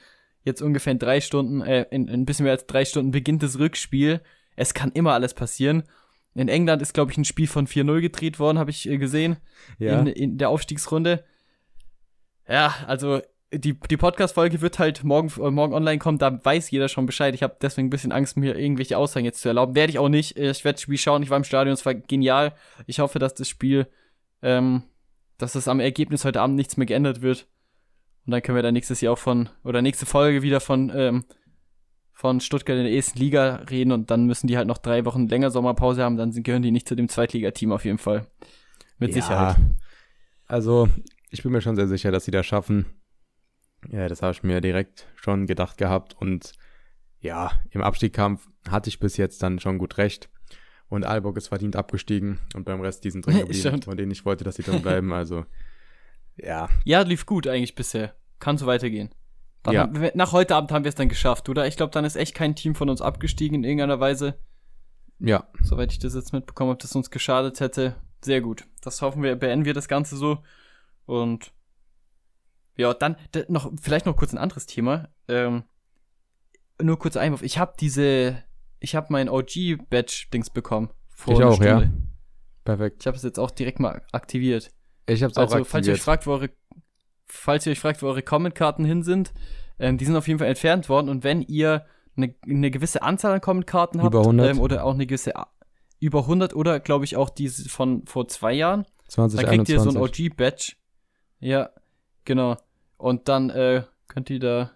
jetzt 0.44 0.62
ungefähr 0.62 0.92
in 0.92 1.00
drei 1.00 1.22
Stunden, 1.22 1.62
äh, 1.62 1.86
in, 1.92 2.08
in 2.08 2.22
ein 2.22 2.26
bisschen 2.26 2.44
mehr 2.46 2.54
als 2.54 2.66
drei 2.66 2.86
Stunden 2.86 3.12
beginnt 3.12 3.44
das 3.44 3.60
Rückspiel. 3.60 4.22
Es 4.56 4.74
kann 4.74 4.92
immer 4.92 5.14
alles 5.14 5.34
passieren. 5.36 5.84
In 6.34 6.48
England 6.48 6.82
ist, 6.82 6.94
glaube 6.94 7.12
ich, 7.12 7.18
ein 7.18 7.26
Spiel 7.26 7.48
von 7.48 7.68
4-0 7.68 8.02
gedreht 8.02 8.40
worden, 8.40 8.58
habe 8.58 8.72
ich 8.72 8.88
äh, 8.88 8.98
gesehen. 8.98 9.38
Ja, 9.80 10.00
in, 10.00 10.08
in 10.08 10.38
der 10.38 10.50
Aufstiegsrunde. 10.50 11.24
Ja, 12.48 12.74
also 12.88 13.22
die, 13.54 13.78
die 13.80 13.98
Podcast-Folge 13.98 14.62
wird 14.62 14.80
halt 14.80 15.04
morgen, 15.04 15.30
äh, 15.42 15.52
morgen 15.52 15.74
online 15.74 16.00
kommen, 16.00 16.18
da 16.18 16.44
weiß 16.44 16.72
jeder 16.72 16.88
schon 16.88 17.06
Bescheid. 17.06 17.36
Ich 17.36 17.44
habe 17.44 17.58
deswegen 17.62 17.88
ein 17.88 17.90
bisschen 17.90 18.14
Angst, 18.14 18.38
mir 18.38 18.58
irgendwelche 18.58 18.98
Aussagen 18.98 19.26
jetzt 19.26 19.42
zu 19.42 19.50
erlauben. 19.50 19.76
Werde 19.76 19.92
ich 19.92 20.00
auch 20.00 20.10
nicht. 20.10 20.38
Äh, 20.38 20.52
Ich 20.52 20.64
werde 20.64 20.76
das 20.76 20.82
Spiel 20.84 20.98
schauen, 20.98 21.24
ich 21.24 21.30
war 21.30 21.38
im 21.38 21.44
Stadion, 21.44 21.74
es 21.74 21.86
war 21.86 21.94
genial. 21.94 22.54
Ich 22.88 23.00
hoffe, 23.00 23.20
dass 23.20 23.34
das 23.34 23.50
Spiel, 23.50 23.88
ähm, 24.42 24.84
dass 25.38 25.56
es 25.56 25.68
am 25.68 25.80
Ergebnis 25.80 26.24
heute 26.24 26.42
Abend 26.42 26.56
nichts 26.56 26.78
mehr 26.78 26.88
geändert 26.88 27.22
wird. 27.22 27.48
Und 28.26 28.32
dann 28.32 28.42
können 28.42 28.56
wir 28.56 28.64
dann 28.64 28.74
nächstes 28.74 29.02
Jahr 29.02 29.14
auch 29.14 29.18
von, 29.20 29.50
oder 29.64 29.82
nächste 29.82 30.06
Folge 30.06 30.44
wieder 30.44 30.62
von, 30.62 30.92
ähm, 30.96 31.26
von 32.14 32.40
Stuttgart 32.40 32.78
in 32.78 32.84
der 32.84 32.94
ersten 32.94 33.18
Liga 33.20 33.56
reden 33.70 33.92
und 33.92 34.12
dann 34.12 34.26
müssen 34.26 34.48
die 34.48 34.58
halt 34.58 34.68
noch 34.68 34.78
drei 34.78 35.06
Wochen 35.06 35.28
länger 35.28 35.50
Sommerpause 35.52 36.04
haben, 36.04 36.18
dann 36.18 36.32
gehören 36.32 36.62
die 36.62 36.72
nicht 36.72 36.88
zu 36.88 36.96
dem 36.96 37.10
Zweitligateam 37.10 37.72
auf 37.72 37.86
jeden 37.86 37.98
Fall. 37.98 38.28
Mit 39.00 39.16
Ja. 39.16 39.22
Sicherheit. 39.22 39.58
Also, 40.48 40.90
ich 41.30 41.42
bin 41.44 41.52
mir 41.52 41.62
schon 41.62 41.76
sehr 41.76 41.88
sicher, 41.88 42.12
dass 42.12 42.26
sie 42.26 42.32
das 42.32 42.46
schaffen. 42.46 42.86
Ja, 43.90 44.08
das 44.08 44.22
habe 44.22 44.34
ich 44.34 44.44
mir 44.44 44.62
direkt 44.62 45.08
schon 45.16 45.48
gedacht 45.48 45.78
gehabt. 45.78 46.16
Und 46.20 46.52
ja, 47.20 47.52
im 47.72 47.82
Abstiegskampf 47.82 48.48
hatte 48.70 48.90
ich 48.90 49.00
bis 49.00 49.18
jetzt 49.18 49.42
dann 49.42 49.60
schon 49.60 49.78
gut 49.80 49.98
recht. 49.98 50.30
Und 50.90 51.06
Aalborg 51.06 51.38
ist 51.38 51.48
verdient 51.48 51.76
abgestiegen 51.78 52.40
und 52.54 52.66
beim 52.66 52.82
Rest 52.82 53.04
die 53.06 53.12
sind 53.12 53.26
drin 53.26 53.40
geblieben, 53.48 53.82
von 53.82 53.96
denen 53.98 54.12
ich 54.12 54.26
wollte, 54.26 54.44
dass 54.44 54.56
sie 54.58 54.64
drin 54.64 54.82
bleiben. 54.82 55.14
Also, 55.14 55.46
ja, 56.36 56.70
Ja, 56.84 57.02
lief 57.02 57.26
gut 57.26 57.48
eigentlich 57.48 57.76
bisher. 57.76 58.14
Kann 58.40 58.58
so 58.58 58.66
weitergehen. 58.66 59.10
Dann 59.64 59.74
Ja. 59.76 59.82
haben 59.82 60.10
nach 60.16 60.32
heute 60.32 60.56
Abend 60.56 60.72
haben 60.72 60.84
wir 60.84 60.90
es 60.90 60.96
dann 60.96 61.10
geschafft, 61.10 61.48
oder? 61.50 61.68
Ich 61.68 61.78
glaube, 61.78 61.92
dann 61.92 62.06
ist 62.06 62.16
echt 62.16 62.34
kein 62.36 62.56
Team 62.56 62.74
von 62.76 62.90
uns 62.90 63.02
abgestiegen 63.02 63.56
in 63.58 63.64
irgendeiner 63.64 64.00
Weise. 64.00 64.40
ja, 65.20 65.48
Soweit 65.62 65.92
ich 65.92 66.00
das 66.00 66.16
jetzt 66.16 66.34
mitbekommen 66.34 66.72
habe, 66.72 66.82
dass 66.82 66.96
uns 66.96 67.12
geschadet 67.12 67.60
hätte. 67.60 67.96
Sehr 68.24 68.42
gut. 68.42 68.66
Das 68.82 69.02
hoffen 69.04 69.22
wir, 69.22 69.36
beenden 69.36 69.66
wir 69.66 69.74
das 69.76 69.88
Ganze 69.88 70.16
so. 70.18 70.40
Und 71.06 71.54
ja, 72.76 72.94
dann 72.94 73.18
noch, 73.48 73.72
vielleicht 73.80 74.06
noch 74.08 74.16
kurz 74.16 74.32
ein 74.34 74.38
anderes 74.40 74.66
Thema. 74.66 75.10
Ähm, 75.28 75.64
nur 76.82 76.98
kurz 76.98 77.18
Einwurf. 77.18 77.44
Ich 77.44 77.60
habe 77.60 77.74
diese, 77.80 78.44
ich 78.80 78.96
habe 78.96 79.08
mein 79.12 79.30
OG-Badge-Dings 79.30 80.50
bekommen. 80.50 80.90
Vor 81.10 81.36
Ich 81.36 81.44
auch, 81.44 81.62
ja. 81.62 81.82
Stunde. 81.82 81.94
perfekt. 82.64 82.98
Ich 83.02 83.08
habe 83.08 83.18
es 83.18 83.24
jetzt 83.24 83.38
auch 83.40 83.52
direkt 83.52 83.80
mal 83.80 84.02
aktiviert. 84.12 84.72
Ich 85.06 85.22
habe 85.22 85.32
es 85.32 85.38
auch 85.38 85.44
Also, 85.44 85.64
falls 85.66 85.86
ihr 85.88 85.94
euch 85.94 86.00
aktiviert. 86.00 86.00
fragt, 86.00 86.26
wo 86.28 86.32
eure, 86.32 86.50
falls 87.32 87.66
ihr 87.66 87.72
euch 87.72 87.80
fragt, 87.80 88.02
wo 88.04 88.08
eure 88.08 88.22
Comment-Karten 88.22 88.84
hin 88.86 89.04
sind, 89.04 89.32
ähm, 89.80 89.98
die 89.98 90.06
sind 90.06 90.16
auf 90.16 90.28
jeden 90.28 90.40
Fall 90.40 90.48
entfernt 90.50 90.90
worden. 90.90 91.10
Und 91.10 91.24
wenn 91.24 91.42
ihr 91.42 91.86
eine, 92.18 92.36
eine 92.46 92.70
gewisse 92.72 93.02
Anzahl 93.02 93.34
an 93.34 93.42
Comment-Karten 93.42 94.02
habt, 94.04 94.14
Über 94.14 94.20
100. 94.22 94.52
Ähm, 94.52 94.60
oder 94.60 94.84
auch 94.84 94.94
eine 94.94 95.06
gewisse, 95.08 95.36
A- 95.36 95.48
über 96.00 96.20
100 96.22 96.54
oder, 96.56 96.80
glaube 96.80 97.06
ich, 97.06 97.16
auch 97.16 97.30
diese 97.30 97.70
von 97.70 98.06
vor 98.06 98.28
zwei 98.28 98.54
Jahren, 98.54 98.86
2021. 99.08 99.46
dann 99.46 99.56
kriegt 99.56 99.70
ihr 99.70 99.80
so 99.80 99.90
ein 99.90 99.98
OG-Badge. 100.32 100.74
Ja, 101.40 101.70
genau. 102.26 102.58
Und 102.98 103.30
dann 103.30 103.50
äh, 103.50 103.84
könnt 104.08 104.30
ihr 104.30 104.40
da, 104.40 104.72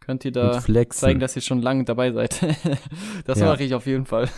könnt 0.00 0.24
ihr 0.24 0.32
da 0.32 0.60
zeigen, 0.90 1.20
dass 1.20 1.36
ihr 1.36 1.42
schon 1.42 1.62
lange 1.62 1.84
dabei 1.84 2.12
seid. 2.12 2.40
das 3.24 3.38
Ja. 3.38 3.46
mache 3.46 3.62
ich 3.62 3.74
auf 3.74 3.86
jeden 3.86 4.04
Fall. 4.06 4.28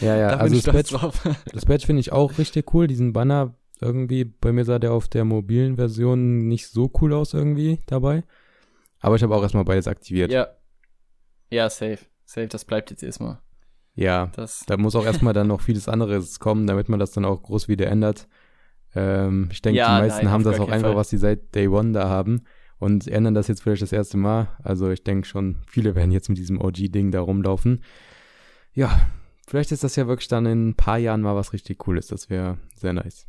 ja, 0.00 0.16
ja, 0.16 0.28
da 0.30 0.36
bin 0.36 0.40
also 0.42 0.56
ich 0.56 0.62
das 0.64 0.74
Badge, 0.92 1.12
das 1.52 1.66
Badge 1.66 1.86
finde 1.86 2.00
ich 2.00 2.12
auch 2.12 2.36
richtig 2.38 2.72
cool. 2.74 2.86
Diesen 2.86 3.12
Banner 3.12 3.54
irgendwie, 3.80 4.24
bei 4.24 4.52
mir 4.52 4.64
sah 4.64 4.78
der 4.78 4.92
auf 4.92 5.08
der 5.08 5.24
mobilen 5.24 5.76
Version 5.76 6.46
nicht 6.48 6.68
so 6.68 6.90
cool 7.00 7.12
aus 7.12 7.34
irgendwie 7.34 7.80
dabei. 7.86 8.22
Aber 9.00 9.16
ich 9.16 9.22
habe 9.22 9.34
auch 9.34 9.42
erstmal 9.42 9.64
beides 9.64 9.86
aktiviert. 9.88 10.30
ja. 10.32 10.48
Ja, 11.50 11.68
safe. 11.70 11.98
Safe, 12.24 12.48
das 12.48 12.64
bleibt 12.64 12.90
jetzt 12.90 13.02
erstmal. 13.02 13.38
ja 13.94 14.32
Das, 14.34 14.64
Da 14.66 14.76
muss 14.76 14.96
auch 14.96 15.04
erstmal 15.04 15.34
dann 15.34 15.46
noch 15.46 15.60
vieles 15.60 15.88
anderes 15.88 16.40
kommen, 16.40 16.66
damit 16.66 16.88
man 16.88 16.98
das 16.98 17.12
dann 17.12 17.24
auch 17.26 17.42
groß 17.42 17.68
wieder 17.68 17.86
ändert. 17.86 18.26
Ähm, 18.94 19.48
ich 19.52 19.60
denke, 19.62 19.78
Ja, 19.78 19.96
die 19.96 20.02
meisten 20.06 20.24
nein, 20.24 20.32
haben 20.32 20.42
das 20.44 20.58
auch 20.58 20.68
einfach, 20.70 20.88
Fall. 20.88 20.96
was 20.96 21.10
sie 21.10 21.18
seit 21.18 21.54
Day 21.54 21.68
One 21.68 21.92
da 21.92 22.08
haben 22.08 22.44
und 22.78 23.06
ändern 23.06 23.34
das 23.34 23.46
jetzt 23.48 23.62
vielleicht 23.62 23.82
das 23.82 23.92
erste 23.92 24.16
Mal. 24.16 24.48
Also 24.62 24.90
ich 24.90 25.04
denke 25.04 25.28
schon, 25.28 25.58
viele 25.68 25.94
werden 25.94 26.10
jetzt 26.10 26.28
mit 26.28 26.38
diesem 26.38 26.60
OG-Ding 26.60 27.10
da 27.12 27.20
rumlaufen. 27.20 27.84
Ja, 28.72 29.06
vielleicht 29.46 29.70
ist 29.70 29.84
das 29.84 29.94
ja 29.96 30.08
wirklich 30.08 30.28
dann 30.28 30.46
in 30.46 30.68
ein 30.70 30.74
paar 30.74 30.98
Jahren 30.98 31.20
mal 31.20 31.36
was 31.36 31.52
richtig 31.52 31.78
Cooles. 31.78 32.06
Das 32.08 32.30
wäre 32.30 32.58
sehr 32.74 32.94
nice. 32.94 33.26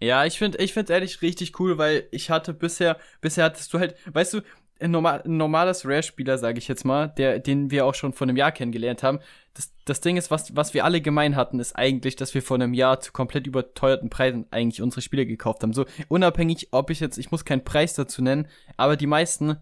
Ja, 0.00 0.24
ich 0.24 0.38
finde, 0.38 0.58
ich 0.58 0.72
finde 0.72 0.92
ehrlich 0.92 1.22
richtig 1.22 1.58
cool, 1.60 1.78
weil 1.78 2.08
ich 2.10 2.30
hatte 2.30 2.52
bisher, 2.52 2.98
bisher 3.20 3.44
hattest 3.44 3.72
du 3.72 3.78
halt, 3.78 3.94
weißt 4.12 4.34
du, 4.34 4.40
ein, 4.80 4.90
normal, 4.90 5.22
ein 5.24 5.36
normales 5.36 5.86
Rare-Spieler, 5.86 6.36
sage 6.38 6.58
ich 6.58 6.68
jetzt 6.68 6.84
mal, 6.84 7.08
der, 7.16 7.38
den 7.38 7.70
wir 7.70 7.86
auch 7.86 7.94
schon 7.94 8.12
vor 8.12 8.26
einem 8.26 8.36
Jahr 8.36 8.52
kennengelernt 8.52 9.02
haben. 9.02 9.20
Das, 9.54 9.72
das 9.84 10.00
Ding 10.00 10.16
ist, 10.16 10.30
was, 10.30 10.56
was 10.56 10.74
wir 10.74 10.84
alle 10.84 11.00
gemein 11.00 11.36
hatten, 11.36 11.60
ist 11.60 11.76
eigentlich, 11.76 12.16
dass 12.16 12.34
wir 12.34 12.42
vor 12.42 12.56
einem 12.56 12.74
Jahr 12.74 13.00
zu 13.00 13.12
komplett 13.12 13.46
überteuerten 13.46 14.10
Preisen 14.10 14.46
eigentlich 14.50 14.82
unsere 14.82 15.00
Spiele 15.00 15.26
gekauft 15.26 15.62
haben. 15.62 15.72
So 15.72 15.86
unabhängig, 16.08 16.68
ob 16.72 16.90
ich 16.90 17.00
jetzt, 17.00 17.18
ich 17.18 17.30
muss 17.30 17.44
keinen 17.44 17.64
Preis 17.64 17.94
dazu 17.94 18.22
nennen, 18.22 18.48
aber 18.76 18.96
die 18.96 19.06
meisten 19.06 19.58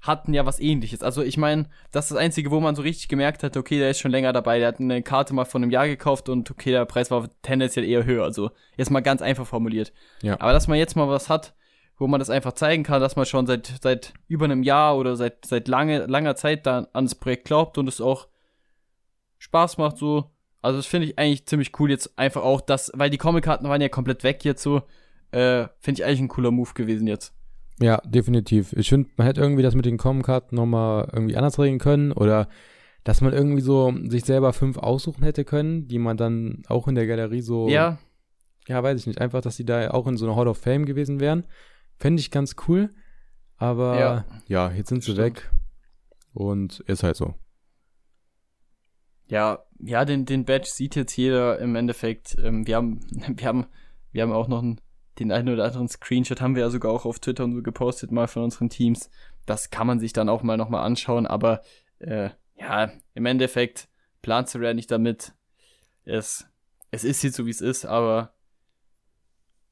hatten 0.00 0.32
ja 0.32 0.46
was 0.46 0.60
ähnliches. 0.60 1.02
Also 1.02 1.22
ich 1.22 1.36
meine, 1.36 1.68
das 1.90 2.06
ist 2.06 2.12
das 2.12 2.18
Einzige, 2.18 2.50
wo 2.50 2.60
man 2.60 2.76
so 2.76 2.82
richtig 2.82 3.08
gemerkt 3.08 3.42
hat, 3.42 3.56
okay, 3.56 3.78
der 3.78 3.90
ist 3.90 3.98
schon 3.98 4.10
länger 4.10 4.32
dabei, 4.32 4.58
der 4.58 4.68
hat 4.68 4.80
eine 4.80 5.02
Karte 5.02 5.34
mal 5.34 5.44
vor 5.44 5.60
einem 5.60 5.70
Jahr 5.70 5.88
gekauft 5.88 6.28
und 6.28 6.50
okay, 6.50 6.70
der 6.70 6.84
Preis 6.84 7.10
war 7.10 7.28
tendenziell 7.42 7.84
eher 7.84 8.04
höher. 8.04 8.24
Also 8.24 8.50
jetzt 8.76 8.90
mal 8.90 9.00
ganz 9.00 9.22
einfach 9.22 9.46
formuliert. 9.46 9.92
Ja. 10.22 10.40
Aber 10.40 10.52
dass 10.52 10.68
man 10.68 10.78
jetzt 10.78 10.94
mal 10.94 11.08
was 11.08 11.28
hat, 11.28 11.54
wo 11.96 12.06
man 12.06 12.20
das 12.20 12.30
einfach 12.30 12.52
zeigen 12.52 12.84
kann, 12.84 13.00
dass 13.00 13.16
man 13.16 13.26
schon 13.26 13.46
seit, 13.46 13.72
seit 13.82 14.14
über 14.28 14.44
einem 14.44 14.62
Jahr 14.62 14.96
oder 14.96 15.16
seit, 15.16 15.44
seit 15.44 15.66
lange, 15.66 16.06
langer 16.06 16.36
Zeit 16.36 16.64
da 16.64 16.86
an 16.92 17.06
das 17.06 17.16
Projekt 17.16 17.44
glaubt 17.44 17.76
und 17.76 17.88
es 17.88 18.00
auch 18.00 18.28
Spaß 19.38 19.78
macht, 19.78 19.98
so. 19.98 20.30
Also 20.62 20.78
das 20.78 20.86
finde 20.86 21.06
ich 21.06 21.18
eigentlich 21.18 21.46
ziemlich 21.46 21.78
cool 21.78 21.90
jetzt 21.90 22.18
einfach 22.18 22.42
auch, 22.42 22.60
dass, 22.60 22.90
weil 22.94 23.10
die 23.10 23.18
Comic-Karten 23.18 23.68
waren 23.68 23.80
ja 23.80 23.88
komplett 23.88 24.24
weg 24.24 24.44
jetzt 24.44 24.62
so, 24.62 24.82
äh, 25.30 25.66
finde 25.78 26.00
ich 26.00 26.04
eigentlich 26.04 26.20
ein 26.20 26.28
cooler 26.28 26.50
Move 26.50 26.72
gewesen 26.74 27.06
jetzt. 27.06 27.32
Ja, 27.80 27.98
definitiv. 28.04 28.72
Ich 28.72 28.88
finde, 28.88 29.08
man 29.16 29.26
hätte 29.26 29.40
irgendwie 29.40 29.62
das 29.62 29.74
mit 29.74 29.84
den 29.86 29.98
Com-Karten 29.98 30.56
nochmal 30.56 31.08
irgendwie 31.12 31.36
anders 31.36 31.58
regeln 31.58 31.78
können 31.78 32.12
oder 32.12 32.48
dass 33.04 33.20
man 33.20 33.32
irgendwie 33.32 33.60
so 33.60 33.92
sich 34.08 34.24
selber 34.24 34.52
fünf 34.52 34.76
aussuchen 34.76 35.22
hätte 35.22 35.44
können, 35.44 35.86
die 35.86 35.98
man 35.98 36.16
dann 36.16 36.62
auch 36.68 36.88
in 36.88 36.94
der 36.96 37.06
Galerie 37.06 37.40
so 37.40 37.68
Ja, 37.68 37.98
ja, 38.66 38.82
weiß 38.82 39.00
ich 39.00 39.06
nicht, 39.06 39.20
einfach, 39.20 39.40
dass 39.40 39.56
die 39.56 39.64
da 39.64 39.90
auch 39.92 40.06
in 40.06 40.16
so 40.16 40.26
einer 40.26 40.36
Hall 40.36 40.48
of 40.48 40.58
Fame 40.58 40.84
gewesen 40.84 41.20
wären. 41.20 41.44
Fände 41.96 42.20
ich 42.20 42.30
ganz 42.30 42.56
cool. 42.68 42.90
Aber 43.56 43.98
Ja. 43.98 44.24
ja, 44.46 44.70
jetzt 44.72 44.88
sind 44.88 45.02
sie 45.02 45.12
Stimmt. 45.12 45.36
weg. 45.36 45.50
Und 46.34 46.80
ist 46.80 47.02
halt 47.02 47.16
so. 47.16 47.34
Ja, 49.26 49.60
ja, 49.80 50.04
den, 50.04 50.24
den 50.24 50.44
Badge 50.44 50.68
sieht 50.72 50.96
jetzt 50.96 51.16
jeder 51.16 51.58
im 51.58 51.76
Endeffekt. 51.76 52.36
Ähm, 52.42 52.66
wir 52.66 52.76
haben, 52.76 53.00
wir 53.36 53.46
haben, 53.46 53.66
wir 54.12 54.22
haben 54.22 54.32
auch 54.32 54.48
noch 54.48 54.62
einen, 54.62 54.80
den 55.18 55.32
einen 55.32 55.48
oder 55.48 55.64
anderen 55.64 55.88
Screenshot 55.88 56.40
haben 56.40 56.54
wir 56.54 56.62
ja 56.62 56.70
sogar 56.70 56.92
auch 56.92 57.04
auf 57.04 57.18
Twitter 57.18 57.44
und 57.44 57.54
so 57.54 57.62
gepostet 57.62 58.12
mal 58.12 58.28
von 58.28 58.44
unseren 58.44 58.70
Teams. 58.70 59.10
Das 59.46 59.70
kann 59.70 59.86
man 59.86 59.98
sich 59.98 60.12
dann 60.12 60.28
auch 60.28 60.42
mal 60.42 60.56
nochmal 60.56 60.84
anschauen, 60.84 61.26
aber 61.26 61.62
äh, 61.98 62.30
ja, 62.56 62.92
im 63.14 63.26
Endeffekt 63.26 63.88
plant 64.22 64.54
Rare 64.54 64.74
nicht 64.74 64.90
damit. 64.90 65.32
Es, 66.04 66.46
es 66.90 67.04
ist 67.04 67.22
jetzt 67.22 67.36
so 67.36 67.46
wie 67.46 67.50
es 67.50 67.60
ist, 67.60 67.84
aber 67.84 68.32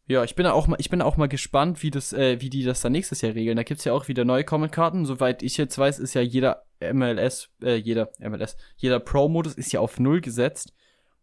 ja, 0.08 0.22
ich 0.22 0.36
bin 0.36 0.46
auch 0.46 0.68
mal, 0.68 0.76
ich 0.78 0.88
bin 0.88 1.02
auch 1.02 1.16
mal 1.16 1.26
gespannt, 1.26 1.82
wie 1.82 1.90
das, 1.90 2.12
äh, 2.12 2.40
wie 2.40 2.48
die 2.48 2.62
das 2.62 2.80
dann 2.80 2.92
nächstes 2.92 3.22
Jahr 3.22 3.34
regeln. 3.34 3.56
Da 3.56 3.64
gibt's 3.64 3.84
ja 3.84 3.92
auch 3.92 4.06
wieder 4.06 4.24
neue 4.24 4.44
Comment-Karten. 4.44 5.04
Soweit 5.04 5.42
ich 5.42 5.56
jetzt 5.56 5.76
weiß, 5.76 5.98
ist 5.98 6.14
ja 6.14 6.20
jeder 6.20 6.64
MLS, 6.80 7.50
äh, 7.60 7.74
jeder 7.74 8.10
MLS, 8.20 8.56
jeder 8.76 9.00
Pro-Modus 9.00 9.54
ist 9.54 9.72
ja 9.72 9.80
auf 9.80 9.98
null 9.98 10.20
gesetzt. 10.20 10.72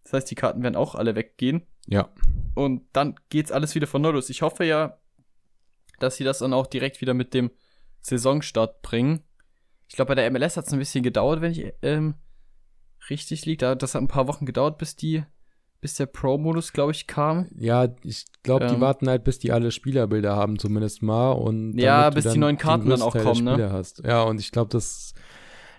Das 0.04 0.14
heißt, 0.14 0.32
die 0.32 0.36
Karten 0.36 0.64
werden 0.64 0.76
auch 0.76 0.96
alle 0.96 1.16
weggehen. 1.16 1.66
Ja. 1.88 2.10
Und 2.56 2.84
dann 2.94 3.16
geht's 3.30 3.52
alles 3.52 3.76
wieder 3.76 3.88
von 3.88 4.02
neu 4.02 4.12
los. 4.12 4.30
Ich 4.30 4.42
hoffe 4.42 4.64
ja, 4.66 4.98
dass 6.00 6.18
sie 6.18 6.24
das 6.24 6.40
dann 6.40 6.54
auch 6.54 6.68
direkt 6.68 7.02
wieder 7.02 7.14
mit 7.14 7.34
dem 7.34 7.52
Saisonstart 8.02 8.82
bringen. 8.82 9.22
Ich 9.88 9.96
glaube, 9.96 10.10
bei 10.10 10.16
der 10.16 10.30
MLS 10.32 10.58
hat 10.58 10.66
es 10.68 10.74
ein 10.74 10.80
bisschen 10.80 11.04
gedauert, 11.04 11.42
wenn 11.42 11.52
ich 11.52 11.74
ähm, 11.82 12.16
richtig 13.10 13.46
liege. 13.46 13.76
Das 13.76 13.96
hat 13.96 14.02
ein 14.02 14.08
paar 14.08 14.28
Wochen 14.28 14.46
gedauert, 14.46 14.78
bis 14.78 14.96
die, 14.96 15.24
bis 15.82 15.96
der 15.96 16.06
Pro-Modus, 16.06 16.74
glaube 16.74 16.92
ich, 16.92 17.08
kam. 17.08 17.48
Ja, 17.56 17.88
ich 18.04 18.26
glaube, 18.44 18.68
die 18.68 18.76
Ähm. 18.76 18.82
warten 18.82 19.10
halt, 19.10 19.24
bis 19.24 19.40
die 19.40 19.52
alle 19.52 19.72
Spielerbilder 19.72 20.36
haben, 20.36 20.58
zumindest 20.60 21.02
mal. 21.02 21.32
Und 21.32 21.78
Ja, 21.78 22.10
bis 22.10 22.32
die 22.32 22.40
neuen 22.40 22.58
Karten 22.58 22.90
dann 22.90 23.02
auch 23.02 23.16
kommen, 23.16 23.44
ne? 23.44 23.72
Hast. 23.72 24.02
Ja, 24.06 24.24
und 24.24 24.40
ich 24.40 24.52
glaube, 24.52 24.70
das, 24.70 25.14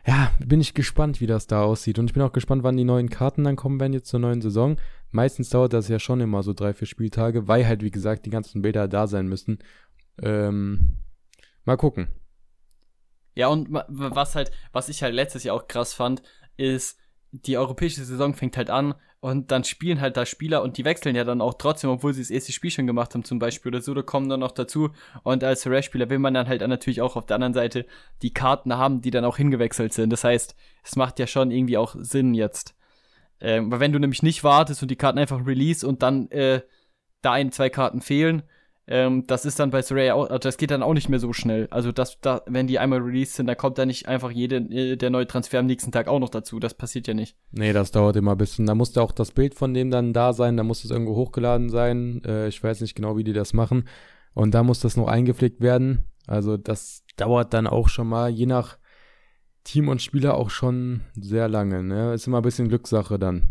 ja, 0.07 0.31
bin 0.39 0.61
ich 0.61 0.75
gespannt, 0.75 1.21
wie 1.21 1.27
das 1.27 1.47
da 1.47 1.63
aussieht. 1.63 1.99
Und 1.99 2.07
ich 2.07 2.13
bin 2.13 2.23
auch 2.23 2.33
gespannt, 2.33 2.63
wann 2.63 2.77
die 2.77 2.85
neuen 2.85 3.11
Karten 3.11 3.45
dann 3.45 3.57
kommen 3.57 3.81
werden 3.81 3.93
jetzt 3.95 4.09
zur 4.09 4.21
neuen 4.21 4.41
Saison. 4.43 4.77
Meistens 5.15 5.49
dauert 5.49 5.73
das 5.73 5.87
ja 5.87 6.01
schon 6.01 6.21
immer 6.21 6.43
so 6.43 6.53
drei, 6.53 6.75
vier 6.75 6.89
Spieltage, 6.89 7.47
weil 7.47 7.69
halt, 7.69 7.85
wie 7.85 7.93
gesagt, 7.93 8.27
die 8.27 8.31
ganzen 8.31 8.63
Bilder 8.63 8.89
da 8.89 9.07
sein 9.07 9.29
müssen. 9.29 9.61
Ähm, 10.21 10.97
mal 11.65 11.77
gucken. 11.77 12.09
Ja, 13.37 13.47
und 13.47 13.69
was 13.71 14.35
halt, 14.35 14.51
was 14.73 14.89
ich 14.89 15.05
halt 15.05 15.15
letztes 15.15 15.45
Jahr 15.45 15.55
auch 15.55 15.69
krass 15.69 15.95
fand, 15.95 16.25
ist, 16.57 16.99
die 17.31 17.57
europäische 17.57 18.03
Saison 18.05 18.35
fängt 18.35 18.57
halt 18.57 18.71
an 18.71 18.95
und 19.21 19.53
dann 19.53 19.63
spielen 19.63 20.01
halt 20.01 20.17
da 20.17 20.27
Spieler 20.27 20.65
und 20.65 20.79
die 20.79 20.85
wechseln 20.85 21.15
ja 21.15 21.23
dann 21.23 21.41
auch 21.41 21.55
trotzdem, 21.55 21.91
obwohl 21.91 22.13
sie 22.13 22.23
das 22.23 22.31
erste 22.31 22.51
Spiel 22.51 22.73
schon 22.73 22.89
gemacht 22.89 23.15
haben 23.15 23.23
zum 23.23 23.39
Beispiel 23.39 23.71
oder 23.71 23.83
so, 23.83 23.95
da 23.95 24.03
kommen 24.03 24.29
dann 24.29 24.41
noch 24.41 24.51
dazu 24.51 24.91
und 25.23 25.45
als 25.45 25.65
Harass-Spieler 25.65 26.11
will 26.11 26.19
man 26.19 26.35
dann 26.35 26.49
halt 26.49 26.61
natürlich 26.67 27.03
auch 27.03 27.15
auf 27.15 27.27
der 27.27 27.37
anderen 27.37 27.55
Seite 27.55 27.87
die 28.23 28.35
Karten 28.35 28.77
haben, 28.77 29.01
die 29.01 29.13
dann 29.13 29.25
auch 29.25 29.37
hingewechselt 29.37 29.93
sind. 29.93 30.11
Das 30.11 30.25
heißt, 30.25 30.57
es 30.83 30.97
macht 30.97 31.21
ja 31.21 31.29
schon 31.29 31.53
irgendwie 31.53 31.79
auch 31.79 31.95
Sinn 32.01 32.35
jetzt. 32.35 32.75
Ähm, 33.41 33.71
weil 33.71 33.81
wenn 33.81 33.93
du 33.93 33.99
nämlich 33.99 34.23
nicht 34.23 34.45
wartest 34.45 34.83
und 34.83 34.91
die 34.91 34.97
Karten 34.97 35.19
einfach 35.19 35.47
release 35.47 35.87
und 35.87 36.03
dann 36.03 36.31
äh, 36.31 36.61
da 37.23 37.33
ein, 37.33 37.53
zwei 37.53 37.71
Karten 37.71 38.01
fehlen, 38.01 38.43
ähm, 38.87 39.27
das 39.27 39.47
ist 39.47 39.59
dann 39.59 39.71
bei 39.71 39.81
Soraya 39.81 40.15
auch, 40.15 40.25
also 40.25 40.39
das 40.39 40.59
geht 40.59 40.71
dann 40.71 40.83
auch 40.83 40.93
nicht 40.93 41.09
mehr 41.09 41.19
so 41.19 41.33
schnell. 41.33 41.69
Also 41.71 41.91
das, 41.91 42.21
da, 42.21 42.43
wenn 42.47 42.67
die 42.67 42.79
einmal 42.79 43.01
released 43.01 43.35
sind, 43.35 43.47
dann 43.47 43.57
kommt 43.57 43.79
da 43.79 43.87
nicht 43.87 44.09
einfach 44.09 44.31
jede, 44.31 44.57
äh, 44.57 44.97
der 44.97 45.11
neue 45.11 45.27
Transfer 45.27 45.59
am 45.59 45.67
nächsten 45.67 45.91
Tag 45.91 46.07
auch 46.07 46.19
noch 46.19 46.29
dazu. 46.29 46.61
Das 46.61 46.75
passiert 46.75 47.07
ja 47.07 47.15
nicht. 47.15 47.37
Nee, 47.51 47.73
das 47.73 47.93
dauert 47.93 48.17
immer 48.17 48.33
ein 48.33 48.39
bisschen. 48.39 48.67
Da 48.67 48.75
musste 48.75 49.01
auch 49.01 49.13
das 49.13 49.31
Bild 49.31 49.55
von 49.55 49.73
dem 49.73 49.91
dann 49.91 50.13
da 50.13 50.35
sein, 50.35 50.57
da 50.57 50.65
muss 50.65 50.85
es 50.85 50.91
irgendwo 50.91 51.17
hochgeladen 51.17 51.71
sein. 51.71 52.23
Äh, 52.27 52.49
ich 52.49 52.63
weiß 52.63 52.83
nicht 52.83 52.95
genau, 52.95 53.17
wie 53.17 53.25
die 53.25 53.33
das 53.33 53.55
machen. 53.55 53.89
Und 54.35 54.53
da 54.55 54.63
muss 54.63 54.81
das 54.81 54.97
noch 54.97 55.09
eingepflegt 55.09 55.63
werden. 55.63 56.05
Also 56.27 56.57
das 56.59 57.05
dauert 57.17 57.55
dann 57.55 57.67
auch 57.67 57.89
schon 57.89 58.09
mal, 58.09 58.29
je 58.29 58.47
nach 58.47 58.79
Team 59.65 59.89
und 59.89 60.03
Spieler 60.03 60.35
auch 60.35 60.51
schon 60.51 61.01
sehr 61.17 61.49
lange. 61.49 61.83
Ne? 61.83 62.15
Ist 62.15 62.27
immer 62.27 62.39
ein 62.39 62.43
bisschen 62.43 62.69
Glückssache 62.69 63.19
dann. 63.19 63.49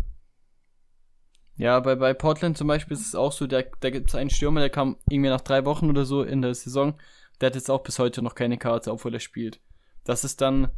Ja, 1.55 1.79
bei, 1.79 1.95
bei 1.95 2.13
Portland 2.13 2.57
zum 2.57 2.67
Beispiel 2.67 2.95
ist 2.95 3.07
es 3.07 3.15
auch 3.15 3.31
so, 3.31 3.45
der, 3.45 3.67
da 3.79 3.89
gibt 3.89 4.09
es 4.09 4.15
einen 4.15 4.29
Stürmer, 4.29 4.59
der 4.59 4.69
kam 4.69 4.97
irgendwie 5.09 5.29
nach 5.29 5.41
drei 5.41 5.65
Wochen 5.65 5.89
oder 5.89 6.05
so 6.05 6.23
in 6.23 6.41
der 6.41 6.55
Saison. 6.55 6.95
Der 7.41 7.47
hat 7.47 7.55
jetzt 7.55 7.69
auch 7.69 7.83
bis 7.83 7.99
heute 7.99 8.21
noch 8.21 8.35
keine 8.35 8.57
Karte, 8.57 8.91
obwohl 8.91 9.13
er 9.13 9.19
spielt. 9.19 9.59
Das 10.03 10.23
ist 10.23 10.41
dann, 10.41 10.69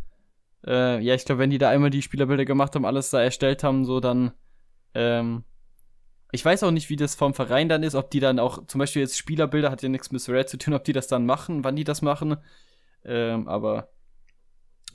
äh, 0.66 1.00
ja, 1.00 1.16
ich 1.16 1.26
glaube, 1.26 1.40
wenn 1.40 1.50
die 1.50 1.58
da 1.58 1.70
einmal 1.70 1.90
die 1.90 2.02
Spielerbilder 2.02 2.46
gemacht 2.46 2.76
haben, 2.76 2.86
alles 2.86 3.10
da 3.10 3.22
erstellt 3.22 3.64
haben, 3.64 3.86
so 3.86 4.00
dann, 4.00 4.32
ähm, 4.94 5.44
ich 6.32 6.44
weiß 6.44 6.64
auch 6.64 6.72
nicht, 6.72 6.90
wie 6.90 6.98
das 6.98 7.16
vom 7.16 7.34
Verein 7.34 7.70
dann 7.70 7.84
ist, 7.84 7.96
ob 7.96 8.12
die 8.12 8.20
dann 8.20 8.40
auch, 8.40 8.66
zum 8.68 8.80
Beispiel 8.80 9.02
jetzt 9.02 9.18
Spielerbilder 9.18 9.72
hat 9.72 9.82
ja 9.82 9.90
nichts 9.90 10.12
mit 10.12 10.28
Red 10.28 10.50
zu 10.50 10.58
tun, 10.58 10.74
ob 10.74 10.84
die 10.84 10.94
das 10.94 11.08
dann 11.08 11.26
machen, 11.26 11.64
wann 11.64 11.78
die 11.78 11.84
das 11.86 12.02
machen. 12.02 12.38
Ähm, 13.06 13.48
aber 13.48 13.90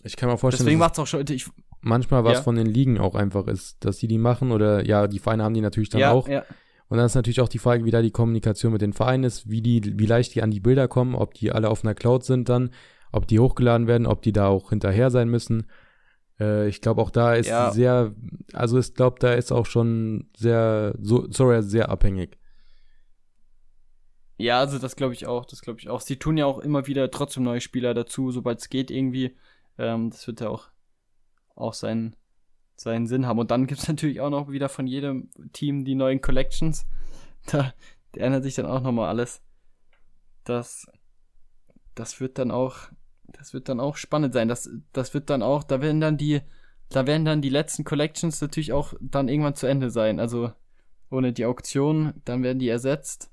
Ich 0.02 0.16
kann 0.16 0.28
mir 0.28 0.38
vorstellen, 0.38 0.66
deswegen 0.66 0.80
dass 0.80 0.88
macht's 0.88 0.98
auch 0.98 1.06
schon, 1.06 1.20
ich, 1.20 1.46
es 1.46 1.50
manchmal 1.82 2.24
was 2.24 2.38
Ja. 2.38 2.42
von 2.42 2.56
den 2.56 2.66
Ligen 2.66 2.98
auch 2.98 3.14
einfach 3.14 3.46
ist, 3.46 3.84
dass 3.84 3.98
die 3.98 4.08
die 4.08 4.18
machen 4.18 4.52
oder 4.52 4.84
ja, 4.86 5.06
die 5.06 5.18
Vereine 5.18 5.44
haben 5.44 5.54
die 5.54 5.60
natürlich 5.60 5.90
dann 5.90 6.00
ja, 6.00 6.12
auch. 6.12 6.28
ja, 6.28 6.44
Und 6.88 6.96
dann 6.96 7.06
ist 7.06 7.14
natürlich 7.14 7.40
auch 7.40 7.48
die 7.48 7.58
Frage, 7.58 7.84
wie 7.84 7.90
da 7.90 8.02
die 8.02 8.10
Kommunikation 8.10 8.72
mit 8.72 8.82
den 8.82 8.92
Vereinen 8.92 9.24
ist, 9.24 9.48
wie 9.50 9.62
die, 9.62 9.98
wie 9.98 10.06
leicht 10.06 10.34
die 10.34 10.42
an 10.42 10.50
die 10.50 10.60
Bilder 10.60 10.88
kommen, 10.88 11.14
ob 11.14 11.34
die 11.34 11.52
alle 11.52 11.68
auf 11.68 11.84
einer 11.84 11.94
Cloud 11.94 12.24
sind 12.24 12.48
dann, 12.48 12.70
ob 13.12 13.26
die 13.26 13.38
hochgeladen 13.38 13.86
werden, 13.86 14.06
ob 14.06 14.22
die 14.22 14.32
da 14.32 14.48
auch 14.48 14.70
hinterher 14.70 15.10
sein 15.10 15.28
müssen. 15.28 15.66
Äh, 16.38 16.68
ich 16.68 16.80
glaube 16.80 17.02
auch 17.02 17.10
da 17.10 17.34
ist 17.34 17.52
sehr, 17.72 18.14
also 18.52 18.78
ich 18.78 18.94
glaube, 18.94 19.18
da 19.20 19.34
ist 19.34 19.52
auch 19.52 19.66
schon 19.66 20.30
sehr, 20.36 20.94
so, 21.00 21.26
sorry, 21.30 21.62
sehr 21.62 21.90
abhängig. 21.90 22.38
Ja, 24.38 24.58
also 24.60 24.78
das 24.78 24.96
glaube 24.96 25.12
ich 25.12 25.26
auch, 25.26 25.44
das 25.44 25.60
glaube 25.60 25.80
ich 25.80 25.90
auch. 25.90 26.00
Sie 26.00 26.16
tun 26.16 26.38
ja 26.38 26.46
auch 26.46 26.60
immer 26.60 26.86
wieder 26.86 27.10
trotzdem 27.10 27.42
neue 27.42 27.60
Spieler 27.60 27.92
dazu, 27.92 28.30
sobald 28.30 28.58
es 28.60 28.70
geht 28.70 28.90
irgendwie. 28.90 29.36
Ähm, 29.80 30.10
das 30.10 30.26
wird 30.26 30.40
ja 30.40 30.50
auch, 30.50 30.68
auch 31.56 31.72
seinen, 31.74 32.14
seinen 32.76 33.06
Sinn 33.06 33.26
haben. 33.26 33.38
Und 33.38 33.50
dann 33.50 33.66
gibt's 33.66 33.88
natürlich 33.88 34.20
auch 34.20 34.30
noch 34.30 34.50
wieder 34.50 34.68
von 34.68 34.86
jedem 34.86 35.30
Team 35.52 35.84
die 35.84 35.94
neuen 35.94 36.20
Collections. 36.20 36.86
Da, 37.46 37.72
da 38.12 38.20
ändert 38.20 38.42
sich 38.42 38.56
dann 38.56 38.66
auch 38.66 38.82
nochmal 38.82 39.08
alles. 39.08 39.40
Das, 40.44 40.86
das 41.94 42.20
wird 42.20 42.36
dann 42.36 42.50
auch, 42.50 42.76
das 43.28 43.54
wird 43.54 43.70
dann 43.70 43.80
auch 43.80 43.96
spannend 43.96 44.34
sein. 44.34 44.46
Das, 44.46 44.68
das 44.92 45.14
wird 45.14 45.30
dann 45.30 45.42
auch, 45.42 45.64
da 45.64 45.80
werden 45.80 46.02
dann 46.02 46.18
die, 46.18 46.42
da 46.90 47.06
werden 47.06 47.24
dann 47.24 47.40
die 47.40 47.48
letzten 47.48 47.84
Collections 47.84 48.42
natürlich 48.42 48.74
auch 48.74 48.92
dann 49.00 49.30
irgendwann 49.30 49.54
zu 49.54 49.66
Ende 49.66 49.88
sein. 49.88 50.20
Also 50.20 50.52
ohne 51.10 51.32
die 51.32 51.46
Auktion, 51.46 52.12
dann 52.26 52.42
werden 52.42 52.58
die 52.58 52.68
ersetzt. 52.68 53.30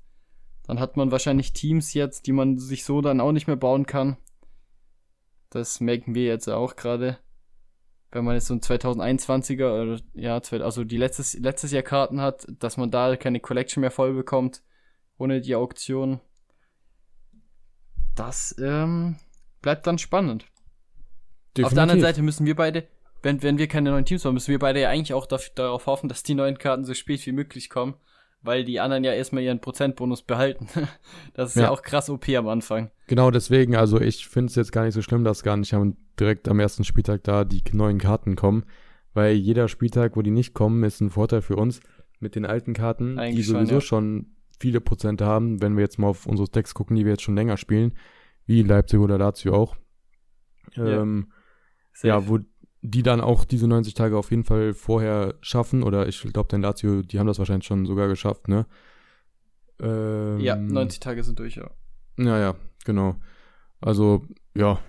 Dann 0.66 0.80
hat 0.80 0.96
man 0.96 1.10
wahrscheinlich 1.10 1.52
Teams 1.52 1.92
jetzt, 1.92 2.26
die 2.26 2.32
man 2.32 2.56
sich 2.56 2.84
so 2.84 3.02
dann 3.02 3.20
auch 3.20 3.32
nicht 3.32 3.46
mehr 3.46 3.56
bauen 3.56 3.84
kann. 3.84 4.16
Das 5.50 5.80
merken 5.80 6.14
wir 6.14 6.24
jetzt 6.24 6.48
auch 6.48 6.76
gerade. 6.76 7.18
Wenn 8.10 8.24
man 8.24 8.34
jetzt 8.34 8.46
so 8.46 8.54
ein 8.54 8.60
2021er, 8.60 9.82
oder, 9.82 10.00
ja, 10.14 10.40
zwei- 10.42 10.62
also 10.62 10.82
die 10.84 10.96
letztes, 10.96 11.34
letztes 11.34 11.72
Jahr 11.72 11.82
Karten 11.82 12.20
hat, 12.20 12.46
dass 12.58 12.76
man 12.78 12.90
da 12.90 13.16
keine 13.16 13.38
Collection 13.40 13.82
mehr 13.82 13.90
voll 13.90 14.14
bekommt, 14.14 14.62
ohne 15.18 15.40
die 15.42 15.54
Auktion. 15.54 16.20
Das 18.14 18.54
ähm, 18.58 19.16
bleibt 19.60 19.86
dann 19.86 19.98
spannend. 19.98 20.46
Auf 21.64 21.72
der 21.74 21.82
anderen 21.82 22.00
Seite 22.00 22.22
müssen 22.22 22.46
wir 22.46 22.56
beide, 22.56 22.88
wenn, 23.22 23.42
wenn 23.42 23.58
wir 23.58 23.68
keine 23.68 23.90
neuen 23.90 24.04
Teams 24.04 24.24
haben, 24.24 24.34
müssen 24.34 24.50
wir 24.50 24.58
beide 24.58 24.80
ja 24.80 24.88
eigentlich 24.90 25.12
auch 25.14 25.26
darauf 25.26 25.86
hoffen, 25.86 26.08
dass 26.08 26.22
die 26.22 26.34
neuen 26.34 26.58
Karten 26.58 26.84
so 26.84 26.94
spät 26.94 27.24
wie 27.26 27.32
möglich 27.32 27.68
kommen, 27.68 27.94
weil 28.42 28.64
die 28.64 28.80
anderen 28.80 29.04
ja 29.04 29.12
erstmal 29.12 29.42
ihren 29.42 29.60
Prozentbonus 29.60 30.22
behalten. 30.22 30.68
Das 31.34 31.50
ist 31.50 31.56
ja, 31.56 31.64
Ja. 31.64 31.70
auch 31.70 31.82
krass 31.82 32.08
OP 32.10 32.28
am 32.30 32.48
Anfang. 32.48 32.90
Genau 33.06 33.30
deswegen, 33.30 33.76
also 33.76 34.00
ich 34.00 34.26
finde 34.28 34.50
es 34.50 34.54
jetzt 34.56 34.72
gar 34.72 34.84
nicht 34.84 34.94
so 34.94 35.02
schlimm, 35.02 35.24
dass 35.24 35.42
gar 35.42 35.56
nicht 35.56 35.74
am, 35.74 35.96
direkt 36.18 36.48
am 36.48 36.60
ersten 36.60 36.84
Spieltag 36.84 37.24
da 37.24 37.44
die 37.44 37.62
neuen 37.72 37.98
Karten 37.98 38.36
kommen, 38.36 38.64
weil 39.14 39.34
jeder 39.34 39.68
Spieltag, 39.68 40.16
wo 40.16 40.22
die 40.22 40.30
nicht 40.30 40.54
kommen, 40.54 40.82
ist 40.84 41.00
ein 41.00 41.10
Vorteil 41.10 41.42
für 41.42 41.56
uns 41.56 41.80
mit 42.20 42.34
den 42.34 42.44
alten 42.46 42.74
Karten, 42.74 43.14
die 43.16 43.20
Eigentlich 43.22 43.46
schon, 43.46 43.56
sowieso 43.56 43.74
ja. 43.76 43.80
schon 43.80 44.26
viele 44.58 44.80
Prozente 44.80 45.24
haben, 45.24 45.62
wenn 45.62 45.76
wir 45.76 45.82
jetzt 45.82 45.98
mal 45.98 46.08
auf 46.08 46.26
unsere 46.26 46.48
Decks 46.48 46.74
gucken, 46.74 46.96
die 46.96 47.04
wir 47.04 47.12
jetzt 47.12 47.22
schon 47.22 47.36
länger 47.36 47.56
spielen, 47.56 47.92
wie 48.46 48.62
Leipzig 48.62 48.98
oder 48.98 49.18
Lazio 49.18 49.54
auch. 49.54 49.76
Ja. 50.74 51.02
Ähm, 51.02 51.32
Safe. 51.92 52.08
ja, 52.08 52.28
wo 52.28 52.38
die 52.82 53.02
dann 53.02 53.20
auch 53.20 53.44
diese 53.44 53.66
90 53.66 53.94
Tage 53.94 54.16
auf 54.16 54.30
jeden 54.30 54.44
Fall 54.44 54.72
vorher 54.74 55.34
schaffen, 55.40 55.82
oder 55.82 56.08
ich 56.08 56.20
glaube, 56.22 56.48
dein 56.48 56.62
Lazio, 56.62 57.02
die 57.02 57.18
haben 57.18 57.26
das 57.26 57.38
wahrscheinlich 57.38 57.66
schon 57.66 57.86
sogar 57.86 58.08
geschafft, 58.08 58.48
ne? 58.48 58.66
Ähm, 59.80 60.40
ja, 60.40 60.56
90 60.56 61.00
Tage 61.00 61.22
sind 61.22 61.38
durch, 61.38 61.56
ja. 61.56 61.70
ja, 62.18 62.38
ja, 62.38 62.54
genau. 62.84 63.16
Also, 63.80 64.24
ja, 64.54 64.80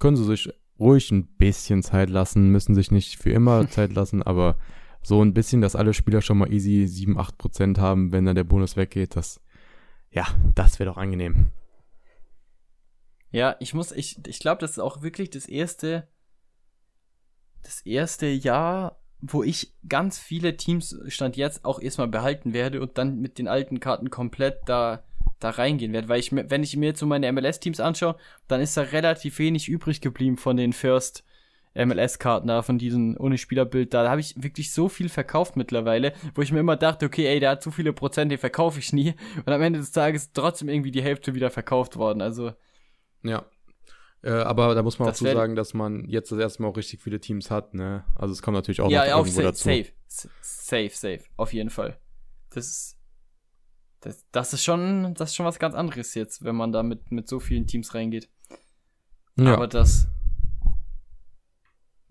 können 0.00 0.16
sie 0.16 0.24
sich 0.24 0.52
ruhig 0.78 1.10
ein 1.10 1.26
bisschen 1.36 1.82
Zeit 1.82 2.10
lassen, 2.10 2.50
müssen 2.50 2.74
sich 2.74 2.90
nicht 2.90 3.16
für 3.16 3.30
immer 3.30 3.68
Zeit 3.70 3.92
lassen, 3.92 4.22
aber 4.22 4.56
so 5.02 5.22
ein 5.22 5.34
bisschen, 5.34 5.60
dass 5.60 5.76
alle 5.76 5.94
Spieler 5.94 6.20
schon 6.22 6.38
mal 6.38 6.52
easy 6.52 6.86
7, 6.86 7.18
8 7.18 7.38
Prozent 7.38 7.78
haben, 7.78 8.12
wenn 8.12 8.24
dann 8.24 8.36
der 8.36 8.44
Bonus 8.44 8.76
weggeht, 8.76 9.16
das, 9.16 9.40
ja, 10.10 10.26
das 10.54 10.78
wäre 10.78 10.90
doch 10.90 10.96
angenehm. 10.96 11.50
Ja, 13.30 13.56
ich 13.60 13.72
muss, 13.72 13.92
ich, 13.92 14.18
ich 14.26 14.38
glaube, 14.40 14.60
das 14.60 14.72
ist 14.72 14.78
auch 14.78 15.02
wirklich 15.02 15.30
das 15.30 15.46
erste, 15.46 16.06
das 17.62 17.80
erste 17.82 18.26
Jahr, 18.26 18.98
wo 19.20 19.42
ich 19.42 19.72
ganz 19.88 20.18
viele 20.18 20.56
Teams 20.56 20.96
stand 21.06 21.36
jetzt 21.36 21.64
auch 21.64 21.80
erstmal 21.80 22.08
behalten 22.08 22.52
werde 22.52 22.80
und 22.80 22.98
dann 22.98 23.20
mit 23.20 23.38
den 23.38 23.48
alten 23.48 23.80
Karten 23.80 24.10
komplett 24.10 24.60
da, 24.66 25.04
da 25.38 25.50
reingehen 25.50 25.92
werde. 25.92 26.08
Weil 26.08 26.20
ich, 26.20 26.32
wenn 26.32 26.62
ich 26.62 26.76
mir 26.76 26.86
jetzt 26.86 27.00
so 27.00 27.06
meine 27.06 27.30
MLS-Teams 27.32 27.80
anschaue, 27.80 28.16
dann 28.48 28.60
ist 28.60 28.76
da 28.76 28.82
relativ 28.82 29.38
wenig 29.38 29.68
übrig 29.68 30.00
geblieben 30.00 30.36
von 30.36 30.56
den 30.56 30.72
First 30.72 31.24
MLS-Karten 31.74 32.48
da, 32.48 32.62
von 32.62 32.78
diesen 32.78 33.16
ohne 33.16 33.38
Spielerbild 33.38 33.94
da. 33.94 34.02
Da 34.02 34.10
habe 34.10 34.20
ich 34.20 34.42
wirklich 34.42 34.72
so 34.72 34.88
viel 34.88 35.08
verkauft 35.08 35.56
mittlerweile, 35.56 36.12
wo 36.34 36.42
ich 36.42 36.52
mir 36.52 36.60
immer 36.60 36.76
dachte, 36.76 37.06
okay, 37.06 37.26
ey, 37.26 37.40
der 37.40 37.50
hat 37.50 37.62
so 37.62 37.70
viele 37.70 37.92
Prozent, 37.92 38.30
den 38.30 38.38
verkaufe 38.38 38.78
ich 38.78 38.92
nie. 38.92 39.14
Und 39.46 39.52
am 39.52 39.62
Ende 39.62 39.78
des 39.78 39.92
Tages 39.92 40.32
trotzdem 40.32 40.68
irgendwie 40.68 40.90
die 40.90 41.02
Hälfte 41.02 41.34
wieder 41.34 41.50
verkauft 41.50 41.96
worden. 41.96 42.20
Also, 42.20 42.52
Ja. 43.22 43.46
Äh, 44.22 44.30
aber 44.30 44.74
da 44.74 44.82
muss 44.82 44.98
man 44.98 45.08
auch 45.08 45.14
zu 45.14 45.24
sagen, 45.24 45.56
dass 45.56 45.74
man 45.74 46.04
jetzt 46.08 46.30
das 46.30 46.38
erste 46.38 46.62
Mal 46.62 46.68
auch 46.68 46.76
richtig 46.76 47.00
viele 47.02 47.20
Teams 47.20 47.50
hat, 47.50 47.74
ne? 47.74 48.04
Also 48.14 48.32
es 48.32 48.40
kommt 48.40 48.54
natürlich 48.54 48.80
auch 48.80 48.90
ja, 48.90 49.00
noch 49.00 49.08
ja, 49.08 49.14
auf 49.16 49.26
irgendwo 49.26 49.42
safe, 49.42 49.48
dazu. 49.48 49.68
safe, 50.06 50.32
safe, 50.40 50.90
safe, 50.90 51.24
auf 51.36 51.52
jeden 51.52 51.70
Fall. 51.70 51.98
Das 52.50 52.68
ist, 52.68 52.98
das, 54.00 54.24
das 54.30 54.52
ist 54.52 54.62
schon, 54.62 55.14
das 55.14 55.30
ist 55.30 55.36
schon 55.36 55.46
was 55.46 55.58
ganz 55.58 55.74
anderes 55.74 56.14
jetzt, 56.14 56.44
wenn 56.44 56.54
man 56.54 56.70
da 56.70 56.84
mit, 56.84 57.10
mit 57.10 57.28
so 57.28 57.40
vielen 57.40 57.66
Teams 57.66 57.94
reingeht. 57.94 58.28
Ja. 59.36 59.54
Aber 59.54 59.66
das, 59.66 60.06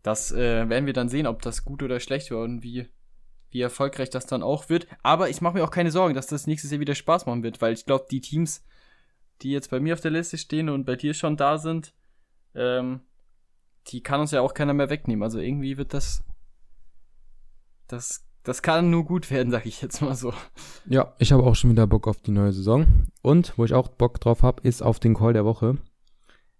das 0.04 0.34
äh, 0.34 0.68
werden 0.68 0.86
wir 0.86 0.94
dann 0.94 1.08
sehen, 1.10 1.28
ob 1.28 1.42
das 1.42 1.64
gut 1.64 1.82
oder 1.82 2.02
schlecht 2.02 2.32
war 2.32 2.42
und 2.42 2.62
wie, 2.62 2.90
wie 3.52 3.62
erfolgreich 3.62 4.10
das 4.10 4.26
dann 4.26 4.44
auch 4.44 4.68
wird. 4.68 4.86
Aber 5.02 5.30
ich 5.30 5.40
mache 5.40 5.54
mir 5.54 5.64
auch 5.64 5.72
keine 5.72 5.92
Sorgen, 5.92 6.16
dass 6.16 6.28
das 6.28 6.46
nächstes 6.46 6.72
Jahr 6.72 6.82
wieder 6.82 6.96
Spaß 6.96 7.26
machen 7.26 7.44
wird, 7.44 7.62
weil 7.62 7.74
ich 7.74 7.86
glaube, 7.86 8.08
die 8.12 8.20
Teams, 8.20 8.66
die 9.42 9.52
jetzt 9.52 9.70
bei 9.70 9.80
mir 9.80 9.94
auf 9.94 10.02
der 10.02 10.12
Liste 10.12 10.38
stehen 10.38 10.68
und 10.68 10.86
bei 10.86 10.98
dir 10.98 11.14
schon 11.14 11.38
da 11.38 11.58
sind, 11.58 11.94
ähm, 12.56 13.02
die 13.88 14.02
kann 14.04 14.20
uns 14.20 14.32
ja 14.32 14.42
auch 14.42 14.54
keiner 14.54 14.74
mehr 14.74 14.90
wegnehmen. 14.90 15.24
Also 15.24 15.40
irgendwie 15.40 15.78
wird 15.78 15.94
das, 15.94 16.24
das, 17.88 18.26
das 18.44 18.62
kann 18.62 18.90
nur 18.90 19.06
gut 19.06 19.30
werden, 19.32 19.52
sag 19.52 19.66
ich 19.66 19.82
jetzt 19.82 20.02
mal 20.02 20.16
so. 20.16 20.34
Ja, 20.86 21.16
ich 21.20 21.32
habe 21.32 21.44
auch 21.44 21.56
schon 21.56 21.72
wieder 21.72 21.88
Bock 21.88 22.08
auf 22.08 22.22
die 22.22 22.32
neue 22.32 22.52
Saison. 22.54 23.08
Und 23.22 23.58
wo 23.58 23.66
ich 23.66 23.74
auch 23.74 23.88
Bock 23.88 24.20
drauf 24.20 24.44
habe, 24.44 24.62
ist 24.68 24.82
auf 24.82 25.00
den 25.00 25.14
Call 25.16 25.34
der 25.34 25.46
Woche. 25.46 25.78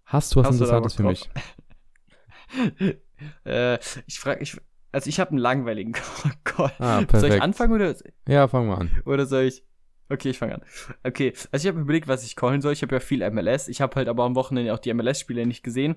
Hast 0.04 0.34
du 0.34 0.40
was 0.40 0.48
Hast 0.48 0.54
Interessantes 0.54 0.94
für 0.94 1.04
mich? 1.04 1.30
äh, 3.44 3.78
ich 4.06 4.18
frage, 4.20 4.42
ich, 4.42 4.60
also 4.90 5.08
ich 5.08 5.20
habe 5.20 5.30
einen 5.30 5.38
langweiligen 5.38 5.92
Call. 6.44 6.72
Ah, 6.78 6.96
Soll 6.96 7.02
ich 7.04 7.08
perfekt. 7.08 7.42
anfangen 7.42 7.72
oder, 7.74 7.94
Ja, 8.26 8.48
fangen 8.48 8.68
wir 8.68 8.78
an. 8.78 8.90
oder 9.04 9.26
soll 9.26 9.44
ich? 9.44 9.64
Okay, 10.12 10.28
ich 10.28 10.38
fange 10.38 10.56
an. 10.56 10.62
Okay, 11.04 11.32
also 11.50 11.66
ich 11.66 11.72
habe 11.72 11.80
überlegt, 11.80 12.06
was 12.06 12.22
ich 12.22 12.36
callen 12.36 12.60
soll. 12.60 12.74
Ich 12.74 12.82
habe 12.82 12.94
ja 12.94 13.00
viel 13.00 13.28
MLS. 13.30 13.68
Ich 13.68 13.80
habe 13.80 13.96
halt 13.96 14.08
aber 14.08 14.24
am 14.24 14.34
Wochenende 14.34 14.74
auch 14.74 14.78
die 14.78 14.92
MLS-Spiele 14.92 15.46
nicht 15.46 15.62
gesehen. 15.62 15.96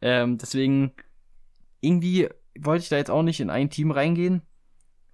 Ähm, 0.00 0.36
deswegen, 0.36 0.92
irgendwie 1.80 2.28
wollte 2.58 2.82
ich 2.82 2.88
da 2.88 2.96
jetzt 2.96 3.10
auch 3.10 3.22
nicht 3.22 3.38
in 3.38 3.50
ein 3.50 3.70
Team 3.70 3.92
reingehen. 3.92 4.42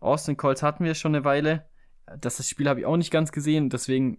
Austin 0.00 0.38
Colts 0.38 0.62
hatten 0.62 0.82
wir 0.82 0.94
schon 0.94 1.14
eine 1.14 1.26
Weile. 1.26 1.66
Das, 2.18 2.38
das 2.38 2.48
Spiel 2.48 2.70
habe 2.70 2.80
ich 2.80 2.86
auch 2.86 2.96
nicht 2.96 3.10
ganz 3.10 3.32
gesehen. 3.32 3.68
Deswegen 3.68 4.18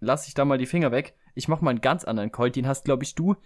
lasse 0.00 0.28
ich 0.28 0.34
da 0.34 0.44
mal 0.44 0.58
die 0.58 0.66
Finger 0.66 0.92
weg. 0.92 1.14
Ich 1.34 1.48
mache 1.48 1.64
mal 1.64 1.70
einen 1.70 1.80
ganz 1.80 2.04
anderen 2.04 2.32
Call. 2.32 2.50
Den 2.50 2.68
hast, 2.68 2.84
glaube 2.84 3.04
ich, 3.04 3.14
du 3.14 3.36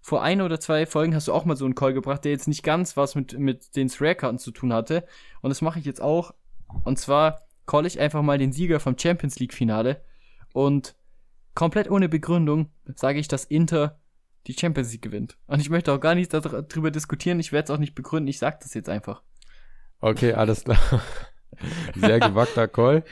vor 0.00 0.22
ein 0.22 0.40
oder 0.40 0.58
zwei 0.58 0.84
Folgen 0.84 1.14
hast 1.14 1.28
du 1.28 1.32
auch 1.32 1.44
mal 1.44 1.56
so 1.56 1.64
einen 1.64 1.76
Call 1.76 1.92
gebracht, 1.92 2.24
der 2.24 2.32
jetzt 2.32 2.48
nicht 2.48 2.64
ganz 2.64 2.96
was 2.96 3.14
mit, 3.14 3.38
mit 3.38 3.76
den 3.76 3.88
Rare-Karten 3.88 4.38
zu 4.38 4.50
tun 4.50 4.72
hatte. 4.72 5.06
Und 5.42 5.50
das 5.50 5.62
mache 5.62 5.78
ich 5.78 5.84
jetzt 5.84 6.02
auch. 6.02 6.34
Und 6.84 6.98
zwar 6.98 7.46
call 7.70 7.86
ich 7.86 8.00
einfach 8.00 8.22
mal 8.22 8.36
den 8.38 8.50
Sieger 8.52 8.80
vom 8.80 8.98
Champions 8.98 9.38
League-Finale. 9.38 10.02
Und 10.52 10.96
komplett 11.54 11.88
ohne 11.88 12.08
Begründung 12.08 12.70
sage 12.96 13.20
ich, 13.20 13.28
dass 13.28 13.44
Inter 13.44 14.00
die 14.48 14.54
Champions 14.54 14.90
League 14.90 15.02
gewinnt. 15.02 15.36
Und 15.46 15.60
ich 15.60 15.70
möchte 15.70 15.92
auch 15.92 16.00
gar 16.00 16.14
nicht 16.16 16.34
dar- 16.34 16.40
darüber 16.62 16.90
diskutieren. 16.90 17.38
Ich 17.38 17.52
werde 17.52 17.64
es 17.64 17.70
auch 17.70 17.78
nicht 17.78 17.94
begründen. 17.94 18.26
Ich 18.28 18.38
sage 18.38 18.58
das 18.60 18.74
jetzt 18.74 18.88
einfach. 18.88 19.22
Okay, 20.00 20.32
alles 20.32 20.64
klar. 20.64 20.78
Sehr 21.94 22.18
gewagter 22.18 22.66
Call. 22.66 23.04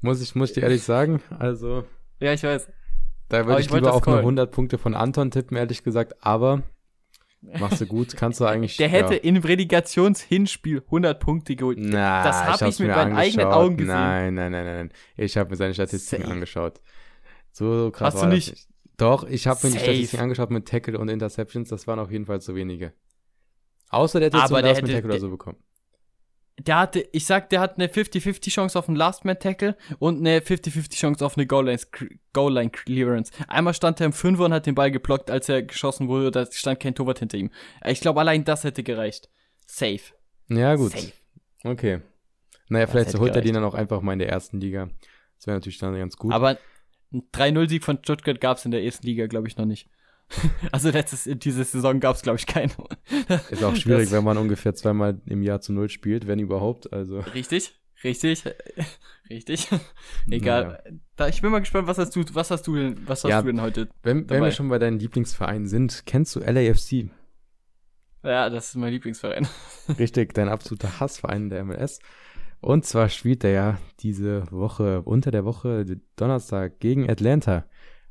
Muss 0.00 0.22
ich, 0.22 0.34
muss 0.34 0.50
ich 0.50 0.54
dir 0.54 0.62
ehrlich 0.62 0.82
sagen. 0.82 1.20
Also, 1.38 1.84
Ja, 2.20 2.32
ich 2.32 2.42
weiß. 2.42 2.68
da 3.28 3.46
würde 3.46 3.60
ich 3.60 3.66
ich 3.66 3.72
lieber 3.72 3.92
auf 3.92 3.96
eine 4.06 4.16
callen. 4.16 4.18
100 4.20 4.50
Punkte 4.52 4.78
von 4.78 4.94
Anton 4.94 5.30
tippen, 5.30 5.56
ehrlich 5.56 5.82
gesagt. 5.82 6.14
Aber, 6.24 6.62
machst 7.40 7.80
du 7.80 7.86
gut. 7.86 8.16
Kannst 8.16 8.40
du 8.40 8.44
eigentlich. 8.44 8.76
Der 8.76 8.88
hätte 8.88 9.14
ja. 9.14 9.20
im 9.20 9.36
Relegationshinspiel 9.36 10.82
100 10.84 11.20
Punkte 11.20 11.56
geholt. 11.56 11.78
Na, 11.80 12.24
Das 12.24 12.36
hab 12.44 12.54
ich 12.56 12.62
hab's 12.62 12.78
mit 12.78 12.88
meinen 12.88 13.16
eigenen. 13.16 13.46
Augen 13.46 13.76
gesehen. 13.76 13.94
Nein, 13.94 14.34
nein, 14.34 14.52
nein, 14.52 14.64
nein, 14.64 14.76
nein. 14.76 14.92
Ich 15.16 15.36
habe 15.36 15.50
mir 15.50 15.56
seine 15.56 15.74
Statistiken 15.74 16.22
Safe. 16.22 16.32
angeschaut. 16.34 16.80
So 17.52 17.90
krass 17.90 18.14
Hast 18.14 18.22
du 18.22 18.26
das 18.26 18.34
nicht? 18.34 18.68
Doch, 18.96 19.24
ich 19.28 19.46
habe 19.46 19.58
mir 19.66 19.72
die. 19.74 19.78
Statistiken 19.78 20.22
angeschaut 20.22 20.50
mit 20.50 20.66
Tackle 20.68 20.98
und 20.98 21.08
Interceptions. 21.08 21.68
Das 21.68 21.86
waren 21.86 21.98
auf 21.98 22.10
jeden 22.10 22.26
Fall 22.26 22.40
zu 22.40 22.54
wenige. 22.54 22.92
Außer 23.90 24.18
der 24.20 24.26
hätte 24.28 24.38
jetzt 24.38 24.48
so 24.48 24.56
hätte- 24.56 24.68
Tackle 24.80 24.98
oder 25.04 25.08
der- 25.08 25.20
so 25.20 25.30
bekommen. 25.30 25.58
Der 26.58 26.78
hatte, 26.78 27.06
ich 27.12 27.26
sag, 27.26 27.50
der 27.50 27.60
hat 27.60 27.76
eine 27.76 27.88
50-50 27.88 28.50
Chance 28.50 28.78
auf 28.78 28.88
einen 28.88 28.96
Last-Man-Tackle 28.96 29.76
und 29.98 30.18
eine 30.18 30.38
50-50 30.40 30.96
Chance 30.96 31.24
auf 31.24 31.36
eine 31.36 31.46
Goal-Line- 31.46 31.80
Goal-Line-Clearance. 32.32 33.30
Einmal 33.46 33.74
stand 33.74 34.00
er 34.00 34.06
im 34.06 34.12
Fünfer 34.14 34.46
und 34.46 34.54
hat 34.54 34.64
den 34.64 34.74
Ball 34.74 34.90
geblockt, 34.90 35.30
als 35.30 35.50
er 35.50 35.62
geschossen 35.62 36.08
wurde, 36.08 36.30
da 36.30 36.46
stand 36.50 36.80
kein 36.80 36.94
Torwart 36.94 37.18
hinter 37.18 37.36
ihm. 37.36 37.50
Ich 37.84 38.00
glaube, 38.00 38.20
allein 38.20 38.44
das 38.44 38.64
hätte 38.64 38.82
gereicht. 38.82 39.28
Safe. 39.66 40.00
Ja, 40.48 40.76
gut. 40.76 40.92
Safe. 40.92 41.12
Okay. 41.64 42.00
Naja, 42.68 42.86
vielleicht 42.86 43.08
hätte 43.08 43.18
holt 43.20 43.30
er 43.30 43.34
gereicht. 43.34 43.48
den 43.48 43.54
dann 43.54 43.64
auch 43.64 43.74
einfach 43.74 44.00
mal 44.00 44.14
in 44.14 44.18
der 44.18 44.30
ersten 44.30 44.60
Liga. 44.60 44.88
Das 45.36 45.46
wäre 45.46 45.56
natürlich 45.58 45.78
dann 45.78 45.94
ganz 45.94 46.16
gut. 46.16 46.32
Aber 46.32 46.56
ein 47.12 47.22
3-0-Sieg 47.32 47.84
von 47.84 47.98
Stuttgart 47.98 48.40
gab's 48.40 48.64
in 48.64 48.70
der 48.70 48.82
ersten 48.82 49.06
Liga, 49.06 49.26
glaube 49.26 49.48
ich, 49.48 49.56
noch 49.56 49.66
nicht. 49.66 49.88
also 50.72 50.90
letztes, 50.90 51.28
diese 51.38 51.64
Saison 51.64 52.00
gab's, 52.00 52.22
glaube 52.22 52.38
ich, 52.38 52.46
keinen. 52.46 52.72
ist 53.50 53.62
auch 53.62 53.76
schwierig, 53.76 54.04
Das- 54.04 54.12
wenn 54.12 54.24
man 54.24 54.36
ungefähr 54.38 54.74
zweimal 54.74 55.20
im 55.26 55.42
Jahr 55.42 55.60
zu 55.60 55.72
Null 55.72 55.88
spielt, 55.88 56.26
wenn 56.26 56.38
überhaupt. 56.38 56.92
Also, 56.92 57.20
Richtig, 57.20 57.78
richtig, 58.02 58.44
richtig. 59.30 59.68
Egal. 60.30 60.82
Da, 61.16 61.28
ich 61.28 61.42
bin 61.42 61.50
mal 61.50 61.60
gespannt, 61.60 61.86
was 61.86 61.98
hast 61.98 62.14
du, 62.16 62.24
was 62.32 62.50
hast 62.50 62.66
du 62.66 62.74
denn, 62.76 62.96
was 63.08 63.22
hast 63.24 63.30
Ja. 63.30 63.40
du 63.42 63.48
denn 63.48 63.60
heute? 63.60 63.88
wenn, 64.02 64.28
wenn 64.28 64.42
wir 64.42 64.50
schon 64.50 64.68
bei 64.68 64.78
deinen 64.78 64.98
Lieblingsvereinen 64.98 65.68
sind, 65.68 66.02
kennst 66.06 66.34
du 66.36 66.40
LAFC? 66.40 67.08
Ja, 68.22 68.50
das 68.50 68.70
ist 68.70 68.74
mein 68.76 68.92
Lieblingsverein. 68.92 69.46
Richtig, 69.98 70.34
dein 70.34 70.48
absoluter 70.48 70.98
Hassverein 70.98 71.48
der 71.48 71.62
MLS. 71.64 72.00
Und 72.60 72.84
zwar 72.84 73.08
spielt 73.08 73.44
er 73.44 73.50
ja 73.50 73.78
diese 74.00 74.50
Woche, 74.50 75.02
unter 75.02 75.30
der 75.30 75.44
Woche, 75.44 75.84
Donnerstag 76.16 76.80
gegen 76.80 77.08
Atlanta. 77.08 77.66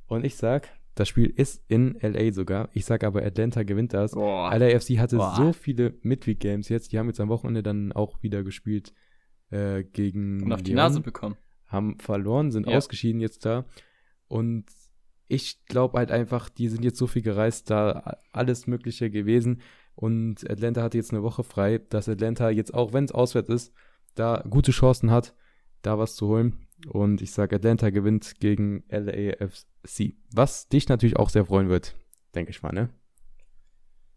Und 0.07 0.24
ich 0.24 0.36
sag, 0.38 0.70
das 0.95 1.09
Spiel 1.09 1.27
ist 1.29 1.61
in 1.67 1.97
LA 2.01 2.31
sogar. 2.31 2.69
Ich 2.73 2.85
sag 2.85 3.03
aber, 3.03 3.21
Atlanta 3.23 3.63
gewinnt 3.63 3.93
das. 3.93 4.11
Boah. 4.11 4.55
LAFC 4.57 4.97
hatte 4.97 5.17
Boah. 5.17 5.35
so 5.35 5.53
viele 5.53 5.93
Midweek-Games 6.01 6.69
jetzt. 6.69 6.91
Die 6.91 6.99
haben 6.99 7.07
jetzt 7.07 7.19
am 7.19 7.29
Wochenende 7.29 7.63
dann 7.63 7.91
auch 7.91 8.23
wieder 8.23 8.43
gespielt 8.43 8.93
äh, 9.51 9.83
gegen 9.83 10.41
Und 10.43 10.53
auf 10.53 10.61
die 10.63 10.71
Lyon, 10.71 10.77
Nase 10.77 11.01
bekommen. 11.01 11.35
haben 11.67 11.99
verloren, 11.99 12.51
sind 12.51 12.67
Ja. 12.67 12.77
ausgeschieden 12.77 13.19
jetzt 13.21 13.45
da. 13.45 13.65
Und 14.27 14.65
ich 15.27 15.65
glaube 15.65 15.97
halt 15.97 16.11
einfach, 16.11 16.49
die 16.49 16.67
sind 16.69 16.83
jetzt 16.85 16.97
so 16.97 17.07
viel 17.07 17.21
gereist, 17.21 17.69
da 17.69 18.17
alles 18.31 18.65
Mögliche 18.67 19.09
gewesen. 19.09 19.61
Und 19.95 20.49
Atlanta 20.49 20.81
hatte 20.81 20.97
jetzt 20.97 21.11
eine 21.11 21.23
Woche 21.23 21.43
frei, 21.43 21.79
dass 21.89 22.07
Atlanta 22.09 22.49
jetzt 22.49 22.73
auch, 22.73 22.93
wenn 22.93 23.05
es 23.05 23.11
auswärts 23.11 23.49
ist, 23.49 23.73
da 24.15 24.43
gute 24.49 24.71
Chancen 24.71 25.11
hat, 25.11 25.35
da 25.81 25.97
was 25.99 26.15
zu 26.15 26.27
holen. 26.27 26.64
Und 26.88 27.21
ich 27.21 27.32
sage, 27.32 27.55
Atlanta 27.55 27.89
gewinnt 27.89 28.39
gegen 28.39 28.84
LAFC. 28.89 30.15
Was 30.32 30.67
dich 30.67 30.88
natürlich 30.89 31.17
auch 31.17 31.30
sehr 31.30 31.45
freuen 31.45 31.69
wird, 31.69 31.95
denke 32.36 32.51
ich 32.51 32.61
mal, 32.61 32.71
ne? 32.73 32.89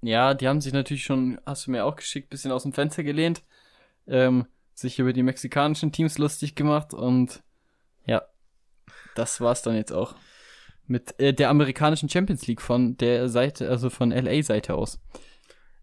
Ja, 0.02 0.34
die 0.34 0.46
haben 0.48 0.60
sich 0.60 0.72
natürlich 0.72 1.02
schon, 1.04 1.40
hast 1.46 1.66
du 1.66 1.70
mir 1.72 1.84
auch 1.84 1.96
geschickt, 1.96 2.30
bisschen 2.30 2.52
aus 2.52 2.62
dem 2.62 2.72
Fenster 2.72 3.02
gelehnt, 3.02 3.42
ähm, 4.06 4.46
sich 4.74 4.98
über 4.98 5.12
die 5.12 5.22
mexikanischen 5.24 5.90
Teams 5.92 6.18
lustig 6.18 6.54
gemacht 6.54 6.94
und 6.94 7.42
ja, 8.06 8.22
das 9.16 9.40
war's 9.40 9.62
dann 9.62 9.74
jetzt 9.74 9.92
auch. 9.92 10.14
Mit 10.86 11.18
äh, 11.20 11.34
der 11.34 11.50
amerikanischen 11.50 12.08
Champions 12.08 12.46
League 12.46 12.62
von 12.62 12.96
der 12.96 13.28
Seite, 13.28 13.68
also 13.68 13.90
von 13.90 14.10
LA-Seite 14.12 14.74
aus. 14.74 15.00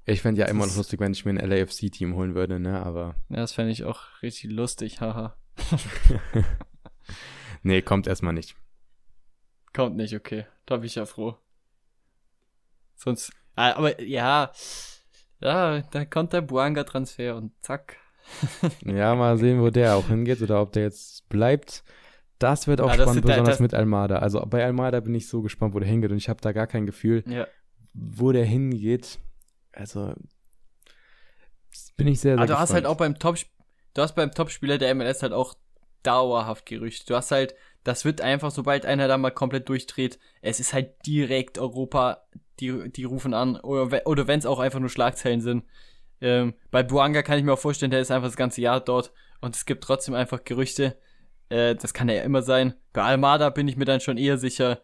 Ich 0.06 0.22
fände 0.22 0.42
ja 0.42 0.48
immer 0.48 0.60
noch 0.62 0.68
Das- 0.68 0.78
lustig, 0.78 1.00
wenn 1.00 1.12
ich 1.12 1.26
mir 1.26 1.32
ein 1.32 1.50
LAFC-Team 1.50 2.16
holen 2.16 2.36
würde, 2.36 2.60
ne? 2.60 2.82
Aber 2.84 3.16
Ja, 3.30 3.38
das 3.38 3.54
fände 3.54 3.72
ich 3.72 3.84
auch 3.84 4.02
richtig 4.22 4.52
lustig, 4.52 5.02
haha. 5.02 5.36
nee, 7.64 7.82
kommt 7.82 8.08
erstmal 8.08 8.34
nicht. 8.34 8.56
Kommt 9.74 9.96
nicht, 9.98 10.16
okay. 10.16 10.46
Da 10.66 10.78
bin 10.78 10.86
ich 10.86 10.96
ja 10.96 11.06
froh. 11.06 11.36
Sonst, 12.96 13.32
ah, 13.56 13.74
aber 13.74 14.02
ja, 14.02 14.52
ja, 15.42 15.82
da 15.82 16.06
kommt 16.06 16.34
der 16.34 16.42
Buanga-Transfer 16.42 17.36
und 17.36 17.52
zack. 17.62 17.98
Ja, 18.86 19.14
mal 19.16 19.38
sehen, 19.38 19.62
wo 19.62 19.70
der 19.70 19.96
auch 19.96 20.08
hingeht 20.08 20.42
oder 20.42 20.62
ob 20.62 20.72
der 20.72 20.84
jetzt 20.84 21.28
bleibt. 21.30 21.84
Das 22.40 22.68
wird 22.68 22.82
auch 22.82 22.86
Ah, 22.90 22.98
das 22.98 23.04
spannend, 23.04 23.14
sind 23.14 23.26
da- 23.26 23.34
besonders 23.34 23.54
das- 23.56 23.60
mit 23.60 23.74
Almada. 23.74 24.18
Also 24.20 24.42
bei 24.46 24.64
Almada 24.66 25.00
bin 25.00 25.14
ich 25.14 25.28
so 25.28 25.42
gespannt, 25.42 25.74
wo 25.76 25.80
der 25.80 25.88
hingeht 25.88 26.12
und 26.12 26.18
ich 26.18 26.28
habe 26.30 26.42
da 26.42 26.52
gar 26.52 26.68
kein 26.68 26.86
Gefühl, 26.86 27.24
Ja. 27.28 27.48
wo 27.94 28.32
der 28.32 28.46
hingeht. 28.46 29.20
Also 29.74 30.14
bin 31.98 32.08
ich 32.08 32.20
sehr, 32.20 32.34
sehr 32.36 32.38
Aber 32.40 32.48
du 32.48 32.54
hast 32.60 32.72
halt 32.74 32.84
gespannt. 32.84 32.88
auch 32.88 32.98
beim 32.98 33.20
Top, 33.20 33.38
du 33.96 34.02
hast 34.02 34.14
beim 34.14 34.32
Topspieler 34.32 34.78
der 34.78 34.94
MLS 34.94 35.24
halt 35.24 35.34
auch 35.34 35.56
dauerhaft 36.04 36.68
Gerüchte. 36.68 37.08
Du 37.08 37.16
hast 37.16 37.32
halt, 37.32 37.56
das 37.84 38.06
wird 38.06 38.22
einfach, 38.22 38.52
sobald 38.52 38.86
einer 38.86 39.08
da 39.08 39.18
mal 39.18 39.32
komplett 39.32 39.68
durchdreht, 39.68 40.20
es 40.42 40.60
ist 40.60 40.74
halt 40.74 41.06
direkt 41.08 41.58
Europa, 41.58 42.22
die, 42.60 42.92
die 42.92 43.06
rufen 43.06 43.34
an, 43.34 43.58
oder, 43.58 44.06
oder 44.06 44.28
wenn 44.28 44.40
es 44.40 44.46
auch 44.46 44.60
einfach 44.60 44.80
nur 44.80 44.90
Schlagzeilen 44.90 45.42
sind. 45.42 45.64
Ähm, 46.22 46.54
bei 46.72 46.84
Buanga 46.84 47.24
kann 47.24 47.40
ich 47.40 47.44
mir 47.44 47.54
auch 47.54 47.60
vorstellen, 47.60 47.92
der 47.92 48.00
ist 48.02 48.12
einfach 48.12 48.28
das 48.28 48.38
ganze 48.38 48.62
Jahr 48.62 48.80
dort 48.80 49.12
und 49.42 49.56
es 49.56 49.66
gibt 49.66 49.84
trotzdem 49.84 50.14
einfach 50.14 50.44
Gerüchte. 50.44 50.96
Äh, 51.50 51.76
das 51.76 51.94
kann 51.94 52.10
ja 52.10 52.22
immer 52.22 52.42
sein. 52.42 52.76
Bei 52.94 53.04
Almada 53.04 53.50
bin 53.50 53.68
ich 53.68 53.78
mir 53.78 53.86
dann 53.86 54.00
schon 54.00 54.18
eher 54.18 54.38
sicher. 54.38 54.82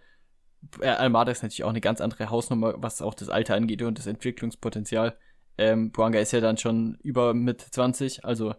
Äh, 0.79 0.89
Almada 0.89 1.31
ist 1.31 1.43
natürlich 1.43 1.63
auch 1.63 1.69
eine 1.69 1.81
ganz 1.81 2.01
andere 2.01 2.29
Hausnummer, 2.29 2.75
was 2.77 3.01
auch 3.01 3.13
das 3.13 3.29
Alter 3.29 3.55
angeht 3.55 3.81
und 3.81 3.97
das 3.97 4.07
Entwicklungspotenzial. 4.07 5.17
Ähm, 5.57 5.91
Buanga 5.91 6.19
ist 6.19 6.33
ja 6.33 6.41
dann 6.41 6.57
schon 6.57 6.97
über 7.03 7.33
mit 7.33 7.61
20, 7.61 8.25
also 8.25 8.53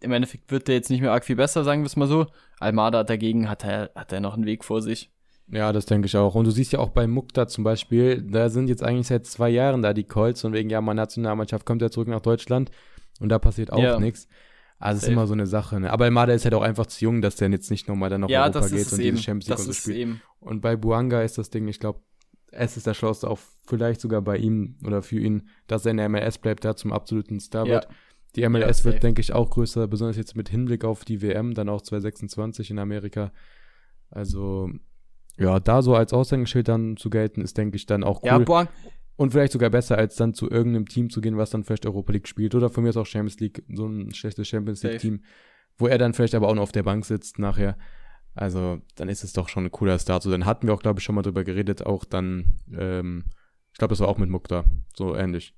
im 0.00 0.12
Endeffekt 0.12 0.50
wird 0.50 0.68
der 0.68 0.74
jetzt 0.76 0.90
nicht 0.90 1.00
mehr 1.00 1.12
arg 1.12 1.24
viel 1.24 1.36
besser, 1.36 1.64
sagen 1.64 1.82
wir 1.82 1.86
es 1.86 1.96
mal 1.96 2.06
so. 2.08 2.26
Almada 2.58 3.04
dagegen 3.04 3.48
hat 3.48 3.64
er, 3.64 3.90
hat 3.94 4.12
er 4.12 4.20
noch 4.20 4.34
einen 4.34 4.46
Weg 4.46 4.64
vor 4.64 4.82
sich. 4.82 5.10
Ja, 5.52 5.72
das 5.72 5.84
denke 5.86 6.06
ich 6.06 6.16
auch. 6.16 6.34
Und 6.36 6.44
du 6.46 6.50
siehst 6.52 6.72
ja 6.72 6.78
auch 6.78 6.90
bei 6.90 7.06
Mukta 7.06 7.48
zum 7.48 7.64
Beispiel, 7.64 8.22
da 8.22 8.48
sind 8.50 8.68
jetzt 8.68 8.82
eigentlich 8.84 9.08
seit 9.08 9.26
zwei 9.26 9.48
Jahren 9.50 9.82
da 9.82 9.92
die 9.92 10.04
Colts 10.04 10.44
und 10.44 10.52
wegen 10.52 10.70
ja, 10.70 10.80
meine 10.80 11.00
Nationalmannschaft 11.00 11.66
kommt 11.66 11.82
ja 11.82 11.90
zurück 11.90 12.08
nach 12.08 12.20
Deutschland 12.20 12.70
und 13.18 13.28
da 13.30 13.38
passiert 13.38 13.72
auch 13.72 13.82
Ja. 13.82 13.98
nichts. 13.98 14.28
Also 14.78 14.98
es 14.98 15.02
ist 15.02 15.08
immer 15.10 15.26
so 15.26 15.34
eine 15.34 15.46
Sache. 15.46 15.78
Ne? 15.80 15.92
Aber 15.92 16.04
Almada 16.06 16.32
ist 16.32 16.44
halt 16.44 16.54
auch 16.54 16.62
einfach 16.62 16.86
zu 16.86 17.04
jung, 17.04 17.20
dass 17.20 17.36
der 17.36 17.50
jetzt 17.50 17.70
nicht 17.70 17.88
nochmal 17.88 18.08
dann 18.08 18.22
nach 18.22 18.30
ja, 18.30 18.44
Europa 18.44 18.68
geht 18.68 18.90
und 18.92 19.00
eben. 19.00 19.16
diese 19.16 19.24
Champions 19.24 19.48
League 19.48 19.56
Das 19.58 19.66
und 19.66 19.72
so 19.74 19.80
spielt. 19.80 19.96
eben. 19.98 20.22
Und 20.38 20.60
bei 20.62 20.76
Buanga 20.76 21.20
ist 21.22 21.36
das 21.36 21.50
Ding, 21.50 21.68
ich 21.68 21.80
glaube, 21.80 22.00
es 22.52 22.76
ist 22.76 22.86
der 22.86 22.94
Schlauste 22.94 23.28
auch 23.28 23.38
vielleicht 23.66 24.00
sogar 24.00 24.22
bei 24.22 24.36
ihm 24.38 24.76
oder 24.86 25.02
für 25.02 25.18
ihn, 25.20 25.48
dass 25.66 25.84
er 25.84 25.90
in 25.90 25.98
der 25.98 26.08
MLS 26.08 26.38
bleibt, 26.38 26.64
der 26.64 26.76
zum 26.76 26.92
absoluten 26.92 27.40
Star 27.40 27.66
Ja. 27.66 27.74
wird. 27.74 27.88
Die 28.36 28.48
MLS 28.48 28.80
Ja, 28.80 28.84
wird, 28.84 29.02
denke 29.02 29.20
ich, 29.20 29.32
auch 29.32 29.50
größer, 29.50 29.88
besonders 29.88 30.16
jetzt 30.16 30.36
mit 30.36 30.48
Hinblick 30.48 30.84
auf 30.84 31.04
die 31.04 31.20
WM, 31.20 31.54
dann 31.54 31.68
auch 31.68 31.82
2026 31.82 32.70
in 32.70 32.78
Amerika. 32.78 33.32
Also, 34.10 34.70
ja, 35.36 35.58
da 35.58 35.82
so 35.82 35.94
als 35.94 36.12
Aushängeschild 36.12 36.68
dann 36.68 36.96
zu 36.96 37.10
gelten, 37.10 37.40
ist, 37.40 37.56
denke 37.58 37.76
ich, 37.76 37.86
dann 37.86 38.04
auch 38.04 38.22
cool. 38.22 38.28
Ja, 38.28 38.38
Boang, 38.38 38.68
Und 39.16 39.32
vielleicht 39.32 39.52
sogar 39.52 39.70
besser, 39.70 39.98
als 39.98 40.16
dann 40.16 40.34
zu 40.34 40.50
irgendeinem 40.50 40.86
Team 40.86 41.10
zu 41.10 41.20
gehen, 41.20 41.36
was 41.36 41.50
dann 41.50 41.64
vielleicht 41.64 41.86
Europa 41.86 42.12
League 42.12 42.28
spielt. 42.28 42.54
Oder 42.54 42.70
von 42.70 42.84
mir 42.84 42.90
ist 42.90 42.96
auch 42.96 43.06
Champions 43.06 43.40
League, 43.40 43.64
so 43.72 43.86
ein 43.86 44.14
schlechtes 44.14 44.48
Champions. 44.48 44.82
League-Team, 44.82 45.22
wo 45.78 45.86
er 45.88 45.98
dann 45.98 46.14
vielleicht 46.14 46.34
aber 46.34 46.48
auch 46.48 46.54
noch 46.54 46.62
auf 46.62 46.72
der 46.72 46.82
Bank 46.82 47.04
sitzt 47.04 47.38
nachher. 47.38 47.76
Also, 48.34 48.80
dann 48.94 49.08
ist 49.08 49.24
es 49.24 49.32
doch 49.32 49.48
schon 49.48 49.64
ein 49.64 49.72
cooler 49.72 49.98
Start. 49.98 50.22
So, 50.22 50.30
dann 50.30 50.46
hatten 50.46 50.66
wir 50.66 50.74
auch, 50.74 50.82
glaube 50.82 51.00
ich, 51.00 51.04
schon 51.04 51.14
mal 51.14 51.22
drüber 51.22 51.42
geredet, 51.42 51.84
auch 51.84 52.04
dann, 52.04 52.60
ähm, 52.72 53.24
ich 53.72 53.78
glaube, 53.78 53.92
das 53.92 54.00
war 54.00 54.08
auch 54.08 54.18
mit 54.18 54.30
Mukta, 54.30 54.64
so 54.94 55.16
ähnlich. 55.16 55.54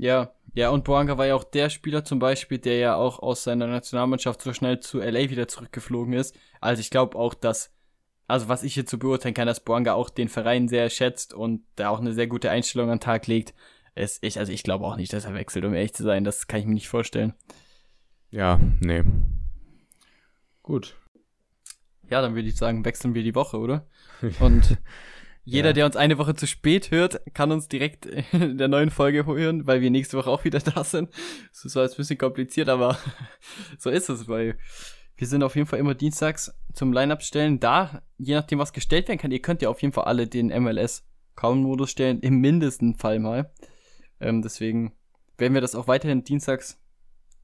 Ja, 0.00 0.32
ja, 0.54 0.70
und 0.70 0.84
Boanga 0.84 1.18
war 1.18 1.26
ja 1.26 1.34
auch 1.34 1.44
der 1.44 1.68
Spieler 1.68 2.04
zum 2.06 2.20
Beispiel, 2.20 2.56
der 2.56 2.78
ja 2.78 2.96
auch 2.96 3.18
aus 3.18 3.44
seiner 3.44 3.66
Nationalmannschaft 3.66 4.40
so 4.40 4.54
schnell 4.54 4.80
zu 4.80 4.98
LA 4.98 5.28
wieder 5.28 5.46
zurückgeflogen 5.46 6.14
ist. 6.14 6.34
Also 6.58 6.80
ich 6.80 6.88
glaube 6.88 7.18
auch, 7.18 7.34
dass, 7.34 7.70
also 8.26 8.48
was 8.48 8.62
ich 8.62 8.76
jetzt 8.76 8.90
so 8.90 8.96
beurteilen 8.96 9.34
kann, 9.34 9.46
dass 9.46 9.62
Boanga 9.62 9.92
auch 9.92 10.08
den 10.08 10.30
Verein 10.30 10.68
sehr 10.68 10.88
schätzt 10.88 11.34
und 11.34 11.64
da 11.76 11.90
auch 11.90 12.00
eine 12.00 12.14
sehr 12.14 12.28
gute 12.28 12.50
Einstellung 12.50 12.88
an 12.88 12.96
den 12.96 13.02
Tag 13.02 13.26
legt. 13.26 13.54
Ist 13.94 14.24
ich, 14.24 14.38
also 14.38 14.52
ich 14.52 14.62
glaube 14.62 14.86
auch 14.86 14.96
nicht, 14.96 15.12
dass 15.12 15.26
er 15.26 15.34
wechselt, 15.34 15.66
um 15.66 15.74
ehrlich 15.74 15.92
zu 15.92 16.02
sein. 16.02 16.24
Das 16.24 16.46
kann 16.46 16.60
ich 16.60 16.66
mir 16.66 16.74
nicht 16.74 16.88
vorstellen. 16.88 17.34
Ja, 18.30 18.58
nee. 18.80 19.04
Gut. 20.62 20.96
Ja, 22.08 22.22
dann 22.22 22.34
würde 22.34 22.48
ich 22.48 22.56
sagen, 22.56 22.86
wechseln 22.86 23.14
wir 23.14 23.22
die 23.22 23.34
Woche, 23.34 23.58
oder? 23.58 23.86
Und 24.40 24.78
jeder, 25.44 25.68
Ja. 25.70 25.72
der 25.72 25.86
uns 25.86 25.96
eine 25.96 26.18
Woche 26.18 26.34
zu 26.34 26.46
spät 26.46 26.90
hört, 26.90 27.20
kann 27.34 27.50
uns 27.52 27.68
direkt 27.68 28.06
in 28.32 28.58
der 28.58 28.68
neuen 28.68 28.90
Folge 28.90 29.26
hören, 29.26 29.66
weil 29.66 29.80
wir 29.80 29.90
nächste 29.90 30.16
Woche 30.18 30.30
auch 30.30 30.44
wieder 30.44 30.58
da 30.74 30.84
sind. 30.84 31.10
Das 31.52 31.64
ist 31.64 31.72
zwar 31.72 31.84
jetzt 31.84 31.94
ein 31.94 31.98
bisschen 31.98 32.18
kompliziert, 32.18 32.68
aber 32.68 32.98
so 33.78 33.90
ist 33.90 34.08
es, 34.08 34.28
weil 34.28 34.58
wir 35.16 35.26
sind 35.26 35.42
auf 35.42 35.54
jeden 35.56 35.66
Fall 35.66 35.78
immer 35.78 35.94
dienstags 35.94 36.54
zum 36.72 36.92
Line-Up 36.92 37.22
stellen. 37.22 37.60
Da, 37.60 38.02
je 38.16 38.34
nachdem, 38.34 38.58
was 38.58 38.72
gestellt 38.72 39.08
werden 39.08 39.18
kann, 39.18 39.30
ihr 39.32 39.42
könnt 39.42 39.60
ja 39.62 39.68
auf 39.68 39.82
jeden 39.82 39.92
Fall 39.92 40.04
alle 40.04 40.26
den 40.26 40.46
MLS 40.62 41.04
Count-Modus 41.36 41.90
stellen, 41.90 42.20
im 42.20 42.36
mindesten 42.40 42.96
Fall 42.96 43.18
mal. 43.18 43.52
Ähm, 44.20 44.42
deswegen 44.42 44.92
werden 45.38 45.54
wir 45.54 45.60
das 45.60 45.74
auch 45.74 45.88
weiterhin 45.88 46.24
dienstags 46.24 46.78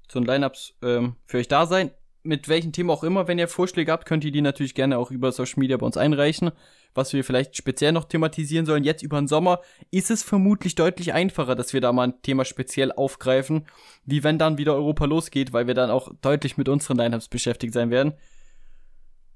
zu 0.08 0.20
den 0.20 0.26
Lineups 0.26 0.74
ähm, 0.82 1.16
für 1.24 1.38
euch 1.38 1.48
da 1.48 1.66
sein. 1.66 1.90
Mit 2.22 2.48
welchen 2.48 2.72
Themen 2.72 2.90
auch 2.90 3.04
immer, 3.04 3.28
wenn 3.28 3.38
ihr 3.38 3.48
Vorschläge 3.48 3.92
habt, 3.92 4.06
könnt 4.06 4.24
ihr 4.24 4.32
die 4.32 4.40
natürlich 4.42 4.74
gerne 4.74 4.98
auch 4.98 5.10
über 5.10 5.30
Social 5.32 5.60
Media 5.60 5.76
bei 5.76 5.86
uns 5.86 5.96
einreichen. 5.96 6.50
Was 6.96 7.12
wir 7.12 7.22
vielleicht 7.24 7.56
speziell 7.56 7.92
noch 7.92 8.04
thematisieren 8.04 8.66
sollen. 8.66 8.84
Jetzt 8.84 9.02
über 9.02 9.20
den 9.20 9.28
Sommer 9.28 9.60
ist 9.90 10.10
es 10.10 10.22
vermutlich 10.22 10.74
deutlich 10.74 11.12
einfacher, 11.12 11.54
dass 11.54 11.72
wir 11.72 11.80
da 11.80 11.92
mal 11.92 12.08
ein 12.08 12.22
Thema 12.22 12.44
speziell 12.44 12.90
aufgreifen, 12.90 13.66
wie 14.04 14.24
wenn 14.24 14.38
dann 14.38 14.58
wieder 14.58 14.74
Europa 14.74 15.04
losgeht, 15.04 15.52
weil 15.52 15.66
wir 15.66 15.74
dann 15.74 15.90
auch 15.90 16.12
deutlich 16.22 16.56
mit 16.56 16.68
unseren 16.68 16.96
Lineups 16.96 17.28
beschäftigt 17.28 17.74
sein 17.74 17.90
werden. 17.90 18.14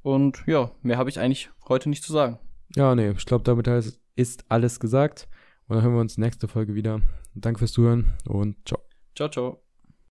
Und 0.02 0.42
ja, 0.46 0.70
mehr 0.82 0.96
habe 0.96 1.10
ich 1.10 1.20
eigentlich 1.20 1.50
heute 1.68 1.90
nicht 1.90 2.02
zu 2.02 2.12
sagen. 2.12 2.38
Ja, 2.74 2.94
nee, 2.94 3.10
ich 3.10 3.26
glaube, 3.26 3.44
damit 3.44 3.68
ist 4.16 4.44
alles 4.48 4.80
gesagt. 4.80 5.28
Und 5.68 5.76
dann 5.76 5.84
hören 5.84 5.94
wir 5.94 6.00
uns 6.00 6.18
nächste 6.18 6.48
Folge 6.48 6.74
wieder. 6.74 7.00
Danke 7.34 7.58
fürs 7.58 7.72
Zuhören 7.72 8.14
und 8.26 8.56
ciao. 8.66 8.80
Ciao, 9.14 9.28
ciao. 9.28 9.69